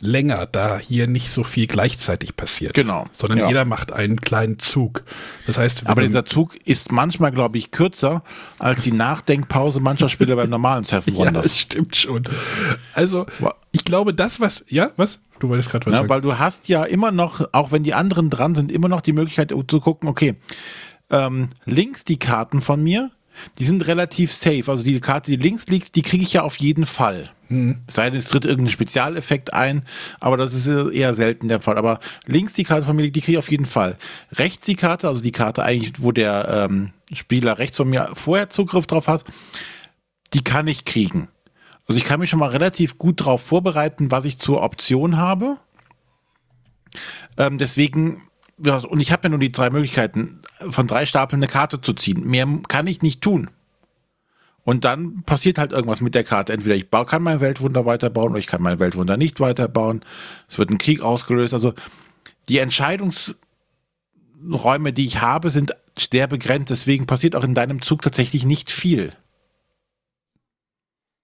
länger, 0.01 0.45
da 0.45 0.77
hier 0.77 1.07
nicht 1.07 1.31
so 1.31 1.43
viel 1.43 1.67
gleichzeitig 1.67 2.35
passiert. 2.35 2.73
Genau. 2.73 3.05
Sondern 3.13 3.39
ja. 3.39 3.47
jeder 3.47 3.65
macht 3.65 3.91
einen 3.91 4.21
kleinen 4.21 4.59
Zug. 4.59 5.03
Das 5.45 5.57
heißt, 5.57 5.87
aber 5.87 6.01
dieser 6.03 6.25
Zug 6.25 6.55
ist 6.65 6.91
manchmal, 6.91 7.31
glaube 7.31 7.57
ich, 7.57 7.71
kürzer 7.71 8.23
als 8.57 8.83
die 8.83 8.91
Nachdenkpause 8.91 9.79
mancher 9.79 10.09
Spieler 10.09 10.35
beim 10.35 10.49
normalen 10.49 10.83
Seven 10.83 11.15
Wonders. 11.15 11.29
Ja, 11.29 11.41
das 11.41 11.57
stimmt 11.57 11.95
schon. 11.95 12.23
Also, 12.93 13.25
ich 13.71 13.85
glaube, 13.85 14.13
das, 14.13 14.39
was, 14.39 14.63
ja, 14.67 14.91
was? 14.97 15.19
Du 15.39 15.49
wolltest 15.49 15.69
gerade 15.69 15.85
was 15.85 15.93
ja, 15.93 15.97
sagen. 15.99 16.09
Weil 16.09 16.21
du 16.21 16.37
hast 16.37 16.67
ja 16.67 16.83
immer 16.83 17.11
noch, 17.11 17.47
auch 17.51 17.71
wenn 17.71 17.83
die 17.83 17.93
anderen 17.93 18.29
dran 18.29 18.55
sind, 18.55 18.71
immer 18.71 18.87
noch 18.87 19.01
die 19.01 19.13
Möglichkeit 19.13 19.53
zu 19.67 19.79
gucken, 19.79 20.09
okay, 20.09 20.35
ähm, 21.09 21.49
links 21.65 22.03
die 22.03 22.19
Karten 22.19 22.61
von 22.61 22.83
mir, 22.83 23.11
die 23.57 23.65
sind 23.65 23.87
relativ 23.87 24.31
safe. 24.33 24.63
Also 24.67 24.83
die 24.83 24.99
Karte, 24.99 25.31
die 25.31 25.37
links 25.37 25.67
liegt, 25.67 25.95
die 25.95 26.01
kriege 26.01 26.23
ich 26.23 26.33
ja 26.33 26.43
auf 26.43 26.57
jeden 26.57 26.85
Fall. 26.85 27.31
Mhm. 27.49 27.79
Es 27.87 27.95
sei 27.95 28.09
denn, 28.09 28.19
es 28.19 28.25
tritt 28.25 28.45
irgendein 28.45 28.71
Spezialeffekt 28.71 29.53
ein, 29.53 29.83
aber 30.19 30.37
das 30.37 30.53
ist 30.53 30.67
eher 30.67 31.13
selten 31.15 31.47
der 31.47 31.59
Fall. 31.59 31.77
Aber 31.77 31.99
links 32.25 32.53
die 32.53 32.63
Karte 32.63 32.85
von 32.85 32.95
mir, 32.95 33.09
die 33.09 33.21
kriege 33.21 33.33
ich 33.33 33.37
auf 33.37 33.51
jeden 33.51 33.65
Fall. 33.65 33.97
Rechts 34.33 34.65
die 34.65 34.75
Karte, 34.75 35.07
also 35.07 35.21
die 35.21 35.31
Karte 35.31 35.63
eigentlich, 35.63 35.93
wo 35.97 36.11
der 36.11 36.67
ähm, 36.69 36.91
Spieler 37.13 37.57
rechts 37.59 37.77
von 37.77 37.89
mir 37.89 38.11
vorher 38.13 38.49
Zugriff 38.49 38.87
drauf 38.87 39.07
hat, 39.07 39.23
die 40.33 40.43
kann 40.43 40.67
ich 40.67 40.85
kriegen. 40.85 41.27
Also 41.87 41.97
ich 41.97 42.05
kann 42.05 42.19
mich 42.19 42.29
schon 42.29 42.39
mal 42.39 42.49
relativ 42.49 42.99
gut 42.99 43.21
darauf 43.21 43.41
vorbereiten, 43.41 44.11
was 44.11 44.25
ich 44.25 44.37
zur 44.37 44.61
Option 44.61 45.17
habe. 45.17 45.57
Ähm, 47.37 47.57
deswegen, 47.57 48.28
ja, 48.63 48.77
und 48.77 48.99
ich 48.99 49.11
habe 49.11 49.23
ja 49.23 49.29
nur 49.29 49.39
die 49.39 49.51
drei 49.51 49.69
Möglichkeiten, 49.69 50.41
von 50.69 50.87
drei 50.87 51.05
Stapeln 51.05 51.41
eine 51.41 51.51
Karte 51.51 51.81
zu 51.81 51.93
ziehen. 51.93 52.27
Mehr 52.27 52.47
kann 52.67 52.87
ich 52.87 53.01
nicht 53.01 53.21
tun. 53.21 53.49
Und 54.63 54.85
dann 54.85 55.23
passiert 55.23 55.57
halt 55.57 55.71
irgendwas 55.71 56.01
mit 56.01 56.13
der 56.13 56.23
Karte. 56.23 56.53
Entweder 56.53 56.75
ich 56.75 56.89
kann 56.91 57.23
mein 57.23 57.39
Weltwunder 57.39 57.85
weiterbauen 57.85 58.31
oder 58.31 58.39
ich 58.39 58.47
kann 58.47 58.61
mein 58.61 58.79
Weltwunder 58.79 59.17
nicht 59.17 59.39
weiterbauen. 59.39 60.01
Es 60.47 60.59
wird 60.59 60.69
ein 60.69 60.77
Krieg 60.77 61.01
ausgelöst. 61.01 61.53
Also 61.53 61.73
die 62.49 62.59
Entscheidungsräume, 62.59 64.93
die 64.93 65.05
ich 65.05 65.21
habe, 65.21 65.49
sind 65.49 65.71
sehr 65.97 66.27
begrenzt. 66.27 66.69
Deswegen 66.69 67.07
passiert 67.07 67.35
auch 67.35 67.43
in 67.43 67.55
deinem 67.55 67.81
Zug 67.81 68.01
tatsächlich 68.01 68.45
nicht 68.45 68.69
viel. 68.69 69.13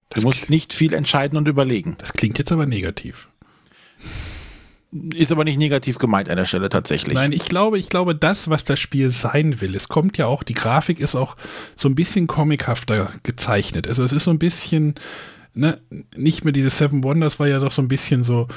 Du 0.10 0.22
musst 0.22 0.50
nicht 0.50 0.74
viel 0.74 0.94
entscheiden 0.94 1.38
und 1.38 1.48
überlegen. 1.48 1.96
Das 2.00 2.14
klingt 2.14 2.38
jetzt 2.38 2.52
aber 2.52 2.66
negativ. 2.66 3.28
Ist 5.14 5.32
aber 5.32 5.44
nicht 5.44 5.58
negativ 5.58 5.98
gemeint 5.98 6.30
an 6.30 6.38
der 6.38 6.46
Stelle 6.46 6.70
tatsächlich. 6.70 7.16
Nein, 7.16 7.32
ich 7.32 7.46
glaube, 7.46 7.78
ich 7.78 7.90
glaube, 7.90 8.16
das, 8.16 8.50
was 8.50 8.64
das 8.64 8.80
Spiel 8.80 9.12
sein 9.12 9.60
will, 9.62 9.76
es 9.76 9.90
kommt 9.90 10.18
ja 10.18 10.28
auch, 10.28 10.44
die 10.44 10.54
Grafik 10.54 11.00
ist 11.00 11.16
auch 11.16 11.36
so 11.76 11.90
ein 11.90 11.96
bisschen 11.96 12.28
comichafter 12.28 13.12
gezeichnet. 13.24 13.88
Also 13.88 14.04
es 14.04 14.12
ist 14.12 14.24
so 14.24 14.32
ein 14.32 14.40
bisschen, 14.40 14.96
ne, 15.54 15.80
nicht 16.16 16.46
mehr 16.46 16.54
diese 16.54 16.70
Seven 16.70 17.04
Wonders 17.04 17.40
war 17.40 17.48
ja 17.48 17.60
doch 17.60 17.72
so 17.72 17.82
ein 17.82 17.88
bisschen 17.88 18.24
so, 18.24 18.48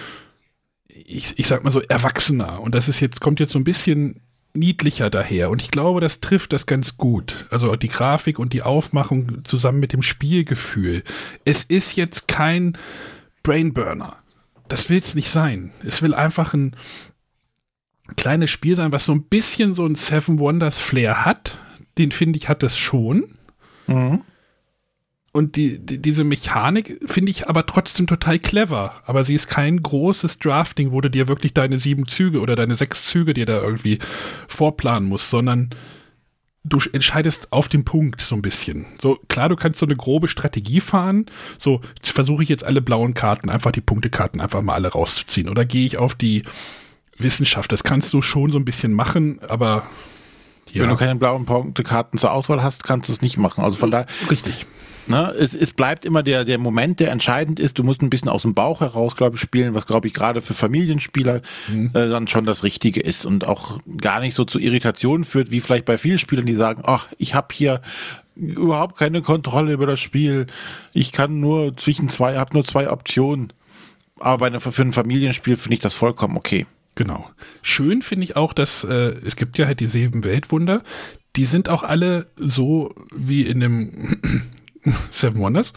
ich, 0.89 1.39
ich 1.39 1.49
sag 1.49 1.64
mal 1.64 1.70
so 1.70 1.80
erwachsener. 1.80 2.61
Und 2.61 2.74
das 2.74 2.89
ist 2.89 3.01
jetzt, 3.01 3.20
kommt 3.20 3.41
jetzt 3.41 3.53
so 3.53 3.59
ein 3.59 3.64
bisschen 3.64 4.20
niedlicher 4.55 5.11
daher. 5.11 5.51
Und 5.51 5.62
ich 5.62 5.70
glaube, 5.70 6.01
das 6.01 6.20
trifft 6.20 6.53
das 6.53 6.66
ganz 6.66 6.97
gut. 6.97 7.47
Also 7.51 7.74
die 7.76 7.89
Grafik 7.89 8.39
und 8.39 8.53
die 8.53 8.62
Aufmachung 8.62 9.45
zusammen 9.45 9.80
mit 9.80 9.93
dem 9.93 10.03
Spielgefühl. 10.03 11.03
Es 11.45 11.64
ist 11.64 11.97
jetzt 11.97 12.28
kein 12.28 12.76
Brainburner. 13.43 14.16
Das 14.69 14.89
will 14.89 14.99
es 14.99 15.14
nicht 15.14 15.31
sein. 15.31 15.73
Es 15.83 16.03
will 16.03 16.14
einfach 16.14 16.55
ein 16.55 16.77
kleines 18.16 18.51
Spiel 18.51 18.77
sein, 18.77 18.93
was 18.93 19.05
so 19.05 19.12
ein 19.12 19.23
bisschen 19.23 19.75
so 19.75 19.87
ein 19.87 19.95
Seven 19.95 20.39
Wonders 20.39 20.79
Flair 20.79 21.25
hat. 21.25 21.59
Den 21.99 22.12
finde 22.12 22.39
ich 22.39 22.49
hat 22.49 22.62
es 22.62 22.77
schon. 22.77 23.35
Mhm. 23.87 24.23
Und 25.33 25.57
die, 25.57 25.79
die, 25.79 26.01
diese 26.01 26.25
Mechanik 26.25 27.01
finde 27.07 27.31
ich 27.31 27.49
aber 27.49 27.66
trotzdem 27.66 28.07
total 28.07 28.39
clever. 28.39 29.03
Aber 29.05 29.25
sie 29.25 29.35
ist 29.35 29.49
kein 29.49 29.83
großes 29.83 30.39
Drafting, 30.39 30.91
wo 30.91 31.01
du 31.01 31.11
dir 31.11 31.29
wirklich 31.29 31.55
deine 31.55 31.79
sieben 31.79 32.09
Züge 32.09 32.41
oder 32.41 32.57
deine 32.57 32.75
sechs 32.75 33.05
Züge 33.05 33.35
dir 33.35 33.47
da 33.47 33.61
irgendwie 33.61 33.99
vorplanen 34.49 35.09
musst, 35.09 35.31
sondern 35.31 35.71
du 36.69 36.79
entscheidest 36.93 37.53
auf 37.53 37.69
den 37.69 37.85
Punkt 37.85 38.21
so 38.21 38.35
ein 38.35 38.43
bisschen. 38.43 38.87
So, 39.01 39.19
klar, 39.29 39.49
du 39.49 39.57
kannst 39.57 39.79
so 39.79 39.87
eine 39.87 39.97
grobe 39.97 40.29
Strategie 40.29 40.81
fahren. 40.81 41.27
So, 41.59 41.81
versuche 42.03 42.43
ich 42.43 42.49
jetzt 42.49 42.64
alle 42.64 42.81
blauen 42.81 43.14
Karten, 43.14 43.51
einfach 43.51 43.73
die 43.73 43.81
Punktekarten 43.81 44.41
einfach 44.41 44.62
mal 44.62 44.75
alle 44.75 44.89
rauszuziehen. 44.89 45.49
Oder 45.49 45.64
gehe 45.64 45.87
ich 45.87 45.99
auf 45.99 46.14
die 46.14 46.43
Wissenschaft? 47.16 47.73
Das 47.73 47.85
kannst 47.85 48.12
du 48.12 48.23
schon 48.23 48.53
so 48.53 48.59
ein 48.59 48.64
bisschen 48.64 48.93
machen, 48.93 49.41
aber 49.47 49.87
ja. 50.73 50.83
Wenn 50.83 50.91
du 50.91 50.97
keine 50.97 51.16
blauen 51.16 51.47
Punktekarten 51.47 52.19
zur 52.19 52.33
Auswahl 52.33 52.62
hast, 52.62 52.85
kannst 52.85 53.09
du 53.09 53.12
es 53.12 53.23
nicht 53.23 53.39
machen. 53.39 53.64
Also 53.64 53.77
von 53.77 53.91
daher. 53.91 54.07
Richtig. 54.31 54.66
Ne, 55.09 55.35
es, 55.39 55.55
es 55.55 55.73
bleibt 55.73 56.05
immer 56.05 56.23
der, 56.23 56.45
der 56.45 56.59
Moment, 56.59 57.01
der 57.01 57.11
entscheidend 57.11 57.59
ist. 57.59 57.79
Du 57.79 57.85
musst 57.85 58.03
ein 58.03 58.11
bisschen 58.11 58.29
aus 58.29 58.43
dem 58.43 58.53
Bauch 58.53 58.81
heraus, 58.81 59.17
glaube 59.17 59.37
ich, 59.37 59.41
spielen, 59.41 59.75
was, 59.75 59.87
glaube 59.87 60.07
ich, 60.07 60.13
gerade 60.13 60.43
für 60.43 60.53
Familienspieler 60.53 61.41
mhm. 61.69 61.91
äh, 61.95 62.09
dann 62.09 62.29
schon 62.29 62.45
das 62.45 62.63
Richtige 62.63 63.01
ist 63.01 63.25
und 63.25 63.47
auch 63.47 63.79
gar 64.01 64.21
nicht 64.21 64.35
so 64.35 64.45
zu 64.45 64.59
Irritationen 64.59 65.25
führt, 65.25 65.51
wie 65.51 65.61
vielleicht 65.61 65.87
bei 65.87 65.97
vielen 65.97 66.19
Spielern, 66.19 66.45
die 66.45 66.55
sagen, 66.55 66.83
ach, 66.85 67.09
ich 67.17 67.35
habe 67.35 67.49
hier 67.53 67.81
überhaupt 68.37 68.97
keine 68.97 69.23
Kontrolle 69.23 69.73
über 69.73 69.87
das 69.87 69.99
Spiel. 69.99 70.47
Ich 70.93 71.13
kann 71.13 71.41
nur 71.41 71.77
zwischen 71.77 72.09
zwei, 72.11 72.37
habe 72.37 72.55
nur 72.55 72.65
zwei 72.65 72.91
Optionen. 72.91 73.53
Aber 74.21 74.47
eine, 74.47 74.61
für 74.61 74.83
ein 74.83 74.93
Familienspiel 74.93 75.57
finde 75.57 75.75
ich 75.75 75.81
das 75.81 75.95
vollkommen 75.95 76.37
okay. 76.37 76.67
Genau. 76.95 77.31
Schön 77.63 78.03
finde 78.03 78.25
ich 78.25 78.37
auch, 78.37 78.53
dass 78.53 78.83
äh, 78.83 79.15
es 79.25 79.37
gibt 79.37 79.57
ja 79.57 79.67
halt 79.67 79.81
die 79.81 79.87
sieben 79.87 80.25
Weltwunder. 80.25 80.83
Die 81.37 81.45
sind 81.45 81.69
auch 81.69 81.85
alle 81.85 82.27
so 82.37 82.93
wie 83.15 83.43
in 83.43 83.61
dem 83.61 84.51
Seven 85.11 85.41
Wonders, 85.41 85.72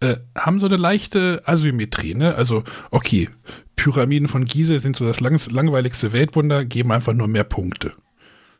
äh, 0.00 0.16
haben 0.36 0.60
so 0.60 0.66
eine 0.66 0.76
leichte 0.76 1.42
Asymmetrie. 1.44 2.14
Ne? 2.14 2.34
Also, 2.34 2.64
okay, 2.90 3.28
Pyramiden 3.76 4.28
von 4.28 4.44
Gizeh 4.44 4.78
sind 4.78 4.96
so 4.96 5.04
das 5.04 5.20
lang 5.20 5.38
langweiligste 5.50 6.12
Weltwunder, 6.12 6.64
geben 6.64 6.92
einfach 6.92 7.12
nur 7.12 7.28
mehr 7.28 7.44
Punkte. 7.44 7.92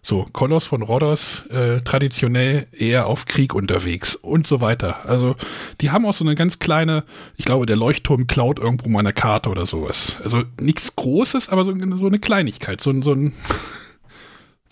So, 0.03 0.25
Koloss 0.33 0.67
von 0.67 0.83
Rhodos, 0.83 1.47
äh, 1.47 1.81
traditionell 1.81 2.69
eher 2.71 3.09
auf 3.09 3.25
Krieg 3.25 3.55
unterwegs 3.55 4.15
und 4.15 4.47
so 4.47 4.61
weiter. 4.61 5.05
Also, 5.05 5.35
die 5.81 5.91
haben 5.91 6.07
auch 6.07 6.15
so 6.15 6.25
eine 6.25 6.37
ganz 6.37 6.61
kleine, 6.61 7.03
ich 7.37 7.45
glaube, 7.45 7.67
der 7.67 7.75
Leuchtturm 7.75 8.29
klaut 8.29 8.61
irgendwo 8.61 8.89
mal 8.89 9.01
eine 9.01 9.13
Karte 9.13 9.49
oder 9.49 9.67
sowas. 9.67 10.19
Also, 10.23 10.45
nichts 10.61 10.95
Großes, 10.95 11.49
aber 11.49 11.65
so, 11.65 11.75
so 11.97 12.07
eine 12.07 12.21
Kleinigkeit, 12.21 12.81
so, 12.81 13.03
so 13.03 13.15
ein 13.15 13.33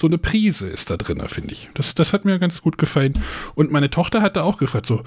so 0.01 0.07
eine 0.07 0.19
Prise 0.19 0.67
ist 0.67 0.91
da 0.91 0.97
drin, 0.97 1.23
finde 1.29 1.53
ich. 1.53 1.71
Das, 1.75 1.95
das 1.95 2.13
hat 2.13 2.25
mir 2.25 2.39
ganz 2.39 2.63
gut 2.63 2.79
gefallen. 2.79 3.15
Und 3.55 3.71
meine 3.71 3.91
Tochter 3.91 4.23
hat 4.23 4.37
da 4.37 4.43
auch 4.43 4.59
gefragt, 4.59 4.87
so, 4.87 5.03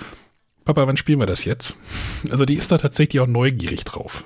Papa, 0.66 0.88
wann 0.88 0.98
spielen 0.98 1.20
wir 1.20 1.26
das 1.26 1.46
jetzt? 1.46 1.76
Also 2.30 2.46
die 2.46 2.56
ist 2.56 2.72
da 2.72 2.78
tatsächlich 2.78 3.22
auch 3.22 3.28
neugierig 3.28 3.84
drauf. 3.86 4.26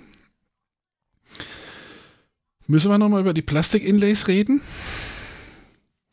Müssen 2.68 2.90
wir 2.90 2.98
nochmal 2.98 3.22
über 3.22 3.34
die 3.34 3.42
Plastik-Inlays 3.42 4.28
reden? 4.28 4.62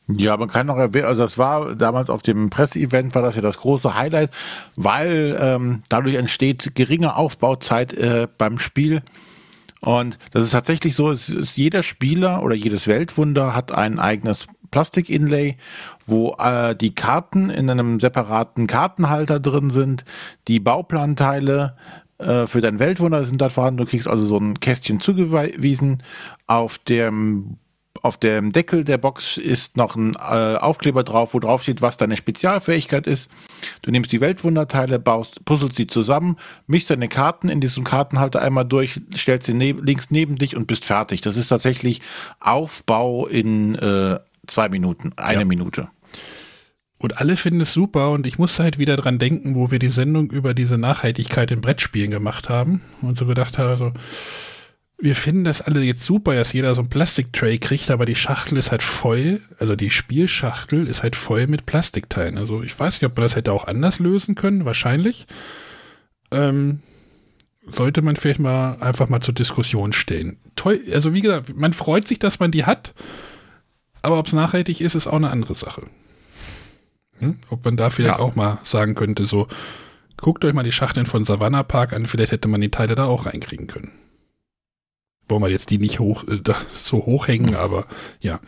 Ja, 0.07 0.35
man 0.37 0.49
kann 0.49 0.67
noch 0.67 0.77
erwähnen, 0.77 1.05
also 1.05 1.21
das 1.21 1.37
war 1.37 1.75
damals 1.75 2.09
auf 2.09 2.23
dem 2.23 2.49
Presseevent 2.49 3.13
war 3.13 3.21
das 3.21 3.35
ja 3.35 3.41
das 3.41 3.57
große 3.57 3.93
Highlight, 3.93 4.31
weil 4.75 5.37
ähm, 5.39 5.83
dadurch 5.87 6.15
entsteht 6.15 6.73
geringe 6.73 7.15
Aufbauzeit 7.15 7.93
äh, 7.93 8.27
beim 8.37 8.57
Spiel 8.57 9.03
und 9.81 10.19
das 10.31 10.43
ist 10.43 10.51
tatsächlich 10.51 10.95
so, 10.95 11.09
es 11.11 11.29
ist 11.29 11.57
jeder 11.57 11.83
Spieler 11.83 12.43
oder 12.43 12.55
jedes 12.55 12.87
Weltwunder 12.87 13.55
hat 13.55 13.71
ein 13.71 13.99
eigenes 13.99 14.47
Plastik-Inlay, 14.71 15.57
wo 16.05 16.35
äh, 16.39 16.75
die 16.75 16.93
Karten 16.93 17.49
in 17.49 17.69
einem 17.69 17.99
separaten 17.99 18.67
Kartenhalter 18.67 19.39
drin 19.39 19.71
sind, 19.71 20.05
die 20.47 20.59
Bauplanteile 20.59 21.75
äh, 22.19 22.45
für 22.47 22.61
dein 22.61 22.79
Weltwunder 22.79 23.25
sind 23.25 23.41
da 23.41 23.49
vorhanden. 23.49 23.77
Du 23.77 23.85
kriegst 23.85 24.07
also 24.07 24.25
so 24.25 24.37
ein 24.37 24.59
Kästchen 24.59 24.99
zugewiesen. 24.99 26.03
Auf 26.47 26.77
dem 26.77 27.57
auf 28.01 28.17
dem 28.17 28.53
Deckel 28.53 28.85
der 28.85 28.97
Box 28.97 29.37
ist 29.37 29.75
noch 29.75 29.95
ein 29.97 30.15
äh, 30.15 30.55
Aufkleber 30.55 31.03
drauf, 31.03 31.33
wo 31.33 31.39
drauf 31.39 31.63
steht, 31.63 31.81
was 31.81 31.97
deine 31.97 32.15
Spezialfähigkeit 32.15 33.07
ist. 33.07 33.29
Du 33.81 33.91
nimmst 33.91 34.11
die 34.11 34.21
Weltwunderteile, 34.21 34.99
baust, 34.99 35.43
puzzelst 35.45 35.75
sie 35.75 35.87
zusammen, 35.87 36.37
mischst 36.67 36.89
deine 36.89 37.07
Karten 37.07 37.49
in 37.49 37.61
diesem 37.61 37.83
Kartenhalter 37.83 38.41
einmal 38.41 38.65
durch, 38.65 38.99
stellst 39.15 39.47
sie 39.47 39.53
neb 39.53 39.85
links 39.85 40.07
neben 40.09 40.37
dich 40.37 40.55
und 40.55 40.67
bist 40.67 40.85
fertig. 40.85 41.21
Das 41.21 41.37
ist 41.37 41.47
tatsächlich 41.47 42.01
Aufbau 42.39 43.27
in 43.27 43.75
äh, 43.75 44.19
zwei 44.47 44.69
Minuten, 44.69 45.13
eine 45.15 45.39
ja. 45.39 45.45
Minute. 45.45 45.89
Und 46.97 47.17
alle 47.17 47.37
finden 47.37 47.61
es 47.61 47.71
super 47.71 48.11
und 48.11 48.27
ich 48.27 48.37
musste 48.37 48.63
halt 48.63 48.77
wieder 48.77 48.97
dran 48.97 49.19
denken, 49.19 49.55
wo 49.55 49.71
wir 49.71 49.79
die 49.79 49.89
Sendung 49.89 50.29
über 50.31 50.53
diese 50.53 50.77
Nachhaltigkeit 50.77 51.49
in 51.49 51.61
Brettspielen 51.61 52.11
gemacht 52.11 52.49
haben 52.49 52.81
und 53.01 53.17
so 53.17 53.25
gedacht 53.25 53.57
habe, 53.57 53.77
so, 53.77 53.93
wir 55.01 55.15
finden 55.15 55.45
das 55.45 55.61
alle 55.61 55.81
jetzt 55.81 56.03
super, 56.03 56.35
dass 56.35 56.51
jeder 56.51 56.75
so 56.75 56.81
ein 56.81 56.89
Plastiktray 56.89 57.57
kriegt, 57.57 57.89
aber 57.89 58.05
die 58.05 58.15
Schachtel 58.15 58.57
ist 58.57 58.71
halt 58.71 58.83
voll, 58.83 59.41
also 59.57 59.75
die 59.75 59.91
Spielschachtel 59.91 60.87
ist 60.87 61.03
halt 61.03 61.15
voll 61.15 61.47
mit 61.47 61.65
Plastikteilen. 61.65 62.37
Also 62.37 62.63
ich 62.63 62.77
weiß 62.77 62.95
nicht, 62.95 63.09
ob 63.09 63.15
man 63.15 63.23
das 63.23 63.35
hätte 63.35 63.53
auch 63.53 63.67
anders 63.67 63.99
lösen 63.99 64.35
können, 64.35 64.65
wahrscheinlich. 64.65 65.25
Ähm, 66.31 66.81
sollte 67.71 68.01
man 68.01 68.17
vielleicht 68.17 68.39
mal 68.39 68.77
einfach 68.81 69.09
mal 69.09 69.21
zur 69.21 69.33
Diskussion 69.33 69.93
stellen. 69.93 70.37
Toll, 70.55 70.81
also 70.93 71.13
wie 71.13 71.21
gesagt, 71.21 71.55
man 71.55 71.71
freut 71.71 72.07
sich, 72.07 72.19
dass 72.19 72.39
man 72.39 72.51
die 72.51 72.65
hat, 72.65 72.93
aber 74.01 74.19
ob 74.19 74.27
es 74.27 74.33
nachhaltig 74.33 74.81
ist, 74.81 74.95
ist 74.95 75.07
auch 75.07 75.13
eine 75.13 75.29
andere 75.29 75.55
Sache. 75.55 75.83
Hm? 77.19 77.39
Ob 77.49 77.63
man 77.63 77.77
da 77.77 77.89
vielleicht 77.89 78.19
ja. 78.19 78.25
auch 78.25 78.35
mal 78.35 78.59
sagen 78.63 78.95
könnte, 78.95 79.25
so, 79.25 79.47
guckt 80.17 80.43
euch 80.43 80.53
mal 80.53 80.63
die 80.63 80.71
Schachteln 80.73 81.05
von 81.05 81.23
Savannah 81.23 81.63
Park 81.63 81.93
an, 81.93 82.05
vielleicht 82.05 82.33
hätte 82.33 82.49
man 82.49 82.59
die 82.59 82.71
Teile 82.71 82.95
da 82.95 83.05
auch 83.05 83.25
reinkriegen 83.27 83.67
können 83.67 83.91
wollen 85.29 85.41
wir 85.41 85.49
jetzt 85.49 85.69
die 85.69 85.77
nicht 85.77 85.99
hoch, 85.99 86.23
äh, 86.27 86.41
so 86.69 87.05
hochhängen, 87.05 87.55
aber 87.63 87.85
ja. 88.21 88.39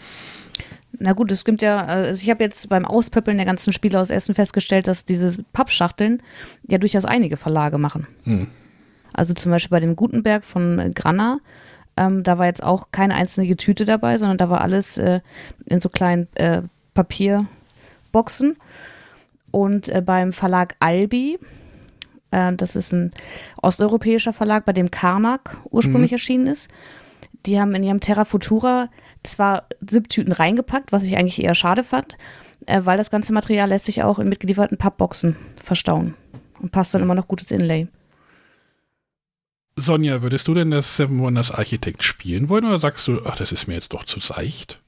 Na 1.00 1.14
gut, 1.14 1.32
es 1.32 1.46
gibt 1.46 1.62
ja, 1.62 1.86
also 1.86 2.22
ich 2.22 2.30
habe 2.30 2.44
jetzt 2.44 2.68
beim 2.70 2.86
Auspöppeln 2.86 3.38
der 3.38 3.46
ganzen 3.46 3.74
Spiele 3.74 4.00
aus 4.00 4.10
Essen 4.10 4.36
festgestellt, 4.36 4.88
dass 4.88 5.06
diese 5.06 5.44
Pappschachteln 5.54 6.22
ja 6.68 6.78
durchaus 6.78 7.06
einige 7.06 7.38
Verlage 7.38 7.78
machen. 7.78 8.08
Hm. 8.24 8.48
Also 9.14 9.34
zum 9.34 9.52
Beispiel 9.52 9.76
bei 9.76 9.80
dem 9.80 9.96
Gutenberg 9.96 10.44
von 10.44 10.94
Granna, 10.94 11.40
ähm, 11.98 12.24
da 12.24 12.38
war 12.38 12.46
jetzt 12.46 12.64
auch 12.64 12.90
keine 12.92 13.16
einzelne 13.16 13.56
Tüte 13.56 13.86
dabei, 13.86 14.18
sondern 14.18 14.38
da 14.38 14.50
war 14.50 14.62
alles 14.62 14.98
äh, 14.98 15.22
in 15.66 15.82
so 15.82 15.90
kleinen 15.90 16.28
äh, 16.36 16.62
Papierboxen. 16.94 18.58
Und 19.52 19.90
äh, 19.90 20.02
beim 20.02 20.32
Verlag 20.32 20.76
Albi, 20.80 21.38
äh, 22.32 22.54
das 22.56 22.76
ist 22.76 22.94
ein 22.94 23.12
osteuropäischer 23.62 24.34
Verlag, 24.34 24.66
bei 24.66 24.74
dem 24.74 24.92
Karnak 24.92 25.58
ursprünglich 25.70 26.12
mhm. 26.12 26.16
erschienen 26.16 26.48
ist. 26.48 26.70
Die 27.46 27.60
haben 27.60 27.74
in 27.76 27.84
ihrem 27.84 28.00
Terra 28.00 28.26
Futura 28.26 28.90
zwar 29.24 29.68
Siebtüten 29.88 30.34
reingepackt, 30.34 30.92
was 30.92 31.04
ich 31.04 31.18
eigentlich 31.18 31.44
eher 31.44 31.56
schade 31.56 31.84
fand, 31.84 32.18
äh, 32.66 32.82
weil 32.84 32.98
das 32.98 33.12
ganze 33.12 33.34
Material 33.34 33.70
lässt 33.70 33.86
sich 33.86 34.04
auch 34.04 34.20
in 34.20 34.30
mitgelieferten 34.30 34.78
Pappboxen 34.78 35.36
verstauen 35.58 36.16
und 36.60 36.72
passt 36.72 36.94
dann 36.94 37.02
immer 37.02 37.16
noch 37.16 37.28
gutes 37.28 37.52
Inlay. 37.52 37.88
Sonja, 39.78 40.22
würdest 40.22 40.48
du 40.48 40.54
denn 40.54 40.72
das 40.72 40.98
Seven 40.98 41.20
Wonders 41.20 41.52
Architect 41.52 42.04
spielen 42.04 42.50
wollen 42.50 42.66
oder 42.66 42.78
sagst 42.78 43.08
du, 43.08 43.22
ach, 43.26 43.38
das 43.38 43.52
ist 43.52 43.68
mir 43.68 43.74
jetzt 43.74 43.94
doch 43.94 44.04
zu 44.04 44.20
seicht? 44.20 44.82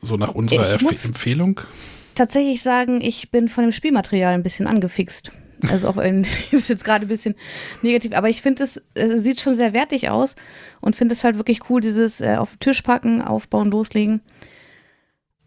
So 0.00 0.16
nach 0.16 0.34
unserer 0.34 0.72
Empfehlung? 0.72 1.60
Tatsächlich 2.14 2.62
sagen, 2.62 3.00
ich 3.00 3.30
bin 3.30 3.48
von 3.48 3.64
dem 3.64 3.72
Spielmaterial 3.72 4.32
ein 4.32 4.42
bisschen 4.42 4.66
angefixt. 4.66 5.30
Also 5.70 5.88
auch 5.88 5.96
ein, 5.96 6.26
ist 6.50 6.68
jetzt 6.68 6.84
gerade 6.84 7.06
ein 7.06 7.08
bisschen 7.08 7.34
negativ, 7.82 8.12
aber 8.14 8.28
ich 8.28 8.42
finde, 8.42 8.64
es 8.64 8.80
sieht 8.94 9.40
schon 9.40 9.54
sehr 9.54 9.72
wertig 9.72 10.08
aus 10.10 10.36
und 10.80 10.96
finde 10.96 11.14
es 11.14 11.24
halt 11.24 11.36
wirklich 11.36 11.68
cool, 11.70 11.80
dieses 11.80 12.20
äh, 12.20 12.36
auf 12.36 12.52
den 12.52 12.60
Tisch 12.60 12.82
packen, 12.82 13.22
aufbauen, 13.22 13.70
loslegen. 13.70 14.20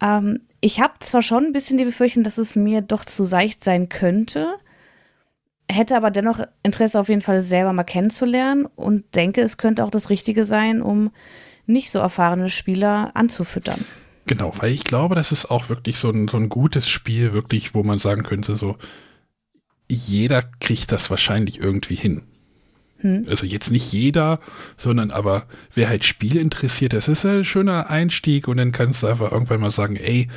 Ähm, 0.02 0.42
ich 0.60 0.80
habe 0.80 0.94
zwar 1.00 1.22
schon 1.22 1.46
ein 1.46 1.54
bisschen 1.54 1.78
die 1.78 1.86
Befürchtung, 1.86 2.24
dass 2.24 2.38
es 2.38 2.56
mir 2.56 2.82
doch 2.82 3.06
zu 3.06 3.26
seicht 3.26 3.64
sein 3.64 3.90
könnte, 3.90 4.56
hätte 5.70 5.96
aber 5.96 6.12
dennoch 6.12 6.42
Interesse 6.64 7.00
auf 7.00 7.10
jeden 7.10 7.22
Fall 7.22 7.42
selber 7.42 7.74
mal 7.74 7.84
kennenzulernen 7.84 8.66
und 8.76 9.16
denke, 9.16 9.42
es 9.42 9.58
könnte 9.58 9.84
auch 9.84 9.90
das 9.90 10.10
Richtige 10.10 10.46
sein, 10.46 10.82
um 10.82 11.12
nicht 11.66 11.92
so 11.92 12.00
erfahrene 12.00 12.50
Spieler 12.50 13.12
anzufüttern. 13.14 13.86
Genau, 14.26 14.54
weil 14.58 14.72
ich 14.72 14.84
glaube, 14.84 15.16
das 15.16 15.32
ist 15.32 15.46
auch 15.50 15.70
wirklich 15.70 15.98
so 15.98 16.10
ein, 16.10 16.28
so 16.28 16.38
ein 16.38 16.50
gutes 16.50 16.88
Spiel, 16.90 17.34
wirklich, 17.34 17.74
wo 17.74 17.84
man 17.84 18.00
sagen 18.00 18.24
könnte, 18.24 18.56
so, 18.56 18.78
jeder 19.94 20.44
kriegt 20.60 20.92
das 20.92 21.10
wahrscheinlich 21.10 21.60
irgendwie 21.60 21.96
hin. 21.96 22.22
Hm. 23.02 23.26
Also 23.30 23.46
jetzt 23.46 23.72
nicht 23.72 23.92
jeder, 23.92 24.40
sondern 24.78 25.12
aber 25.12 25.46
wer 25.74 25.90
halt 25.90 26.06
Spiele 26.06 26.40
interessiert, 26.40 26.94
das 26.94 27.08
ist 27.08 27.26
ein 27.26 27.44
schöner 27.44 27.90
Einstieg 27.90 28.48
und 28.48 28.58
dann 28.58 28.72
kannst 28.72 29.04
du 29.04 29.08
einfach 29.08 29.32
irgendwann 29.32 29.60
mal 29.60 29.72
sagen, 29.72 29.96
ey, 29.96 30.28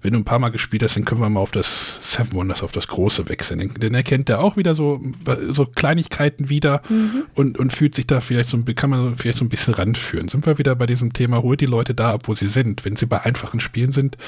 wenn 0.00 0.12
du 0.12 0.18
ein 0.18 0.24
paar 0.24 0.38
Mal 0.38 0.50
gespielt 0.50 0.82
hast, 0.82 0.96
dann 0.96 1.04
können 1.04 1.20
wir 1.20 1.28
mal 1.30 1.40
auf 1.40 1.50
das 1.50 1.98
Seven 2.02 2.34
Wonders, 2.34 2.62
auf 2.62 2.72
das 2.72 2.88
Große 2.88 3.28
wechseln. 3.28 3.72
Dann 3.78 3.94
erkennt 3.94 4.28
der 4.28 4.40
auch 4.40 4.56
wieder 4.56 4.74
so, 4.74 5.00
so 5.48 5.66
Kleinigkeiten 5.66 6.50
wieder 6.50 6.82
mhm. 6.88 7.24
und, 7.34 7.58
und 7.58 7.72
fühlt 7.72 7.94
sich 7.94 8.06
da 8.06 8.20
vielleicht 8.20 8.48
so, 8.48 8.58
kann 8.74 8.90
man 8.90 9.16
vielleicht 9.16 9.38
so 9.38 9.44
ein 9.44 9.48
bisschen 9.48 9.74
ranführen. 9.74 10.28
Sind 10.28 10.44
wir 10.44 10.58
wieder 10.58 10.74
bei 10.74 10.86
diesem 10.86 11.12
Thema, 11.14 11.42
holt 11.42 11.60
die 11.60 11.66
Leute 11.66 11.94
da 11.94 12.10
ab, 12.10 12.22
wo 12.26 12.34
sie 12.34 12.48
sind. 12.48 12.84
Wenn 12.84 12.96
sie 12.96 13.06
bei 13.06 13.22
einfachen 13.22 13.60
Spielen 13.60 13.92
sind, 13.92 14.18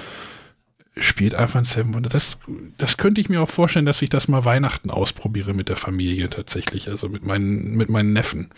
spielt 0.96 1.34
einfach 1.34 1.58
ein 1.58 1.64
Seven 1.64 1.94
Wonders. 1.94 2.12
Das, 2.12 2.38
das 2.78 2.96
könnte 2.96 3.20
ich 3.20 3.28
mir 3.28 3.42
auch 3.42 3.50
vorstellen, 3.50 3.86
dass 3.86 4.00
ich 4.02 4.08
das 4.08 4.28
mal 4.28 4.44
Weihnachten 4.44 4.90
ausprobiere 4.90 5.54
mit 5.54 5.68
der 5.68 5.76
Familie 5.76 6.30
tatsächlich, 6.30 6.88
also 6.88 7.08
mit 7.08 7.24
meinen, 7.24 7.76
mit 7.76 7.88
meinen 7.88 8.12
Neffen. 8.12 8.50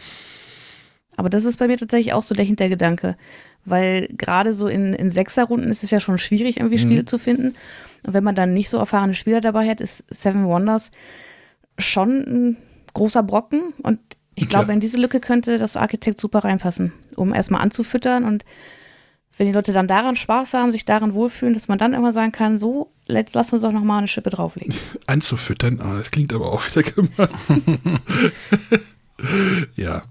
Aber 1.16 1.28
das 1.28 1.44
ist 1.44 1.58
bei 1.58 1.66
mir 1.66 1.76
tatsächlich 1.76 2.12
auch 2.12 2.22
so 2.22 2.34
der 2.34 2.44
Hintergedanke, 2.44 3.16
weil 3.64 4.08
gerade 4.16 4.54
so 4.54 4.68
in, 4.68 4.94
in 4.94 5.10
Sechserrunden 5.10 5.70
ist 5.70 5.82
es 5.82 5.90
ja 5.90 5.98
schon 5.98 6.18
schwierig, 6.18 6.58
irgendwie 6.58 6.78
Spiele 6.78 7.02
mhm. 7.02 7.06
zu 7.08 7.18
finden. 7.18 7.56
Und 8.06 8.14
wenn 8.14 8.22
man 8.22 8.36
dann 8.36 8.54
nicht 8.54 8.68
so 8.68 8.78
erfahrene 8.78 9.14
Spieler 9.14 9.40
dabei 9.40 9.68
hat, 9.68 9.80
ist 9.80 10.04
Seven 10.08 10.46
Wonders 10.46 10.92
schon 11.76 12.10
ein 12.10 12.56
großer 12.94 13.24
Brocken 13.24 13.72
und 13.82 13.98
ich 14.36 14.48
glaube, 14.48 14.72
in 14.72 14.78
diese 14.78 15.00
Lücke 15.00 15.18
könnte 15.18 15.58
das 15.58 15.76
Architekt 15.76 16.20
super 16.20 16.44
reinpassen, 16.44 16.92
um 17.16 17.34
erstmal 17.34 17.60
anzufüttern 17.60 18.24
und 18.24 18.44
wenn 19.36 19.46
die 19.46 19.52
Leute 19.52 19.72
dann 19.72 19.86
daran 19.86 20.16
Spaß 20.16 20.54
haben, 20.54 20.72
sich 20.72 20.84
daran 20.84 21.14
wohlfühlen, 21.14 21.54
dass 21.54 21.68
man 21.68 21.78
dann 21.78 21.94
immer 21.94 22.12
sagen 22.12 22.32
kann, 22.32 22.58
so, 22.58 22.90
let's, 23.06 23.34
lass 23.34 23.52
uns 23.52 23.62
doch 23.62 23.72
nochmal 23.72 23.98
eine 23.98 24.08
Schippe 24.08 24.30
drauflegen. 24.30 24.74
Anzufüttern, 25.06 25.80
oh, 25.80 25.96
das 25.96 26.10
klingt 26.10 26.32
aber 26.32 26.52
auch 26.52 26.62
wieder 26.66 26.82
gemein. 26.82 28.00
ja. 29.76 30.02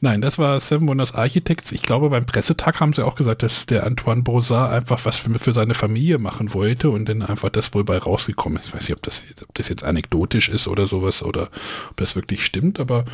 Nein, 0.00 0.20
das 0.20 0.38
war 0.38 0.60
Seven 0.60 0.86
Wonders 0.86 1.14
Architects. 1.14 1.72
Ich 1.72 1.80
glaube, 1.80 2.10
beim 2.10 2.26
Pressetag 2.26 2.78
haben 2.78 2.92
sie 2.92 3.02
auch 3.02 3.14
gesagt, 3.14 3.42
dass 3.42 3.64
der 3.64 3.86
Antoine 3.86 4.20
Brosard 4.20 4.70
einfach 4.70 5.02
was 5.06 5.16
für, 5.16 5.38
für, 5.38 5.54
seine 5.54 5.72
Familie 5.72 6.18
machen 6.18 6.52
wollte 6.52 6.90
und 6.90 7.08
dann 7.08 7.22
einfach 7.22 7.48
das 7.48 7.72
wohl 7.72 7.84
bei 7.84 7.96
rausgekommen 7.96 8.58
ist. 8.58 8.66
Ich 8.66 8.74
weiß 8.74 8.82
nicht, 8.82 8.96
ob 8.96 9.02
das, 9.02 9.22
ob 9.48 9.54
das 9.54 9.70
jetzt 9.70 9.82
anekdotisch 9.82 10.50
ist 10.50 10.68
oder 10.68 10.86
sowas 10.86 11.22
oder 11.22 11.48
ob 11.88 11.96
das 11.96 12.16
wirklich 12.16 12.44
stimmt, 12.44 12.80
aber 12.80 13.06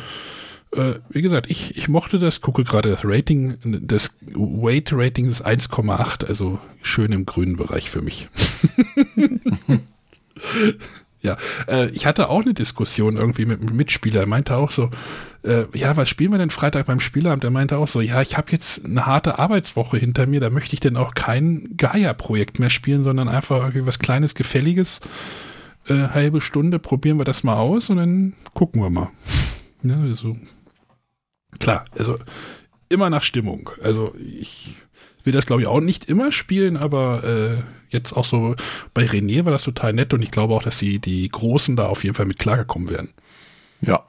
äh, 0.73 0.95
wie 1.09 1.21
gesagt, 1.21 1.49
ich, 1.49 1.75
ich 1.77 1.89
mochte 1.89 2.17
das, 2.17 2.41
gucke 2.41 2.63
gerade 2.63 2.89
das 2.89 3.01
Rating, 3.03 3.57
das 3.63 4.15
Weight-Rating 4.21 5.27
ist 5.27 5.45
1,8, 5.45 6.25
also 6.25 6.59
schön 6.81 7.11
im 7.11 7.25
grünen 7.25 7.57
Bereich 7.57 7.89
für 7.89 8.01
mich. 8.01 8.29
ja, 11.21 11.37
äh, 11.67 11.89
ich 11.89 12.05
hatte 12.05 12.29
auch 12.29 12.41
eine 12.41 12.53
Diskussion 12.53 13.17
irgendwie 13.17 13.45
mit 13.45 13.61
einem 13.61 13.75
Mitspieler, 13.75 14.21
er 14.21 14.27
meinte 14.27 14.55
auch 14.55 14.71
so, 14.71 14.89
äh, 15.43 15.65
ja, 15.73 15.97
was 15.97 16.07
spielen 16.07 16.31
wir 16.31 16.37
denn 16.37 16.51
Freitag 16.51 16.85
beim 16.85 16.99
Spielabend? 16.99 17.43
Er 17.43 17.51
meinte 17.51 17.77
auch 17.77 17.87
so, 17.87 17.99
ja, 17.99 18.21
ich 18.21 18.37
habe 18.37 18.51
jetzt 18.51 18.85
eine 18.85 19.05
harte 19.05 19.39
Arbeitswoche 19.39 19.97
hinter 19.97 20.27
mir, 20.27 20.39
da 20.39 20.49
möchte 20.49 20.73
ich 20.73 20.79
denn 20.79 20.97
auch 20.97 21.15
kein 21.15 21.75
Gaia-Projekt 21.77 22.59
mehr 22.59 22.69
spielen, 22.69 23.03
sondern 23.03 23.27
einfach 23.27 23.57
irgendwie 23.57 23.87
was 23.87 23.99
Kleines, 23.99 24.35
Gefälliges. 24.35 25.01
Äh, 25.87 26.09
halbe 26.09 26.41
Stunde 26.41 26.77
probieren 26.77 27.17
wir 27.17 27.25
das 27.25 27.43
mal 27.43 27.55
aus 27.55 27.89
und 27.89 27.97
dann 27.97 28.33
gucken 28.53 28.81
wir 28.81 28.89
mal. 28.89 29.09
Ja, 29.83 29.97
so 30.13 30.37
klar, 31.61 31.85
also 31.97 32.17
immer 32.89 33.09
nach 33.09 33.23
Stimmung. 33.23 33.69
Also 33.81 34.13
ich 34.19 34.75
will 35.23 35.33
das 35.33 35.45
glaube 35.45 35.61
ich 35.61 35.67
auch 35.67 35.79
nicht 35.79 36.05
immer 36.05 36.31
spielen, 36.31 36.77
aber 36.77 37.23
äh, 37.23 37.63
jetzt 37.89 38.13
auch 38.13 38.25
so 38.25 38.55
bei 38.93 39.05
René 39.05 39.45
war 39.45 39.51
das 39.51 39.63
total 39.63 39.93
nett 39.93 40.13
und 40.13 40.21
ich 40.21 40.31
glaube 40.31 40.53
auch, 40.53 40.63
dass 40.63 40.79
die, 40.79 40.99
die 40.99 41.29
Großen 41.29 41.75
da 41.75 41.87
auf 41.87 42.03
jeden 42.03 42.15
Fall 42.15 42.25
mit 42.25 42.39
klargekommen 42.39 42.89
werden. 42.89 43.13
Ja. 43.81 44.03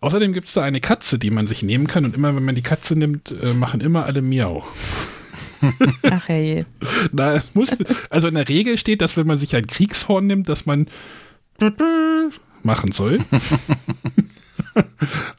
Außerdem 0.00 0.32
gibt 0.32 0.48
es 0.48 0.54
da 0.54 0.62
eine 0.62 0.80
Katze, 0.80 1.18
die 1.18 1.30
man 1.30 1.46
sich 1.46 1.62
nehmen 1.62 1.88
kann 1.88 2.04
und 2.04 2.14
immer 2.14 2.34
wenn 2.36 2.44
man 2.44 2.54
die 2.54 2.62
Katze 2.62 2.96
nimmt, 2.96 3.32
äh, 3.42 3.52
machen 3.52 3.80
immer 3.80 4.04
alle 4.04 4.22
Miau. 4.22 4.64
Ach 6.10 6.28
hey. 6.28 6.66
Na, 7.10 7.34
es 7.34 7.54
muss, 7.54 7.76
also 8.10 8.28
in 8.28 8.34
der 8.34 8.48
Regel 8.48 8.78
steht, 8.78 9.00
dass 9.00 9.16
wenn 9.16 9.26
man 9.26 9.38
sich 9.38 9.56
ein 9.56 9.66
Kriegshorn 9.66 10.26
nimmt, 10.26 10.48
dass 10.48 10.66
man 10.66 10.86
machen 12.62 12.92
soll. 12.92 13.18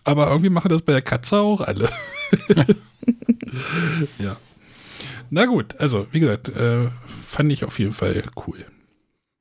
Aber 0.03 0.27
irgendwie 0.27 0.49
machen 0.49 0.69
das 0.69 0.81
bei 0.81 0.93
der 0.93 1.01
Katze 1.01 1.37
auch 1.37 1.61
alle. 1.61 1.89
ja. 4.19 4.37
Na 5.29 5.45
gut, 5.45 5.79
also 5.79 6.07
wie 6.11 6.19
gesagt, 6.19 6.49
äh, 6.49 6.89
fand 7.25 7.51
ich 7.51 7.63
auf 7.63 7.79
jeden 7.79 7.93
Fall 7.93 8.23
cool. 8.47 8.65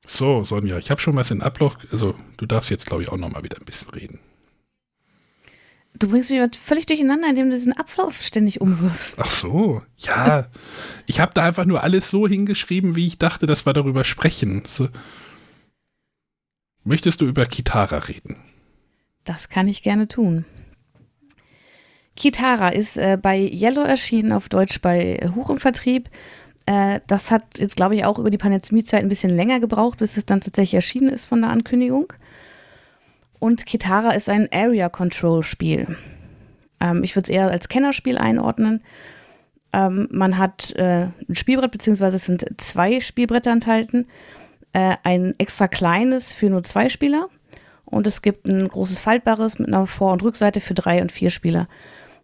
So, 0.05 0.43
Sonja, 0.43 0.77
ich 0.77 0.91
habe 0.91 1.01
schon 1.01 1.15
was 1.15 1.31
in 1.31 1.41
Ablauf. 1.41 1.77
Also 1.91 2.15
du 2.37 2.45
darfst 2.45 2.69
jetzt, 2.69 2.85
glaube 2.85 3.03
ich, 3.03 3.09
auch 3.09 3.17
noch 3.17 3.29
mal 3.29 3.43
wieder 3.43 3.57
ein 3.57 3.65
bisschen 3.65 3.91
reden. 3.91 4.19
Du 5.93 6.07
bringst 6.07 6.29
mich 6.29 6.39
völlig 6.57 6.85
durcheinander, 6.85 7.29
indem 7.29 7.49
du 7.49 7.55
diesen 7.55 7.73
Ablauf 7.73 8.21
ständig 8.21 8.61
umwirfst. 8.61 9.15
Ach 9.17 9.29
so, 9.29 9.81
ja. 9.97 10.47
ich 11.07 11.19
habe 11.19 11.33
da 11.33 11.43
einfach 11.43 11.65
nur 11.65 11.83
alles 11.83 12.09
so 12.09 12.27
hingeschrieben, 12.27 12.95
wie 12.95 13.07
ich 13.07 13.17
dachte, 13.17 13.47
dass 13.47 13.65
wir 13.65 13.73
darüber 13.73 14.03
sprechen. 14.03 14.63
So. 14.65 14.89
Möchtest 16.83 17.21
du 17.21 17.25
über 17.25 17.45
Kitara 17.45 17.97
reden? 17.97 18.37
Das 19.29 19.47
kann 19.47 19.67
ich 19.67 19.83
gerne 19.83 20.07
tun. 20.07 20.43
Kitara 22.15 22.69
ist 22.69 22.97
äh, 22.97 23.15
bei 23.21 23.37
Yellow 23.37 23.83
erschienen, 23.83 24.31
auf 24.31 24.49
Deutsch 24.49 24.81
bei 24.81 25.19
Huch 25.35 25.51
im 25.51 25.59
Vertrieb. 25.59 26.09
Äh, 26.65 27.01
das 27.05 27.29
hat 27.29 27.59
jetzt, 27.59 27.75
glaube 27.75 27.95
ich, 27.95 28.05
auch 28.05 28.17
über 28.17 28.31
die 28.31 28.39
Pandemiezeit 28.39 29.03
ein 29.03 29.07
bisschen 29.07 29.29
länger 29.29 29.59
gebraucht, 29.59 29.99
bis 29.99 30.17
es 30.17 30.25
dann 30.25 30.41
tatsächlich 30.41 30.73
erschienen 30.73 31.09
ist 31.09 31.25
von 31.25 31.41
der 31.41 31.51
Ankündigung. 31.51 32.11
Und 33.37 33.67
Kitara 33.67 34.13
ist 34.13 34.29
ein 34.29 34.49
Area 34.51 34.89
Control 34.89 35.43
Spiel. 35.43 35.95
Ähm, 36.79 37.03
ich 37.03 37.15
würde 37.15 37.29
es 37.29 37.35
eher 37.35 37.51
als 37.51 37.69
Kennerspiel 37.69 38.17
einordnen. 38.17 38.81
Ähm, 39.73 40.07
man 40.09 40.39
hat 40.39 40.71
äh, 40.71 41.09
ein 41.29 41.35
Spielbrett, 41.35 41.69
beziehungsweise 41.69 42.15
es 42.15 42.25
sind 42.25 42.47
zwei 42.57 42.99
Spielbretter 42.99 43.51
enthalten. 43.51 44.07
Äh, 44.73 44.95
ein 45.03 45.35
extra 45.37 45.67
kleines 45.67 46.33
für 46.33 46.49
nur 46.49 46.63
zwei 46.63 46.89
Spieler 46.89 47.29
und 47.89 48.05
es 48.07 48.21
gibt 48.21 48.45
ein 48.45 48.67
großes 48.67 48.99
faltbares 48.99 49.59
mit 49.59 49.67
einer 49.67 49.87
Vor- 49.87 50.13
und 50.13 50.23
Rückseite 50.23 50.59
für 50.59 50.73
drei 50.73 51.01
und 51.01 51.11
vier 51.11 51.29
Spieler, 51.29 51.67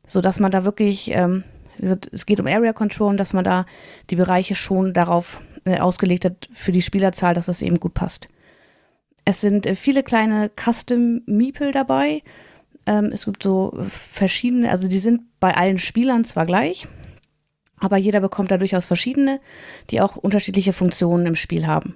sodass 0.06 0.40
man 0.40 0.52
da 0.52 0.64
wirklich, 0.64 1.12
ähm, 1.14 1.44
es 2.12 2.26
geht 2.26 2.40
um 2.40 2.48
Area 2.48 2.74
Control, 2.74 3.18
dass 3.18 3.34
man 3.34 3.44
da 3.44 3.66
die 4.10 4.16
Bereiche 4.16 4.56
schon 4.56 4.94
darauf 4.94 5.42
äh, 5.66 5.80
ausgelegt 5.80 6.26
hat 6.26 6.50
für 6.54 6.72
die 6.72 6.82
Spielerzahl, 6.82 7.34
dass 7.34 7.48
das 7.48 7.62
eben 7.62 7.80
gut 7.80 7.94
passt. 7.94 8.28
Es 9.26 9.42
sind 9.42 9.66
äh, 9.66 9.76
viele 9.76 10.04
kleine 10.04 10.52
Custom 10.56 11.22
Meeple 11.26 11.72
dabei. 11.72 12.22
Ähm, 12.86 13.10
es 13.12 13.26
gibt 13.26 13.42
so 13.42 13.74
verschiedene, 13.88 14.70
also 14.70 14.88
die 14.88 15.00
sind 15.00 15.22
bei 15.40 15.56
allen 15.56 15.80
Spielern 15.80 16.24
zwar 16.26 16.46
gleich, 16.46 16.88
aber 17.80 17.98
jeder 17.98 18.22
bekommt 18.22 18.52
da 18.52 18.58
durchaus 18.58 18.86
verschiedene, 18.86 19.42
die 19.90 20.00
auch 20.00 20.16
unterschiedliche 20.16 20.74
Funktionen 20.74 21.26
im 21.26 21.36
Spiel 21.36 21.66
haben. 21.66 21.96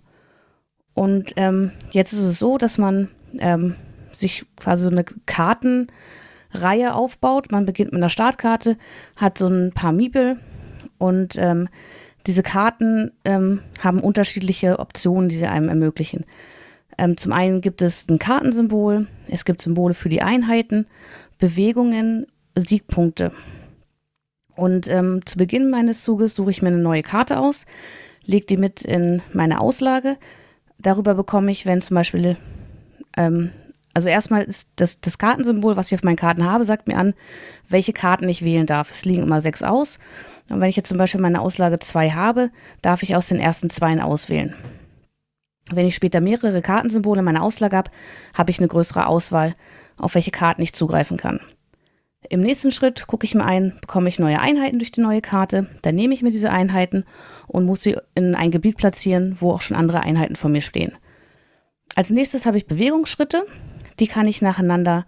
Und 0.96 1.34
ähm, 1.38 1.72
jetzt 1.92 2.14
ist 2.14 2.20
es 2.20 2.40
so, 2.40 2.58
dass 2.58 2.80
man 2.80 3.10
ähm, 3.38 3.76
sich 4.12 4.46
quasi 4.56 4.84
so 4.84 4.90
eine 4.90 5.06
Kartenreihe 5.26 6.94
aufbaut. 6.94 7.52
Man 7.52 7.66
beginnt 7.66 7.92
mit 7.92 8.02
einer 8.02 8.10
Startkarte, 8.10 8.78
hat 9.16 9.38
so 9.38 9.48
ein 9.48 9.72
paar 9.74 9.92
Miebel 9.92 10.38
und 10.98 11.36
ähm, 11.38 11.70
diese 12.28 12.44
Karten 12.44 13.12
ähm, 13.26 13.62
haben 13.80 14.02
unterschiedliche 14.02 14.80
Optionen, 14.80 15.30
die 15.30 15.38
sie 15.38 15.48
einem 15.48 15.70
ermöglichen. 15.70 16.26
Ähm, 16.98 17.18
zum 17.18 17.32
einen 17.32 17.62
gibt 17.62 17.82
es 17.82 18.08
ein 18.10 18.20
Kartensymbol, 18.20 19.08
es 19.28 19.46
gibt 19.46 19.62
Symbole 19.62 19.94
für 19.94 20.10
die 20.10 20.22
Einheiten, 20.22 20.86
Bewegungen, 21.38 22.28
Siegpunkte. 22.56 23.32
Und 24.56 24.90
ähm, 24.90 25.26
zu 25.26 25.38
Beginn 25.38 25.70
meines 25.70 26.04
Zuges 26.04 26.36
suche 26.36 26.52
ich 26.52 26.62
mir 26.62 26.68
eine 26.68 26.80
neue 26.80 27.04
Karte 27.04 27.40
aus, 27.40 27.66
lege 28.26 28.46
die 28.46 28.58
mit 28.58 28.82
in 28.82 29.22
meine 29.32 29.62
Auslage. 29.62 30.18
Darüber 30.78 31.16
bekomme 31.16 31.52
ich, 31.52 31.66
wenn 31.66 31.82
zum 31.82 31.96
Beispiel 31.96 32.36
ähm, 33.20 33.52
also 33.94 34.08
erstmal 34.08 34.44
ist 34.44 34.70
das, 34.78 35.02
das 35.02 35.18
Kartensymbol, 35.18 35.76
was 35.76 35.88
ich 35.88 35.96
auf 35.96 36.04
meinen 36.04 36.16
Karten 36.16 36.46
habe, 36.46 36.64
sagt 36.64 36.88
mir 36.88 36.98
an, 36.98 37.14
welche 37.68 37.92
Karten 37.92 38.30
ich 38.30 38.44
wählen 38.44 38.66
darf. 38.66 38.92
Es 38.92 39.04
liegen 39.04 39.24
immer 39.24 39.42
sechs 39.42 39.62
aus. 39.62 40.00
Und 40.50 40.62
wenn 40.62 40.70
ich 40.70 40.76
jetzt 40.76 40.90
zum 40.90 40.98
Beispiel 40.98 41.22
meine 41.22 41.42
Auslage 41.42 41.80
zwei 41.80 42.12
habe, 42.12 42.50
darf 42.82 43.04
ich 43.04 43.16
aus 43.16 43.28
den 43.28 43.40
ersten 43.40 43.70
zwei 43.70 44.02
auswählen. 44.02 44.56
Wenn 45.72 45.86
ich 45.86 45.96
später 45.96 46.22
mehrere 46.22 46.62
Kartensymbole 46.62 47.20
in 47.20 47.26
meiner 47.26 47.44
Auslage 47.44 47.78
habe, 47.78 47.92
habe 48.34 48.52
ich 48.52 48.60
eine 48.60 48.68
größere 48.68 49.06
Auswahl, 49.06 49.54
auf 49.98 50.16
welche 50.16 50.32
Karten 50.32 50.62
ich 50.62 50.74
zugreifen 50.74 51.18
kann. 51.18 51.42
Im 52.30 52.42
nächsten 52.42 52.72
Schritt 52.72 53.06
gucke 53.08 53.26
ich 53.26 53.36
mir 53.36 53.46
ein, 53.46 53.78
bekomme 53.82 54.10
ich 54.10 54.20
neue 54.20 54.40
Einheiten 54.40 54.80
durch 54.80 54.92
die 54.92 55.02
neue 55.02 55.22
Karte, 55.22 55.68
dann 55.82 55.96
nehme 55.96 56.14
ich 56.14 56.22
mir 56.22 56.32
diese 56.32 56.52
Einheiten 56.52 57.06
und 57.48 57.66
muss 57.66 57.82
sie 57.82 57.98
in 58.16 58.36
ein 58.36 58.52
Gebiet 58.52 58.78
platzieren, 58.78 59.38
wo 59.40 59.52
auch 59.52 59.62
schon 59.62 59.78
andere 59.78 60.02
Einheiten 60.02 60.36
von 60.36 60.52
mir 60.52 60.62
stehen. 60.62 60.94
Als 61.96 62.10
nächstes 62.10 62.46
habe 62.46 62.58
ich 62.58 62.68
Bewegungsschritte. 62.68 63.46
Die 64.00 64.08
kann 64.08 64.28
ich 64.28 64.42
nacheinander 64.42 65.06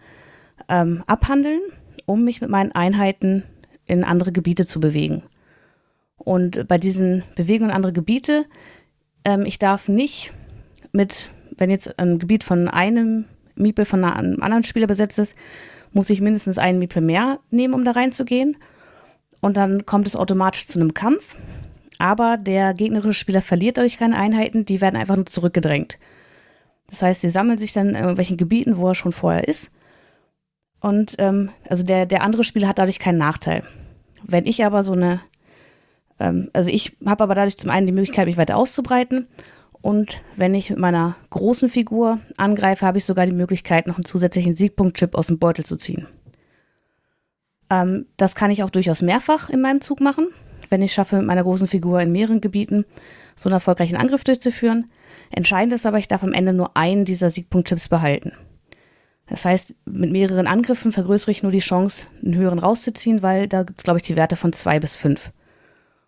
ähm, 0.68 1.04
abhandeln, 1.08 1.62
um 2.06 2.24
mich 2.24 2.42
mit 2.42 2.50
meinen 2.50 2.72
Einheiten 2.72 3.44
in 3.86 4.04
andere 4.04 4.32
Gebiete 4.32 4.66
zu 4.66 4.80
bewegen. 4.80 5.24
Und 6.18 6.68
bei 6.68 6.78
diesen 6.78 7.24
Bewegungen 7.36 7.72
in 7.72 7.76
andere 7.76 7.94
Gebiete, 7.94 8.46
ähm, 9.26 9.46
ich 9.46 9.60
darf 9.60 9.88
nicht 9.88 10.34
mit, 10.92 11.32
wenn 11.58 11.70
jetzt 11.70 11.98
ein 12.00 12.20
Gebiet 12.20 12.44
von 12.44 12.68
einem 12.68 13.26
Miepel 13.56 13.86
von 13.86 14.04
einem 14.04 14.42
anderen 14.42 14.64
Spieler 14.64 14.88
besetzt 14.88 15.20
ist, 15.20 15.36
muss 15.94 16.10
ich 16.10 16.22
mindestens 16.22 16.58
einen 16.58 16.80
Miepel 16.80 17.02
mehr 17.02 17.40
nehmen, 17.50 17.74
um 17.74 17.86
da 17.86 17.92
reinzugehen. 17.92 18.58
Und 19.42 19.58
dann 19.58 19.86
kommt 19.86 20.08
es 20.08 20.16
automatisch 20.16 20.68
zu 20.68 20.80
einem 20.80 20.94
Kampf. 20.94 21.36
Aber 21.98 22.38
der 22.38 22.74
gegnerische 22.74 23.14
Spieler 23.14 23.42
verliert 23.42 23.78
dadurch 23.78 23.98
keine 23.98 24.18
Einheiten, 24.18 24.66
die 24.66 24.82
werden 24.82 24.96
einfach 24.96 25.16
nur 25.16 25.26
zurückgedrängt. 25.26 25.98
Das 26.92 27.02
heißt, 27.02 27.22
sie 27.22 27.30
sammeln 27.30 27.58
sich 27.58 27.74
dann 27.74 27.90
in 27.90 27.96
irgendwelchen 27.96 28.38
Gebieten, 28.38 28.78
wo 28.78 28.90
er 28.90 28.96
schon 28.96 29.14
vorher 29.14 29.48
ist. 29.48 29.72
Und 30.82 31.16
ähm, 31.20 31.50
also 31.68 31.84
der, 31.84 32.06
der 32.06 32.22
andere 32.22 32.44
Spieler 32.44 32.68
hat 32.68 32.80
dadurch 32.80 33.00
keinen 33.00 33.18
Nachteil. 33.18 33.64
Wenn 34.24 34.46
ich 34.46 34.64
aber 34.66 34.84
so 34.84 34.92
eine, 34.92 35.22
ähm, 36.20 36.50
also 36.54 36.70
ich 36.70 36.98
habe 37.06 37.24
aber 37.24 37.34
dadurch 37.34 37.58
zum 37.58 37.70
einen 37.70 37.88
die 37.88 37.94
Möglichkeit, 37.94 38.28
mich 38.28 38.38
weiter 38.38 38.58
auszubreiten. 38.58 39.28
Und 39.82 40.22
wenn 40.36 40.54
ich 40.54 40.70
mit 40.70 40.80
meiner 40.80 41.16
großen 41.30 41.70
Figur 41.70 42.20
angreife, 42.38 42.86
habe 42.86 42.98
ich 42.98 43.06
sogar 43.06 43.26
die 43.26 43.32
Möglichkeit, 43.32 43.88
noch 43.88 43.96
einen 43.96 44.06
zusätzlichen 44.06 44.54
Siegpunkt-Chip 44.54 45.16
aus 45.16 45.28
dem 45.28 45.40
Beutel 45.40 45.66
zu 45.66 45.78
ziehen. 45.78 46.08
Ähm, 47.70 48.06
das 48.18 48.36
kann 48.36 48.52
ich 48.52 48.64
auch 48.64 48.70
durchaus 48.70 49.02
mehrfach 49.02 49.50
in 49.50 49.62
meinem 49.62 49.82
Zug 49.82 50.02
machen, 50.02 50.28
wenn 50.70 50.82
ich 50.82 50.94
schaffe, 50.94 51.16
mit 51.18 51.26
meiner 51.26 51.44
großen 51.44 51.68
Figur 51.68 52.02
in 52.02 52.12
mehreren 52.12 52.42
Gebieten 52.42 52.86
so 53.36 53.50
einen 53.50 53.54
erfolgreichen 53.54 53.96
Angriff 53.96 54.24
durchzuführen. 54.24 54.92
Entscheidend 55.32 55.74
ist 55.74 55.86
aber, 55.86 55.98
ich 55.98 56.08
darf 56.08 56.24
am 56.24 56.34
Ende 56.34 56.54
nur 56.54 56.76
einen 56.76 57.06
dieser 57.06 57.30
Siegpunkt-Chips 57.30 57.88
behalten. 57.88 58.34
Das 59.28 59.46
heißt, 59.46 59.76
mit 59.86 60.12
mehreren 60.12 60.46
Angriffen 60.46 60.92
vergrößere 60.92 61.32
ich 61.32 61.42
nur 61.42 61.54
die 61.54 61.60
Chance, 61.60 62.08
einen 62.22 62.36
höheren 62.36 62.60
rauszuziehen, 62.60 63.24
weil 63.24 63.48
da 63.48 63.64
gibt 63.64 63.80
es, 63.80 63.84
glaube 63.86 64.00
ich, 64.00 64.04
die 64.06 64.18
Werte 64.18 64.36
von 64.36 64.52
zwei 64.52 64.80
bis 64.80 64.98
fünf. 64.98 65.32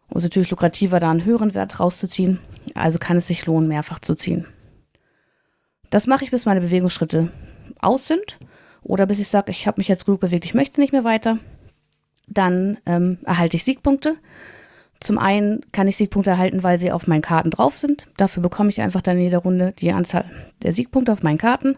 Und 0.10 0.18
es 0.18 0.24
ist 0.24 0.30
natürlich 0.30 0.52
lukrativer, 0.52 1.00
da 1.00 1.10
einen 1.10 1.24
höheren 1.24 1.54
Wert 1.54 1.80
rauszuziehen. 1.80 2.40
Also 2.74 3.00
kann 3.00 3.16
es 3.16 3.28
sich 3.28 3.46
lohnen, 3.46 3.70
mehrfach 3.70 4.00
zu 4.00 4.16
ziehen. 4.16 4.46
Das 5.90 6.06
mache 6.06 6.26
ich, 6.26 6.32
bis 6.32 6.46
meine 6.46 6.60
Bewegungsschritte 6.60 7.32
aus 7.80 8.08
sind 8.08 8.40
oder 8.82 9.06
bis 9.06 9.20
ich 9.20 9.30
sage, 9.30 9.52
ich 9.52 9.68
habe 9.68 9.80
mich 9.80 9.88
jetzt 9.88 10.06
genug 10.06 10.20
bewegt, 10.20 10.44
ich 10.44 10.54
möchte 10.54 10.82
nicht 10.82 10.92
mehr 10.92 11.06
weiter. 11.06 11.38
Dann 12.28 12.78
ähm, 12.86 13.20
erhalte 13.24 13.56
ich 13.56 13.64
Siegpunkte. 13.64 14.18
Zum 15.04 15.18
einen 15.18 15.66
kann 15.74 15.90
ich 15.90 15.98
Siegpunkte 15.98 16.30
erhalten, 16.30 16.64
weil 16.64 16.78
sie 16.78 16.94
auf 16.94 17.08
meinen 17.08 17.22
Karten 17.22 17.50
drauf 17.50 17.76
sind. 17.76 18.08
Dafür 18.16 18.42
bekomme 18.42 18.70
ich 18.70 18.80
einfach 18.80 19.02
dann 19.02 19.18
in 19.18 19.24
jeder 19.24 19.40
Runde 19.40 19.74
die 19.78 19.92
Anzahl 19.92 20.24
der 20.62 20.72
Siegpunkte 20.72 21.12
auf 21.12 21.24
meinen 21.24 21.38
Karten. 21.38 21.78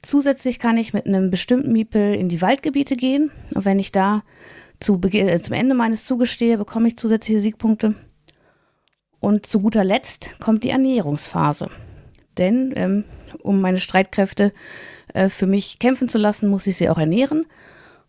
Zusätzlich 0.00 0.58
kann 0.58 0.78
ich 0.78 0.94
mit 0.94 1.06
einem 1.06 1.30
bestimmten 1.30 1.72
Miepel 1.72 2.14
in 2.14 2.30
die 2.30 2.40
Waldgebiete 2.40 2.96
gehen. 2.96 3.30
Und 3.54 3.66
wenn 3.66 3.78
ich 3.78 3.92
da 3.92 4.22
zu 4.80 4.98
äh, 5.12 5.38
zum 5.40 5.54
Ende 5.54 5.74
meines 5.74 6.06
Zuges 6.06 6.30
stehe, 6.30 6.56
bekomme 6.56 6.88
ich 6.88 6.96
zusätzliche 6.96 7.42
Siegpunkte. 7.42 7.96
Und 9.20 9.44
zu 9.44 9.60
guter 9.60 9.84
Letzt 9.84 10.30
kommt 10.40 10.64
die 10.64 10.70
Ernährungsphase. 10.70 11.68
Denn 12.38 12.72
ähm, 12.76 13.04
um 13.42 13.60
meine 13.60 13.78
Streitkräfte 13.78 14.54
äh, 15.12 15.28
für 15.28 15.46
mich 15.46 15.78
kämpfen 15.78 16.08
zu 16.08 16.16
lassen, 16.16 16.48
muss 16.48 16.66
ich 16.66 16.78
sie 16.78 16.88
auch 16.88 16.98
ernähren. 16.98 17.44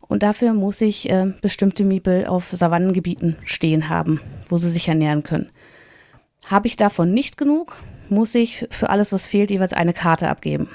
Und 0.07 0.23
dafür 0.23 0.53
muss 0.53 0.81
ich 0.81 1.09
äh, 1.09 1.33
bestimmte 1.41 1.83
Miepel 1.83 2.25
auf 2.25 2.49
Savannengebieten 2.49 3.37
stehen 3.45 3.89
haben, 3.89 4.19
wo 4.49 4.57
sie 4.57 4.69
sich 4.69 4.87
ernähren 4.87 5.23
können. 5.23 5.49
Habe 6.45 6.67
ich 6.67 6.75
davon 6.75 7.13
nicht 7.13 7.37
genug, 7.37 7.81
muss 8.09 8.35
ich 8.35 8.67
für 8.69 8.89
alles, 8.89 9.11
was 9.11 9.27
fehlt, 9.27 9.49
jeweils 9.49 9.73
eine 9.73 9.93
Karte 9.93 10.27
abgeben. 10.27 10.69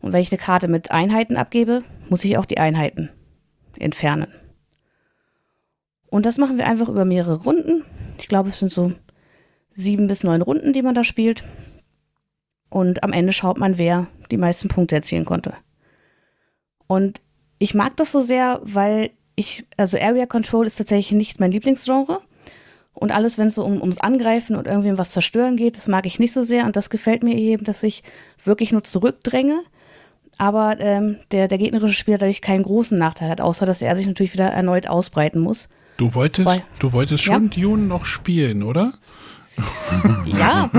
Und 0.00 0.12
wenn 0.12 0.20
ich 0.20 0.30
eine 0.30 0.40
Karte 0.40 0.68
mit 0.68 0.90
Einheiten 0.90 1.36
abgebe, 1.36 1.82
muss 2.08 2.24
ich 2.24 2.36
auch 2.38 2.44
die 2.44 2.58
Einheiten 2.58 3.10
entfernen. 3.78 4.28
Und 6.10 6.26
das 6.26 6.38
machen 6.38 6.58
wir 6.58 6.66
einfach 6.66 6.88
über 6.88 7.04
mehrere 7.04 7.42
Runden. 7.42 7.84
Ich 8.18 8.28
glaube, 8.28 8.50
es 8.50 8.58
sind 8.58 8.72
so 8.72 8.92
sieben 9.74 10.06
bis 10.06 10.24
neun 10.24 10.42
Runden, 10.42 10.72
die 10.72 10.82
man 10.82 10.94
da 10.94 11.04
spielt. 11.04 11.44
Und 12.70 13.02
am 13.02 13.12
Ende 13.12 13.32
schaut 13.32 13.58
man, 13.58 13.78
wer 13.78 14.06
die 14.30 14.36
meisten 14.36 14.68
Punkte 14.68 14.96
erzielen 14.96 15.24
konnte. 15.24 15.54
Und 16.86 17.20
ich 17.58 17.74
mag 17.74 17.96
das 17.96 18.12
so 18.12 18.20
sehr, 18.20 18.60
weil 18.62 19.10
ich, 19.36 19.64
also 19.76 19.98
Area 19.98 20.26
Control 20.26 20.66
ist 20.66 20.76
tatsächlich 20.76 21.12
nicht 21.12 21.40
mein 21.40 21.52
Lieblingsgenre. 21.52 22.20
Und 22.92 23.12
alles, 23.12 23.38
wenn 23.38 23.48
es 23.48 23.54
so 23.54 23.64
um, 23.64 23.80
ums 23.80 23.98
Angreifen 23.98 24.56
und 24.56 24.66
irgendwie 24.66 24.90
um 24.90 24.98
was 24.98 25.10
zerstören 25.10 25.56
geht, 25.56 25.76
das 25.76 25.86
mag 25.86 26.04
ich 26.04 26.18
nicht 26.18 26.32
so 26.32 26.42
sehr. 26.42 26.64
Und 26.64 26.74
das 26.74 26.90
gefällt 26.90 27.22
mir 27.22 27.36
eben, 27.36 27.62
dass 27.62 27.84
ich 27.84 28.02
wirklich 28.44 28.72
nur 28.72 28.82
zurückdränge. 28.82 29.60
Aber 30.36 30.80
ähm, 30.80 31.18
der, 31.30 31.46
der 31.46 31.58
gegnerische 31.58 31.94
Spieler 31.94 32.18
dadurch 32.18 32.40
keinen 32.40 32.64
großen 32.64 32.98
Nachteil 32.98 33.28
hat, 33.28 33.40
außer 33.40 33.66
dass 33.66 33.82
er 33.82 33.94
sich 33.94 34.06
natürlich 34.06 34.32
wieder 34.32 34.48
erneut 34.48 34.88
ausbreiten 34.88 35.40
muss. 35.40 35.68
Du 35.96 36.14
wolltest, 36.14 36.46
weil, 36.46 36.62
du 36.78 36.92
wolltest 36.92 37.24
schon 37.24 37.50
ja? 37.50 37.62
Dune 37.62 37.84
noch 37.84 38.04
spielen, 38.04 38.62
oder? 38.62 38.94
ja, 40.26 40.70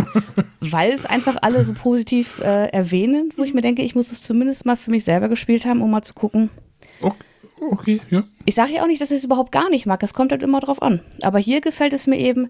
weil 0.62 0.92
es 0.94 1.06
einfach 1.06 1.36
alle 1.42 1.66
so 1.66 1.74
positiv 1.74 2.40
äh, 2.40 2.70
erwähnen, 2.70 3.34
wo 3.36 3.44
ich 3.44 3.54
mir 3.54 3.62
denke, 3.62 3.82
ich 3.82 3.96
muss 3.96 4.12
es 4.12 4.24
zumindest 4.24 4.66
mal 4.66 4.78
für 4.78 4.92
mich 4.92 5.04
selber 5.04 5.28
gespielt 5.28 5.66
haben, 5.66 5.82
um 5.82 5.92
mal 5.92 6.02
zu 6.02 6.14
gucken, 6.14 6.50
Okay, 7.02 7.24
okay 7.60 8.02
ja. 8.10 8.24
Ich 8.46 8.56
sage 8.56 8.74
ja 8.74 8.84
auch 8.84 8.88
nicht, 8.88 9.02
dass 9.02 9.12
ich 9.12 9.18
es 9.18 9.26
überhaupt 9.26 9.52
gar 9.52 9.70
nicht 9.70 9.86
mag. 9.86 10.00
Das 10.00 10.14
kommt 10.14 10.32
halt 10.32 10.44
immer 10.44 10.60
drauf 10.60 10.82
an. 10.82 11.02
Aber 11.22 11.40
hier 11.40 11.62
gefällt 11.62 11.94
es 11.94 12.08
mir 12.08 12.18
eben, 12.18 12.50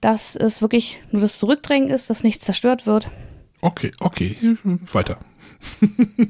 dass 0.00 0.36
es 0.36 0.62
wirklich 0.62 1.00
nur 1.10 1.22
das 1.22 1.38
Zurückdrängen 1.38 1.90
ist, 1.90 2.10
dass 2.10 2.24
nichts 2.24 2.44
zerstört 2.44 2.86
wird. 2.86 3.08
Okay, 3.60 3.92
okay. 4.00 4.36
Weiter. 4.92 5.18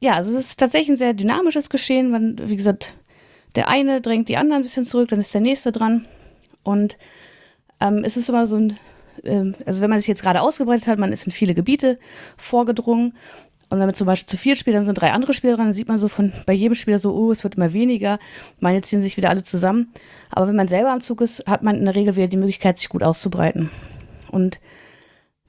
ja, 0.00 0.12
also 0.12 0.36
es 0.36 0.46
ist 0.46 0.60
tatsächlich 0.60 0.90
ein 0.90 0.96
sehr 0.96 1.14
dynamisches 1.14 1.70
Geschehen. 1.70 2.10
Man, 2.10 2.36
wie 2.48 2.56
gesagt, 2.56 2.94
der 3.54 3.68
eine 3.68 4.00
drängt 4.00 4.28
die 4.28 4.36
anderen 4.36 4.62
ein 4.62 4.64
bisschen 4.64 4.84
zurück, 4.84 5.08
dann 5.08 5.20
ist 5.20 5.34
der 5.34 5.40
nächste 5.40 5.72
dran. 5.72 6.06
Und 6.64 6.96
ähm, 7.80 8.02
es 8.04 8.16
ist 8.16 8.28
immer 8.28 8.46
so 8.46 8.56
ein, 8.56 8.78
ähm, 9.24 9.54
also 9.66 9.82
wenn 9.82 9.90
man 9.90 10.00
sich 10.00 10.08
jetzt 10.08 10.22
gerade 10.22 10.40
ausgebreitet 10.40 10.86
hat, 10.86 10.98
man 10.98 11.12
ist 11.12 11.26
in 11.26 11.32
viele 11.32 11.54
Gebiete 11.54 11.98
vorgedrungen 12.36 13.14
und 13.72 13.78
wenn 13.78 13.86
man 13.86 13.94
zum 13.94 14.06
Beispiel 14.06 14.28
zu 14.28 14.36
vier 14.36 14.54
spielt, 14.54 14.76
dann 14.76 14.84
sind 14.84 15.00
drei 15.00 15.12
andere 15.12 15.32
Spieler 15.32 15.56
dran, 15.56 15.68
dann 15.68 15.74
sieht 15.74 15.88
man 15.88 15.96
so 15.96 16.08
von 16.08 16.30
bei 16.44 16.52
jedem 16.52 16.74
Spieler 16.74 16.98
so, 16.98 17.14
oh, 17.14 17.32
es 17.32 17.42
wird 17.42 17.54
immer 17.54 17.72
weniger. 17.72 18.18
Meine 18.60 18.82
ziehen 18.82 19.00
sich 19.00 19.16
wieder 19.16 19.30
alle 19.30 19.42
zusammen. 19.42 19.94
Aber 20.28 20.46
wenn 20.46 20.56
man 20.56 20.68
selber 20.68 20.90
am 20.90 21.00
Zug 21.00 21.22
ist, 21.22 21.46
hat 21.46 21.62
man 21.62 21.76
in 21.76 21.86
der 21.86 21.94
Regel 21.94 22.14
wieder 22.14 22.28
die 22.28 22.36
Möglichkeit, 22.36 22.76
sich 22.76 22.90
gut 22.90 23.02
auszubreiten. 23.02 23.70
Und 24.30 24.60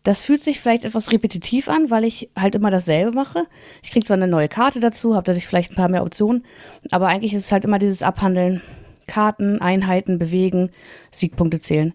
das 0.03 0.23
fühlt 0.23 0.41
sich 0.41 0.61
vielleicht 0.61 0.85
etwas 0.85 1.11
repetitiv 1.11 1.67
an, 1.67 1.91
weil 1.91 2.05
ich 2.05 2.29
halt 2.33 2.55
immer 2.55 2.71
dasselbe 2.71 3.11
mache. 3.11 3.45
Ich 3.83 3.91
kriege 3.91 4.05
zwar 4.05 4.15
eine 4.15 4.29
neue 4.29 4.47
Karte 4.47 4.79
dazu, 4.79 5.15
habe 5.15 5.25
dadurch 5.25 5.45
vielleicht 5.45 5.73
ein 5.73 5.75
paar 5.75 5.89
mehr 5.89 6.03
Optionen, 6.03 6.45
aber 6.91 7.09
eigentlich 7.09 7.33
ist 7.33 7.43
es 7.43 7.51
halt 7.51 7.65
immer 7.65 7.77
dieses 7.77 8.03
Abhandeln. 8.03 8.61
Karten, 9.05 9.59
Einheiten, 9.59 10.17
bewegen, 10.17 10.71
Siegpunkte 11.11 11.59
zählen. 11.59 11.93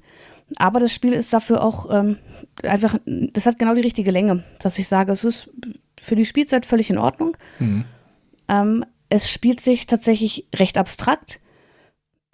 Aber 0.57 0.81
das 0.81 0.93
Spiel 0.93 1.13
ist 1.13 1.33
dafür 1.33 1.63
auch 1.63 1.87
ähm, 1.91 2.19
einfach, 2.63 2.99
das 3.05 3.47
hat 3.47 3.59
genau 3.59 3.75
die 3.75 3.83
richtige 3.83 4.11
Länge, 4.11 4.45
dass 4.61 4.79
ich 4.79 4.89
sage, 4.89 5.13
es 5.13 5.25
ist 5.25 5.51
für 6.01 6.17
die 6.17 6.25
Spielzeit 6.25 6.65
völlig 6.65 6.91
in 6.91 6.99
Ordnung. 6.99 7.37
Mhm. 7.59 7.85
Ähm, 8.49 8.85
es 9.11 9.31
spielt 9.31 9.61
sich 9.61 9.87
tatsächlich 9.87 10.49
recht 10.55 10.79
abstrakt 10.79 11.41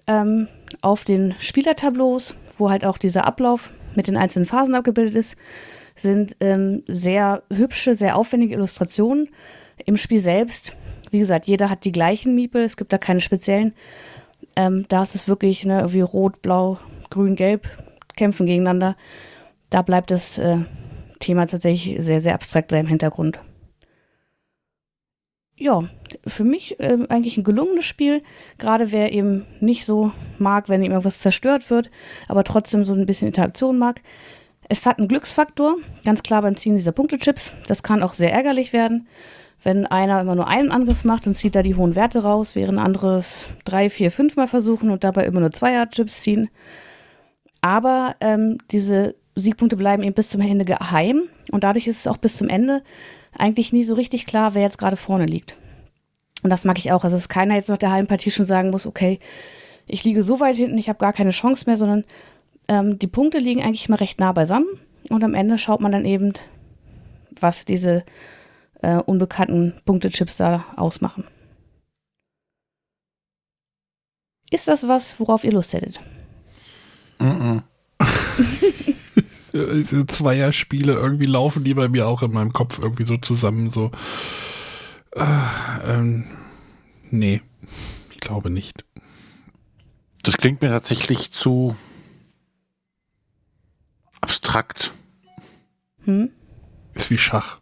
ähm, 0.06 0.48
auf 0.80 1.04
den 1.04 1.34
Spielertableaus, 1.38 2.34
wo 2.58 2.70
halt 2.70 2.84
auch 2.84 2.98
dieser 2.98 3.26
Ablauf 3.26 3.70
mit 3.94 4.06
den 4.08 4.16
einzelnen 4.16 4.46
Phasen 4.46 4.74
abgebildet 4.74 5.14
ist, 5.14 5.36
sind 5.96 6.36
ähm, 6.40 6.82
sehr 6.86 7.42
hübsche, 7.52 7.94
sehr 7.94 8.16
aufwendige 8.16 8.54
Illustrationen. 8.54 9.28
Im 9.84 9.96
Spiel 9.96 10.18
selbst, 10.18 10.76
wie 11.10 11.20
gesagt, 11.20 11.46
jeder 11.46 11.70
hat 11.70 11.84
die 11.84 11.92
gleichen 11.92 12.34
Miepel, 12.34 12.62
es 12.62 12.76
gibt 12.76 12.92
da 12.92 12.98
keine 12.98 13.20
speziellen. 13.20 13.74
Ähm, 14.56 14.86
da 14.88 15.02
ist 15.02 15.14
es 15.14 15.28
wirklich 15.28 15.64
ne, 15.64 15.86
wie 15.92 16.00
rot, 16.00 16.42
blau, 16.42 16.78
grün, 17.10 17.36
gelb, 17.36 17.68
kämpfen 18.16 18.46
gegeneinander. 18.46 18.96
Da 19.70 19.82
bleibt 19.82 20.10
das 20.10 20.38
äh, 20.38 20.58
Thema 21.20 21.46
tatsächlich 21.46 22.02
sehr, 22.02 22.20
sehr 22.20 22.34
abstrakt 22.34 22.70
sein 22.70 22.82
im 22.82 22.88
Hintergrund 22.88 23.40
ja, 25.56 25.84
für 26.26 26.44
mich 26.44 26.80
äh, 26.80 26.98
eigentlich 27.08 27.36
ein 27.36 27.44
gelungenes 27.44 27.84
Spiel. 27.84 28.22
Gerade 28.58 28.92
wer 28.92 29.12
eben 29.12 29.46
nicht 29.60 29.84
so 29.84 30.12
mag, 30.38 30.68
wenn 30.68 30.82
ihm 30.82 30.90
irgendwas 30.90 31.20
zerstört 31.20 31.70
wird, 31.70 31.90
aber 32.28 32.44
trotzdem 32.44 32.84
so 32.84 32.94
ein 32.94 33.06
bisschen 33.06 33.28
Interaktion 33.28 33.78
mag. 33.78 34.00
Es 34.68 34.86
hat 34.86 34.98
einen 34.98 35.08
Glücksfaktor, 35.08 35.76
ganz 36.04 36.22
klar 36.22 36.42
beim 36.42 36.56
Ziehen 36.56 36.76
dieser 36.76 36.92
Punktechips. 36.92 37.52
Das 37.66 37.82
kann 37.82 38.02
auch 38.02 38.14
sehr 38.14 38.32
ärgerlich 38.32 38.72
werden. 38.72 39.06
Wenn 39.62 39.86
einer 39.86 40.20
immer 40.20 40.34
nur 40.34 40.48
einen 40.48 40.70
Angriff 40.70 41.04
macht 41.04 41.26
und 41.26 41.34
zieht 41.34 41.54
da 41.54 41.62
die 41.62 41.74
hohen 41.74 41.94
Werte 41.94 42.22
raus, 42.22 42.56
während 42.56 42.78
anderes 42.78 43.48
drei, 43.64 43.88
vier, 43.88 44.10
fünf 44.10 44.36
Mal 44.36 44.48
versuchen 44.48 44.90
und 44.90 45.04
dabei 45.04 45.24
immer 45.24 45.40
nur 45.40 45.52
Zweier-Chips 45.52 46.22
ziehen. 46.22 46.50
Aber 47.64 48.16
ähm, 48.20 48.58
diese 48.70 49.14
Siegpunkte 49.36 49.78
bleiben 49.78 50.02
eben 50.02 50.12
bis 50.12 50.28
zum 50.28 50.42
Ende 50.42 50.66
geheim 50.66 51.22
und 51.50 51.64
dadurch 51.64 51.86
ist 51.86 52.00
es 52.00 52.06
auch 52.06 52.18
bis 52.18 52.36
zum 52.36 52.50
Ende 52.50 52.82
eigentlich 53.32 53.72
nie 53.72 53.84
so 53.84 53.94
richtig 53.94 54.26
klar, 54.26 54.52
wer 54.52 54.60
jetzt 54.60 54.76
gerade 54.76 54.98
vorne 54.98 55.24
liegt. 55.24 55.56
Und 56.42 56.50
das 56.50 56.66
mag 56.66 56.76
ich 56.76 56.92
auch. 56.92 57.04
Also, 57.04 57.16
dass 57.16 57.30
keiner 57.30 57.54
jetzt 57.54 57.70
nach 57.70 57.78
der 57.78 57.90
halben 57.90 58.06
Partie 58.06 58.30
schon 58.30 58.44
sagen 58.44 58.68
muss, 58.68 58.86
okay, 58.86 59.18
ich 59.86 60.04
liege 60.04 60.22
so 60.22 60.40
weit 60.40 60.56
hinten, 60.56 60.76
ich 60.76 60.90
habe 60.90 60.98
gar 60.98 61.14
keine 61.14 61.30
Chance 61.30 61.64
mehr, 61.64 61.78
sondern 61.78 62.04
ähm, 62.68 62.98
die 62.98 63.06
Punkte 63.06 63.38
liegen 63.38 63.62
eigentlich 63.62 63.88
immer 63.88 63.98
recht 63.98 64.20
nah 64.20 64.32
beisammen. 64.32 64.68
Und 65.08 65.24
am 65.24 65.32
Ende 65.32 65.56
schaut 65.56 65.80
man 65.80 65.92
dann 65.92 66.04
eben, 66.04 66.34
was 67.40 67.64
diese 67.64 68.04
äh, 68.82 68.96
unbekannten 68.96 69.72
Punktechips 69.86 70.36
da 70.36 70.66
ausmachen. 70.76 71.24
Ist 74.50 74.68
das 74.68 74.86
was, 74.86 75.18
worauf 75.18 75.44
ihr 75.44 75.52
Lust 75.52 75.72
hättet? 75.72 75.98
Mm 77.24 77.40
-mm. 77.40 77.62
Diese 79.52 80.06
Zweierspiele 80.06 80.94
irgendwie 80.94 81.26
laufen 81.26 81.62
die 81.62 81.74
bei 81.74 81.88
mir 81.88 82.08
auch 82.08 82.22
in 82.22 82.32
meinem 82.32 82.52
Kopf 82.52 82.80
irgendwie 82.80 83.04
so 83.04 83.16
zusammen. 83.16 83.70
So. 83.70 83.92
Äh, 85.12 85.24
ähm, 85.86 86.24
nee, 87.10 87.40
ich 88.10 88.20
glaube 88.20 88.50
nicht. 88.50 88.84
Das 90.24 90.36
klingt 90.36 90.60
mir 90.60 90.70
tatsächlich 90.70 91.30
zu 91.30 91.76
abstrakt. 94.20 94.92
Hm? 96.04 96.30
Ist 96.94 97.10
wie 97.10 97.18
Schach 97.18 97.60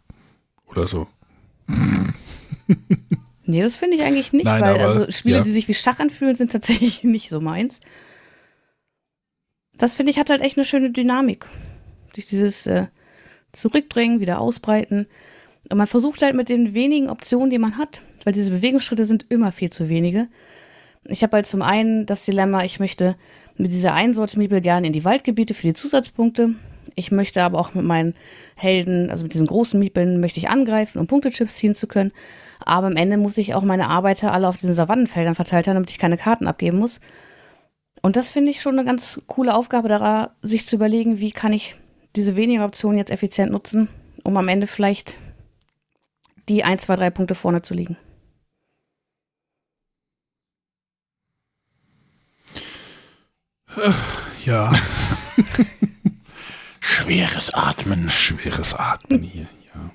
oder 0.65 0.87
so. 0.87 1.07
nee, 3.45 3.61
das 3.61 3.77
finde 3.77 3.97
ich 3.97 4.03
eigentlich 4.03 4.33
nicht, 4.33 4.45
Nein, 4.45 4.61
weil 4.61 4.75
aber, 4.75 4.85
also 4.85 5.11
Spiele, 5.11 5.37
ja. 5.37 5.43
die 5.43 5.51
sich 5.51 5.67
wie 5.67 5.73
Schach 5.73 5.99
anfühlen, 5.99 6.35
sind 6.35 6.51
tatsächlich 6.51 7.03
nicht 7.03 7.29
so 7.29 7.39
meins. 7.39 7.79
Das 9.77 9.95
finde 9.95 10.11
ich 10.11 10.19
hat 10.19 10.29
halt 10.29 10.41
echt 10.41 10.57
eine 10.57 10.65
schöne 10.65 10.91
Dynamik. 10.91 11.45
Durch 12.13 12.27
dieses 12.27 12.67
äh, 12.67 12.87
Zurückdrängen, 13.51 14.19
wieder 14.19 14.39
ausbreiten. 14.39 15.07
Und 15.69 15.77
man 15.77 15.87
versucht 15.87 16.21
halt 16.21 16.35
mit 16.35 16.49
den 16.49 16.73
wenigen 16.73 17.09
Optionen, 17.09 17.49
die 17.49 17.57
man 17.57 17.77
hat, 17.77 18.01
weil 18.23 18.33
diese 18.33 18.51
Bewegungsschritte 18.51 19.05
sind 19.05 19.25
immer 19.29 19.51
viel 19.51 19.71
zu 19.71 19.89
wenige. 19.89 20.27
Ich 21.05 21.23
habe 21.23 21.37
halt 21.37 21.47
zum 21.47 21.61
einen 21.61 22.05
das 22.05 22.25
Dilemma, 22.25 22.63
ich 22.63 22.79
möchte 22.79 23.15
mit 23.57 23.71
dieser 23.71 23.93
einen 23.93 24.13
Sorte 24.13 24.39
Miebel 24.39 24.61
gerne 24.61 24.87
in 24.87 24.93
die 24.93 25.05
Waldgebiete 25.05 25.53
für 25.53 25.67
die 25.67 25.73
Zusatzpunkte. 25.73 26.55
Ich 26.95 27.11
möchte 27.11 27.41
aber 27.41 27.59
auch 27.59 27.73
mit 27.73 27.85
meinen 27.85 28.13
Helden, 28.55 29.09
also 29.09 29.23
mit 29.23 29.33
diesen 29.33 29.47
großen 29.47 29.79
Miepeln, 29.79 30.19
möchte 30.19 30.39
ich 30.39 30.49
angreifen, 30.49 30.99
um 30.99 31.07
Punktechips 31.07 31.55
ziehen 31.55 31.75
zu 31.75 31.87
können. 31.87 32.11
Aber 32.59 32.87
am 32.87 32.95
Ende 32.95 33.17
muss 33.17 33.37
ich 33.37 33.55
auch 33.55 33.63
meine 33.63 33.87
Arbeiter 33.87 34.33
alle 34.33 34.47
auf 34.47 34.57
diesen 34.57 34.73
Savannenfeldern 34.73 35.35
verteilt 35.35 35.67
haben, 35.67 35.75
damit 35.75 35.89
ich 35.89 35.99
keine 35.99 36.17
Karten 36.17 36.47
abgeben 36.47 36.77
muss. 36.77 36.99
Und 38.05 38.17
das 38.17 38.31
finde 38.31 38.51
ich 38.51 38.61
schon 38.61 38.77
eine 38.77 38.85
ganz 38.85 39.21
coole 39.27 39.55
Aufgabe, 39.55 39.87
daran, 39.87 40.29
sich 40.41 40.65
zu 40.65 40.75
überlegen, 40.75 41.19
wie 41.19 41.31
kann 41.31 41.53
ich 41.53 41.75
diese 42.17 42.35
wenigen 42.35 42.61
Optionen 42.61 42.97
jetzt 42.97 43.11
effizient 43.11 43.51
nutzen, 43.51 43.87
um 44.23 44.35
am 44.35 44.49
Ende 44.49 44.67
vielleicht 44.67 45.17
die 46.49 46.65
1, 46.65 46.81
2, 46.83 46.97
3 46.97 47.09
Punkte 47.11 47.33
vorne 47.33 47.61
zu 47.61 47.73
liegen. 47.73 47.97
Ja. 54.45 54.73
Schweres 56.81 57.53
Atmen. 57.53 58.09
Schweres 58.09 58.73
Atmen 58.73 59.23
hier, 59.23 59.47
ja. 59.73 59.91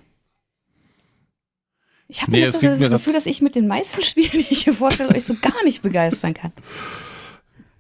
Ich 2.09 2.23
habe 2.23 2.33
nee, 2.33 2.47
das, 2.47 2.59
das, 2.59 2.79
das 2.79 2.89
Gefühl, 2.89 3.13
dass 3.13 3.27
ich 3.27 3.43
mit 3.43 3.55
den 3.55 3.69
meisten 3.69 4.01
Spielen, 4.01 4.31
die 4.33 4.47
ich 4.51 4.65
hier 4.65 4.73
vorstelle, 4.73 5.15
euch 5.15 5.27
so 5.27 5.35
gar 5.35 5.63
nicht 5.65 5.83
begeistern 5.83 6.33
kann. 6.33 6.53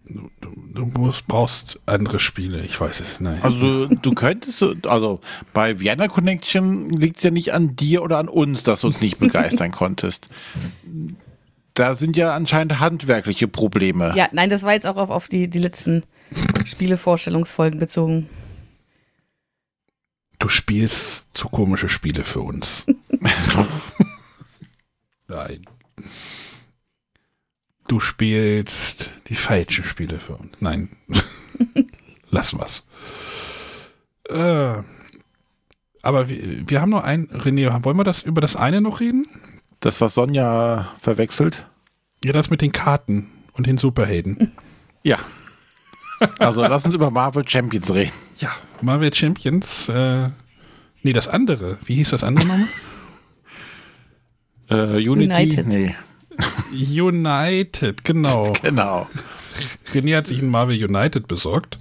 Du, 0.08 0.30
du 0.40 0.86
musst, 0.86 1.26
brauchst 1.26 1.78
andere 1.86 2.18
Spiele, 2.18 2.64
ich 2.64 2.80
weiß 2.80 3.00
es 3.00 3.20
nicht. 3.20 3.44
Also 3.44 3.86
du, 3.86 3.94
du 3.94 4.14
könntest, 4.14 4.64
also 4.86 5.20
bei 5.52 5.80
Vienna 5.80 6.08
Connection 6.08 6.90
liegt 6.90 7.18
es 7.18 7.24
ja 7.24 7.30
nicht 7.30 7.52
an 7.52 7.76
dir 7.76 8.02
oder 8.02 8.18
an 8.18 8.28
uns, 8.28 8.62
dass 8.62 8.80
du 8.80 8.86
uns 8.86 9.00
nicht 9.00 9.18
begeistern 9.18 9.70
konntest. 9.72 10.28
Da 11.74 11.94
sind 11.94 12.16
ja 12.16 12.34
anscheinend 12.34 12.80
handwerkliche 12.80 13.48
Probleme. 13.48 14.12
Ja, 14.16 14.28
nein, 14.32 14.50
das 14.50 14.62
war 14.62 14.72
jetzt 14.72 14.86
auch 14.86 14.96
auf, 14.96 15.10
auf 15.10 15.28
die, 15.28 15.48
die 15.48 15.58
letzten 15.58 16.04
Spielevorstellungsfolgen 16.64 17.78
bezogen. 17.78 18.28
Du 20.38 20.48
spielst 20.48 21.28
zu 21.34 21.48
komische 21.48 21.88
Spiele 21.88 22.24
für 22.24 22.40
uns. 22.40 22.86
nein. 25.28 25.62
Du 27.88 28.00
spielst 28.00 29.10
die 29.28 29.34
falschen 29.34 29.82
Spiele 29.84 30.20
für 30.20 30.34
uns. 30.36 30.52
Nein. 30.60 30.90
Lass 32.30 32.56
was. 32.56 32.86
Äh, 34.28 34.82
aber 36.02 36.28
wir, 36.28 36.68
wir 36.68 36.80
haben 36.80 36.90
noch 36.90 37.02
ein. 37.02 37.28
René, 37.28 37.84
wollen 37.84 37.96
wir 37.96 38.04
das 38.04 38.22
über 38.22 38.40
das 38.40 38.56
eine 38.56 38.80
noch 38.80 39.00
reden? 39.00 39.26
Das, 39.80 40.00
was 40.00 40.14
Sonja 40.14 40.92
verwechselt? 40.98 41.66
Ja, 42.24 42.32
das 42.32 42.50
mit 42.50 42.60
den 42.60 42.72
Karten 42.72 43.30
und 43.54 43.66
den 43.66 43.78
Superhelden. 43.78 44.52
Ja. 45.02 45.18
Also 46.38 46.62
lass 46.62 46.84
uns 46.84 46.94
über 46.94 47.10
Marvel 47.10 47.48
Champions 47.48 47.94
reden. 47.94 48.12
Ja, 48.38 48.50
Marvel 48.82 49.14
Champions. 49.14 49.88
Äh, 49.88 50.28
nee, 51.02 51.12
das 51.12 51.28
andere. 51.28 51.78
Wie 51.84 51.94
hieß 51.94 52.10
das 52.10 52.24
andere 52.24 52.46
nochmal? 52.46 52.66
äh, 54.68 55.08
Unity? 55.08 55.32
United. 55.32 55.66
Nee. 55.66 55.94
United, 56.72 58.04
genau. 58.04 58.52
Genau. 58.62 59.08
René 59.92 60.16
hat 60.16 60.26
sich 60.28 60.40
ein 60.40 60.50
Marvel 60.50 60.82
United 60.82 61.26
besorgt. 61.26 61.78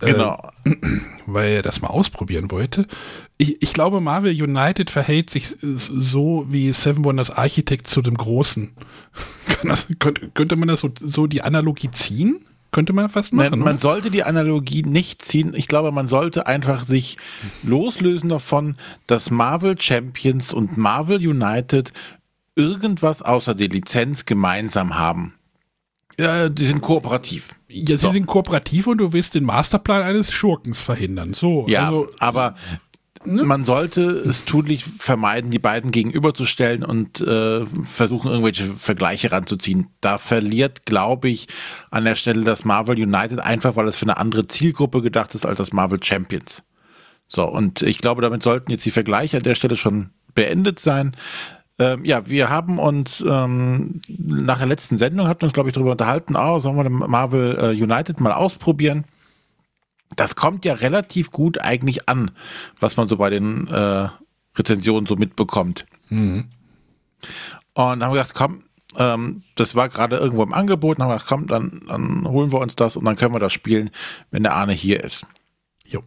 Genau. 0.00 0.50
Äh, 0.64 0.74
weil 1.26 1.52
er 1.52 1.62
das 1.62 1.80
mal 1.80 1.88
ausprobieren 1.88 2.50
wollte. 2.50 2.86
Ich, 3.38 3.62
ich, 3.62 3.72
glaube, 3.72 4.00
Marvel 4.00 4.32
United 4.32 4.90
verhält 4.90 5.30
sich 5.30 5.56
so 5.60 6.46
wie 6.48 6.72
Seven 6.72 7.04
Wonders 7.04 7.30
Architect 7.30 7.88
zu 7.88 8.02
dem 8.02 8.16
Großen. 8.16 8.72
Das, 9.62 9.86
könnte, 9.98 10.28
könnte, 10.34 10.54
man 10.54 10.68
das 10.68 10.80
so, 10.80 10.90
so, 11.00 11.26
die 11.26 11.40
Analogie 11.40 11.90
ziehen? 11.90 12.44
Könnte 12.72 12.92
man 12.92 13.08
fast 13.08 13.32
machen. 13.32 13.50
Nein, 13.52 13.60
man 13.60 13.78
sollte 13.78 14.10
die 14.10 14.22
Analogie 14.22 14.82
nicht 14.82 15.24
ziehen. 15.24 15.54
Ich 15.56 15.66
glaube, 15.66 15.92
man 15.92 16.08
sollte 16.08 16.46
einfach 16.46 16.84
sich 16.84 17.16
loslösen 17.62 18.28
davon, 18.28 18.76
dass 19.06 19.30
Marvel 19.30 19.80
Champions 19.80 20.52
und 20.52 20.76
Marvel 20.76 21.16
United 21.26 21.92
irgendwas 22.56 23.22
außer 23.22 23.54
der 23.54 23.68
Lizenz 23.68 24.24
gemeinsam 24.24 24.98
haben. 24.98 25.34
Ja, 26.18 26.48
die 26.48 26.64
sind 26.64 26.80
kooperativ. 26.80 27.50
Ja, 27.68 27.96
sie 27.96 27.96
so. 27.96 28.10
sind 28.10 28.26
kooperativ 28.26 28.86
und 28.86 28.98
du 28.98 29.12
willst 29.12 29.34
den 29.34 29.44
Masterplan 29.44 30.02
eines 30.02 30.32
Schurkens 30.32 30.80
verhindern. 30.80 31.34
So, 31.34 31.66
ja, 31.68 31.84
also, 31.84 32.08
aber 32.18 32.54
ne? 33.26 33.44
man 33.44 33.66
sollte 33.66 34.02
es 34.02 34.46
tunlich 34.46 34.84
vermeiden, 34.84 35.50
die 35.50 35.58
beiden 35.58 35.90
gegenüberzustellen 35.90 36.82
und 36.82 37.20
äh, 37.20 37.66
versuchen, 37.66 38.30
irgendwelche 38.30 38.64
Vergleiche 38.64 39.30
ranzuziehen. 39.30 39.88
Da 40.00 40.16
verliert, 40.16 40.86
glaube 40.86 41.28
ich, 41.28 41.48
an 41.90 42.04
der 42.04 42.14
Stelle 42.14 42.44
das 42.44 42.64
Marvel 42.64 42.96
United 42.96 43.40
einfach, 43.40 43.76
weil 43.76 43.86
es 43.86 43.96
für 43.96 44.06
eine 44.06 44.16
andere 44.16 44.48
Zielgruppe 44.48 45.02
gedacht 45.02 45.34
ist 45.34 45.44
als 45.44 45.58
das 45.58 45.74
Marvel 45.74 46.02
Champions. 46.02 46.62
So, 47.26 47.44
und 47.44 47.82
ich 47.82 47.98
glaube, 47.98 48.22
damit 48.22 48.42
sollten 48.42 48.70
jetzt 48.70 48.86
die 48.86 48.90
Vergleiche 48.90 49.36
an 49.36 49.42
der 49.42 49.56
Stelle 49.56 49.76
schon 49.76 50.10
beendet 50.34 50.78
sein. 50.78 51.16
Ähm, 51.78 52.04
ja, 52.04 52.26
wir 52.28 52.48
haben 52.48 52.78
uns 52.78 53.22
ähm, 53.26 54.00
nach 54.08 54.58
der 54.58 54.66
letzten 54.66 54.96
Sendung 54.96 55.28
hatten 55.28 55.44
uns, 55.44 55.52
glaube 55.52 55.68
ich, 55.68 55.74
darüber 55.74 55.92
unterhalten, 55.92 56.34
oh, 56.36 56.58
sollen 56.58 56.76
wir 56.76 56.88
Marvel 56.88 57.58
äh, 57.60 57.82
United 57.82 58.20
mal 58.20 58.32
ausprobieren? 58.32 59.04
Das 60.14 60.36
kommt 60.36 60.64
ja 60.64 60.74
relativ 60.74 61.30
gut 61.30 61.60
eigentlich 61.60 62.08
an, 62.08 62.30
was 62.80 62.96
man 62.96 63.08
so 63.08 63.16
bei 63.18 63.28
den 63.28 63.66
äh, 63.68 64.08
Rezensionen 64.54 65.06
so 65.06 65.16
mitbekommt. 65.16 65.84
Mhm. 66.08 66.48
Und 67.74 68.02
haben 68.02 68.12
gedacht, 68.12 68.32
komm, 68.34 68.60
ähm, 68.96 69.42
das 69.56 69.74
war 69.74 69.90
gerade 69.90 70.16
irgendwo 70.16 70.42
im 70.42 70.54
Angebot, 70.54 70.96
und 70.96 71.02
haben 71.02 71.10
wir 71.10 71.16
gedacht, 71.16 71.28
komm, 71.28 71.46
dann, 71.46 71.80
dann 71.88 72.26
holen 72.26 72.52
wir 72.52 72.60
uns 72.60 72.76
das 72.76 72.96
und 72.96 73.04
dann 73.04 73.16
können 73.16 73.34
wir 73.34 73.38
das 73.38 73.52
spielen, 73.52 73.90
wenn 74.30 74.44
der 74.44 74.54
Arne 74.54 74.72
hier 74.72 75.04
ist. 75.04 75.26
Jo. 75.84 76.02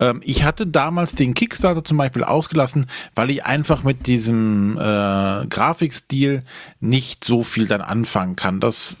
Ähm, 0.00 0.20
ich 0.24 0.42
hatte 0.42 0.66
damals 0.66 1.14
den 1.14 1.34
Kickstarter 1.34 1.84
zum 1.84 1.98
Beispiel 1.98 2.24
ausgelassen, 2.24 2.86
weil 3.14 3.30
ich 3.30 3.44
einfach 3.44 3.84
mit 3.84 4.06
diesem 4.06 4.76
äh, 4.76 5.46
Grafikstil 5.46 6.42
nicht 6.80 7.24
so 7.24 7.42
viel 7.42 7.66
dann 7.66 7.82
anfangen 7.82 8.34
kann. 8.34 8.58
Das 8.58 8.96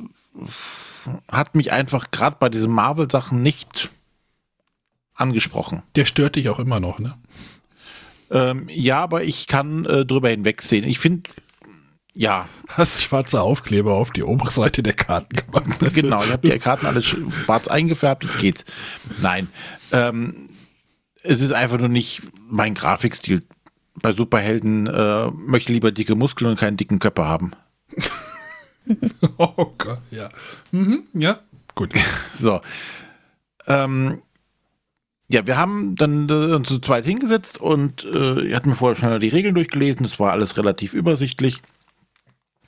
hat 1.30 1.54
mich 1.54 1.72
einfach 1.72 2.10
gerade 2.10 2.36
bei 2.38 2.48
diesen 2.48 2.72
Marvel-Sachen 2.72 3.42
nicht 3.42 3.90
angesprochen. 5.14 5.82
Der 5.96 6.04
stört 6.04 6.36
dich 6.36 6.48
auch 6.48 6.58
immer 6.58 6.78
noch, 6.78 6.98
ne? 6.98 7.16
Ähm, 8.30 8.68
ja, 8.68 8.98
aber 8.98 9.24
ich 9.24 9.48
kann 9.48 9.84
äh, 9.86 10.06
drüber 10.06 10.28
hinwegsehen. 10.28 10.84
Ich 10.84 11.00
finde, 11.00 11.30
ja. 12.14 12.48
Hast 12.68 13.02
schwarze 13.02 13.40
Aufkleber 13.40 13.94
auf 13.94 14.10
die 14.10 14.22
obere 14.22 14.50
Seite 14.50 14.82
der 14.82 14.92
Karten 14.92 15.34
gemacht. 15.36 15.94
genau, 15.94 16.22
ich 16.22 16.30
habe 16.30 16.48
die 16.48 16.58
Karten 16.58 16.86
alles 16.86 17.06
schwarz 17.06 17.66
eingefärbt, 17.66 18.24
jetzt 18.24 18.38
geht's. 18.38 18.64
Nein. 19.20 19.48
Ähm, 19.90 20.48
es 21.22 21.40
ist 21.40 21.52
einfach 21.52 21.78
nur 21.78 21.88
nicht 21.88 22.22
mein 22.48 22.74
Grafikstil. 22.74 23.42
Bei 23.94 24.12
Superhelden 24.12 24.86
äh, 24.86 25.30
möchte 25.30 25.72
lieber 25.72 25.92
dicke 25.92 26.14
Muskeln 26.14 26.50
und 26.50 26.58
keinen 26.58 26.76
dicken 26.76 26.98
Körper 26.98 27.28
haben. 27.28 27.52
oh 29.36 29.72
Gott, 29.76 30.00
ja. 30.10 30.30
Mhm, 30.70 31.04
ja, 31.12 31.40
gut. 31.74 31.92
so. 32.34 32.60
Ähm, 33.66 34.22
ja, 35.28 35.46
wir 35.46 35.56
haben 35.56 35.94
dann 35.96 36.28
äh, 36.28 36.54
uns 36.54 36.68
zu 36.68 36.80
zweit 36.80 37.04
hingesetzt 37.04 37.60
und 37.60 38.04
äh, 38.04 38.48
ihr 38.48 38.56
habt 38.56 38.66
mir 38.66 38.74
vorher 38.74 38.96
schon 38.96 39.20
die 39.20 39.28
Regeln 39.28 39.54
durchgelesen. 39.54 40.02
Das 40.02 40.18
war 40.18 40.32
alles 40.32 40.56
relativ 40.56 40.94
übersichtlich. 40.94 41.62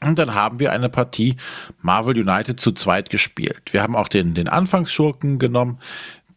Und 0.00 0.18
dann 0.18 0.34
haben 0.34 0.58
wir 0.58 0.72
eine 0.72 0.88
Partie 0.88 1.36
Marvel 1.80 2.18
United 2.18 2.60
zu 2.60 2.72
zweit 2.72 3.10
gespielt. 3.10 3.72
Wir 3.72 3.82
haben 3.82 3.96
auch 3.96 4.08
den, 4.08 4.34
den 4.34 4.48
Anfangsschurken 4.48 5.38
genommen 5.38 5.78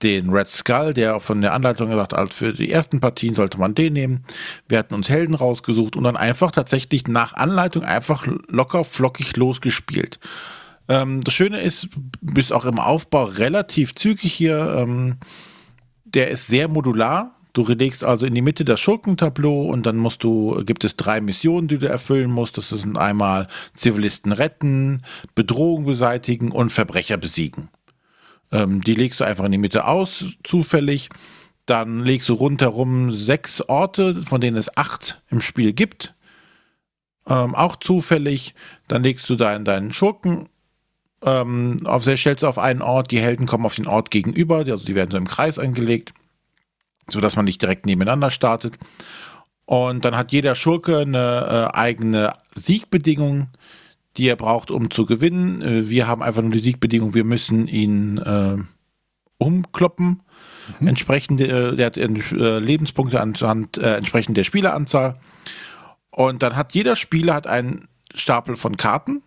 den 0.03 0.29
Red 0.29 0.49
Skull, 0.49 0.93
der 0.93 1.19
von 1.19 1.41
der 1.41 1.53
Anleitung 1.53 1.89
gesagt 1.89 2.13
hat, 2.13 2.33
für 2.33 2.53
die 2.53 2.71
ersten 2.71 2.99
Partien 2.99 3.33
sollte 3.33 3.57
man 3.57 3.75
den 3.75 3.93
nehmen. 3.93 4.25
Wir 4.67 4.79
hatten 4.79 4.93
uns 4.93 5.09
Helden 5.09 5.35
rausgesucht 5.35 5.95
und 5.95 6.03
dann 6.03 6.17
einfach 6.17 6.51
tatsächlich 6.51 7.07
nach 7.07 7.33
Anleitung 7.33 7.83
einfach 7.83 8.27
locker 8.47 8.83
flockig 8.83 9.35
losgespielt. 9.37 10.19
Ähm, 10.87 11.21
das 11.23 11.33
Schöne 11.33 11.61
ist, 11.61 11.89
bist 12.21 12.53
auch 12.53 12.65
im 12.65 12.79
Aufbau 12.79 13.25
relativ 13.25 13.95
zügig 13.95 14.33
hier. 14.33 14.75
Ähm, 14.77 15.17
der 16.03 16.29
ist 16.29 16.47
sehr 16.47 16.67
modular. 16.67 17.31
Du 17.53 17.65
legst 17.65 18.03
also 18.03 18.25
in 18.25 18.35
die 18.35 18.41
Mitte 18.41 18.65
das 18.65 18.81
Schurkentableau 18.81 19.69
und 19.69 19.85
dann 19.85 19.95
musst 19.95 20.25
du, 20.25 20.61
gibt 20.65 20.83
es 20.83 20.97
drei 20.97 21.21
Missionen, 21.21 21.69
die 21.69 21.77
du 21.77 21.87
erfüllen 21.87 22.29
musst. 22.29 22.57
Das 22.57 22.69
sind 22.69 22.97
einmal 22.97 23.47
Zivilisten 23.75 24.33
retten, 24.33 25.01
Bedrohung 25.35 25.85
beseitigen 25.85 26.51
und 26.51 26.69
Verbrecher 26.69 27.15
besiegen. 27.15 27.69
Ähm, 28.51 28.81
die 28.81 28.95
legst 28.95 29.19
du 29.19 29.23
einfach 29.23 29.45
in 29.45 29.51
die 29.51 29.57
Mitte 29.57 29.85
aus, 29.85 30.25
zufällig. 30.43 31.09
Dann 31.65 32.03
legst 32.03 32.29
du 32.29 32.33
rundherum 32.33 33.11
sechs 33.11 33.61
Orte, 33.61 34.23
von 34.23 34.41
denen 34.41 34.57
es 34.57 34.75
acht 34.77 35.21
im 35.29 35.41
Spiel 35.41 35.73
gibt. 35.73 36.13
Ähm, 37.27 37.55
auch 37.55 37.75
zufällig. 37.75 38.53
Dann 38.87 39.03
legst 39.03 39.29
du 39.29 39.35
da 39.35 39.55
in 39.55 39.65
deinen 39.65 39.93
Schurken 39.93 40.47
ähm, 41.23 41.77
auf, 41.85 42.03
stellst 42.03 42.43
du 42.43 42.47
auf 42.47 42.59
einen 42.59 42.81
Ort, 42.81 43.11
die 43.11 43.19
Helden 43.19 43.47
kommen 43.47 43.65
auf 43.65 43.75
den 43.75 43.87
Ort 43.87 44.11
gegenüber, 44.11 44.57
also 44.57 44.85
die 44.85 44.95
werden 44.95 45.11
so 45.11 45.17
im 45.17 45.27
Kreis 45.27 45.57
angelegt 45.57 46.13
sodass 47.09 47.35
man 47.35 47.45
nicht 47.45 47.61
direkt 47.61 47.85
nebeneinander 47.85 48.31
startet. 48.31 48.77
Und 49.65 50.05
dann 50.05 50.15
hat 50.15 50.31
jeder 50.31 50.55
Schurke 50.55 50.99
eine 50.99 51.71
äh, 51.73 51.77
eigene 51.77 52.33
Siegbedingung, 52.55 53.49
die 54.17 54.27
er 54.27 54.35
braucht, 54.35 54.71
um 54.71 54.89
zu 54.91 55.05
gewinnen. 55.05 55.61
Äh, 55.61 55.89
wir 55.89 56.07
haben 56.07 56.23
einfach 56.23 56.41
nur 56.41 56.51
die 56.51 56.59
Siegbedingung, 56.59 57.13
wir 57.13 57.23
müssen 57.23 57.67
ihn 57.67 58.17
äh, 58.17 58.57
umkloppen. 59.37 60.21
Mhm. 60.79 60.87
Entsprechend, 60.87 61.41
äh, 61.41 61.75
der 61.75 61.85
hat 61.85 61.97
äh, 61.97 62.59
Lebenspunkte 62.59 63.21
anhand, 63.21 63.77
äh, 63.77 63.95
entsprechend 63.95 64.37
der 64.37 64.43
Spieleranzahl. 64.43 65.19
Und 66.09 66.43
dann 66.43 66.55
hat 66.55 66.73
jeder 66.73 66.95
Spieler 66.95 67.33
hat 67.33 67.47
einen 67.47 67.87
Stapel 68.13 68.55
von 68.55 68.77
Karten, 68.77 69.21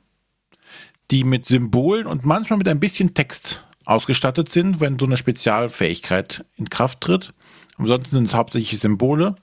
die 1.10 1.24
mit 1.24 1.46
Symbolen 1.46 2.06
und 2.06 2.24
manchmal 2.24 2.58
mit 2.58 2.68
ein 2.68 2.80
bisschen 2.80 3.14
Text 3.14 3.64
ausgestattet 3.84 4.52
sind, 4.52 4.80
wenn 4.80 4.98
so 4.98 5.06
eine 5.06 5.16
Spezialfähigkeit 5.16 6.44
in 6.56 6.68
Kraft 6.70 7.00
tritt. 7.00 7.32
Ansonsten 7.78 8.16
sind 8.16 8.26
es 8.26 8.34
hauptsächlich 8.34 8.80
Symbole 8.80 9.36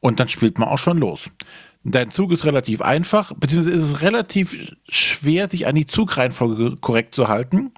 und 0.00 0.18
dann 0.18 0.28
spielt 0.28 0.58
man 0.58 0.68
auch 0.68 0.78
schon 0.78 0.98
los. 0.98 1.30
Dein 1.84 2.10
Zug 2.10 2.30
ist 2.32 2.44
relativ 2.44 2.80
einfach, 2.80 3.32
beziehungsweise 3.34 3.76
ist 3.76 3.82
es 3.82 4.02
relativ 4.02 4.72
schwer, 4.88 5.50
sich 5.50 5.66
an 5.66 5.74
die 5.74 5.86
Zugreihenfolge 5.86 6.76
korrekt 6.76 7.14
zu 7.14 7.28
halten, 7.28 7.72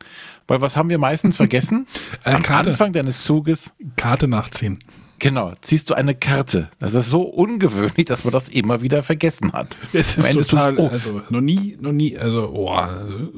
weil 0.47 0.61
was 0.61 0.77
haben 0.77 0.91
wir 0.91 0.99
meistens 0.99 1.37
vergessen? 1.39 1.87
äh, 2.25 2.33
Am 2.33 2.43
Karte. 2.43 2.71
Anfang 2.71 2.93
deines 2.93 3.23
Zuges. 3.23 3.73
Karte 3.97 4.29
nachziehen. 4.29 4.79
Genau, 5.21 5.53
ziehst 5.63 5.89
du 5.89 5.95
eine 5.95 6.15
Karte. 6.15 6.69
Das 6.81 6.93
ist 6.93 7.09
so 7.09 7.23
ungewöhnlich, 7.23 8.05
dass 8.05 8.25
man 8.25 8.33
das 8.33 8.49
immer 8.49 8.83
wieder 8.83 9.03
vergessen 9.03 9.53
hat. 9.53 9.79
Es 9.93 10.19
ist 10.19 10.51
total, 10.51 10.79
oh. 10.79 10.89
also 10.89 11.23
noch 11.31 11.41
nie, 11.41 11.79
noch 11.81 11.93
nie, 11.93 12.19
also, 12.19 12.51
oh, 12.53 12.69
also, 12.69 13.31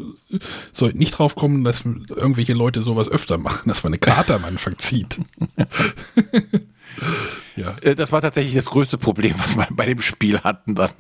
soll 0.73 0.95
nicht 0.95 1.13
drauf 1.13 1.37
kommen, 1.37 1.63
dass 1.63 1.85
irgendwelche 1.85 2.55
Leute 2.55 2.83
sowas 2.83 3.09
öfter 3.09 3.39
machen, 3.39 3.69
dass 3.69 3.85
man 3.85 3.93
eine 3.93 3.99
Karte 3.99 4.35
am 4.35 4.45
Anfang 4.47 4.79
zieht. 4.79 5.21
ja. 7.57 7.77
Äh, 7.83 7.95
das 7.95 8.13
war 8.13 8.23
tatsächlich 8.23 8.55
das 8.55 8.67
größte 8.67 8.99
Problem, 8.99 9.35
was 9.39 9.57
wir 9.57 9.67
bei 9.71 9.87
dem 9.87 10.01
Spiel 10.01 10.41
hatten 10.41 10.75
dann. 10.75 10.91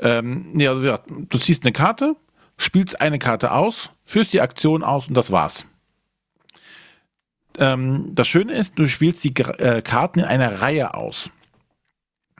Ähm, 0.00 0.46
nee, 0.52 0.68
also, 0.68 0.82
ja, 0.82 1.00
du 1.08 1.38
ziehst 1.38 1.64
eine 1.64 1.72
Karte, 1.72 2.14
spielst 2.56 3.00
eine 3.00 3.18
Karte 3.18 3.52
aus, 3.52 3.90
führst 4.04 4.32
die 4.32 4.40
Aktion 4.40 4.82
aus 4.82 5.08
und 5.08 5.14
das 5.14 5.30
war's 5.32 5.64
ähm, 7.58 8.14
das 8.14 8.28
Schöne 8.28 8.52
ist, 8.54 8.78
du 8.78 8.86
spielst 8.86 9.24
die 9.24 9.34
äh, 9.36 9.82
Karten 9.82 10.20
in 10.20 10.24
einer 10.24 10.60
Reihe 10.60 10.94
aus. 10.94 11.30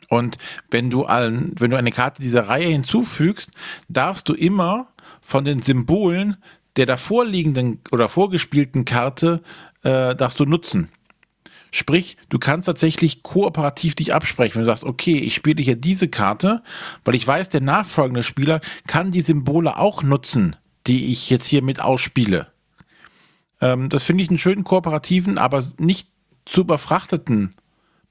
Und 0.09 0.39
wenn 0.71 0.91
du, 0.91 1.05
allen, 1.05 1.55
wenn 1.59 1.71
du 1.71 1.77
eine 1.77 1.93
Karte 1.93 2.23
dieser 2.23 2.49
Reihe 2.49 2.69
hinzufügst, 2.69 3.51
darfst 3.89 4.29
du 4.29 4.35
immer 4.35 4.89
von 5.21 5.45
den 5.45 5.61
Symbolen 5.61 6.39
der 6.77 6.87
davor 6.87 7.25
liegenden 7.25 7.81
oder 7.91 8.09
vorgespielten 8.09 8.85
Karte 8.85 9.43
äh, 9.83 10.15
darfst 10.15 10.41
du 10.41 10.47
nutzen. 10.47 10.89
Sprich, 11.71 12.17
du 12.29 12.39
kannst 12.39 12.67
tatsächlich 12.67 13.23
kooperativ 13.23 13.95
dich 13.95 14.15
absprechen. 14.15 14.57
Wenn 14.57 14.63
du 14.63 14.69
sagst, 14.69 14.85
okay, 14.85 15.19
ich 15.19 15.35
spiele 15.35 15.63
hier 15.63 15.77
diese 15.77 16.09
Karte, 16.09 16.63
weil 17.05 17.15
ich 17.15 17.27
weiß, 17.27 17.49
der 17.51 17.61
nachfolgende 17.61 18.23
Spieler 18.23 18.61
kann 18.87 19.13
die 19.13 19.21
Symbole 19.21 19.77
auch 19.77 20.03
nutzen, 20.03 20.57
die 20.87 21.13
ich 21.13 21.31
jetzt 21.31 21.47
hier 21.47 21.63
mit 21.63 21.81
ausspiele. 21.81 22.49
Ähm, 23.61 23.89
das 23.89 24.05
finde 24.05 24.25
ich 24.25 24.31
einen 24.31 24.39
schönen 24.39 24.65
kooperativen, 24.65 25.39
aber 25.39 25.65
nicht 25.79 26.09
zu 26.47 26.63
überfrachteten 26.63 27.55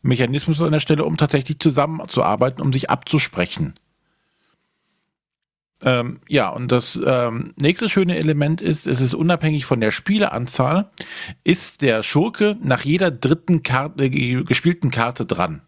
Mechanismus 0.02 0.62
an 0.62 0.72
der 0.72 0.80
Stelle, 0.80 1.06
um 1.06 1.18
tatsächlich 1.18 1.60
zusammenzuarbeiten, 1.60 2.64
um 2.64 2.72
sich 2.72 2.90
abzusprechen. 2.90 3.74
Ähm, 5.84 6.20
ja, 6.28 6.50
und 6.50 6.72
das 6.72 7.00
ähm, 7.06 7.54
nächste 7.56 7.88
schöne 7.88 8.18
Element 8.18 8.62
ist, 8.62 8.88
es 8.88 9.00
ist 9.00 9.14
unabhängig 9.14 9.66
von 9.66 9.80
der 9.80 9.92
Spieleranzahl, 9.92 10.90
ist 11.44 11.82
der 11.82 12.02
Schurke 12.02 12.58
nach 12.64 12.84
jeder 12.84 13.12
dritten 13.12 13.62
Karte, 13.62 14.06
äh, 14.06 14.44
gespielten 14.44 14.90
Karte 14.90 15.26
dran. 15.26 15.62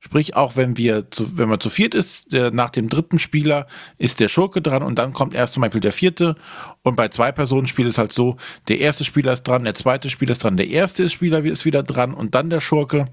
Sprich, 0.00 0.36
auch 0.36 0.56
wenn 0.56 0.76
wir 0.76 1.10
zu, 1.10 1.38
wenn 1.38 1.48
man 1.48 1.58
zu 1.58 1.70
viert 1.70 1.94
ist, 1.94 2.32
der, 2.32 2.50
nach 2.50 2.70
dem 2.70 2.88
dritten 2.88 3.18
Spieler 3.18 3.66
ist 3.98 4.20
der 4.20 4.28
Schurke 4.28 4.60
dran 4.60 4.82
und 4.82 4.98
dann 4.98 5.12
kommt 5.12 5.34
erst 5.34 5.54
zum 5.54 5.62
Beispiel 5.62 5.80
der 5.80 5.92
vierte. 5.92 6.36
Und 6.82 6.96
bei 6.96 7.08
zwei 7.08 7.32
Personen 7.32 7.66
spielt 7.66 7.88
es 7.88 7.98
halt 7.98 8.12
so, 8.12 8.36
der 8.68 8.80
erste 8.80 9.04
Spieler 9.04 9.32
ist 9.32 9.44
dran, 9.44 9.64
der 9.64 9.74
zweite 9.74 10.10
Spieler 10.10 10.32
ist 10.32 10.44
dran, 10.44 10.56
der 10.56 10.68
erste 10.68 11.08
Spieler 11.08 11.44
ist 11.44 11.64
wieder 11.64 11.82
dran 11.82 12.14
und 12.14 12.34
dann 12.34 12.50
der 12.50 12.60
Schurke. 12.60 13.06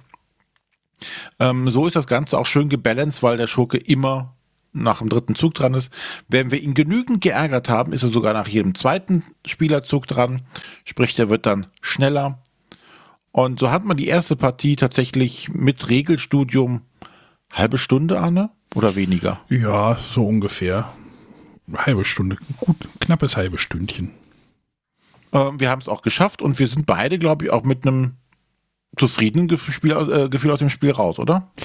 Ähm, 1.40 1.70
so 1.70 1.88
ist 1.88 1.96
das 1.96 2.08
Ganze 2.08 2.38
auch 2.38 2.46
schön 2.46 2.70
gebalanced, 2.70 3.24
weil 3.24 3.38
der 3.38 3.48
Schurke 3.48 3.78
immer 3.78 4.36
nach 4.74 5.00
dem 5.00 5.10
dritten 5.10 5.36
Zug 5.36 5.54
dran 5.54 5.74
ist. 5.74 5.92
Wenn 6.28 6.52
wir 6.52 6.62
ihn 6.62 6.74
genügend 6.74 7.22
geärgert 7.22 7.70
haben, 7.70 7.94
ist 7.94 8.04
er 8.04 8.10
sogar 8.10 8.34
nach 8.34 8.48
jedem 8.48 8.76
zweiten 8.76 9.24
Spielerzug 9.46 10.08
dran. 10.08 10.42
Sprich, 10.84 11.16
der 11.16 11.30
wird 11.30 11.46
dann 11.46 11.68
schneller 11.82 12.40
und 13.34 13.60
so 13.60 13.72
hat 13.72 13.84
man 13.84 13.98
die 13.98 14.08
erste 14.08 14.36
Partie 14.36 14.76
tatsächlich 14.76 15.50
mit 15.50 15.90
Regelstudium 15.90 16.82
halbe 17.52 17.80
Stunde, 17.80 18.20
Anne? 18.20 18.52
Oder 18.76 18.96
weniger? 18.96 19.42
Ja, 19.50 19.98
so 20.14 20.26
ungefähr. 20.26 20.94
Halbe 21.76 22.06
Stunde. 22.06 22.38
Gut, 22.58 22.78
knappes 23.00 23.36
halbe 23.36 23.58
Stündchen. 23.58 24.12
Ähm, 25.32 25.60
wir 25.60 25.72
haben 25.72 25.82
es 25.82 25.88
auch 25.88 26.04
geschafft 26.04 26.44
und 26.44 26.60
wir 26.60 26.68
sind 26.68 26.86
beide, 26.86 27.18
glaube 27.18 27.46
ich, 27.46 27.52
auch 27.52 27.64
mit 27.64 27.88
einem 27.88 28.14
zufriedenen 28.98 29.48
Gefühl, 29.48 29.92
äh, 29.92 30.30
Gefühl 30.30 30.52
aus 30.52 30.60
dem 30.60 30.70
Spiel 30.70 30.92
raus, 30.92 31.18
oder? 31.18 31.52
Ja, 31.56 31.64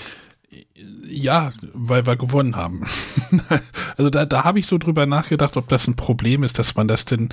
weil 1.73 2.07
wir 2.07 2.17
gewonnen 2.17 2.57
haben. 2.57 2.87
also 3.97 4.11
da, 4.11 4.25
da 4.25 4.45
habe 4.45 4.59
ich 4.59 4.67
so 4.67 4.79
drüber 4.79 5.07
nachgedacht, 5.07 5.57
ob 5.57 5.69
das 5.69 5.87
ein 5.87 5.97
Problem 5.97 6.43
ist, 6.43 6.59
dass 6.59 6.75
man 6.75 6.89
das 6.89 7.05
denn 7.05 7.31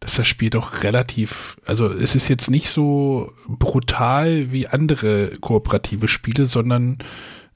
dass 0.00 0.16
das 0.16 0.26
Spiel 0.26 0.50
doch 0.50 0.82
relativ, 0.82 1.56
also 1.64 1.88
es 1.88 2.16
ist 2.16 2.26
jetzt 2.26 2.50
nicht 2.50 2.70
so 2.70 3.32
brutal 3.46 4.50
wie 4.50 4.66
andere 4.66 5.30
kooperative 5.40 6.08
Spiele, 6.08 6.46
sondern 6.46 6.98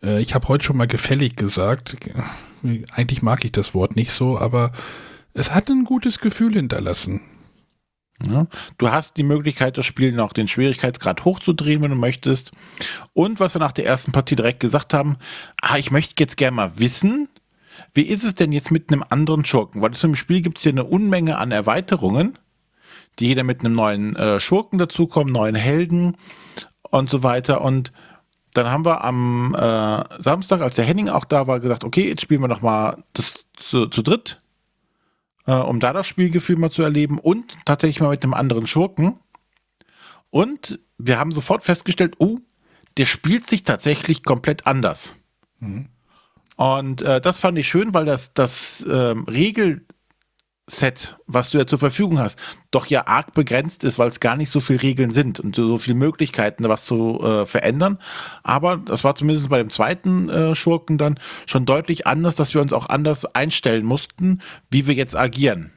äh, 0.01 0.21
ich 0.21 0.37
habe 0.37 0.47
heute 0.47 0.63
schon 0.63 0.77
mal 0.77 0.87
gefällig 0.87 1.35
gesagt, 1.35 1.97
eigentlich 2.95 3.23
mag 3.23 3.45
ich 3.45 3.51
das 3.51 3.75
Wort 3.75 3.97
nicht 3.97 4.13
so, 4.13 4.39
aber 4.39 4.71
es 5.35 5.53
hat 5.53 5.69
ein 5.71 5.83
gutes 5.85 6.21
Gefühl 6.21 6.55
hinterlassen. 6.55 7.21
Ja, 8.25 8.47
du 8.79 8.91
hast 8.91 9.19
die 9.19 9.23
Möglichkeit, 9.23 9.77
das 9.77 9.85
Spiel 9.85 10.13
noch 10.13 10.33
den 10.33 10.49
Schwierigkeitsgrad 10.49 11.25
hochzudrehen, 11.25 11.83
wenn 11.83 11.91
du 11.91 11.97
möchtest. 11.97 12.53
Und 13.13 13.41
was 13.41 13.55
wir 13.55 13.61
nach 13.61 13.73
der 13.73 13.85
ersten 13.85 14.13
Partie 14.13 14.37
direkt 14.37 14.61
gesagt 14.61 14.95
haben, 14.95 15.17
ah, 15.61 15.77
ich 15.77 15.91
möchte 15.91 16.15
jetzt 16.19 16.39
gerne 16.39 16.57
mal 16.57 16.79
wissen, 16.79 17.29
wie 17.93 18.03
ist 18.03 18.25
es 18.25 18.35
denn 18.35 18.53
jetzt 18.53 18.71
mit 18.71 18.91
einem 18.91 19.05
anderen 19.09 19.45
Schurken? 19.45 19.83
Weil 19.83 19.93
im 20.03 20.17
Spiel 20.17 20.41
gibt 20.41 20.59
es 20.59 20.63
hier 20.63 20.73
eine 20.73 20.85
Unmenge 20.85 21.37
an 21.37 21.51
Erweiterungen, 21.51 22.39
die 23.19 23.27
jeder 23.27 23.45
mit 23.45 23.61
einem 23.61 23.75
neuen 23.75 24.17
äh, 24.17 24.41
Schurken 24.41 24.79
dazukommen, 24.79 25.33
neuen 25.33 25.55
Helden 25.55 26.17
und 26.83 27.11
so 27.11 27.23
weiter. 27.23 27.61
Und 27.61 27.93
dann 28.55 28.71
haben 28.71 28.85
wir 28.85 29.05
am 29.05 29.55
äh, 29.55 30.23
Samstag, 30.23 30.63
als 30.63 30.77
der 30.77 30.85
Henning 30.87 31.09
auch 31.09 31.25
da 31.25 31.47
war, 31.47 31.61
gesagt, 31.61 31.85
okay, 31.85 32.09
jetzt 32.09 32.23
spielen 32.23 32.41
wir 32.41 32.49
nochmal 32.49 33.03
das 33.13 33.35
zu, 33.57 33.87
zu 33.87 34.03
dritt, 34.03 34.41
äh, 35.47 35.55
um 35.55 35.81
da 35.81 35.93
das 35.93 36.07
Spielgefühl 36.07 36.57
mal 36.57 36.71
zu 36.71 36.83
erleben 36.83 37.19
und 37.19 37.55
tatsächlich 37.65 38.01
mal 38.01 38.11
mit 38.11 38.23
einem 38.23 38.35
anderen 38.35 38.67
Schurken. 38.67 39.19
Und 40.31 40.81
wir 40.99 41.19
haben 41.19 41.33
sofort 41.33 41.63
festgestellt, 41.63 42.15
oh, 42.19 42.39
der 42.97 43.07
spielt 43.07 43.49
sich 43.49 43.63
tatsächlich 43.63 44.23
komplett 44.23 44.67
anders. 44.67 45.15
Mhm. 45.61 45.89
Und 46.57 47.03
äh, 47.03 47.21
das 47.21 47.39
fand 47.39 47.59
ich 47.59 47.69
schön, 47.69 47.93
weil 47.93 48.07
das, 48.07 48.33
das 48.33 48.85
ähm, 48.89 49.25
Regelset, 50.67 51.17
was 51.27 51.51
du 51.51 51.59
ja 51.59 51.67
zur 51.67 51.79
Verfügung 51.79 52.19
hast, 52.19 52.39
doch 52.71 52.87
ja 52.87 53.07
arg 53.07 53.35
begrenzt 53.35 53.85
ist, 53.85 53.99
weil 53.99 54.09
es 54.09 54.21
gar 54.21 54.37
nicht 54.37 54.51
so 54.51 54.61
viele 54.61 54.83
Regeln 54.83 55.11
sind 55.11 55.39
und 55.39 55.55
so 55.55 55.79
viele 55.79 55.97
Möglichkeiten, 55.97 56.69
was 56.69 56.85
zu 56.85 57.21
äh, 57.23 57.47
verändern. 57.47 57.99
Aber 58.43 58.77
das 58.77 59.05
war 59.05 59.15
zumindest 59.15 59.49
bei 59.49 59.59
dem 59.59 59.71
zweiten 59.71 60.29
äh, 60.29 60.55
Schurken 60.55 60.99
dann 60.99 61.19
schon 61.47 61.67
deutlich 61.67 62.07
anders, 62.07 62.35
dass 62.35 62.55
wir 62.55 62.61
uns 62.61 62.73
auch 62.73 62.89
anders 62.89 63.25
einstellen 63.35 63.85
mussten, 63.85 64.41
wie 64.71 64.87
wir 64.87 64.95
jetzt 64.95 65.17
agieren. 65.17 65.73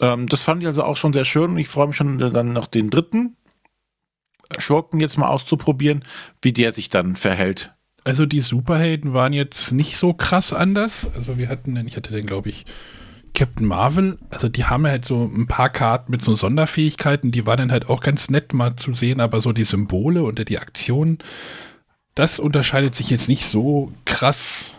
Ähm, 0.00 0.28
das 0.28 0.42
fand 0.42 0.62
ich 0.62 0.68
also 0.68 0.84
auch 0.84 0.96
schon 0.96 1.12
sehr 1.12 1.24
schön 1.24 1.52
und 1.52 1.58
ich 1.58 1.68
freue 1.68 1.86
mich 1.86 1.96
schon 1.96 2.18
dann 2.18 2.52
noch 2.52 2.66
den 2.66 2.90
dritten 2.90 3.36
Schurken 4.58 5.00
jetzt 5.00 5.16
mal 5.16 5.28
auszuprobieren, 5.28 6.04
wie 6.42 6.52
der 6.52 6.74
sich 6.74 6.90
dann 6.90 7.16
verhält. 7.16 7.72
Also 8.04 8.26
die 8.26 8.40
Superhelden 8.40 9.14
waren 9.14 9.32
jetzt 9.32 9.72
nicht 9.72 9.96
so 9.96 10.12
krass 10.12 10.52
anders. 10.52 11.06
Also 11.14 11.38
wir 11.38 11.48
hatten, 11.48 11.76
ich 11.86 11.96
hatte 11.96 12.12
den, 12.12 12.26
glaube 12.26 12.50
ich, 12.50 12.64
Captain 13.34 13.66
Marvel, 13.66 14.18
also 14.30 14.48
die 14.48 14.64
haben 14.64 14.86
halt 14.86 15.04
so 15.04 15.24
ein 15.24 15.48
paar 15.48 15.68
Karten 15.68 16.12
mit 16.12 16.22
so 16.22 16.36
Sonderfähigkeiten, 16.36 17.32
die 17.32 17.46
waren 17.46 17.58
dann 17.58 17.72
halt 17.72 17.88
auch 17.88 18.00
ganz 18.00 18.30
nett 18.30 18.52
mal 18.54 18.76
zu 18.76 18.94
sehen, 18.94 19.20
aber 19.20 19.40
so 19.40 19.52
die 19.52 19.64
Symbole 19.64 20.22
und 20.22 20.48
die 20.48 20.58
Aktionen, 20.58 21.18
das 22.14 22.38
unterscheidet 22.38 22.94
sich 22.94 23.10
jetzt 23.10 23.28
nicht 23.28 23.46
so 23.46 23.92
krass 24.04 24.74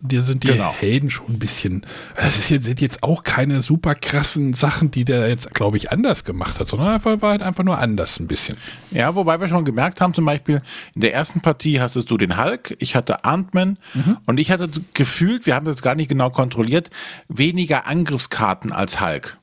dir 0.00 0.22
sind 0.22 0.44
die 0.44 0.48
genau. 0.48 0.72
Helden 0.72 1.10
schon 1.10 1.26
ein 1.28 1.38
bisschen. 1.38 1.84
Das 2.16 2.38
ist 2.38 2.50
jetzt, 2.50 2.64
sind 2.64 2.80
jetzt 2.80 3.02
auch 3.02 3.22
keine 3.22 3.62
super 3.62 3.94
krassen 3.94 4.54
Sachen, 4.54 4.90
die 4.90 5.04
der 5.04 5.28
jetzt, 5.28 5.52
glaube 5.54 5.76
ich, 5.76 5.90
anders 5.90 6.24
gemacht 6.24 6.60
hat, 6.60 6.68
sondern 6.68 6.88
einfach 6.88 7.20
war 7.20 7.30
halt 7.30 7.42
einfach 7.42 7.64
nur 7.64 7.78
anders 7.78 8.18
ein 8.20 8.26
bisschen. 8.26 8.56
Ja, 8.90 9.14
wobei 9.14 9.40
wir 9.40 9.48
schon 9.48 9.64
gemerkt 9.64 10.00
haben, 10.00 10.14
zum 10.14 10.24
Beispiel 10.24 10.62
in 10.94 11.00
der 11.00 11.14
ersten 11.14 11.40
Partie 11.40 11.80
hattest 11.80 12.10
du 12.10 12.16
den 12.16 12.36
Hulk, 12.42 12.76
ich 12.78 12.94
hatte 12.96 13.24
Ant-Man 13.24 13.78
mhm. 13.94 14.18
und 14.26 14.38
ich 14.38 14.50
hatte 14.50 14.70
gefühlt, 14.94 15.46
wir 15.46 15.54
haben 15.54 15.66
das 15.66 15.82
gar 15.82 15.94
nicht 15.94 16.08
genau 16.08 16.30
kontrolliert, 16.30 16.90
weniger 17.28 17.86
Angriffskarten 17.86 18.72
als 18.72 19.00
Hulk. 19.00 19.38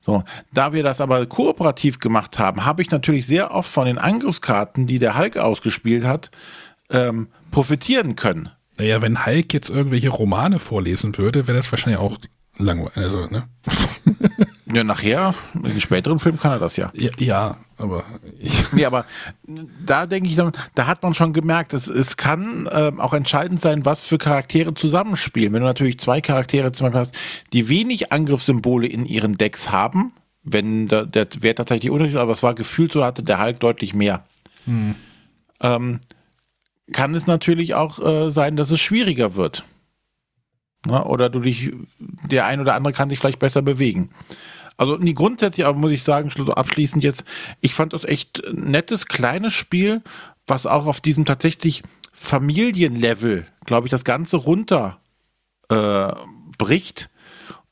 So, 0.00 0.24
da 0.54 0.72
wir 0.72 0.82
das 0.82 1.00
aber 1.00 1.26
kooperativ 1.26 1.98
gemacht 1.98 2.38
haben, 2.38 2.64
habe 2.64 2.82
ich 2.82 2.90
natürlich 2.90 3.26
sehr 3.26 3.50
oft 3.50 3.70
von 3.70 3.86
den 3.86 3.98
Angriffskarten, 3.98 4.86
die 4.86 4.98
der 4.98 5.18
Hulk 5.18 5.36
ausgespielt 5.36 6.04
hat, 6.04 6.30
ähm, 6.90 7.28
profitieren 7.50 8.16
können. 8.16 8.50
Naja, 8.78 9.02
wenn 9.02 9.26
Hulk 9.26 9.52
jetzt 9.52 9.70
irgendwelche 9.70 10.08
Romane 10.08 10.58
vorlesen 10.60 11.18
würde, 11.18 11.46
wäre 11.48 11.56
das 11.56 11.70
wahrscheinlich 11.72 12.00
auch 12.00 12.16
langweilig. 12.58 12.96
Also, 12.96 13.26
ne? 13.26 13.48
ja, 14.72 14.84
nachher, 14.84 15.34
in 15.54 15.80
späteren 15.80 16.20
Film 16.20 16.38
kann 16.38 16.52
er 16.52 16.58
das 16.60 16.76
ja. 16.76 16.92
Ja, 16.94 17.10
ja 17.18 17.56
aber. 17.76 18.04
nee, 18.72 18.84
aber 18.84 19.04
da 19.84 20.06
denke 20.06 20.28
ich, 20.28 20.36
dann, 20.36 20.52
da 20.76 20.86
hat 20.86 21.02
man 21.02 21.14
schon 21.14 21.32
gemerkt, 21.32 21.72
es, 21.72 21.88
es 21.88 22.16
kann 22.16 22.66
äh, 22.66 22.92
auch 22.98 23.14
entscheidend 23.14 23.60
sein, 23.60 23.84
was 23.84 24.02
für 24.02 24.18
Charaktere 24.18 24.74
zusammenspielen. 24.74 25.52
Wenn 25.52 25.62
du 25.62 25.66
natürlich 25.66 25.98
zwei 25.98 26.20
Charaktere 26.20 26.70
zum 26.70 26.86
Beispiel 26.86 27.00
hast, 27.00 27.14
die 27.52 27.68
wenig 27.68 28.12
Angriffssymbole 28.12 28.86
in 28.86 29.06
ihren 29.06 29.34
Decks 29.34 29.70
haben, 29.70 30.12
wenn 30.44 30.86
der, 30.86 31.04
der 31.04 31.26
Wert 31.40 31.58
tatsächlich 31.58 31.90
unterschiedlich 31.90 32.20
aber 32.20 32.32
es 32.32 32.42
war 32.42 32.54
gefühlt 32.54 32.92
so, 32.92 33.04
hatte 33.04 33.22
der 33.22 33.42
Hulk 33.42 33.60
deutlich 33.60 33.92
mehr. 33.92 34.24
Hm. 34.66 34.94
Ähm, 35.60 36.00
kann 36.92 37.14
es 37.14 37.26
natürlich 37.26 37.74
auch 37.74 37.98
äh, 37.98 38.30
sein, 38.30 38.56
dass 38.56 38.70
es 38.70 38.80
schwieriger 38.80 39.36
wird. 39.36 39.64
Na, 40.86 41.04
oder 41.04 41.28
du 41.28 41.40
dich, 41.40 41.72
der 42.30 42.46
ein 42.46 42.60
oder 42.60 42.74
andere 42.74 42.92
kann 42.92 43.10
sich 43.10 43.18
vielleicht 43.18 43.40
besser 43.40 43.62
bewegen. 43.62 44.10
Also 44.76 44.96
nie 44.96 45.14
grundsätzlich, 45.14 45.66
aber 45.66 45.78
muss 45.78 45.90
ich 45.90 46.04
sagen, 46.04 46.30
abschließend 46.50 47.02
jetzt, 47.02 47.24
ich 47.60 47.74
fand 47.74 47.92
das 47.92 48.04
echt 48.04 48.46
ein 48.46 48.70
nettes, 48.70 49.06
kleines 49.06 49.52
Spiel, 49.52 50.02
was 50.46 50.66
auch 50.66 50.86
auf 50.86 51.00
diesem 51.00 51.24
tatsächlich 51.24 51.82
Familienlevel, 52.12 53.46
glaube 53.66 53.88
ich, 53.88 53.90
das 53.90 54.04
Ganze 54.04 54.36
runter 54.36 55.00
äh, 55.68 56.12
bricht. 56.58 57.10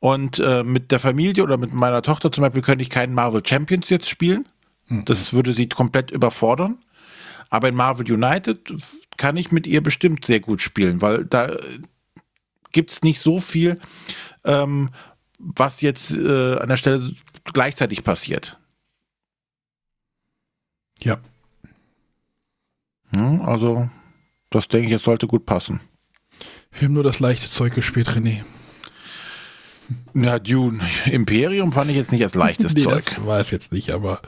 Und 0.01 0.41
äh, 0.41 0.63
mit 0.63 0.91
der 0.93 1.01
Familie 1.01 1.43
oder 1.43 1.57
mit 1.57 1.73
meiner 1.73 2.03
Tochter 2.03 2.31
zum 2.31 2.43
Beispiel 2.43 2.63
könnte 2.63 2.83
ich 2.83 2.91
keinen 2.91 3.15
Marvel 3.15 3.43
Champions 3.45 3.89
jetzt 3.89 4.09
spielen. 4.09 4.47
Mhm. 4.89 5.05
Das 5.05 5.33
würde 5.33 5.53
sie 5.53 5.69
komplett 5.69 6.11
überfordern. 6.11 6.79
Aber 7.51 7.69
in 7.69 7.77
Marvel 7.77 8.11
United 8.11 8.59
kann 9.17 9.37
ich 9.37 9.53
mit 9.53 9.67
ihr 9.67 9.83
bestimmt 9.83 10.25
sehr 10.25 10.41
gut 10.41 10.61
spielen, 10.61 11.03
weil 11.03 11.25
da 11.25 11.57
gibt 12.73 12.91
es 12.91 13.03
nicht 13.03 13.21
so 13.21 13.41
viel, 13.41 13.81
ähm, 14.45 14.91
was 15.39 15.81
jetzt 15.81 16.13
äh, 16.13 16.57
an 16.57 16.69
der 16.69 16.77
Stelle 16.77 17.15
gleichzeitig 17.53 18.05
passiert. 18.05 18.59
Ja. 21.01 21.19
Hm, 23.11 23.43
also, 23.43 23.89
das 24.51 24.69
denke 24.69 24.89
ich, 24.89 24.95
es 24.95 25.03
sollte 25.03 25.27
gut 25.27 25.47
passen. 25.47 25.81
Wir 26.73 26.89
haben 26.89 26.95
nur 26.95 27.05
das 27.05 27.21
leichte 27.21 27.49
Zeug 27.49 27.75
gespielt, 27.75 28.09
René. 28.09 28.45
Ja, 30.15 30.39
Dune. 30.39 30.81
Imperium 31.07 31.73
fand 31.73 31.91
ich 31.91 31.97
jetzt 31.97 32.13
nicht 32.13 32.25
als 32.25 32.35
leichtes 32.35 32.73
nee, 32.75 32.83
Zeug. 32.83 33.05
Das 33.05 33.27
war 33.27 33.41
es 33.41 33.51
jetzt 33.51 33.73
nicht, 33.73 33.91
aber 33.91 34.21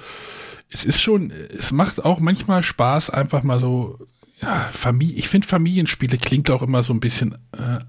es 0.70 0.84
ist 0.84 1.00
schon, 1.00 1.30
es 1.30 1.72
macht 1.72 2.04
auch 2.04 2.20
manchmal 2.20 2.62
Spaß, 2.62 3.10
einfach 3.10 3.42
mal 3.42 3.58
so, 3.58 3.98
ja, 4.40 4.68
Familie, 4.72 5.16
ich 5.16 5.28
finde 5.28 5.46
Familienspiele 5.46 6.18
klingt 6.18 6.50
auch 6.50 6.62
immer 6.62 6.82
so 6.82 6.92
ein 6.92 7.00
bisschen 7.00 7.34
äh, 7.52 7.80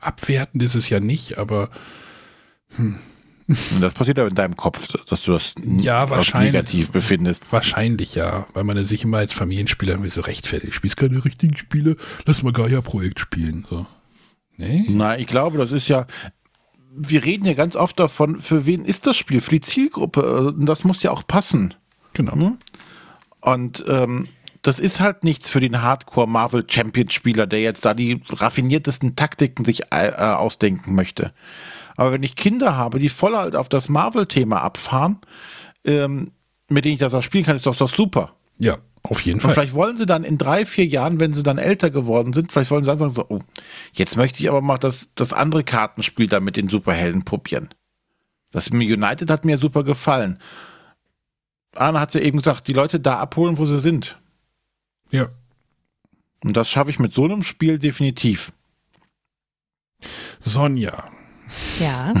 abwertend 0.00 0.62
ist 0.62 0.74
es 0.74 0.88
ja 0.88 1.00
nicht, 1.00 1.38
aber 1.38 1.70
hm. 2.76 2.98
Das 3.80 3.94
passiert 3.94 4.18
aber 4.18 4.28
in 4.28 4.34
deinem 4.34 4.56
Kopf, 4.56 4.88
dass 5.08 5.22
du 5.22 5.32
das 5.32 5.54
ja, 5.78 6.06
negativ 6.34 6.90
befindest. 6.90 7.50
Wahrscheinlich 7.50 8.14
ja, 8.14 8.46
weil 8.52 8.62
man 8.62 8.84
sich 8.84 9.04
immer 9.04 9.16
als 9.18 9.32
Familienspieler 9.32 9.92
irgendwie 9.92 10.10
so 10.10 10.20
rechtfertigt. 10.20 10.74
Spielst 10.74 10.98
keine 10.98 11.24
richtigen 11.24 11.56
Spiele, 11.56 11.96
lass 12.26 12.42
mal 12.42 12.52
Gaia-Projekt 12.52 13.20
spielen. 13.20 13.66
So. 13.68 13.86
Nee? 14.58 14.84
Nein, 14.88 15.20
ich 15.20 15.28
glaube, 15.28 15.56
das 15.56 15.72
ist 15.72 15.88
ja, 15.88 16.06
wir 16.94 17.24
reden 17.24 17.46
ja 17.46 17.54
ganz 17.54 17.74
oft 17.74 17.98
davon, 17.98 18.38
für 18.38 18.66
wen 18.66 18.84
ist 18.84 19.06
das 19.06 19.16
Spiel? 19.16 19.40
Für 19.40 19.52
die 19.52 19.62
Zielgruppe. 19.62 20.54
Äh, 20.54 20.64
das 20.66 20.84
muss 20.84 21.02
ja 21.02 21.10
auch 21.10 21.26
passen. 21.26 21.72
Genau. 22.12 22.32
Hm? 22.32 22.58
Und 23.40 23.82
ähm, 23.88 24.28
das 24.62 24.78
ist 24.78 25.00
halt 25.00 25.24
nichts 25.24 25.48
für 25.48 25.60
den 25.60 25.82
Hardcore 25.82 26.28
Marvel 26.28 26.64
Champion 26.68 27.10
Spieler, 27.10 27.46
der 27.46 27.60
jetzt 27.60 27.84
da 27.84 27.94
die 27.94 28.22
raffiniertesten 28.28 29.16
Taktiken 29.16 29.64
sich 29.64 29.92
äh, 29.92 30.08
äh, 30.08 30.12
ausdenken 30.12 30.94
möchte. 30.94 31.32
Aber 31.96 32.12
wenn 32.12 32.22
ich 32.22 32.36
Kinder 32.36 32.76
habe, 32.76 32.98
die 32.98 33.08
voll 33.08 33.36
halt 33.36 33.56
auf 33.56 33.68
das 33.68 33.88
Marvel-Thema 33.88 34.62
abfahren, 34.62 35.18
ähm, 35.84 36.30
mit 36.68 36.84
denen 36.84 36.94
ich 36.94 37.00
das 37.00 37.14
auch 37.14 37.22
spielen 37.22 37.44
kann, 37.44 37.56
ist 37.56 37.66
doch, 37.66 37.76
doch 37.76 37.92
super. 37.92 38.34
Ja, 38.58 38.78
auf 39.02 39.20
jeden 39.20 39.40
Fall. 39.40 39.50
Und 39.50 39.54
vielleicht 39.54 39.74
wollen 39.74 39.96
sie 39.96 40.06
dann 40.06 40.24
in 40.24 40.38
drei, 40.38 40.64
vier 40.64 40.86
Jahren, 40.86 41.20
wenn 41.20 41.32
sie 41.32 41.42
dann 41.42 41.58
älter 41.58 41.90
geworden 41.90 42.32
sind, 42.32 42.52
vielleicht 42.52 42.70
wollen 42.70 42.84
sie 42.84 42.88
dann 42.88 42.98
sagen 42.98 43.14
so, 43.14 43.26
oh, 43.28 43.40
jetzt 43.92 44.16
möchte 44.16 44.40
ich 44.40 44.48
aber 44.48 44.60
mal 44.60 44.78
das, 44.78 45.08
das 45.14 45.32
andere 45.32 45.64
Kartenspiel 45.64 46.28
da 46.28 46.40
mit 46.40 46.56
den 46.56 46.68
Superhelden 46.68 47.24
probieren. 47.24 47.68
Das 48.50 48.68
United 48.68 49.30
hat 49.30 49.44
mir 49.44 49.58
super 49.58 49.84
gefallen. 49.84 50.38
Arne 51.74 52.00
hat 52.00 52.14
ja 52.14 52.20
eben 52.20 52.38
gesagt, 52.38 52.66
die 52.68 52.72
Leute 52.72 53.00
da 53.00 53.18
abholen, 53.18 53.58
wo 53.58 53.66
sie 53.66 53.80
sind. 53.80 54.18
Ja. 55.10 55.28
Und 56.44 56.56
das 56.56 56.68
schaffe 56.68 56.90
ich 56.90 56.98
mit 56.98 57.12
so 57.12 57.24
einem 57.24 57.42
Spiel 57.42 57.78
definitiv. 57.78 58.52
Sonja. 60.40 61.10
Ja. 61.80 62.14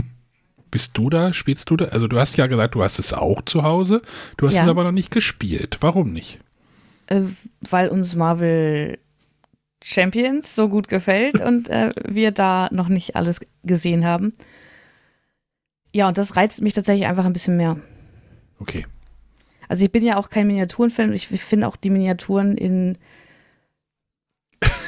Bist 0.70 0.90
du 0.94 1.08
da? 1.08 1.32
Spielst 1.32 1.70
du 1.70 1.76
da? 1.76 1.86
Also 1.86 2.06
du 2.06 2.18
hast 2.18 2.36
ja 2.36 2.46
gesagt, 2.46 2.74
du 2.74 2.82
hast 2.82 2.98
es 2.98 3.12
auch 3.12 3.42
zu 3.42 3.62
Hause. 3.62 4.02
Du 4.36 4.46
hast 4.46 4.54
ja. 4.54 4.62
es 4.64 4.68
aber 4.68 4.84
noch 4.84 4.92
nicht 4.92 5.10
gespielt. 5.10 5.78
Warum 5.80 6.12
nicht? 6.12 6.38
Äh, 7.06 7.22
weil 7.60 7.88
uns 7.88 8.14
Marvel 8.14 8.98
Champions 9.82 10.54
so 10.54 10.68
gut 10.68 10.88
gefällt 10.88 11.40
und 11.40 11.68
äh, 11.68 11.92
wir 12.06 12.32
da 12.32 12.68
noch 12.72 12.88
nicht 12.88 13.16
alles 13.16 13.40
gesehen 13.62 14.04
haben. 14.04 14.34
Ja, 15.94 16.08
und 16.08 16.18
das 16.18 16.36
reizt 16.36 16.60
mich 16.60 16.74
tatsächlich 16.74 17.06
einfach 17.06 17.24
ein 17.24 17.32
bisschen 17.32 17.56
mehr. 17.56 17.78
Okay. 18.58 18.84
Also 19.68 19.84
ich 19.84 19.92
bin 19.92 20.04
ja 20.04 20.16
auch 20.16 20.30
kein 20.30 20.46
Miniaturenfan. 20.46 21.12
Ich 21.12 21.28
finde 21.28 21.68
auch 21.68 21.76
die 21.76 21.90
Miniaturen 21.90 22.56
in 22.56 22.98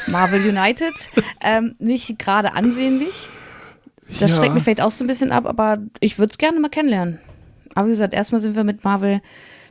Marvel 0.06 0.40
United 0.40 0.94
ähm, 1.40 1.74
nicht 1.78 2.18
gerade 2.18 2.52
ansehnlich. 2.52 3.28
Das 4.20 4.32
ja. 4.32 4.36
schreckt 4.38 4.54
mich 4.54 4.62
vielleicht 4.62 4.82
auch 4.82 4.90
so 4.90 5.04
ein 5.04 5.06
bisschen 5.06 5.32
ab, 5.32 5.46
aber 5.46 5.78
ich 6.00 6.18
würde 6.18 6.30
es 6.30 6.38
gerne 6.38 6.58
mal 6.60 6.70
kennenlernen. 6.70 7.18
Aber 7.74 7.86
wie 7.86 7.92
gesagt, 7.92 8.14
erstmal 8.14 8.40
sind 8.40 8.56
wir 8.56 8.64
mit 8.64 8.84
Marvel 8.84 9.20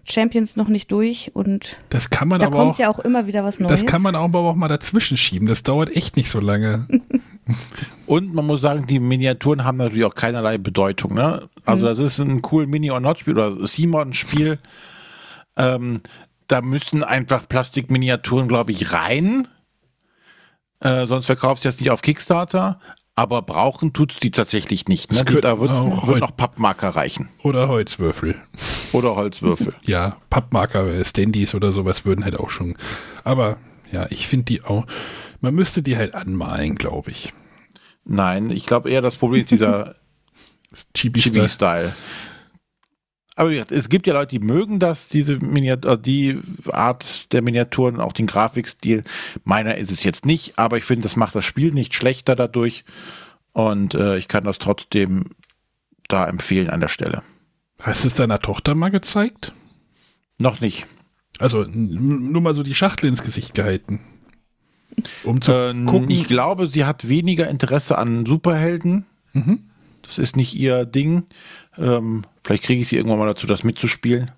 Champions 0.10 0.56
noch 0.56 0.70
nicht 0.70 0.92
durch 0.92 1.32
und 1.34 1.78
das 1.90 2.10
kann 2.10 2.28
man 2.28 2.40
da 2.40 2.48
aber 2.48 2.58
kommt 2.58 2.76
auch, 2.76 2.80
ja 2.80 2.90
auch 2.90 3.00
immer 3.00 3.28
wieder 3.28 3.44
was 3.44 3.60
Neues. 3.60 3.82
Das 3.82 3.86
kann 3.86 4.02
man 4.02 4.16
aber 4.16 4.40
auch 4.40 4.56
mal 4.56 4.70
dazwischen 4.70 5.18
schieben. 5.18 5.48
Das 5.48 5.64
dauert 5.64 5.94
echt 5.96 6.16
nicht 6.16 6.30
so 6.30 6.40
lange. 6.40 6.88
und 8.06 8.34
man 8.34 8.46
muss 8.46 8.62
sagen, 8.62 8.88
die 8.88 9.00
Miniaturen 9.00 9.66
haben 9.66 9.78
natürlich 9.78 10.06
auch 10.06 10.16
keinerlei 10.16 10.58
Bedeutung. 10.58 11.14
Ne? 11.14 11.50
Also 11.66 11.86
mhm. 11.86 11.90
das 11.90 12.00
ist 12.00 12.20
ein 12.20 12.42
cool 12.52 12.68
Mini-or-Not-Spiel 12.68 13.34
oder 13.34 13.68
Simon-Spiel. 13.68 14.60
Ähm, 15.58 16.02
da 16.48 16.62
müssen 16.62 17.04
einfach 17.04 17.48
Plastikminiaturen, 17.48 18.48
glaube 18.48 18.72
ich, 18.72 18.94
rein. 18.94 19.48
Äh, 20.80 21.08
sonst 21.08 21.26
verkauft 21.26 21.60
es 21.60 21.64
jetzt 21.66 21.82
nicht 21.82 21.90
auf 21.90 22.02
Kickstarter. 22.02 22.80
Aber 23.16 23.42
brauchen 23.42 23.94
tut 23.94 24.12
es 24.12 24.20
die 24.20 24.30
tatsächlich 24.30 24.88
nicht. 24.88 25.12
Ne? 25.12 25.26
Die, 25.26 25.42
da 25.42 25.60
wird, 25.60 25.72
wird 25.72 26.20
noch 26.20 26.38
Pappmarker 26.38 26.90
reichen. 26.90 27.30
Oder 27.42 27.68
Holzwürfel. 27.68 28.36
Oder 28.92 29.16
Holzwürfel. 29.16 29.74
ja, 29.82 30.18
Pappmarker, 30.30 31.04
Standys 31.04 31.56
oder 31.56 31.74
sowas 31.74 32.06
würden 32.06 32.24
halt 32.24 32.40
auch 32.40 32.52
schon. 32.52 32.76
Aber 33.24 33.58
ja, 33.92 34.06
ich 34.12 34.28
finde 34.28 34.46
die 34.46 34.64
auch. 34.64 34.86
Man 35.42 35.56
müsste 35.56 35.82
die 35.82 35.98
halt 35.98 36.14
anmalen, 36.14 36.76
glaube 36.76 37.10
ich. 37.10 37.34
Nein, 38.06 38.52
ich 38.52 38.68
glaube 38.68 38.92
eher 38.92 39.02
das 39.02 39.16
Problem 39.16 39.42
ist 39.42 39.52
dieser 39.52 39.96
Chibi-Style. 40.94 41.94
Aber 43.38 43.51
es 43.51 43.89
gibt 43.89 44.07
ja 44.07 44.15
Leute, 44.15 44.39
die 44.39 44.43
mögen 44.43 44.80
das, 44.80 45.09
diese 45.09 45.38
Miniatur, 45.38 45.91
äh, 45.91 45.97
die 45.99 46.39
Art 46.72 47.31
der 47.31 47.43
Miniaturen, 47.43 48.01
auch 48.01 48.14
den 48.14 48.26
Grafikstil. 48.26 49.03
Meiner 49.43 49.76
ist 49.76 49.91
es 49.91 50.03
jetzt 50.03 50.26
nicht, 50.26 50.57
aber 50.57 50.80
ich 50.80 50.84
finde, 50.84 51.03
das 51.03 51.15
macht 51.15 51.35
das 51.35 51.45
Spiel 51.45 51.72
nicht 51.72 51.93
schlechter 51.93 52.34
dadurch. 52.34 52.84
Und 53.53 53.93
äh, 53.93 54.18
ich 54.18 54.27
kann 54.27 54.43
das 54.43 54.57
trotzdem 54.57 55.26
da 56.07 56.27
empfehlen 56.27 56.72
an 56.72 56.80
der 56.81 56.88
Stelle. 56.88 57.22
Hast 57.80 58.03
du 58.03 58.07
es 58.07 58.15
deiner 58.15 58.39
Tochter 58.39 58.73
mal 58.73 58.89
gezeigt? 58.89 59.53
Noch 60.39 60.59
nicht. 60.59 60.88
Also 61.38 61.64
nur 61.69 62.41
mal 62.41 62.55
so 62.55 62.64
die 62.64 62.73
Schachtel 62.73 63.07
ins 63.07 63.22
Gesicht 63.22 63.53
gehalten. 63.53 63.99
um 65.23 65.41
zu 65.41 65.51
ähm, 65.51 65.85
gucken. 65.85 66.09
Ich 66.09 66.27
glaube, 66.27 66.65
sie 66.65 66.85
hat 66.85 67.07
weniger 67.07 67.47
Interesse 67.47 67.99
an 67.99 68.26
Superhelden. 68.26 69.05
Mhm. 69.34 69.59
Das 70.01 70.18
ist 70.18 70.35
nicht 70.35 70.55
ihr 70.55 70.85
Ding. 70.85 71.23
Ähm, 71.78 72.24
vielleicht 72.44 72.64
kriege 72.64 72.82
ich 72.82 72.88
sie 72.88 72.98
irgendwann 72.98 73.20
mal 73.20 73.28
dazu, 73.28 73.48
das 73.48 73.64
mitzuspielen. 73.64 74.32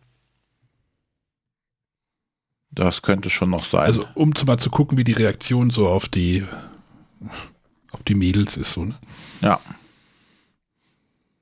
Das 2.71 3.01
könnte 3.01 3.29
schon 3.29 3.49
noch 3.49 3.63
sein. 3.63 3.85
Also 3.85 4.05
um 4.13 4.33
mal 4.45 4.59
zu 4.59 4.69
gucken, 4.69 4.97
wie 4.97 5.03
die 5.03 5.13
Reaktion 5.13 5.69
so 5.69 5.87
auf 5.87 6.07
die 6.07 6.45
auf 7.91 8.03
die 8.03 8.15
Mädels 8.15 8.57
ist 8.57 8.73
so, 8.73 8.85
ne? 8.85 8.95
Ja. 9.41 9.59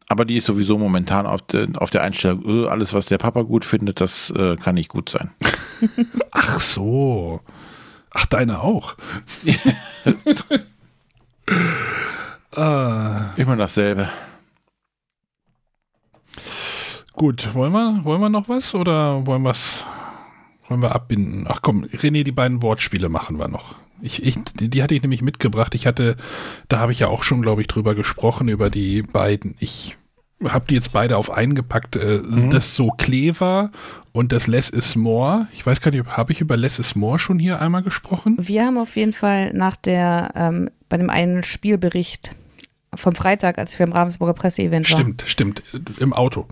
Aber 0.09 0.23
die 0.23 0.37
ist 0.37 0.45
sowieso 0.45 0.77
momentan 0.77 1.25
auf, 1.25 1.41
de, 1.41 1.67
auf 1.75 1.89
der 1.89 2.03
Einstellung, 2.03 2.63
äh, 2.63 2.67
alles, 2.69 2.93
was 2.93 3.07
der 3.07 3.17
Papa 3.17 3.41
gut 3.41 3.65
findet, 3.65 3.99
das 3.99 4.29
äh, 4.29 4.55
kann 4.55 4.75
nicht 4.75 4.87
gut 4.87 5.09
sein. 5.09 5.31
Ach 6.31 6.61
so. 6.61 7.41
Ach, 8.11 8.25
deine 8.25 8.61
auch. 8.61 8.95
ah. 12.55 13.33
Immer 13.35 13.57
dasselbe. 13.57 14.09
Gut, 17.17 17.55
wollen 17.55 17.73
wir, 17.73 18.05
wollen 18.05 18.21
wir 18.21 18.29
noch 18.29 18.47
was 18.47 18.75
oder 18.75 19.25
wollen 19.25 19.41
wir 19.41 19.49
es 19.49 19.83
wollen 20.67 20.83
wir 20.83 20.93
abbinden? 20.93 21.45
Ach 21.47 21.61
komm, 21.63 21.85
René, 21.85 22.23
die 22.23 22.31
beiden 22.31 22.61
Wortspiele 22.61 23.09
machen 23.09 23.39
wir 23.39 23.47
noch. 23.47 23.75
Ich, 24.01 24.21
ich, 24.23 24.37
die, 24.59 24.69
die 24.69 24.83
hatte 24.83 24.93
ich 24.93 25.01
nämlich 25.01 25.23
mitgebracht. 25.23 25.73
Ich 25.73 25.87
hatte, 25.87 26.15
da 26.67 26.77
habe 26.77 26.91
ich 26.91 26.99
ja 26.99 27.07
auch 27.07 27.23
schon, 27.23 27.41
glaube 27.41 27.61
ich, 27.61 27.67
drüber 27.67 27.95
gesprochen, 27.95 28.49
über 28.49 28.69
die 28.69 29.01
beiden. 29.01 29.55
Ich 29.59 29.97
habe 30.43 30.65
die 30.69 30.75
jetzt 30.75 30.93
beide 30.93 31.17
auf 31.17 31.31
eingepackt. 31.31 31.95
Äh, 31.95 32.21
mhm. 32.23 32.51
Das 32.51 32.75
So 32.75 32.89
Clever 32.89 33.71
und 34.11 34.31
das 34.31 34.45
Less 34.45 34.69
is 34.69 34.95
More. 34.95 35.47
Ich 35.53 35.65
weiß 35.65 35.81
gar 35.81 35.89
nicht, 35.89 36.05
habe 36.05 36.31
ich 36.33 36.41
über 36.41 36.55
Less 36.55 36.77
is 36.77 36.95
More 36.95 37.17
schon 37.17 37.39
hier 37.39 37.59
einmal 37.59 37.81
gesprochen? 37.81 38.37
Wir 38.39 38.63
haben 38.65 38.77
auf 38.77 38.95
jeden 38.95 39.13
Fall 39.13 39.53
nach 39.53 39.75
der, 39.75 40.33
ähm, 40.35 40.69
bei 40.87 40.97
dem 40.97 41.09
einen 41.09 41.41
Spielbericht 41.41 42.35
vom 42.93 43.15
Freitag, 43.15 43.57
als 43.57 43.79
wir 43.79 43.87
im 43.87 43.93
Ravensburger 43.93 44.33
Presseevent 44.33 44.91
waren. 44.91 44.99
Stimmt, 44.99 45.23
stimmt. 45.25 45.63
Im 45.99 46.13
Auto. 46.13 46.45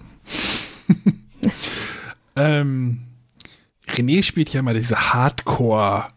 ähm, 2.36 3.00
René 3.88 4.24
spielt 4.24 4.52
ja 4.54 4.60
immer 4.62 4.74
diese 4.74 4.96
Hardcore- 4.96 6.08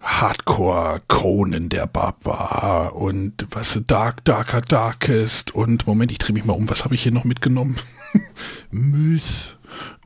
Hardcore 0.00 1.02
Conan 1.08 1.68
der 1.68 1.86
Barbar 1.86 2.94
und 2.94 3.46
was 3.50 3.78
Dark 3.86 4.24
Darker 4.24 4.60
Darkest 4.60 5.54
und 5.54 5.86
Moment, 5.86 6.12
ich 6.12 6.18
drehe 6.18 6.32
mich 6.32 6.44
mal 6.44 6.54
um, 6.54 6.70
was 6.70 6.84
habe 6.84 6.94
ich 6.94 7.02
hier 7.02 7.12
noch 7.12 7.24
mitgenommen? 7.24 7.76
Myth 8.70 9.57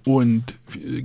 und 0.05 0.55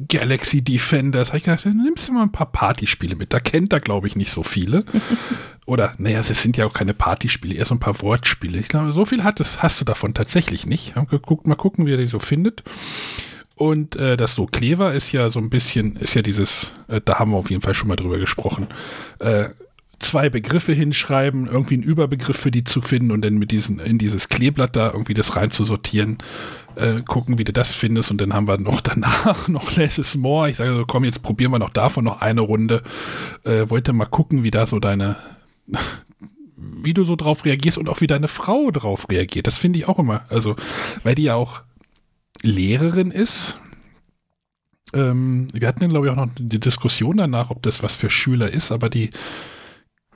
Galaxy 0.07 0.61
Defenders. 0.61 1.29
Habe 1.29 1.37
ich 1.37 1.43
gedacht, 1.43 1.65
nimmst 1.65 2.07
du 2.07 2.13
mal 2.13 2.23
ein 2.23 2.31
paar 2.31 2.51
Partyspiele 2.51 3.15
mit. 3.15 3.33
Da 3.33 3.39
kennt 3.39 3.73
er, 3.73 3.79
glaube 3.79 4.07
ich, 4.07 4.15
nicht 4.15 4.31
so 4.31 4.43
viele. 4.43 4.85
Oder, 5.65 5.93
naja, 5.97 6.19
es 6.19 6.27
sind 6.27 6.55
ja 6.55 6.65
auch 6.65 6.73
keine 6.73 6.93
Partyspiele, 6.93 7.55
eher 7.55 7.65
so 7.65 7.75
ein 7.75 7.79
paar 7.79 8.01
Wortspiele. 8.01 8.57
Ich 8.57 8.69
glaube, 8.69 8.93
so 8.93 9.05
viel 9.05 9.25
hat 9.25 9.41
es, 9.41 9.61
hast 9.61 9.81
du 9.81 9.85
davon 9.85 10.13
tatsächlich 10.13 10.65
nicht. 10.65 10.93
Geguckt, 11.09 11.45
mal 11.45 11.55
gucken, 11.55 11.85
wie 11.85 11.91
er 11.91 11.97
die 11.97 12.07
so 12.07 12.19
findet. 12.19 12.63
Und 13.55 13.95
äh, 13.95 14.15
das 14.15 14.35
so 14.35 14.45
Clever 14.45 14.93
ist 14.93 15.11
ja 15.11 15.29
so 15.29 15.39
ein 15.39 15.49
bisschen, 15.49 15.97
ist 15.97 16.13
ja 16.13 16.21
dieses, 16.21 16.73
äh, 16.87 17.01
da 17.03 17.19
haben 17.19 17.31
wir 17.31 17.37
auf 17.37 17.49
jeden 17.49 17.61
Fall 17.61 17.73
schon 17.73 17.89
mal 17.89 17.95
drüber 17.95 18.19
gesprochen, 18.19 18.67
äh, 19.19 19.49
zwei 19.99 20.29
Begriffe 20.29 20.73
hinschreiben, 20.73 21.47
irgendwie 21.47 21.75
einen 21.75 21.83
Überbegriff 21.83 22.37
für 22.37 22.51
die 22.51 22.63
zu 22.63 22.81
finden 22.81 23.11
und 23.11 23.21
dann 23.21 23.37
mit 23.37 23.51
diesen, 23.51 23.79
in 23.79 23.97
dieses 23.97 24.29
Kleeblatt 24.29 24.75
da 24.75 24.91
irgendwie 24.91 25.13
das 25.13 25.35
reinzusortieren, 25.35 26.17
äh, 26.75 27.01
gucken, 27.01 27.37
wie 27.37 27.43
du 27.43 27.53
das 27.53 27.73
findest 27.73 28.11
und 28.11 28.21
dann 28.21 28.33
haben 28.33 28.47
wir 28.47 28.57
noch 28.57 28.81
danach 28.81 29.47
noch 29.47 29.75
Less 29.75 29.97
is 29.97 30.15
More. 30.15 30.49
Ich 30.49 30.57
sage 30.57 30.75
so, 30.75 30.85
komm, 30.85 31.03
jetzt 31.03 31.23
probieren 31.23 31.51
wir 31.51 31.59
noch 31.59 31.71
davon 31.71 32.03
noch 32.03 32.21
eine 32.21 32.41
Runde. 32.41 32.83
Äh, 33.43 33.69
wollte 33.69 33.93
mal 33.93 34.05
gucken, 34.05 34.43
wie 34.43 34.51
da 34.51 34.67
so 34.67 34.79
deine, 34.79 35.17
wie 36.55 36.93
du 36.93 37.03
so 37.03 37.15
drauf 37.15 37.45
reagierst 37.45 37.77
und 37.77 37.89
auch 37.89 38.01
wie 38.01 38.07
deine 38.07 38.27
Frau 38.27 38.69
drauf 38.71 39.09
reagiert. 39.09 39.47
Das 39.47 39.57
finde 39.57 39.79
ich 39.79 39.87
auch 39.87 39.99
immer, 39.99 40.25
also, 40.29 40.55
weil 41.03 41.15
die 41.15 41.23
ja 41.23 41.35
auch 41.35 41.61
Lehrerin 42.43 43.11
ist. 43.11 43.57
Ähm, 44.93 45.47
wir 45.53 45.67
hatten, 45.67 45.89
glaube 45.89 46.07
ich, 46.07 46.11
auch 46.11 46.17
noch 46.17 46.29
die 46.37 46.59
Diskussion 46.59 47.17
danach, 47.17 47.49
ob 47.49 47.63
das 47.63 47.81
was 47.83 47.95
für 47.95 48.09
Schüler 48.09 48.53
ist, 48.53 48.71
aber 48.71 48.89
die 48.89 49.09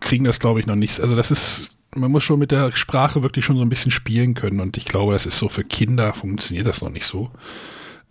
kriegen 0.02 0.26
das, 0.26 0.40
glaube 0.40 0.60
ich, 0.60 0.66
noch 0.66 0.76
nicht. 0.76 1.00
Also 1.00 1.16
das 1.16 1.32
ist, 1.32 1.76
man 1.96 2.12
muss 2.12 2.24
schon 2.24 2.40
mit 2.40 2.52
der 2.52 2.76
Sprache 2.76 3.24
wirklich 3.24 3.46
schon 3.46 3.56
so 3.56 3.62
ein 3.62 3.70
bisschen 3.70 3.92
spielen 3.92 4.34
können 4.34 4.60
und 4.60 4.76
ich 4.76 4.86
glaube, 4.86 5.14
das 5.14 5.26
ist 5.26 5.38
so 5.38 5.48
für 5.48 5.64
Kinder 5.64 6.14
funktioniert 6.14 6.68
das 6.68 6.82
noch 6.82 6.90
nicht 6.90 7.06
so. 7.06 7.32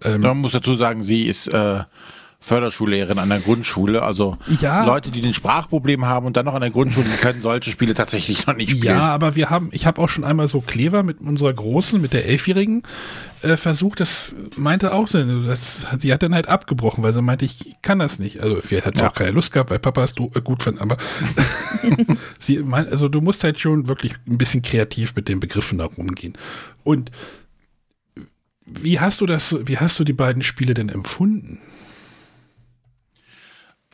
Ähm, 0.03 0.23
man 0.23 0.39
muss 0.39 0.53
dazu 0.53 0.75
sagen, 0.75 1.03
sie 1.03 1.25
ist 1.25 1.49
äh, 1.49 1.83
Förderschullehrerin 2.43 3.19
an 3.19 3.29
der 3.29 3.41
Grundschule. 3.41 4.03
Also 4.03 4.39
ja. 4.61 4.85
Leute, 4.85 5.11
die 5.11 5.21
den 5.21 5.35
Sprachproblem 5.35 6.07
haben 6.07 6.25
und 6.25 6.39
dann 6.39 6.47
noch 6.47 6.55
an 6.55 6.63
der 6.63 6.71
Grundschule, 6.71 7.07
die 7.07 7.19
können 7.19 7.43
solche 7.43 7.71
Spiele 7.71 7.93
tatsächlich 7.93 8.47
noch 8.47 8.57
nicht 8.57 8.71
spielen. 8.71 8.97
Ja, 8.97 9.09
aber 9.09 9.37
wir 9.37 9.51
haben, 9.51 9.69
ich 9.73 9.87
habe 9.87 10.01
auch 10.01 10.09
schon 10.09 10.25
einmal 10.25 10.49
so 10.49 10.63
Klever 10.63 11.03
mit 11.03 11.21
unserer 11.21 11.53
Großen, 11.53 12.01
mit 12.01 12.15
der 12.15 12.27
Elfjährigen, 12.27 12.83
äh, 13.43 13.59
versucht. 13.59 14.01
Das 14.01 14.35
meinte 14.57 14.95
auch, 14.95 15.09
das, 15.11 15.87
sie 15.99 16.13
hat 16.13 16.23
dann 16.23 16.35
halt 16.35 16.49
abgebrochen, 16.49 17.05
weil 17.05 17.13
sie 17.13 17.21
meinte, 17.21 17.45
ich 17.45 17.77
kann 17.83 17.99
das 17.99 18.19
nicht. 18.19 18.41
Also 18.41 18.61
vielleicht 18.63 18.87
hat 18.87 18.97
sie 18.97 19.03
ja. 19.03 19.11
auch 19.11 19.15
keine 19.15 19.33
Lust 19.33 19.53
gehabt, 19.53 19.71
weil 19.71 19.79
Papa 19.79 20.03
es 20.03 20.15
äh, 20.17 20.41
gut 20.41 20.63
fand, 20.63 20.81
aber 20.81 20.97
sie 22.39 22.59
meint, 22.61 22.91
also 22.91 23.09
du 23.09 23.21
musst 23.21 23.45
halt 23.45 23.61
schon 23.61 23.87
wirklich 23.87 24.15
ein 24.27 24.39
bisschen 24.39 24.63
kreativ 24.63 25.15
mit 25.15 25.29
den 25.29 25.41
Begriffen 25.41 25.77
da 25.77 25.85
rumgehen. 25.85 26.39
Und 26.85 27.11
wie 28.65 28.99
hast 28.99 29.21
du 29.21 29.27
das, 29.27 29.55
wie 29.65 29.79
hast 29.79 29.99
du 30.01 30.05
die 30.05 30.13
beiden 30.15 30.43
Spiele 30.43 30.73
denn 30.73 30.89
empfunden? 30.89 31.59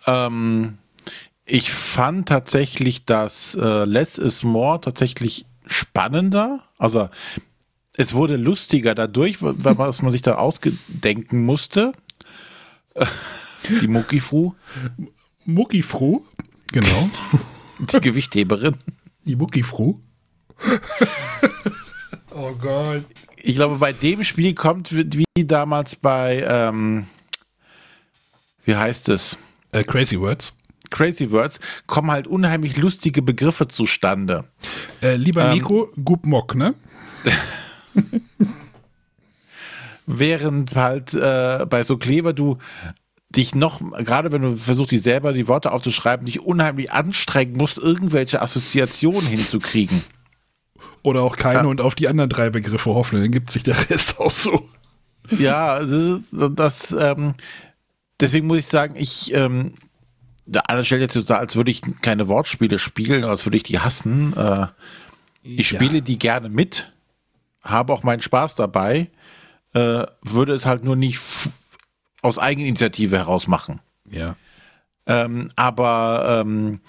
Ähm, 0.06 0.78
ich 1.44 1.70
fand 1.70 2.28
tatsächlich, 2.28 3.04
dass 3.04 3.54
äh, 3.54 3.84
Less 3.84 4.18
is 4.18 4.42
More 4.42 4.80
tatsächlich 4.80 5.46
spannender. 5.66 6.64
Also 6.78 7.08
es 7.96 8.14
wurde 8.14 8.36
lustiger 8.36 8.94
dadurch, 8.94 9.38
was 9.40 10.02
man 10.02 10.12
sich 10.12 10.22
da 10.22 10.34
ausdenken 10.36 11.44
musste. 11.44 11.92
Die 13.80 13.88
Muckifru. 13.88 14.54
Muckifru, 15.44 16.24
genau. 16.72 17.10
Die 17.78 18.00
Gewichtheberin. 18.00 18.76
Die 19.24 19.36
Muckifru. 19.36 20.00
oh 22.34 22.52
Gott. 22.52 23.04
Ich 23.36 23.54
glaube, 23.54 23.76
bei 23.76 23.92
dem 23.92 24.24
Spiel 24.24 24.54
kommt 24.54 24.92
wie 24.92 25.24
damals 25.36 25.96
bei, 25.96 26.44
ähm, 26.48 27.06
wie 28.64 28.76
heißt 28.76 29.08
es? 29.08 29.38
Äh, 29.76 29.84
Crazy 29.84 30.18
Words. 30.18 30.54
Crazy 30.90 31.30
Words 31.30 31.60
kommen 31.86 32.10
halt 32.10 32.26
unheimlich 32.26 32.76
lustige 32.76 33.22
Begriffe 33.22 33.68
zustande. 33.68 34.44
Äh, 35.02 35.16
lieber 35.16 35.46
ähm, 35.46 35.54
Nico, 35.54 35.92
Gubmok, 36.02 36.54
ne? 36.54 36.74
Während 40.06 40.76
halt 40.76 41.12
äh, 41.14 41.66
bei 41.68 41.82
so 41.84 41.96
Kleber 41.98 42.32
du 42.32 42.58
dich 43.30 43.54
noch, 43.54 43.80
gerade 43.98 44.30
wenn 44.32 44.42
du 44.42 44.56
versuchst, 44.56 44.92
die 44.92 44.98
selber 44.98 45.32
die 45.32 45.48
Worte 45.48 45.72
aufzuschreiben, 45.72 46.26
dich 46.26 46.40
unheimlich 46.40 46.92
anstrengen 46.92 47.56
musst, 47.56 47.78
irgendwelche 47.78 48.40
Assoziationen 48.40 49.26
hinzukriegen. 49.26 50.02
Oder 51.02 51.22
auch 51.22 51.36
keine 51.36 51.60
ja. 51.60 51.64
und 51.64 51.80
auf 51.80 51.96
die 51.96 52.08
anderen 52.08 52.30
drei 52.30 52.50
Begriffe 52.50 52.94
hoffen, 52.94 53.20
dann 53.20 53.32
gibt 53.32 53.52
sich 53.52 53.64
der 53.64 53.76
Rest 53.90 54.18
auch 54.20 54.30
so. 54.30 54.68
Ja, 55.38 55.80
das, 55.80 56.20
das 56.52 56.96
ähm, 56.98 57.34
deswegen 58.20 58.46
muss 58.46 58.58
ich 58.58 58.66
sagen, 58.66 58.94
ich, 58.96 59.34
ähm, 59.34 59.74
der 60.46 60.70
eine 60.70 60.84
stellt 60.84 61.02
jetzt 61.02 61.14
so 61.14 61.22
dar, 61.22 61.38
als 61.38 61.56
würde 61.56 61.70
ich 61.70 61.82
keine 62.02 62.28
Wortspiele 62.28 62.78
spielen, 62.78 63.24
als 63.24 63.44
würde 63.44 63.56
ich 63.56 63.62
die 63.62 63.80
hassen. 63.80 64.36
Äh, 64.36 64.66
ich 65.42 65.70
ja. 65.70 65.78
spiele 65.78 66.02
die 66.02 66.18
gerne 66.18 66.48
mit, 66.48 66.92
habe 67.62 67.92
auch 67.92 68.02
meinen 68.02 68.22
Spaß 68.22 68.54
dabei, 68.54 69.08
äh, 69.74 70.04
würde 70.22 70.54
es 70.54 70.66
halt 70.66 70.84
nur 70.84 70.96
nicht 70.96 71.20
aus 72.22 72.38
Eigeninitiative 72.38 73.16
heraus 73.16 73.46
machen. 73.46 73.80
Ja. 74.10 74.36
Ähm, 75.06 75.50
aber 75.56 76.42
ähm, 76.44 76.80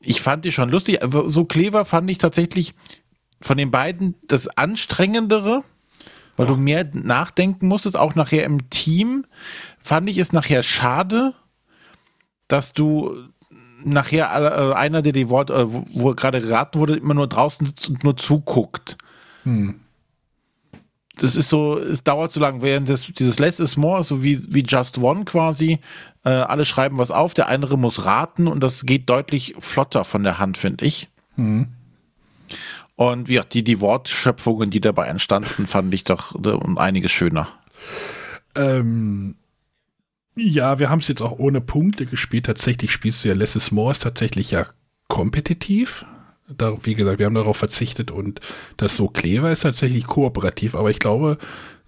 ich 0.00 0.20
fand 0.20 0.44
die 0.44 0.52
schon 0.52 0.68
lustig. 0.68 0.98
So 1.02 1.44
clever 1.44 1.84
fand 1.84 2.10
ich 2.10 2.18
tatsächlich 2.18 2.74
von 3.40 3.56
den 3.56 3.70
beiden 3.70 4.14
das 4.26 4.48
anstrengendere, 4.48 5.64
weil 6.36 6.46
oh. 6.46 6.54
du 6.54 6.56
mehr 6.56 6.88
nachdenken 6.92 7.68
musstest, 7.68 7.96
auch 7.96 8.14
nachher 8.14 8.44
im 8.44 8.68
Team 8.70 9.26
fand 9.84 10.08
ich 10.08 10.18
es 10.18 10.32
nachher 10.32 10.62
schade, 10.62 11.34
dass 12.48 12.72
du 12.72 13.28
nachher 13.84 14.30
äh, 14.32 14.74
einer, 14.74 15.02
der 15.02 15.12
die 15.12 15.28
Worte, 15.28 15.52
äh, 15.52 15.72
wo, 15.72 15.84
wo 15.94 16.14
gerade 16.14 16.40
geraten 16.40 16.78
wurde, 16.78 16.96
immer 16.96 17.14
nur 17.14 17.28
draußen 17.28 17.66
sitzt 17.66 17.88
und 17.88 18.02
nur 18.02 18.16
zuguckt. 18.16 18.96
Hm. 19.44 19.80
Das 21.16 21.36
ist 21.36 21.48
so, 21.48 21.78
es 21.78 22.02
dauert 22.02 22.32
zu 22.32 22.40
lang, 22.40 22.62
während 22.62 22.88
das, 22.88 23.06
dieses 23.06 23.38
Less 23.38 23.60
is 23.60 23.76
More, 23.76 24.02
so 24.02 24.24
wie, 24.24 24.42
wie 24.52 24.64
Just 24.66 24.98
One 24.98 25.24
quasi, 25.24 25.78
äh, 26.24 26.30
alle 26.30 26.64
schreiben 26.64 26.98
was 26.98 27.12
auf, 27.12 27.34
der 27.34 27.48
andere 27.48 27.78
muss 27.78 28.04
raten 28.04 28.48
und 28.48 28.60
das 28.62 28.84
geht 28.84 29.08
deutlich 29.08 29.54
flotter 29.58 30.04
von 30.04 30.24
der 30.24 30.38
Hand, 30.38 30.58
finde 30.58 30.86
ich. 30.86 31.08
Hm. 31.36 31.68
Und 32.96 33.28
wie 33.28 33.40
die, 33.52 33.62
die 33.62 33.80
Wortschöpfungen, 33.80 34.70
die 34.70 34.80
dabei 34.80 35.06
entstanden, 35.06 35.66
fand 35.66 35.92
ich 35.92 36.04
doch 36.04 36.34
um 36.34 36.78
einiges 36.78 37.12
schöner. 37.12 37.48
Ähm, 38.54 39.36
Ja, 40.36 40.78
wir 40.78 40.90
haben 40.90 41.00
es 41.00 41.08
jetzt 41.08 41.22
auch 41.22 41.38
ohne 41.38 41.60
Punkte 41.60 42.06
gespielt. 42.06 42.46
Tatsächlich 42.46 42.90
spielst 42.90 43.24
du 43.24 43.28
ja 43.28 43.34
Less 43.34 43.56
is 43.56 43.70
More 43.70 43.92
ist 43.92 44.02
tatsächlich 44.02 44.50
ja 44.50 44.66
kompetitiv. 45.08 46.04
Da, 46.48 46.76
wie 46.84 46.94
gesagt, 46.94 47.18
wir 47.18 47.26
haben 47.26 47.34
darauf 47.34 47.56
verzichtet 47.56 48.10
und 48.10 48.40
das 48.76 48.96
so 48.96 49.08
clever 49.08 49.50
ist 49.50 49.60
tatsächlich 49.60 50.06
kooperativ. 50.06 50.74
Aber 50.74 50.90
ich 50.90 50.98
glaube, 50.98 51.38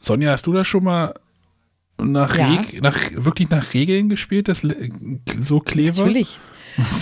Sonja, 0.00 0.30
hast 0.30 0.46
du 0.46 0.52
das 0.52 0.66
schon 0.66 0.84
mal 0.84 1.14
nach, 1.98 2.38
ja. 2.38 2.62
nach 2.80 2.98
wirklich 3.12 3.50
nach 3.50 3.74
Regeln 3.74 4.08
gespielt, 4.08 4.48
das 4.48 4.62
so 5.40 5.60
clever? 5.60 6.02
Natürlich. 6.02 6.38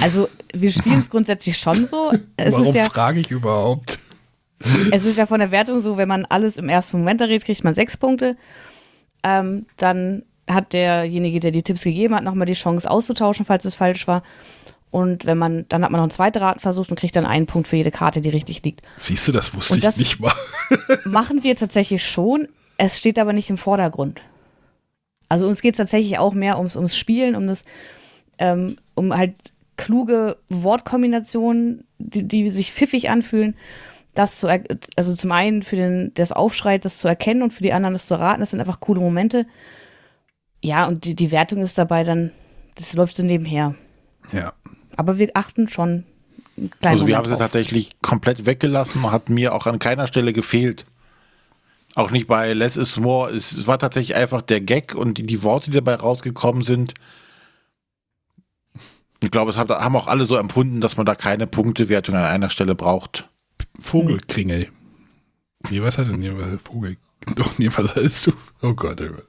Also 0.01 0.29
wir 0.53 0.71
spielen 0.71 1.01
es 1.01 1.11
grundsätzlich 1.11 1.59
schon 1.59 1.87
so. 1.87 2.13
Es 2.37 2.55
Warum 2.55 2.75
ja, 2.75 2.89
frage 2.89 3.21
ich 3.21 3.31
überhaupt? 3.31 3.99
Es 4.93 5.05
ist 5.05 5.19
ja 5.19 5.27
von 5.27 5.41
der 5.41 5.51
Wertung 5.51 5.81
so, 5.81 5.97
wenn 5.97 6.09
man 6.09 6.25
alles 6.25 6.57
im 6.57 6.69
ersten 6.69 6.99
Moment 6.99 7.21
errät, 7.21 7.45
kriegt 7.45 7.65
man 7.65 7.75
sechs 7.75 7.97
Punkte. 7.97 8.37
Ähm, 9.23 9.67
dann 9.77 10.23
hat 10.49 10.73
derjenige, 10.73 11.41
der 11.41 11.51
die 11.51 11.63
Tipps 11.63 11.83
gegeben 11.83 12.15
hat, 12.15 12.25
nochmal 12.25 12.47
die 12.47 12.53
Chance 12.55 12.91
auszutauschen, 12.91 13.47
falls 13.47 13.65
es 13.65 13.75
falsch 13.75 14.07
war. 14.07 14.23
Und 14.91 15.27
wenn 15.27 15.39
man, 15.39 15.67
dann 15.69 15.83
hat 15.83 15.91
man 15.91 15.99
noch 15.99 16.05
einen 16.05 16.13
zweiten 16.13 16.39
Ratenversuch 16.39 16.89
und 16.89 16.97
kriegt 16.97 17.17
dann 17.17 17.27
einen 17.27 17.47
Punkt 17.47 17.67
für 17.67 17.77
jede 17.77 17.91
Karte, 17.91 18.21
die 18.21 18.29
richtig 18.29 18.63
liegt. 18.63 18.83
Siehst 18.97 19.27
du, 19.27 19.33
das 19.33 19.53
wusste 19.53 19.81
das 19.81 19.99
ich 19.99 20.01
nicht 20.01 20.21
mal. 20.21 20.33
machen 21.05 21.43
wir 21.43 21.57
tatsächlich 21.57 22.05
schon. 22.05 22.47
Es 22.77 22.99
steht 22.99 23.19
aber 23.19 23.33
nicht 23.33 23.51
im 23.51 23.59
Vordergrund. 23.59 24.21
Also 25.29 25.49
uns 25.49 25.63
geht 25.63 25.75
es 25.75 25.79
tatsächlich 25.79 26.19
auch 26.19 26.33
mehr 26.33 26.59
ums, 26.59 26.77
ums 26.77 26.97
Spielen, 26.97 27.35
um 27.35 27.49
das, 27.49 27.63
ähm, 28.39 28.77
um 28.95 29.17
halt 29.17 29.35
kluge 29.77 30.37
Wortkombinationen, 30.49 31.85
die, 31.99 32.29
die 32.29 32.49
sich 32.51 32.73
pfiffig 32.73 33.11
anfühlen. 33.11 33.57
Das 34.15 34.39
zu, 34.39 34.47
also 34.95 35.15
zum 35.15 35.33
einen 35.33 35.65
für 35.65 35.75
den, 35.75 36.15
der 36.15 36.23
es 36.23 36.31
aufschreit, 36.31 36.85
das 36.85 36.99
zu 36.99 37.09
erkennen 37.09 37.43
und 37.43 37.53
für 37.53 37.65
die 37.65 37.73
anderen 37.73 37.95
das 37.95 38.07
zu 38.07 38.15
erraten, 38.15 38.41
das 38.41 38.53
sind 38.53 38.61
einfach 38.61 38.79
coole 38.79 39.01
Momente. 39.01 39.47
Ja, 40.65 40.87
und 40.87 41.05
die, 41.05 41.15
die 41.15 41.31
Wertung 41.31 41.61
ist 41.61 41.77
dabei 41.77 42.05
dann, 42.05 42.31
das 42.77 42.95
läuft 42.95 43.17
so 43.17 43.23
nebenher. 43.23 43.75
Ja. 44.33 44.55
Aber 44.97 45.19
wir 45.19 45.31
achten 45.35 45.69
schon. 45.69 46.05
Also 46.81 47.07
wir 47.07 47.19
haben 47.19 47.29
sie 47.29 47.37
tatsächlich 47.37 48.01
komplett 48.01 48.47
weggelassen, 48.47 49.13
hat 49.13 49.29
mir 49.29 49.55
auch 49.55 49.67
an 49.67 49.79
keiner 49.79 50.07
Stelle 50.07 50.33
gefehlt. 50.33 50.87
Auch 51.95 52.11
nicht 52.11 52.29
bei 52.29 52.55
Less 52.55 52.79
is 52.79 52.97
More. 52.97 53.31
Es 53.31 53.67
war 53.67 53.79
tatsächlich 53.79 54.17
einfach 54.17 54.41
der 54.41 54.63
Gag 54.63 54.95
und 54.95 55.19
die, 55.19 55.27
die 55.27 55.43
Worte, 55.43 55.71
die 55.71 55.77
dabei 55.77 55.97
rausgekommen 55.97 56.63
sind. 56.63 56.95
Ich 59.23 59.31
glaube, 59.31 59.51
es 59.51 59.59
haben 59.59 59.97
auch 59.97 60.07
alle 60.07 60.25
so 60.25 60.37
empfunden, 60.37 60.81
dass 60.81 60.97
man 60.97 61.05
da 61.05 61.15
keine 61.15 61.47
Punktewertung 61.47 62.15
an 62.15 62.25
einer 62.25 62.49
Stelle 62.49 62.75
braucht. 62.75 63.29
Vogelkringel. 63.81 64.71
Nee, 65.69 65.83
was 65.83 65.99
heißt 65.99 66.11
denn 66.11 66.23
hier? 66.23 66.59
Vogel. 66.65 66.97
Doch, 67.35 67.59
nee, 67.59 67.69
was 67.77 67.95
heißt 67.95 68.29
du? 68.29 68.33
Oh 68.63 68.73
Gott, 68.73 69.03
oh 69.03 69.13
Gott. 69.13 69.27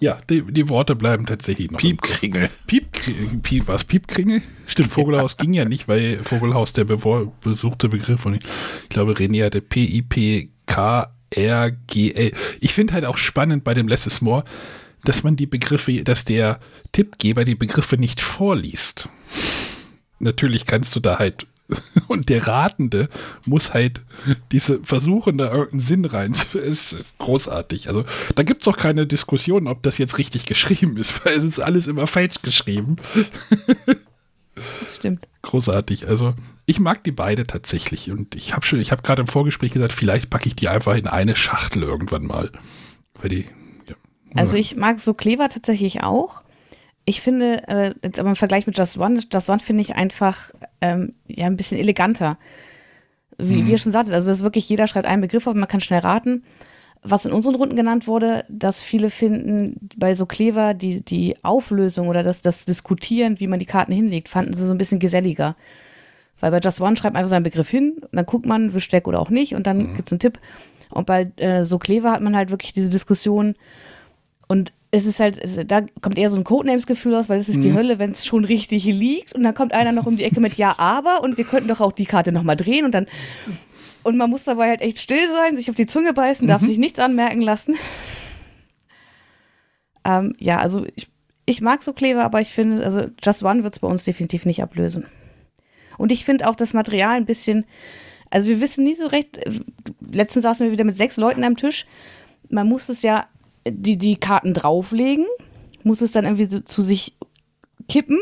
Ja, 0.00 0.18
die, 0.30 0.42
die, 0.42 0.68
Worte 0.68 0.94
bleiben 0.94 1.26
tatsächlich 1.26 1.70
noch. 1.70 1.78
Piepkringel. 1.78 2.50
Piepkringel. 2.66 3.40
Piep, 3.42 3.68
was? 3.68 3.84
Piepkringel? 3.84 4.42
Stimmt, 4.66 4.92
Vogelhaus 4.92 5.36
ging 5.36 5.52
ja 5.54 5.64
nicht, 5.64 5.88
weil 5.88 6.22
Vogelhaus 6.22 6.72
der 6.72 6.84
besuchte 6.84 7.88
Begriff 7.88 8.26
und 8.26 8.34
ich 8.34 8.88
glaube, 8.88 9.12
René 9.12 9.44
hatte 9.44 9.60
P-I-P-K 9.60 11.12
RGL. 11.36 12.32
Ich 12.60 12.72
finde 12.72 12.94
halt 12.94 13.04
auch 13.04 13.16
spannend 13.16 13.64
bei 13.64 13.74
dem 13.74 13.88
Less 13.88 14.06
is 14.06 14.20
More, 14.20 14.44
dass 15.04 15.22
man 15.22 15.36
die 15.36 15.46
Begriffe, 15.46 16.02
dass 16.02 16.24
der 16.24 16.60
Tippgeber 16.92 17.44
die 17.44 17.54
Begriffe 17.54 17.96
nicht 17.96 18.20
vorliest. 18.20 19.08
Natürlich 20.18 20.66
kannst 20.66 20.94
du 20.96 21.00
da 21.00 21.18
halt 21.18 21.46
und 22.08 22.28
der 22.28 22.46
Ratende 22.46 23.08
muss 23.44 23.74
halt 23.74 24.02
diese 24.52 24.82
versuchen, 24.82 25.38
da 25.38 25.50
irgendeinen 25.50 25.80
Sinn 25.80 26.04
rein. 26.04 26.32
Es 26.54 26.92
ist 26.92 26.96
großartig. 27.18 27.88
Also 27.88 28.04
da 28.34 28.42
gibt 28.42 28.62
es 28.62 28.68
auch 28.68 28.76
keine 28.76 29.06
Diskussion, 29.06 29.66
ob 29.66 29.82
das 29.82 29.98
jetzt 29.98 30.18
richtig 30.18 30.46
geschrieben 30.46 30.96
ist, 30.96 31.24
weil 31.24 31.34
es 31.34 31.44
ist 31.44 31.60
alles 31.60 31.86
immer 31.86 32.06
falsch 32.06 32.42
geschrieben. 32.42 32.96
Das 34.54 34.96
stimmt. 34.96 35.26
Großartig. 35.42 36.08
Also 36.08 36.34
ich 36.66 36.80
mag 36.80 37.04
die 37.04 37.12
beide 37.12 37.46
tatsächlich 37.46 38.10
und 38.10 38.34
ich 38.34 38.54
habe 38.54 38.66
schon, 38.66 38.80
ich 38.80 38.90
habe 38.90 39.02
gerade 39.02 39.22
im 39.22 39.28
Vorgespräch 39.28 39.72
gesagt, 39.72 39.92
vielleicht 39.92 40.30
packe 40.30 40.48
ich 40.48 40.56
die 40.56 40.68
einfach 40.68 40.96
in 40.96 41.06
eine 41.06 41.36
Schachtel 41.36 41.82
irgendwann 41.82 42.26
mal. 42.26 42.50
Weil 43.14 43.28
die, 43.28 43.46
ja. 43.88 43.94
Also 44.34 44.56
ich 44.56 44.76
mag 44.76 44.98
so 44.98 45.14
Kleber 45.14 45.48
tatsächlich 45.48 46.02
auch. 46.02 46.42
Ich 47.08 47.20
finde, 47.20 47.66
äh, 47.68 47.94
jetzt 48.02 48.18
aber 48.18 48.30
im 48.30 48.36
Vergleich 48.36 48.66
mit 48.66 48.76
Just 48.76 48.98
One, 48.98 49.20
Just 49.32 49.48
One 49.48 49.60
finde 49.60 49.80
ich 49.80 49.94
einfach 49.94 50.50
ähm, 50.80 51.14
ja 51.28 51.46
ein 51.46 51.56
bisschen 51.56 51.78
eleganter. 51.78 52.36
Wie, 53.38 53.62
mhm. 53.62 53.66
wie 53.66 53.72
ihr 53.72 53.78
schon 53.78 53.92
sagtet, 53.92 54.12
also 54.12 54.28
das 54.28 54.38
ist 54.38 54.42
wirklich, 54.42 54.68
jeder 54.68 54.88
schreibt 54.88 55.06
einen 55.06 55.22
Begriff 55.22 55.46
auf, 55.46 55.54
man 55.54 55.68
kann 55.68 55.80
schnell 55.80 56.00
raten. 56.00 56.42
Was 57.02 57.24
in 57.24 57.32
unseren 57.32 57.54
Runden 57.54 57.76
genannt 57.76 58.08
wurde, 58.08 58.44
dass 58.48 58.82
viele 58.82 59.10
finden, 59.10 59.88
bei 59.96 60.14
so 60.14 60.26
Kleber 60.26 60.74
die, 60.74 61.02
die 61.02 61.36
Auflösung 61.44 62.08
oder 62.08 62.24
das, 62.24 62.42
das 62.42 62.64
Diskutieren, 62.64 63.38
wie 63.38 63.46
man 63.46 63.60
die 63.60 63.66
Karten 63.66 63.92
hinlegt, 63.92 64.28
fanden 64.28 64.54
sie 64.54 64.66
so 64.66 64.74
ein 64.74 64.78
bisschen 64.78 64.98
geselliger. 64.98 65.54
Weil 66.40 66.50
bei 66.50 66.58
Just 66.58 66.80
One 66.80 66.96
schreibt 66.96 67.14
man 67.14 67.20
einfach 67.20 67.30
seinen 67.30 67.44
Begriff 67.44 67.70
hin, 67.70 68.00
dann 68.10 68.26
guckt 68.26 68.46
man, 68.46 68.74
wischt 68.74 68.92
weg 68.92 69.06
oder 69.06 69.20
auch 69.20 69.30
nicht 69.30 69.54
und 69.54 69.68
dann 69.68 69.78
mhm. 69.78 69.94
gibt 69.94 70.08
es 70.08 70.12
einen 70.12 70.18
Tipp. 70.18 70.40
Und 70.90 71.06
bei 71.06 71.30
äh, 71.36 71.62
so 71.62 71.78
Clever 71.78 72.10
hat 72.10 72.20
man 72.20 72.34
halt 72.34 72.50
wirklich 72.50 72.72
diese 72.72 72.88
Diskussion 72.88 73.54
und 74.48 74.72
es 74.90 75.06
ist 75.06 75.20
halt, 75.20 75.38
es, 75.42 75.58
da 75.66 75.82
kommt 76.00 76.18
eher 76.18 76.30
so 76.30 76.36
ein 76.36 76.44
Codenames-Gefühl 76.44 77.14
aus, 77.14 77.28
weil 77.28 77.40
es 77.40 77.48
ist 77.48 77.58
mhm. 77.58 77.62
die 77.62 77.72
Hölle, 77.74 77.98
wenn 77.98 78.12
es 78.12 78.24
schon 78.24 78.44
richtig 78.44 78.84
liegt 78.84 79.34
und 79.34 79.42
dann 79.42 79.54
kommt 79.54 79.74
einer 79.74 79.92
noch 79.92 80.06
um 80.06 80.16
die 80.16 80.24
Ecke 80.24 80.40
mit 80.40 80.54
Ja, 80.54 80.78
aber 80.78 81.22
und 81.22 81.36
wir 81.36 81.44
könnten 81.44 81.68
doch 81.68 81.80
auch 81.80 81.92
die 81.92 82.06
Karte 82.06 82.32
nochmal 82.32 82.56
drehen 82.56 82.84
und 82.84 82.92
dann 82.92 83.06
und 84.02 84.16
man 84.16 84.30
muss 84.30 84.44
dabei 84.44 84.68
halt 84.68 84.82
echt 84.82 85.00
still 85.00 85.28
sein, 85.28 85.56
sich 85.56 85.68
auf 85.68 85.74
die 85.74 85.86
Zunge 85.86 86.12
beißen, 86.12 86.44
mhm. 86.46 86.48
darf 86.48 86.62
sich 86.62 86.78
nichts 86.78 87.00
anmerken 87.00 87.42
lassen. 87.42 87.74
Ähm, 90.04 90.34
ja, 90.38 90.58
also 90.58 90.86
ich, 90.94 91.08
ich 91.44 91.60
mag 91.60 91.82
so 91.82 91.92
Kleber, 91.92 92.22
aber 92.24 92.40
ich 92.40 92.52
finde, 92.52 92.84
also 92.84 93.06
Just 93.20 93.42
One 93.42 93.64
wird 93.64 93.74
es 93.74 93.80
bei 93.80 93.88
uns 93.88 94.04
definitiv 94.04 94.46
nicht 94.46 94.62
ablösen. 94.62 95.06
Und 95.98 96.12
ich 96.12 96.24
finde 96.24 96.48
auch 96.48 96.54
das 96.54 96.72
Material 96.72 97.16
ein 97.16 97.26
bisschen, 97.26 97.64
also 98.30 98.48
wir 98.48 98.60
wissen 98.60 98.84
nie 98.84 98.94
so 98.94 99.06
recht, 99.06 99.40
letztens 100.00 100.44
saßen 100.44 100.64
wir 100.64 100.72
wieder 100.72 100.84
mit 100.84 100.96
sechs 100.96 101.16
Leuten 101.16 101.42
am 101.42 101.56
Tisch. 101.56 101.86
Man 102.48 102.68
muss 102.68 102.88
es 102.88 103.02
ja, 103.02 103.26
die, 103.68 103.96
die 103.96 104.16
Karten 104.16 104.54
drauflegen, 104.54 105.26
muss 105.82 106.00
es 106.00 106.12
dann 106.12 106.24
irgendwie 106.24 106.46
so 106.46 106.60
zu 106.60 106.82
sich 106.82 107.16
kippen, 107.88 108.18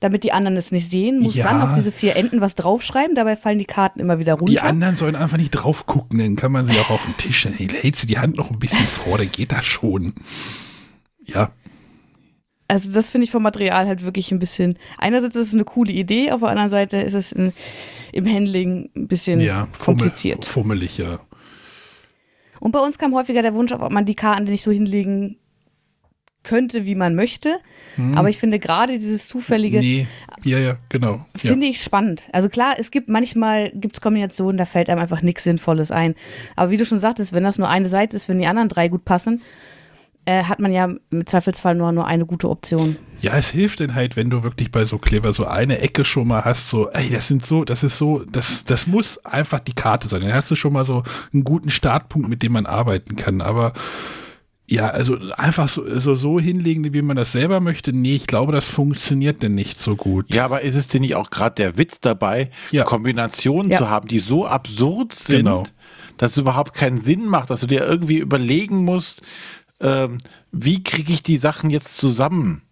damit 0.00 0.24
die 0.24 0.32
anderen 0.32 0.56
es 0.56 0.72
nicht 0.72 0.90
sehen, 0.90 1.20
muss 1.20 1.34
ja. 1.34 1.44
dann 1.44 1.62
auf 1.62 1.74
diese 1.74 1.92
vier 1.92 2.16
Enden 2.16 2.40
was 2.40 2.54
draufschreiben, 2.54 3.14
dabei 3.14 3.36
fallen 3.36 3.58
die 3.58 3.64
Karten 3.64 4.00
immer 4.00 4.18
wieder 4.18 4.34
runter. 4.34 4.52
Die 4.52 4.60
anderen 4.60 4.96
sollen 4.96 5.16
einfach 5.16 5.36
nicht 5.36 5.50
drauf 5.50 5.86
gucken, 5.86 6.18
dann 6.18 6.36
kann 6.36 6.52
man 6.52 6.66
sie 6.66 6.78
auch 6.80 6.90
auf 6.90 7.04
den 7.04 7.16
Tisch, 7.16 7.42
dann 7.44 7.52
hältst 7.52 8.02
du 8.02 8.06
die 8.06 8.18
Hand 8.18 8.36
noch 8.36 8.50
ein 8.50 8.58
bisschen 8.58 8.86
vor, 8.86 9.18
dann 9.18 9.30
geht 9.30 9.52
das 9.52 9.64
schon. 9.64 10.14
Ja, 11.24 11.52
also 12.72 12.90
das 12.90 13.10
finde 13.10 13.26
ich 13.26 13.30
vom 13.30 13.42
Material 13.42 13.86
halt 13.86 14.02
wirklich 14.02 14.32
ein 14.32 14.38
bisschen, 14.38 14.78
einerseits 14.96 15.36
ist 15.36 15.48
es 15.48 15.54
eine 15.54 15.64
coole 15.64 15.92
Idee, 15.92 16.32
auf 16.32 16.40
der 16.40 16.48
anderen 16.48 16.70
Seite 16.70 16.96
ist 16.96 17.12
es 17.12 17.30
in, 17.30 17.52
im 18.12 18.26
Handling 18.26 18.88
ein 18.96 19.08
bisschen 19.08 19.40
ja, 19.40 19.68
kompliziert. 19.78 20.46
Fummelig, 20.46 20.96
ja. 20.96 21.20
Und 22.62 22.70
bei 22.70 22.78
uns 22.78 22.96
kam 22.96 23.12
häufiger 23.12 23.42
der 23.42 23.54
Wunsch, 23.54 23.72
ob 23.72 23.90
man 23.90 24.04
die 24.04 24.14
Karten 24.14 24.44
nicht 24.44 24.62
so 24.62 24.70
hinlegen 24.70 25.36
könnte, 26.44 26.86
wie 26.86 26.94
man 26.94 27.16
möchte. 27.16 27.58
Hm. 27.96 28.16
Aber 28.16 28.28
ich 28.28 28.38
finde 28.38 28.60
gerade 28.60 28.92
dieses 28.92 29.26
zufällige. 29.26 29.80
Nee, 29.80 30.06
ja, 30.44 30.60
ja, 30.60 30.76
genau. 30.88 31.26
Finde 31.34 31.66
ja. 31.66 31.72
ich 31.72 31.82
spannend. 31.82 32.28
Also 32.30 32.48
klar, 32.48 32.74
es 32.78 32.92
gibt 32.92 33.08
manchmal 33.08 33.72
gibt's 33.74 34.00
Kombinationen, 34.00 34.58
da 34.58 34.64
fällt 34.64 34.90
einem 34.90 35.00
einfach 35.00 35.22
nichts 35.22 35.42
Sinnvolles 35.42 35.90
ein. 35.90 36.14
Aber 36.54 36.70
wie 36.70 36.76
du 36.76 36.86
schon 36.86 36.98
sagtest, 36.98 37.32
wenn 37.32 37.42
das 37.42 37.58
nur 37.58 37.68
eine 37.68 37.88
Seite 37.88 38.14
ist, 38.14 38.28
wenn 38.28 38.38
die 38.38 38.46
anderen 38.46 38.68
drei 38.68 38.86
gut 38.86 39.04
passen, 39.04 39.42
äh, 40.24 40.44
hat 40.44 40.60
man 40.60 40.72
ja 40.72 40.88
im 41.10 41.26
Zweifelsfall 41.26 41.74
nur, 41.74 41.90
nur 41.90 42.06
eine 42.06 42.26
gute 42.26 42.48
Option. 42.48 42.96
Ja, 43.22 43.36
es 43.36 43.50
hilft 43.50 43.78
denn 43.78 43.94
halt, 43.94 44.16
wenn 44.16 44.30
du 44.30 44.42
wirklich 44.42 44.72
bei 44.72 44.84
so 44.84 44.98
Clever 44.98 45.32
so 45.32 45.46
eine 45.46 45.78
Ecke 45.78 46.04
schon 46.04 46.26
mal 46.26 46.44
hast, 46.44 46.68
so, 46.68 46.90
ey, 46.90 47.08
das 47.08 47.28
sind 47.28 47.46
so, 47.46 47.64
das 47.64 47.84
ist 47.84 47.96
so, 47.96 48.24
das, 48.30 48.64
das 48.64 48.88
muss 48.88 49.24
einfach 49.24 49.60
die 49.60 49.74
Karte 49.74 50.08
sein. 50.08 50.22
Dann 50.22 50.34
hast 50.34 50.50
du 50.50 50.56
schon 50.56 50.72
mal 50.72 50.84
so 50.84 51.04
einen 51.32 51.44
guten 51.44 51.70
Startpunkt, 51.70 52.28
mit 52.28 52.42
dem 52.42 52.50
man 52.50 52.66
arbeiten 52.66 53.14
kann. 53.14 53.40
Aber 53.40 53.74
ja, 54.68 54.88
also 54.88 55.18
einfach 55.36 55.68
so, 55.68 55.98
so, 56.00 56.16
so 56.16 56.40
hinlegen, 56.40 56.92
wie 56.92 57.02
man 57.02 57.16
das 57.16 57.30
selber 57.30 57.60
möchte, 57.60 57.92
nee, 57.92 58.16
ich 58.16 58.26
glaube, 58.26 58.50
das 58.52 58.66
funktioniert 58.66 59.40
denn 59.40 59.54
nicht 59.54 59.80
so 59.80 59.94
gut. 59.94 60.34
Ja, 60.34 60.44
aber 60.44 60.62
ist 60.62 60.74
es 60.74 60.88
denn 60.88 61.02
nicht 61.02 61.14
auch 61.14 61.30
gerade 61.30 61.54
der 61.54 61.78
Witz 61.78 62.00
dabei, 62.00 62.50
ja. 62.72 62.82
Kombinationen 62.82 63.70
ja. 63.70 63.78
zu 63.78 63.88
haben, 63.88 64.08
die 64.08 64.18
so 64.18 64.46
absurd 64.46 65.14
sind, 65.14 65.44
genau. 65.44 65.64
dass 66.16 66.32
es 66.32 66.38
überhaupt 66.38 66.74
keinen 66.74 67.00
Sinn 67.00 67.26
macht, 67.26 67.50
dass 67.50 67.60
du 67.60 67.68
dir 67.68 67.84
irgendwie 67.84 68.18
überlegen 68.18 68.84
musst, 68.84 69.22
ähm, 69.80 70.18
wie 70.50 70.82
kriege 70.82 71.12
ich 71.12 71.22
die 71.22 71.36
Sachen 71.36 71.70
jetzt 71.70 71.96
zusammen? 71.96 72.62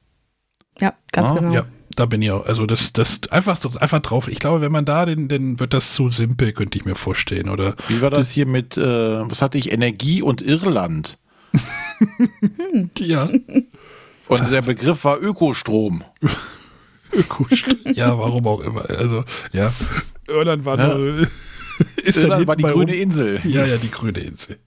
Ja, 0.81 0.95
ganz 1.13 1.31
ah, 1.31 1.35
genau. 1.35 1.53
Ja, 1.53 1.67
da 1.97 2.07
bin 2.07 2.23
ich 2.23 2.31
auch. 2.31 2.47
Also 2.47 2.67
das, 2.67 2.93
das 2.93 3.21
einfach, 3.31 3.59
einfach 3.77 4.01
drauf. 4.01 4.29
Ich 4.29 4.39
glaube, 4.39 4.61
wenn 4.61 4.73
man 4.73 4.85
da, 4.85 5.07
den, 5.07 5.29
dann 5.29 5.61
wird 5.61 5.75
das 5.75 5.95
zu 5.95 6.09
simpel, 6.09 6.53
könnte 6.53 6.79
ich 6.79 6.85
mir 6.85 6.95
vorstellen. 6.95 7.49
Oder 7.49 7.77
wie 7.89 8.01
war 8.01 8.11
das 8.11 8.31
hier 8.31 8.47
mit, 8.47 8.77
äh, 8.77 8.83
was 9.31 9.43
hatte 9.43 9.59
ich, 9.59 9.73
Energie 9.73 10.23
und 10.23 10.43
Irland? 10.43 11.19
Ja. 12.99 13.29
Und 14.29 14.51
der 14.51 14.63
Begriff 14.63 15.05
war 15.05 15.21
Ökostrom. 15.21 16.05
Ökostrom. 17.13 17.79
Ja, 17.93 18.17
warum 18.19 18.47
auch 18.47 18.61
immer. 18.61 18.89
Also, 18.89 19.25
ja. 19.53 19.73
Irland 20.29 20.65
war, 20.65 20.79
ja. 20.79 20.95
Nur, 20.95 21.27
ist 22.03 22.19
Irland 22.19 22.47
war 22.47 22.57
die 22.57 22.63
grüne 22.63 22.93
um. 22.93 22.99
Insel. 22.99 23.41
Ja, 23.45 23.67
ja, 23.67 23.77
die 23.77 23.91
grüne 23.91 24.21
Insel. 24.21 24.59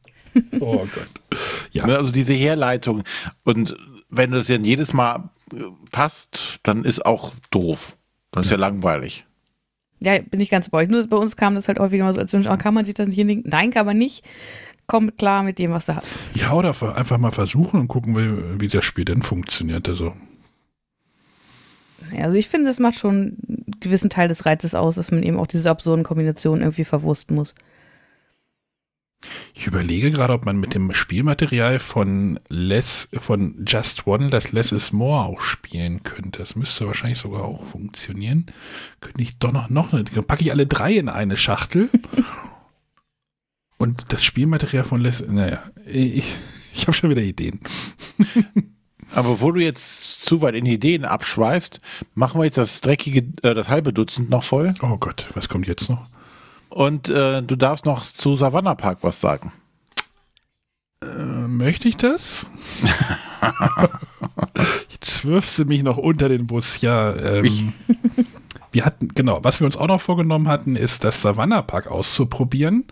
Oh 0.59 0.79
Gott. 0.79 1.39
Ja. 1.71 1.87
Ne, 1.87 1.97
also 1.97 2.11
diese 2.11 2.33
Herleitung. 2.33 3.03
Und 3.43 3.75
wenn 4.09 4.31
du 4.31 4.37
das 4.37 4.47
ja 4.47 4.57
jedes 4.57 4.93
Mal 4.93 5.29
passt, 5.91 6.59
dann 6.63 6.83
ist 6.83 7.05
auch 7.05 7.33
doof. 7.51 7.97
Das 8.31 8.45
ist 8.45 8.51
ja, 8.51 8.57
ja 8.57 8.61
langweilig. 8.61 9.25
Ja, 9.99 10.19
bin 10.19 10.39
ich 10.39 10.49
ganz 10.49 10.69
bei 10.69 10.79
euch. 10.79 10.89
Nur 10.89 11.07
bei 11.07 11.17
uns 11.17 11.37
kam 11.37 11.55
das 11.55 11.67
halt 11.67 11.79
häufiger 11.79 12.03
mal 12.03 12.13
so 12.13 12.19
als 12.19 12.33
Wunsch, 12.33 12.47
oh, 12.47 12.57
kann 12.57 12.73
man 12.73 12.85
sich 12.85 12.93
das 12.93 13.07
nicht 13.07 13.15
hinlegen? 13.15 13.43
Nein, 13.45 13.71
kann 13.71 13.85
man 13.85 13.97
nicht. 13.97 14.25
Komm 14.85 15.15
klar 15.15 15.43
mit 15.43 15.59
dem, 15.59 15.71
was 15.71 15.85
du 15.85 15.95
hast. 15.95 16.17
Ja, 16.35 16.51
oder 16.51 16.75
einfach 16.95 17.17
mal 17.17 17.31
versuchen 17.31 17.79
und 17.79 17.87
gucken, 17.87 18.17
wie, 18.17 18.59
wie 18.59 18.67
das 18.67 18.83
Spiel 18.83 19.05
denn 19.05 19.21
funktioniert. 19.21 19.87
Also. 19.87 20.13
Also 22.17 22.35
ich 22.35 22.49
finde, 22.49 22.69
es 22.69 22.79
macht 22.79 22.99
schon 22.99 23.37
einen 23.47 23.65
gewissen 23.79 24.09
Teil 24.09 24.27
des 24.27 24.45
Reizes 24.45 24.75
aus, 24.75 24.95
dass 24.95 25.11
man 25.11 25.23
eben 25.23 25.39
auch 25.39 25.47
diese 25.47 25.69
absurden 25.69 26.03
Kombinationen 26.03 26.61
irgendwie 26.61 26.83
verwursten 26.83 27.35
muss. 27.35 27.55
Ich 29.53 29.67
überlege 29.67 30.11
gerade, 30.11 30.33
ob 30.33 30.45
man 30.45 30.57
mit 30.57 30.73
dem 30.73 30.93
Spielmaterial 30.93 31.79
von 31.79 32.39
Less, 32.49 33.09
von 33.19 33.63
Just 33.67 34.07
One, 34.07 34.29
das 34.29 34.51
Less 34.51 34.71
is 34.71 34.91
More 34.91 35.25
auch 35.25 35.41
spielen 35.41 36.03
könnte. 36.03 36.39
Das 36.39 36.55
müsste 36.55 36.87
wahrscheinlich 36.87 37.19
sogar 37.19 37.43
auch 37.43 37.63
funktionieren. 37.63 38.47
Könnte 39.01 39.21
ich 39.21 39.37
doch 39.37 39.51
noch, 39.51 39.69
noch 39.69 39.93
eine, 39.93 40.03
dann 40.03 40.25
packe 40.25 40.43
ich 40.43 40.51
alle 40.51 40.67
drei 40.67 40.93
in 40.93 41.09
eine 41.09 41.37
Schachtel. 41.37 41.89
und 43.77 44.11
das 44.11 44.23
Spielmaterial 44.23 44.83
von 44.83 45.01
Less, 45.01 45.23
naja, 45.27 45.63
ich, 45.85 46.25
ich 46.73 46.81
habe 46.83 46.93
schon 46.93 47.09
wieder 47.09 47.21
Ideen. 47.21 47.59
Aber 49.11 49.29
bevor 49.31 49.53
du 49.53 49.59
jetzt 49.59 50.25
zu 50.25 50.41
weit 50.41 50.55
in 50.55 50.65
Ideen 50.65 51.05
abschweifst, 51.05 51.79
machen 52.15 52.41
wir 52.41 52.45
jetzt 52.45 52.57
das 52.57 52.81
dreckige, 52.81 53.25
äh, 53.43 53.53
das 53.53 53.69
halbe 53.69 53.93
Dutzend 53.93 54.29
noch 54.29 54.43
voll. 54.43 54.73
Oh 54.81 54.97
Gott, 54.97 55.27
was 55.35 55.49
kommt 55.49 55.67
jetzt 55.67 55.89
noch? 55.89 56.07
Und 56.73 57.07
äh, 57.07 57.43
du 57.43 57.55
darfst 57.55 57.85
noch 57.85 58.01
zu 58.01 58.35
Savannah 58.35 58.73
Park 58.73 58.99
was 59.01 59.21
sagen. 59.21 59.53
Äh, 61.03 61.05
möchte 61.47 61.87
ich 61.87 61.97
das? 61.97 62.47
Jetzt 64.89 65.23
wirfst 65.23 65.59
du 65.59 65.65
mich 65.65 65.83
noch 65.83 65.97
unter 65.97 66.29
den 66.29 66.47
Bus. 66.47 66.81
Ja, 66.81 67.15
ähm, 67.15 67.73
wir 68.71 68.85
hatten, 68.85 69.09
genau, 69.09 69.43
was 69.43 69.59
wir 69.59 69.65
uns 69.65 69.77
auch 69.77 69.85
noch 69.85 70.01
vorgenommen 70.01 70.47
hatten, 70.47 70.75
ist 70.75 71.03
das 71.03 71.21
Savannah 71.21 71.61
Park 71.61 71.85
auszuprobieren. 71.85 72.85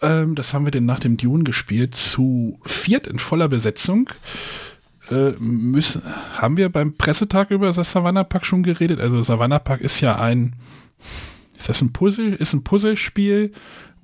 Ähm, 0.00 0.36
das 0.36 0.54
haben 0.54 0.64
wir 0.64 0.70
denn 0.70 0.86
nach 0.86 1.00
dem 1.00 1.16
Dune 1.16 1.42
gespielt, 1.42 1.96
zu 1.96 2.60
viert 2.64 3.08
in 3.08 3.18
voller 3.18 3.48
Besetzung. 3.48 4.10
Äh, 5.10 5.32
müssen, 5.40 6.02
haben 6.36 6.56
wir 6.56 6.68
beim 6.68 6.96
Pressetag 6.96 7.50
über 7.50 7.72
das 7.72 7.90
Savannah 7.90 8.22
Park 8.22 8.46
schon 8.46 8.62
geredet? 8.62 9.00
Also 9.00 9.24
Savannah 9.24 9.58
Park 9.58 9.80
ist 9.80 10.00
ja 10.00 10.20
ein 10.20 10.54
ist 11.58 11.68
das 11.68 11.80
ein 11.80 11.92
Puzzle? 11.92 12.34
Ist 12.34 12.52
ein 12.52 12.64
Puzzlespiel, 12.64 13.52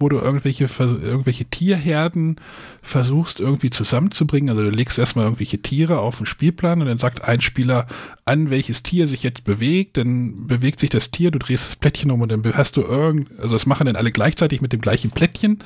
wo 0.03 0.09
du 0.09 0.19
irgendwelche, 0.19 0.65
irgendwelche 0.65 1.45
Tierherden 1.45 2.37
versuchst 2.83 3.39
irgendwie 3.39 3.71
zusammenzubringen. 3.71 4.51
Also 4.51 4.63
du 4.63 4.71
legst 4.71 4.99
erstmal 4.99 5.27
irgendwelche 5.27 5.63
Tiere 5.63 6.01
auf 6.01 6.17
den 6.17 6.27
Spielplan 6.27 6.81
und 6.81 6.89
dann 6.89 6.99
sagt 6.99 7.25
ein 7.25 7.41
Spieler 7.41 7.87
an, 8.25 8.51
welches 8.51 8.83
Tier 8.83 9.07
sich 9.07 9.23
jetzt 9.23 9.45
bewegt, 9.45 9.97
dann 9.97 10.49
bewegt 10.49 10.81
sich 10.81 10.91
das 10.91 11.13
Tier, 11.13 11.31
du 11.31 11.39
drehst 11.39 11.69
das 11.69 11.77
Plättchen 11.77 12.11
um 12.11 12.21
und 12.21 12.33
dann 12.33 12.43
hast 12.55 12.77
du 12.77 12.83
irgend, 12.83 13.31
also 13.39 13.55
das 13.55 13.65
machen 13.65 13.87
dann 13.87 13.97
alle 13.97 14.11
gleichzeitig 14.11 14.61
mit 14.61 14.73
dem 14.73 14.81
gleichen 14.81 15.13
Plättchen 15.13 15.61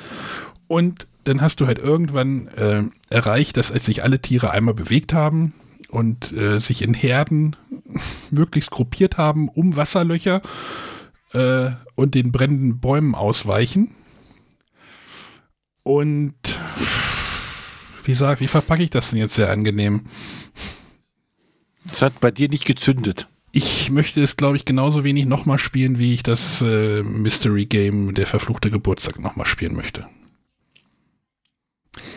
und 0.68 1.06
dann 1.24 1.40
hast 1.40 1.60
du 1.60 1.66
halt 1.66 1.78
irgendwann 1.78 2.48
äh, 2.48 2.82
erreicht, 3.08 3.56
dass 3.56 3.68
sich 3.68 4.04
alle 4.04 4.20
Tiere 4.20 4.50
einmal 4.50 4.74
bewegt 4.74 5.14
haben 5.14 5.54
und 5.88 6.32
äh, 6.32 6.60
sich 6.60 6.82
in 6.82 6.92
Herden 6.92 7.56
möglichst 8.30 8.70
gruppiert 8.70 9.16
haben 9.16 9.48
um 9.48 9.76
Wasserlöcher 9.76 10.42
äh, 11.32 11.70
und 11.94 12.15
den 12.15 12.32
brennenden 12.32 12.81
Bäumen 12.81 13.15
ausweichen. 13.15 13.94
Und 15.82 16.35
wie 18.05 18.15
sag, 18.15 18.40
wie 18.40 18.47
verpacke 18.47 18.82
ich 18.82 18.90
das 18.90 19.11
denn 19.11 19.19
jetzt 19.19 19.35
sehr 19.35 19.51
angenehm? 19.51 20.07
Es 21.90 22.03
hat 22.03 22.20
bei 22.20 22.31
dir 22.31 22.48
nicht 22.48 22.65
gezündet. 22.65 23.28
Ich 23.53 23.90
möchte 23.90 24.20
es, 24.20 24.36
glaube 24.36 24.57
ich, 24.57 24.65
genauso 24.65 25.05
wenig 25.05 25.27
nochmal 25.27 25.59
spielen, 25.59 25.98
wie 25.98 26.12
ich 26.12 26.23
das 26.23 26.61
äh, 26.61 27.03
Mystery 27.03 27.66
Game 27.66 28.15
Der 28.15 28.27
verfluchte 28.27 28.70
Geburtstag 28.70 29.19
nochmal 29.19 29.47
spielen 29.47 29.74
möchte. 29.74 30.07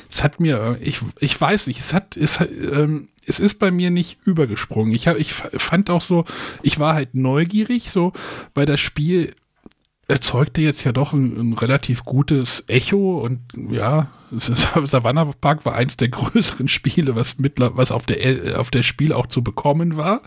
Es 0.10 0.24
hat 0.24 0.40
mir, 0.40 0.78
ich, 0.82 1.00
ich 1.20 1.40
weiß 1.40 1.68
nicht, 1.68 1.80
es 1.80 1.94
hat, 1.94 2.18
es, 2.18 2.40
ähm, 2.42 3.10
es 3.26 3.40
ist 3.40 3.60
bei 3.60 3.72
mir 3.72 3.92
nicht 3.92 4.20
übergesprungen. 4.26 4.94
Ich, 4.94 5.08
hab, 5.08 5.18
ich 5.18 5.34
fand 5.34 5.90
auch 5.90 6.02
so, 6.02 6.26
ich 6.64 6.80
war 6.80 6.94
halt 6.96 7.16
neugierig, 7.16 7.92
so, 7.92 8.14
weil 8.54 8.66
das 8.66 8.80
Spiel 8.80 9.36
erzeugte 10.08 10.62
jetzt 10.62 10.84
ja 10.84 10.92
doch 10.92 11.14
ein, 11.14 11.38
ein 11.38 11.54
relativ 11.54 12.04
gutes 12.04 12.64
Echo 12.68 13.20
und 13.20 13.42
ja, 13.70 14.08
Savannah 14.32 15.26
Park 15.40 15.66
war 15.66 15.76
eins 15.76 15.98
der 15.98 16.10
größeren 16.10 16.68
Spiele, 16.68 17.16
was, 17.16 17.38
mittler, 17.38 17.78
was 17.78 17.92
auf, 17.92 18.06
der, 18.06 18.60
auf 18.60 18.72
der 18.72 18.84
Spiel 18.84 19.14
auch 19.14 19.28
zu 19.28 19.44
bekommen 19.44 19.96
war. 19.96 20.22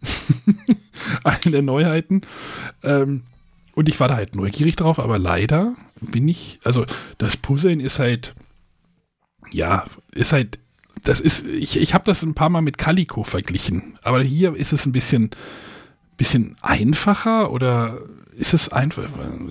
Eine 1.24 1.52
der 1.52 1.62
Neuheiten. 1.62 2.22
Ähm, 2.82 3.24
und 3.74 3.88
ich 3.88 4.00
war 4.00 4.08
da 4.08 4.16
halt 4.16 4.34
neugierig 4.34 4.76
drauf, 4.76 4.98
aber 4.98 5.18
leider 5.18 5.74
bin 6.00 6.28
ich, 6.28 6.58
also 6.64 6.84
das 7.18 7.36
Puzzeln 7.36 7.80
ist 7.80 7.98
halt, 7.98 8.34
ja, 9.52 9.84
ist 10.12 10.32
halt, 10.32 10.58
das 11.04 11.20
ist, 11.20 11.46
ich, 11.46 11.78
ich 11.78 11.94
habe 11.94 12.04
das 12.04 12.22
ein 12.22 12.34
paar 12.34 12.48
Mal 12.48 12.60
mit 12.60 12.78
Calico 12.78 13.24
verglichen, 13.24 13.98
aber 14.02 14.22
hier 14.22 14.54
ist 14.54 14.72
es 14.72 14.86
ein 14.86 14.92
bisschen, 14.92 15.30
bisschen 16.16 16.56
einfacher 16.62 17.50
oder 17.52 17.98
ist 18.36 18.54
es 18.54 18.68
einfach, 18.68 19.04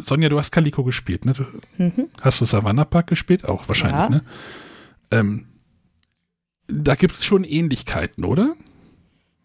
Sonja, 0.05 0.29
du 0.29 0.39
hast 0.39 0.51
Calico 0.51 0.83
gespielt, 0.83 1.25
ne? 1.25 1.33
Mhm. 1.77 2.07
Hast 2.21 2.41
du 2.41 2.45
Savannah 2.45 2.85
Park 2.85 3.07
gespielt? 3.07 3.45
Auch 3.45 3.67
wahrscheinlich, 3.67 3.99
ja. 3.99 4.09
ne? 4.09 4.23
Ähm, 5.11 5.47
da 6.67 6.95
gibt 6.95 7.15
es 7.15 7.25
schon 7.25 7.43
Ähnlichkeiten, 7.43 8.23
oder? 8.23 8.55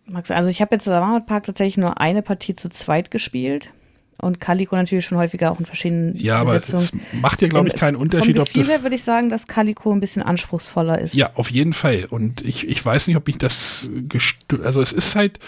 Max, 0.07 0.31
also 0.31 0.49
ich 0.49 0.61
habe 0.61 0.75
jetzt 0.75 0.85
Savannah 0.85 1.21
Park 1.21 1.45
tatsächlich 1.45 1.77
nur 1.77 2.01
eine 2.01 2.23
Partie 2.23 2.55
zu 2.55 2.69
zweit 2.69 3.11
gespielt 3.11 3.69
und 4.23 4.41
Calico 4.41 4.77
natürlich 4.77 5.05
schon 5.05 5.19
häufiger 5.19 5.51
auch 5.51 5.59
in 5.59 5.67
verschiedenen 5.67 6.17
Ja, 6.17 6.37
aber 6.39 6.55
es 6.55 6.93
macht 7.13 7.43
ja, 7.43 7.49
glaube 7.49 7.69
ich, 7.69 7.75
keinen 7.75 7.97
Unterschied. 7.97 8.37
Vom 8.37 8.45
Gefühl 8.45 8.67
her 8.67 8.83
würde 8.83 8.95
ich 8.95 9.03
sagen, 9.03 9.29
dass 9.29 9.49
Calico 9.49 9.93
ein 9.93 10.01
bisschen 10.01 10.23
anspruchsvoller 10.23 11.01
ist. 11.01 11.13
Ja, 11.15 11.33
auf 11.35 11.51
jeden 11.51 11.73
Fall. 11.73 12.07
Und 12.09 12.41
ich, 12.43 12.69
ich 12.69 12.85
weiß 12.85 13.09
nicht, 13.09 13.17
ob 13.17 13.29
ich 13.29 13.37
das 13.37 13.89
also 14.63 14.81
es 14.81 14.93
ist 14.93 15.17
halt 15.17 15.41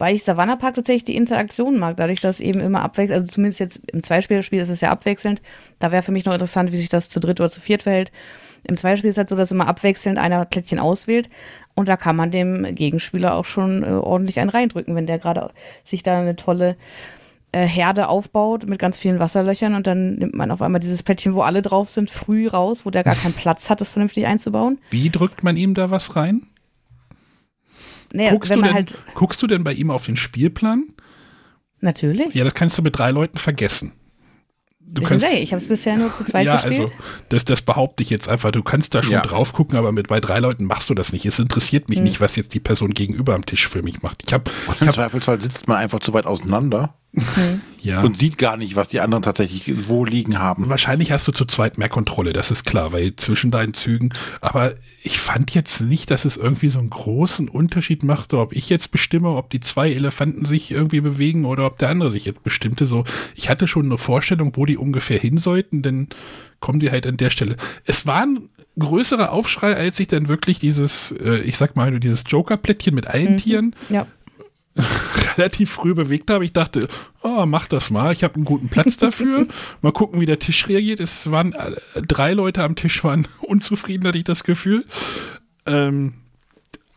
weil 0.00 0.14
ich 0.14 0.24
Savannah 0.24 0.56
Park 0.56 0.76
tatsächlich 0.76 1.04
die 1.04 1.16
Interaktion 1.16 1.78
mag, 1.78 1.96
dadurch, 1.98 2.20
dass 2.22 2.40
eben 2.40 2.60
immer 2.60 2.80
abwechselnd, 2.80 3.20
also 3.20 3.26
zumindest 3.26 3.60
jetzt 3.60 3.80
im 3.92 4.02
Zweispielerspiel 4.02 4.60
ist 4.60 4.70
es 4.70 4.80
ja 4.80 4.90
abwechselnd. 4.90 5.42
Da 5.78 5.92
wäre 5.92 6.02
für 6.02 6.10
mich 6.10 6.24
noch 6.24 6.32
interessant, 6.32 6.72
wie 6.72 6.78
sich 6.78 6.88
das 6.88 7.10
zu 7.10 7.20
dritt 7.20 7.38
oder 7.38 7.50
zu 7.50 7.60
viert 7.60 7.82
verhält. 7.82 8.10
Im 8.64 8.76
Zweispiel 8.76 9.08
ist 9.08 9.14
es 9.14 9.18
halt 9.18 9.28
so, 9.28 9.36
dass 9.36 9.50
immer 9.50 9.66
abwechselnd 9.66 10.18
einer 10.18 10.44
Plättchen 10.44 10.78
auswählt 10.78 11.28
und 11.74 11.88
da 11.88 11.96
kann 11.96 12.16
man 12.16 12.30
dem 12.30 12.74
Gegenspieler 12.74 13.34
auch 13.34 13.44
schon 13.44 13.82
äh, 13.82 13.88
ordentlich 13.88 14.40
einen 14.40 14.50
reindrücken, 14.50 14.94
wenn 14.94 15.06
der 15.06 15.18
gerade 15.18 15.50
sich 15.84 16.02
da 16.02 16.18
eine 16.18 16.36
tolle 16.36 16.76
äh, 17.52 17.66
Herde 17.66 18.08
aufbaut 18.08 18.68
mit 18.68 18.78
ganz 18.78 18.98
vielen 18.98 19.18
Wasserlöchern 19.18 19.74
und 19.74 19.86
dann 19.86 20.14
nimmt 20.16 20.34
man 20.34 20.50
auf 20.50 20.62
einmal 20.62 20.80
dieses 20.80 21.02
Plättchen, 21.02 21.34
wo 21.34 21.42
alle 21.42 21.62
drauf 21.62 21.88
sind, 21.88 22.10
früh 22.10 22.48
raus, 22.48 22.84
wo 22.84 22.90
der 22.90 23.02
gar 23.04 23.14
keinen 23.14 23.32
Platz 23.36 23.70
hat, 23.70 23.80
das 23.80 23.92
vernünftig 23.92 24.26
einzubauen. 24.26 24.78
Wie 24.90 25.10
drückt 25.10 25.42
man 25.42 25.56
ihm 25.56 25.74
da 25.74 25.90
was 25.90 26.16
rein? 26.16 26.42
Naja, 28.12 28.32
guckst, 28.32 28.54
du 28.54 28.60
denn, 28.60 28.74
halt 28.74 28.94
guckst 29.14 29.40
du 29.40 29.46
denn 29.46 29.62
bei 29.62 29.72
ihm 29.72 29.90
auf 29.90 30.04
den 30.04 30.16
Spielplan? 30.16 30.84
Natürlich. 31.80 32.34
Ja, 32.34 32.44
das 32.44 32.54
kannst 32.54 32.76
du 32.76 32.82
mit 32.82 32.98
drei 32.98 33.10
Leuten 33.12 33.38
vergessen 33.38 33.92
du 34.80 35.02
kannst, 35.02 35.26
ich 35.26 35.52
habe 35.52 35.62
es 35.62 35.68
bisher 35.68 35.96
nur 35.96 36.12
zu 36.12 36.24
zweit 36.24 36.46
ja, 36.46 36.56
gespielt. 36.56 36.76
Ja, 36.76 36.82
also 36.84 36.94
das, 37.28 37.44
das 37.44 37.62
behaupte 37.62 38.02
ich 38.02 38.10
jetzt 38.10 38.28
einfach. 38.28 38.50
Du 38.50 38.62
kannst 38.62 38.94
da 38.94 39.02
schon 39.02 39.12
ja. 39.12 39.22
drauf 39.22 39.52
gucken, 39.52 39.78
aber 39.78 39.92
mit 39.92 40.08
bei 40.08 40.20
drei 40.20 40.38
Leuten 40.38 40.64
machst 40.64 40.90
du 40.90 40.94
das 40.94 41.12
nicht. 41.12 41.26
Es 41.26 41.38
interessiert 41.38 41.88
mich 41.88 41.98
hm. 41.98 42.04
nicht, 42.04 42.20
was 42.20 42.36
jetzt 42.36 42.54
die 42.54 42.60
Person 42.60 42.90
gegenüber 42.92 43.34
am 43.34 43.46
Tisch 43.46 43.68
für 43.68 43.82
mich 43.82 44.02
macht. 44.02 44.22
Ich 44.26 44.32
hab, 44.32 44.50
ich 44.74 44.80
Im 44.80 44.92
Zweifelsfall 44.92 45.40
sitzt 45.40 45.68
man 45.68 45.76
einfach 45.76 46.00
zu 46.00 46.12
weit 46.12 46.26
auseinander. 46.26 46.94
Mhm. 47.12 47.60
Ja. 47.82 48.02
Und 48.02 48.18
sieht 48.18 48.38
gar 48.38 48.56
nicht, 48.56 48.76
was 48.76 48.88
die 48.88 49.00
anderen 49.00 49.22
tatsächlich 49.22 49.88
wo 49.88 50.04
liegen 50.04 50.38
haben. 50.38 50.68
Wahrscheinlich 50.68 51.12
hast 51.12 51.26
du 51.26 51.32
zu 51.32 51.44
zweit 51.44 51.78
mehr 51.78 51.88
Kontrolle, 51.88 52.32
das 52.32 52.50
ist 52.50 52.64
klar, 52.64 52.92
weil 52.92 53.16
zwischen 53.16 53.50
deinen 53.50 53.74
Zügen. 53.74 54.10
Aber 54.40 54.74
ich 55.02 55.18
fand 55.18 55.54
jetzt 55.54 55.80
nicht, 55.80 56.10
dass 56.10 56.24
es 56.24 56.36
irgendwie 56.36 56.68
so 56.68 56.78
einen 56.78 56.90
großen 56.90 57.48
Unterschied 57.48 58.02
machte, 58.02 58.38
ob 58.38 58.54
ich 58.54 58.68
jetzt 58.68 58.90
bestimme, 58.90 59.30
ob 59.30 59.50
die 59.50 59.60
zwei 59.60 59.90
Elefanten 59.90 60.44
sich 60.44 60.70
irgendwie 60.70 61.00
bewegen 61.00 61.46
oder 61.46 61.66
ob 61.66 61.78
der 61.78 61.88
andere 61.88 62.10
sich 62.10 62.26
jetzt 62.26 62.42
bestimmte. 62.42 62.86
So, 62.86 63.04
ich 63.34 63.48
hatte 63.48 63.66
schon 63.66 63.86
eine 63.86 63.98
Vorstellung, 63.98 64.52
wo 64.56 64.66
die 64.66 64.76
ungefähr 64.76 65.18
hin 65.18 65.38
sollten, 65.38 65.82
denn 65.82 66.08
kommen 66.60 66.80
die 66.80 66.90
halt 66.90 67.06
an 67.06 67.16
der 67.16 67.30
Stelle. 67.30 67.56
Es 67.86 68.06
war 68.06 68.22
ein 68.22 68.50
größerer 68.78 69.32
Aufschrei, 69.32 69.74
als 69.74 69.98
ich 70.00 70.08
dann 70.08 70.28
wirklich 70.28 70.58
dieses, 70.58 71.12
äh, 71.12 71.40
ich 71.40 71.56
sag 71.56 71.76
mal, 71.76 71.98
dieses 71.98 72.24
Joker-Plättchen 72.26 72.94
mit 72.94 73.06
allen 73.06 73.34
mhm. 73.34 73.38
Tieren 73.38 73.76
ja. 73.88 74.06
relativ 75.36 75.70
früh 75.70 75.94
bewegt 75.94 76.30
habe. 76.30 76.44
Ich 76.44 76.52
dachte, 76.52 76.88
oh, 77.22 77.44
mach 77.46 77.66
das 77.66 77.90
mal. 77.90 78.12
Ich 78.12 78.22
habe 78.24 78.36
einen 78.36 78.44
guten 78.44 78.68
Platz 78.68 78.96
dafür. 78.96 79.46
mal 79.82 79.92
gucken, 79.92 80.20
wie 80.20 80.26
der 80.26 80.38
Tisch 80.38 80.68
reagiert. 80.68 81.00
Es 81.00 81.30
waren 81.30 81.52
äh, 81.52 81.72
drei 82.06 82.32
Leute 82.32 82.62
am 82.62 82.76
Tisch 82.76 83.02
waren 83.04 83.26
unzufrieden, 83.40 84.06
hatte 84.06 84.18
ich 84.18 84.24
das 84.24 84.44
Gefühl. 84.44 84.84
Ähm, 85.66 86.14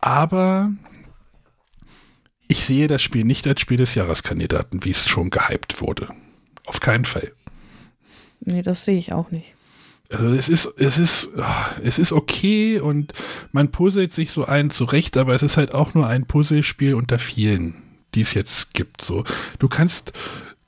aber 0.00 0.72
ich 2.48 2.64
sehe 2.64 2.86
das 2.86 3.02
Spiel 3.02 3.24
nicht 3.24 3.46
als 3.46 3.60
Spiel 3.60 3.78
des 3.78 3.94
Jahreskandidaten, 3.94 4.84
wie 4.84 4.90
es 4.90 5.08
schon 5.08 5.30
gehypt 5.30 5.80
wurde. 5.80 6.08
Auf 6.66 6.80
keinen 6.80 7.04
Fall. 7.04 7.32
Nee, 8.40 8.62
das 8.62 8.84
sehe 8.84 8.98
ich 8.98 9.12
auch 9.12 9.30
nicht. 9.30 9.53
Also 10.10 10.28
es 10.28 10.48
ist, 10.48 10.66
es 10.76 10.98
ist, 10.98 11.28
ah, 11.38 11.70
es 11.82 11.98
ist 11.98 12.12
okay 12.12 12.78
und 12.78 13.12
man 13.52 13.70
puzzelt 13.70 14.12
sich 14.12 14.32
so 14.32 14.44
ein 14.44 14.70
zurecht, 14.70 15.16
aber 15.16 15.34
es 15.34 15.42
ist 15.42 15.56
halt 15.56 15.74
auch 15.74 15.94
nur 15.94 16.06
ein 16.06 16.26
Puzzlespiel 16.26 16.94
unter 16.94 17.18
vielen, 17.18 17.82
die 18.14 18.20
es 18.20 18.34
jetzt 18.34 18.74
gibt. 18.74 19.02
So, 19.02 19.24
du 19.58 19.68
kannst 19.68 20.12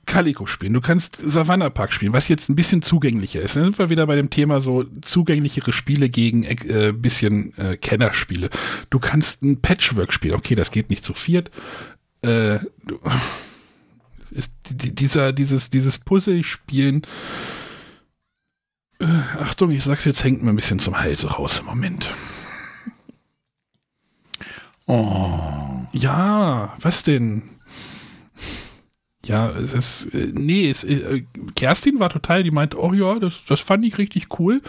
Calico 0.07 0.45
spielen, 0.45 0.73
du 0.73 0.81
kannst 0.81 1.17
Savannah 1.23 1.69
Park 1.69 1.93
spielen, 1.93 2.13
was 2.13 2.29
jetzt 2.29 2.49
ein 2.49 2.55
bisschen 2.55 2.81
zugänglicher 2.81 3.41
ist. 3.41 3.55
Dann 3.55 3.65
sind 3.65 3.77
wir 3.77 3.89
wieder 3.89 4.07
bei 4.07 4.15
dem 4.15 4.29
Thema 4.29 4.59
so 4.59 4.85
zugänglichere 5.01 5.71
Spiele 5.71 6.09
gegen 6.09 6.43
äh, 6.43 6.93
bisschen 6.95 7.55
äh, 7.57 7.77
Kennerspiele. 7.77 8.49
Du 8.89 8.99
kannst 8.99 9.43
ein 9.43 9.61
Patchwork 9.61 10.13
spielen. 10.13 10.35
Okay, 10.35 10.55
das 10.55 10.71
geht 10.71 10.89
nicht 10.89 11.05
zu 11.05 11.13
viert. 11.13 11.51
Äh, 12.21 12.59
du, 12.85 12.99
ist 14.31 14.51
dieser, 14.69 15.33
dieses, 15.33 15.69
dieses 15.69 15.99
Puzzle-Spielen. 15.99 17.03
Äh, 18.99 19.05
Achtung, 19.39 19.71
ich 19.71 19.83
sag's 19.83 20.05
jetzt, 20.05 20.23
hängt 20.23 20.43
mir 20.43 20.49
ein 20.49 20.55
bisschen 20.55 20.79
zum 20.79 20.99
Hals 20.99 21.37
raus 21.37 21.59
im 21.59 21.65
Moment. 21.65 22.09
Oh. 24.87 25.39
Ja, 25.91 26.75
was 26.79 27.03
denn? 27.03 27.43
Ja, 29.25 29.49
es 29.51 29.73
ist, 29.73 30.13
äh, 30.13 30.31
nee, 30.33 30.69
es, 30.69 30.83
äh, 30.85 31.23
Kerstin 31.55 31.99
war 31.99 32.09
total, 32.09 32.43
die 32.43 32.51
meint, 32.51 32.75
oh 32.75 32.93
ja, 32.93 33.19
das, 33.19 33.43
das 33.45 33.59
fand 33.59 33.83
ich 33.85 33.97
richtig 33.97 34.39
cool. 34.39 34.61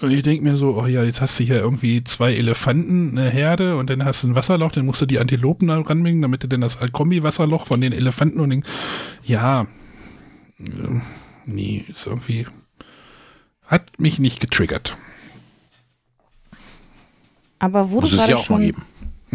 Und 0.00 0.10
ich 0.10 0.22
denke 0.22 0.44
mir 0.44 0.56
so, 0.56 0.76
oh 0.76 0.86
ja, 0.86 1.02
jetzt 1.02 1.20
hast 1.20 1.38
du 1.38 1.44
hier 1.44 1.58
irgendwie 1.58 2.04
zwei 2.04 2.34
Elefanten, 2.34 3.18
eine 3.18 3.30
Herde 3.30 3.76
und 3.76 3.90
dann 3.90 4.04
hast 4.04 4.22
du 4.22 4.28
ein 4.28 4.34
Wasserloch, 4.34 4.72
dann 4.72 4.86
musst 4.86 5.00
du 5.00 5.06
die 5.06 5.18
Antilopen 5.18 5.68
da 5.68 5.80
ranbringen, 5.80 6.22
damit 6.22 6.42
du 6.42 6.48
dann 6.48 6.60
das 6.60 6.78
Kombi-Wasserloch 6.78 7.66
von 7.66 7.80
den 7.80 7.92
Elefanten 7.92 8.40
und 8.40 8.50
den, 8.50 8.62
ja, 9.24 9.62
äh, 10.58 11.00
nee, 11.46 11.84
ist 11.88 12.06
irgendwie, 12.06 12.46
hat 13.68 14.00
mich 14.00 14.18
nicht 14.18 14.40
getriggert. 14.40 14.96
Aber 17.58 17.90
wo 17.90 18.00
Muss 18.00 18.10
du 18.10 18.16
gerade 18.16 18.38
schon, 18.38 18.74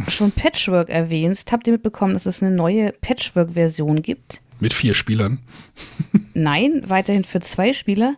schon 0.07 0.31
Patchwork 0.31 0.89
erwähnst, 0.89 1.51
habt 1.51 1.67
ihr 1.67 1.73
mitbekommen, 1.73 2.13
dass 2.13 2.25
es 2.25 2.41
eine 2.41 2.53
neue 2.53 2.91
Patchwork-Version 2.91 4.01
gibt? 4.01 4.41
Mit 4.59 4.73
vier 4.73 4.95
Spielern? 4.95 5.39
Nein, 6.33 6.83
weiterhin 6.85 7.23
für 7.23 7.41
zwei 7.41 7.73
Spieler, 7.73 8.15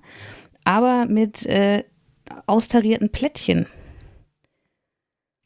aber 0.63 1.05
mit 1.05 1.45
äh, 1.45 1.83
austarierten 2.45 3.09
Plättchen. 3.09 3.67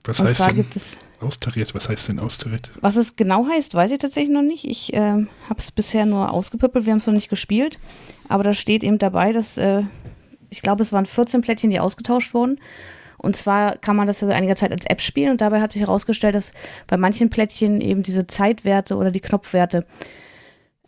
Was 0.04 0.20
Und 0.20 0.28
heißt 0.28 0.40
denn 0.40 0.56
gibt 0.56 0.76
es 0.76 1.00
austariert? 1.20 1.76
Was 1.76 1.90
heißt 1.90 2.08
denn 2.08 2.20
austariert? 2.20 2.72
Was 2.82 2.96
es 2.96 3.16
genau 3.16 3.48
heißt, 3.48 3.74
weiß 3.74 3.92
ich 3.92 4.00
tatsächlich 4.00 4.34
noch 4.34 4.42
nicht. 4.42 4.66
Ich 4.66 4.94
äh, 4.94 5.00
habe 5.00 5.58
es 5.58 5.72
bisher 5.72 6.06
nur 6.06 6.32
ausgepüppelt, 6.32 6.86
wir 6.86 6.92
haben 6.92 7.00
es 7.00 7.08
noch 7.08 7.14
nicht 7.14 7.30
gespielt. 7.30 7.80
Aber 8.28 8.44
da 8.44 8.54
steht 8.54 8.84
eben 8.84 8.98
dabei, 8.98 9.32
dass 9.32 9.58
äh, 9.58 9.84
ich 10.50 10.62
glaube, 10.62 10.84
es 10.84 10.94
waren 10.94 11.06
14 11.06 11.42
Plättchen, 11.42 11.70
die 11.70 11.80
ausgetauscht 11.80 12.34
wurden. 12.34 12.60
Und 13.18 13.36
zwar 13.36 13.78
kann 13.78 13.98
man 13.98 14.08
das 14.08 14.22
ja 14.22 14.28
seit 14.28 14.38
einiger 14.38 14.56
Zeit 14.56 14.72
als 14.72 14.86
App 14.86 15.02
spielen 15.02 15.32
und 15.32 15.42
dabei 15.42 15.62
hat 15.62 15.74
sich 15.74 15.82
herausgestellt, 15.82 16.36
dass 16.36 16.54
bei 16.88 16.96
manchen 16.96 17.30
Plättchen 17.30 17.82
eben 17.82 18.02
diese 18.02 18.28
Zeitwerte 18.28 18.96
oder 18.96 19.12
die 19.12 19.20
Knopfwerte 19.20 19.86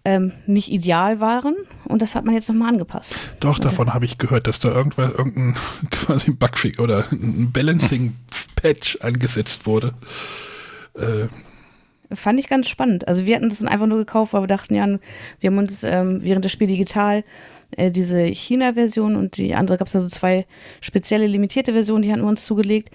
ähm, 0.06 0.32
nicht 0.48 0.72
ideal 0.72 1.20
waren 1.20 1.56
und 1.86 2.02
das 2.02 2.16
hat 2.16 2.24
man 2.24 2.34
jetzt 2.34 2.48
nochmal 2.48 2.70
angepasst. 2.70 3.16
Doch, 3.42 3.60
davon 3.60 3.94
habe 3.94 4.06
ich 4.06 4.18
gehört, 4.18 4.48
dass 4.48 4.60
da 4.60 4.70
irgendwas, 4.70 5.12
irgendein 5.12 5.56
quasi 5.92 6.32
Bugfix 6.32 6.80
oder 6.80 7.12
ein 7.12 7.52
Balancing-Patch 7.52 9.00
angesetzt 9.02 9.66
wurde. 9.66 9.94
Äh, 10.96 11.28
Fand 12.14 12.40
ich 12.40 12.48
ganz 12.48 12.68
spannend. 12.68 13.08
Also 13.08 13.26
wir 13.26 13.36
hatten 13.36 13.50
das 13.50 13.60
dann 13.60 13.70
einfach 13.70 13.88
nur 13.88 13.98
gekauft, 13.98 14.34
weil 14.34 14.44
wir 14.44 14.48
dachten, 14.48 14.76
ja, 14.76 14.88
wir 15.40 15.50
haben 15.50 15.58
uns 15.58 15.84
ähm, 15.84 16.20
während 16.22 16.46
des 16.46 16.52
Spiels 16.52 16.72
digital 16.72 17.24
äh, 17.78 17.92
diese 17.92 18.22
China-Version 18.24 19.16
und 19.16 19.38
die 19.38 19.56
andere 19.56 19.78
gab 19.78 19.88
es 19.88 19.96
also 19.96 20.08
zwei 20.08 20.46
spezielle 20.82 21.28
limitierte 21.28 21.74
Versionen, 21.74 22.04
die 22.04 22.12
hatten 22.12 22.24
wir 22.24 22.30
uns 22.30 22.46
zugelegt. 22.46 22.90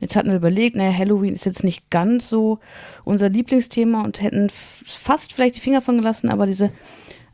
Jetzt 0.00 0.16
hatten 0.16 0.30
wir 0.30 0.36
überlegt, 0.36 0.74
naja, 0.74 0.92
Halloween 0.92 1.34
ist 1.34 1.46
jetzt 1.46 1.62
nicht 1.62 1.88
ganz 1.90 2.28
so 2.28 2.58
unser 3.04 3.28
Lieblingsthema 3.28 4.02
und 4.02 4.20
hätten 4.20 4.50
fast 4.50 5.32
vielleicht 5.32 5.56
die 5.56 5.60
Finger 5.60 5.80
von 5.80 5.96
gelassen, 5.96 6.28
aber 6.28 6.46
diese 6.46 6.72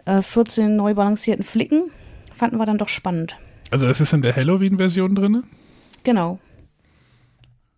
äh, 0.04 0.20
14 0.20 0.76
neu 0.76 0.94
balancierten 0.94 1.44
Flicken 1.44 1.84
fanden 2.34 2.58
wir 2.58 2.66
dann 2.66 2.78
doch 2.78 2.88
spannend. 2.88 3.36
Also 3.70 3.86
das 3.86 4.00
ist 4.00 4.12
in 4.12 4.22
der 4.22 4.34
Halloween-Version 4.34 5.14
drin? 5.14 5.44
Genau. 6.04 6.38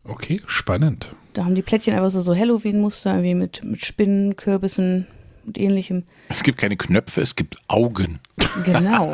Okay, 0.05 0.43
spannend. 0.47 1.14
Da 1.32 1.44
haben 1.44 1.55
die 1.55 1.62
Plättchen 1.62 1.94
einfach 1.94 2.10
so, 2.10 2.20
so 2.20 2.35
Halloween-Muster, 2.35 3.12
irgendwie 3.12 3.35
mit, 3.35 3.64
mit 3.64 3.85
Spinnen, 3.85 4.36
Kürbissen 4.36 5.06
und 5.47 5.59
ähnlichem. 5.59 6.05
Es 6.28 6.43
gibt 6.43 6.59
keine 6.59 6.77
Knöpfe, 6.77 7.20
es 7.20 7.36
gibt 7.36 7.56
Augen. 7.68 8.18
Genau. 8.64 9.12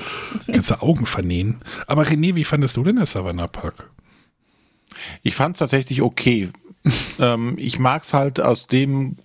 Kannst 0.46 0.70
du 0.70 0.82
Augen 0.82 1.06
vernähen. 1.06 1.58
Aber 1.86 2.04
René, 2.04 2.34
wie 2.34 2.44
fandest 2.44 2.76
du 2.76 2.84
denn 2.84 2.96
das 2.96 3.12
Savannah 3.12 3.46
Park? 3.46 3.90
Ich 5.22 5.34
fand 5.34 5.56
es 5.56 5.60
tatsächlich 5.60 6.02
okay. 6.02 6.50
ähm, 7.18 7.54
ich 7.56 7.78
mag 7.78 8.02
es 8.04 8.12
halt 8.12 8.40
aus 8.40 8.66
dem 8.66 9.16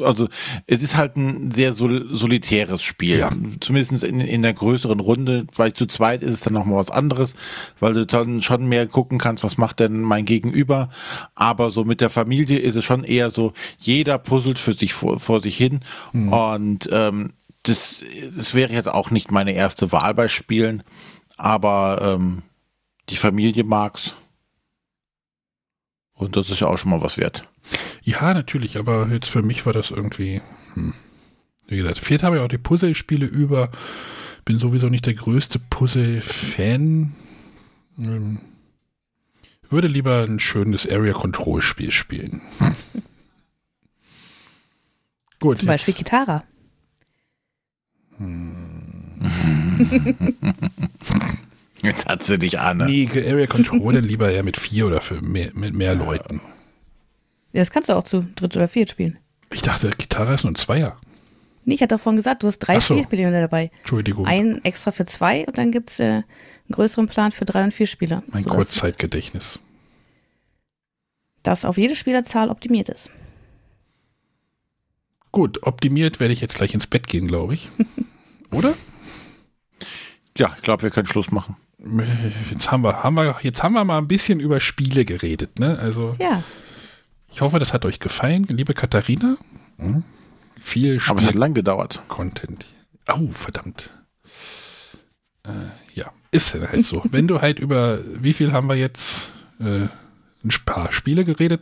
also 0.00 0.28
es 0.66 0.82
ist 0.82 0.96
halt 0.96 1.16
ein 1.16 1.50
sehr 1.50 1.72
sol 1.72 2.06
solitäres 2.14 2.82
Spiel. 2.82 3.18
Ja. 3.18 3.30
Zumindest 3.60 4.04
in, 4.04 4.20
in 4.20 4.42
der 4.42 4.52
größeren 4.52 5.00
Runde, 5.00 5.46
weil 5.54 5.72
zu 5.72 5.86
zweit 5.86 6.22
ist 6.22 6.32
es 6.32 6.40
dann 6.40 6.52
nochmal 6.52 6.78
was 6.78 6.90
anderes, 6.90 7.34
weil 7.80 7.94
du 7.94 8.06
dann 8.06 8.42
schon 8.42 8.66
mehr 8.66 8.86
gucken 8.86 9.18
kannst, 9.18 9.44
was 9.44 9.58
macht 9.58 9.80
denn 9.80 10.02
mein 10.02 10.24
Gegenüber. 10.24 10.90
Aber 11.34 11.70
so 11.70 11.84
mit 11.84 12.00
der 12.00 12.10
Familie 12.10 12.58
ist 12.58 12.76
es 12.76 12.84
schon 12.84 13.04
eher 13.04 13.30
so, 13.30 13.52
jeder 13.78 14.18
puzzelt 14.18 14.58
für 14.58 14.72
sich 14.72 14.92
vor, 14.92 15.18
vor 15.20 15.40
sich 15.40 15.56
hin. 15.56 15.80
Mhm. 16.12 16.32
Und 16.32 16.88
ähm, 16.92 17.32
das, 17.62 18.04
das 18.36 18.54
wäre 18.54 18.72
jetzt 18.72 18.88
auch 18.88 19.10
nicht 19.10 19.30
meine 19.30 19.52
erste 19.52 19.92
Wahl 19.92 20.14
bei 20.14 20.28
Spielen, 20.28 20.82
aber 21.36 22.16
ähm, 22.16 22.42
die 23.08 23.16
Familie 23.16 23.64
mag's. 23.64 24.14
Und 26.14 26.36
das 26.36 26.50
ist 26.50 26.60
ja 26.60 26.68
auch 26.68 26.78
schon 26.78 26.90
mal 26.90 27.02
was 27.02 27.18
wert. 27.18 27.44
Ja, 28.06 28.32
natürlich, 28.34 28.78
aber 28.78 29.08
jetzt 29.08 29.28
für 29.28 29.42
mich 29.42 29.66
war 29.66 29.72
das 29.72 29.90
irgendwie, 29.90 30.40
hm. 30.74 30.94
wie 31.66 31.76
gesagt, 31.76 31.98
fehlt 31.98 32.22
habe 32.22 32.36
ich 32.36 32.42
auch 32.42 32.48
die 32.48 32.56
Puzzle-Spiele 32.56 33.26
über. 33.26 33.72
Bin 34.44 34.60
sowieso 34.60 34.88
nicht 34.88 35.06
der 35.06 35.14
größte 35.14 35.58
Puzzle-Fan. 35.58 37.12
Ähm, 37.98 38.40
würde 39.68 39.88
lieber 39.88 40.22
ein 40.22 40.38
schönes 40.38 40.88
Area-Control-Spiel 40.88 41.90
spielen. 41.90 42.42
Gut. 45.40 45.58
Zum 45.58 45.66
Beispiel 45.66 45.94
Gitarre. 45.94 46.44
Hm. 48.18 49.20
Jetzt 51.82 52.06
hat 52.06 52.22
sie 52.22 52.38
dich 52.38 52.60
an. 52.60 52.78
Nee, 52.78 53.10
Area 53.12 53.46
Control 53.46 53.98
lieber 53.98 54.30
eher 54.30 54.44
mit 54.44 54.56
vier 54.56 54.86
oder 54.86 55.00
für 55.00 55.20
mehr, 55.22 55.50
mit 55.54 55.74
mehr 55.74 55.96
Leuten. 55.96 56.40
Ja, 57.56 57.62
das 57.62 57.70
kannst 57.70 57.88
du 57.88 57.94
auch 57.94 58.04
zu 58.04 58.26
dritt 58.34 58.54
oder 58.54 58.68
viert 58.68 58.90
spielen. 58.90 59.16
Ich 59.50 59.62
dachte, 59.62 59.88
Gitarre 59.88 60.34
ist 60.34 60.44
nur 60.44 60.52
ein 60.52 60.56
Zweier. 60.56 61.00
Nee, 61.64 61.72
ich 61.72 61.80
hatte 61.80 61.94
davon 61.94 62.14
gesagt, 62.14 62.42
du 62.42 62.48
hast 62.48 62.58
drei 62.58 62.80
so. 62.80 62.92
Spielspieler 62.92 63.30
dabei. 63.30 63.70
Entschuldigung. 63.78 64.26
Einen 64.26 64.62
extra 64.62 64.92
für 64.92 65.06
zwei 65.06 65.46
und 65.46 65.56
dann 65.56 65.72
gibt 65.72 65.88
es 65.88 65.98
äh, 65.98 66.04
einen 66.04 66.24
größeren 66.70 67.08
Plan 67.08 67.32
für 67.32 67.46
drei 67.46 67.64
und 67.64 67.72
vier 67.72 67.86
Spieler. 67.86 68.22
Mein 68.26 68.44
Kurzzeitgedächtnis. 68.44 69.58
Das 71.42 71.64
auf 71.64 71.78
jede 71.78 71.96
Spielerzahl 71.96 72.50
optimiert 72.50 72.90
ist. 72.90 73.08
Gut, 75.32 75.62
optimiert 75.62 76.20
werde 76.20 76.34
ich 76.34 76.42
jetzt 76.42 76.56
gleich 76.56 76.74
ins 76.74 76.86
Bett 76.86 77.06
gehen, 77.06 77.26
glaube 77.26 77.54
ich. 77.54 77.70
Oder? 78.52 78.74
Ja, 80.36 80.52
ich 80.56 80.62
glaube, 80.62 80.82
wir 80.82 80.90
können 80.90 81.06
Schluss 81.06 81.30
machen. 81.30 81.56
Jetzt 82.50 82.70
haben 82.70 82.82
wir, 82.82 83.02
haben 83.02 83.14
wir, 83.14 83.36
jetzt 83.40 83.62
haben 83.62 83.72
wir 83.72 83.84
mal 83.84 83.96
ein 83.96 84.08
bisschen 84.08 84.40
über 84.40 84.60
Spiele 84.60 85.06
geredet, 85.06 85.58
ne? 85.58 85.78
Also. 85.78 86.16
Ja. 86.20 86.44
Ich 87.36 87.42
hoffe, 87.42 87.58
das 87.58 87.74
hat 87.74 87.84
euch 87.84 88.00
gefallen, 88.00 88.44
liebe 88.44 88.72
Katharina. 88.72 89.36
Hm? 89.76 90.04
Viel 90.58 90.98
Spiel 90.98 91.10
Aber 91.10 91.20
es 91.20 91.28
hat 91.28 91.34
lang 91.34 91.52
gedauert. 91.52 92.00
Content. 92.08 92.64
Oh, 93.12 93.30
verdammt. 93.30 93.90
Äh, 95.44 95.50
ja, 95.92 96.12
ist 96.30 96.54
halt 96.54 96.82
so. 96.82 97.02
Wenn 97.04 97.28
du 97.28 97.40
halt 97.42 97.58
über, 97.58 97.98
wie 98.06 98.32
viel 98.32 98.54
haben 98.54 98.70
wir 98.70 98.76
jetzt, 98.76 99.34
äh, 99.60 99.88
ein 100.44 100.52
paar 100.64 100.92
Spiele 100.92 101.26
geredet, 101.26 101.60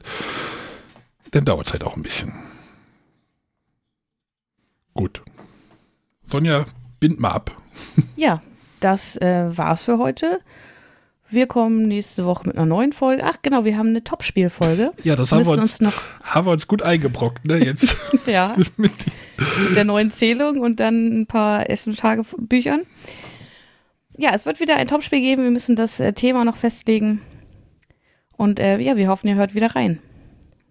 dann 1.33 1.45
dauert 1.45 1.67
es 1.67 1.73
halt 1.73 1.83
auch 1.83 1.97
ein 1.97 2.05
bisschen. 2.05 2.33
Gut. 4.93 5.23
Sonja, 6.29 6.67
bind 7.01 7.19
mal 7.19 7.33
ab. 7.33 7.51
Ja, 8.15 8.43
das 8.79 9.17
äh, 9.17 9.51
war's 9.59 9.83
für 9.83 9.99
heute. 9.99 10.39
Wir 11.35 11.47
kommen 11.47 11.89
nächste 11.89 12.25
Woche 12.25 12.47
mit 12.47 12.57
einer 12.57 12.67
neuen 12.67 12.93
Folge. 12.93 13.25
Ach 13.25 13.39
genau, 13.43 13.65
wir 13.65 13.77
haben 13.77 13.89
eine 13.89 14.05
Top-Spiel-Folge. 14.05 14.93
Ja, 15.03 15.17
das 15.17 15.33
haben 15.33 15.45
wir, 15.45 15.53
uns, 15.53 15.61
uns, 15.61 15.81
noch 15.81 15.93
haben 16.23 16.47
wir 16.47 16.53
uns 16.53 16.67
gut 16.69 16.83
eingebrockt, 16.83 17.45
ne? 17.47 17.59
Jetzt. 17.59 17.97
ja. 18.27 18.57
mit 18.77 18.93
der 19.75 19.85
neuen 19.85 20.11
Zählung 20.11 20.61
und 20.61 20.81
dann 20.81 21.23
ein 21.23 21.27
paar 21.27 21.69
Essen-Tagebüchern. 21.69 22.83
Ja, 24.17 24.31
es 24.33 24.47
wird 24.47 24.61
wieder 24.61 24.77
ein 24.77 24.87
Top-Spiel 24.87 25.21
geben. 25.21 25.43
Wir 25.43 25.51
müssen 25.51 25.77
das 25.77 25.99
äh, 25.99 26.13
Thema 26.13 26.45
noch 26.45 26.57
festlegen. 26.57 27.21
Und 28.37 28.61
äh, 28.61 28.79
ja, 28.79 28.97
wir 28.97 29.09
hoffen, 29.09 29.29
ihr 29.29 29.35
hört 29.35 29.55
wieder 29.55 29.75
rein. 29.75 29.99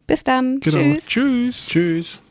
Bis 0.07 0.23
dann. 0.23 0.59
Genau. 0.59 0.77
Tschüss. 0.77 1.05
Tschüss. 1.07 1.67
Tschüss. 1.67 2.22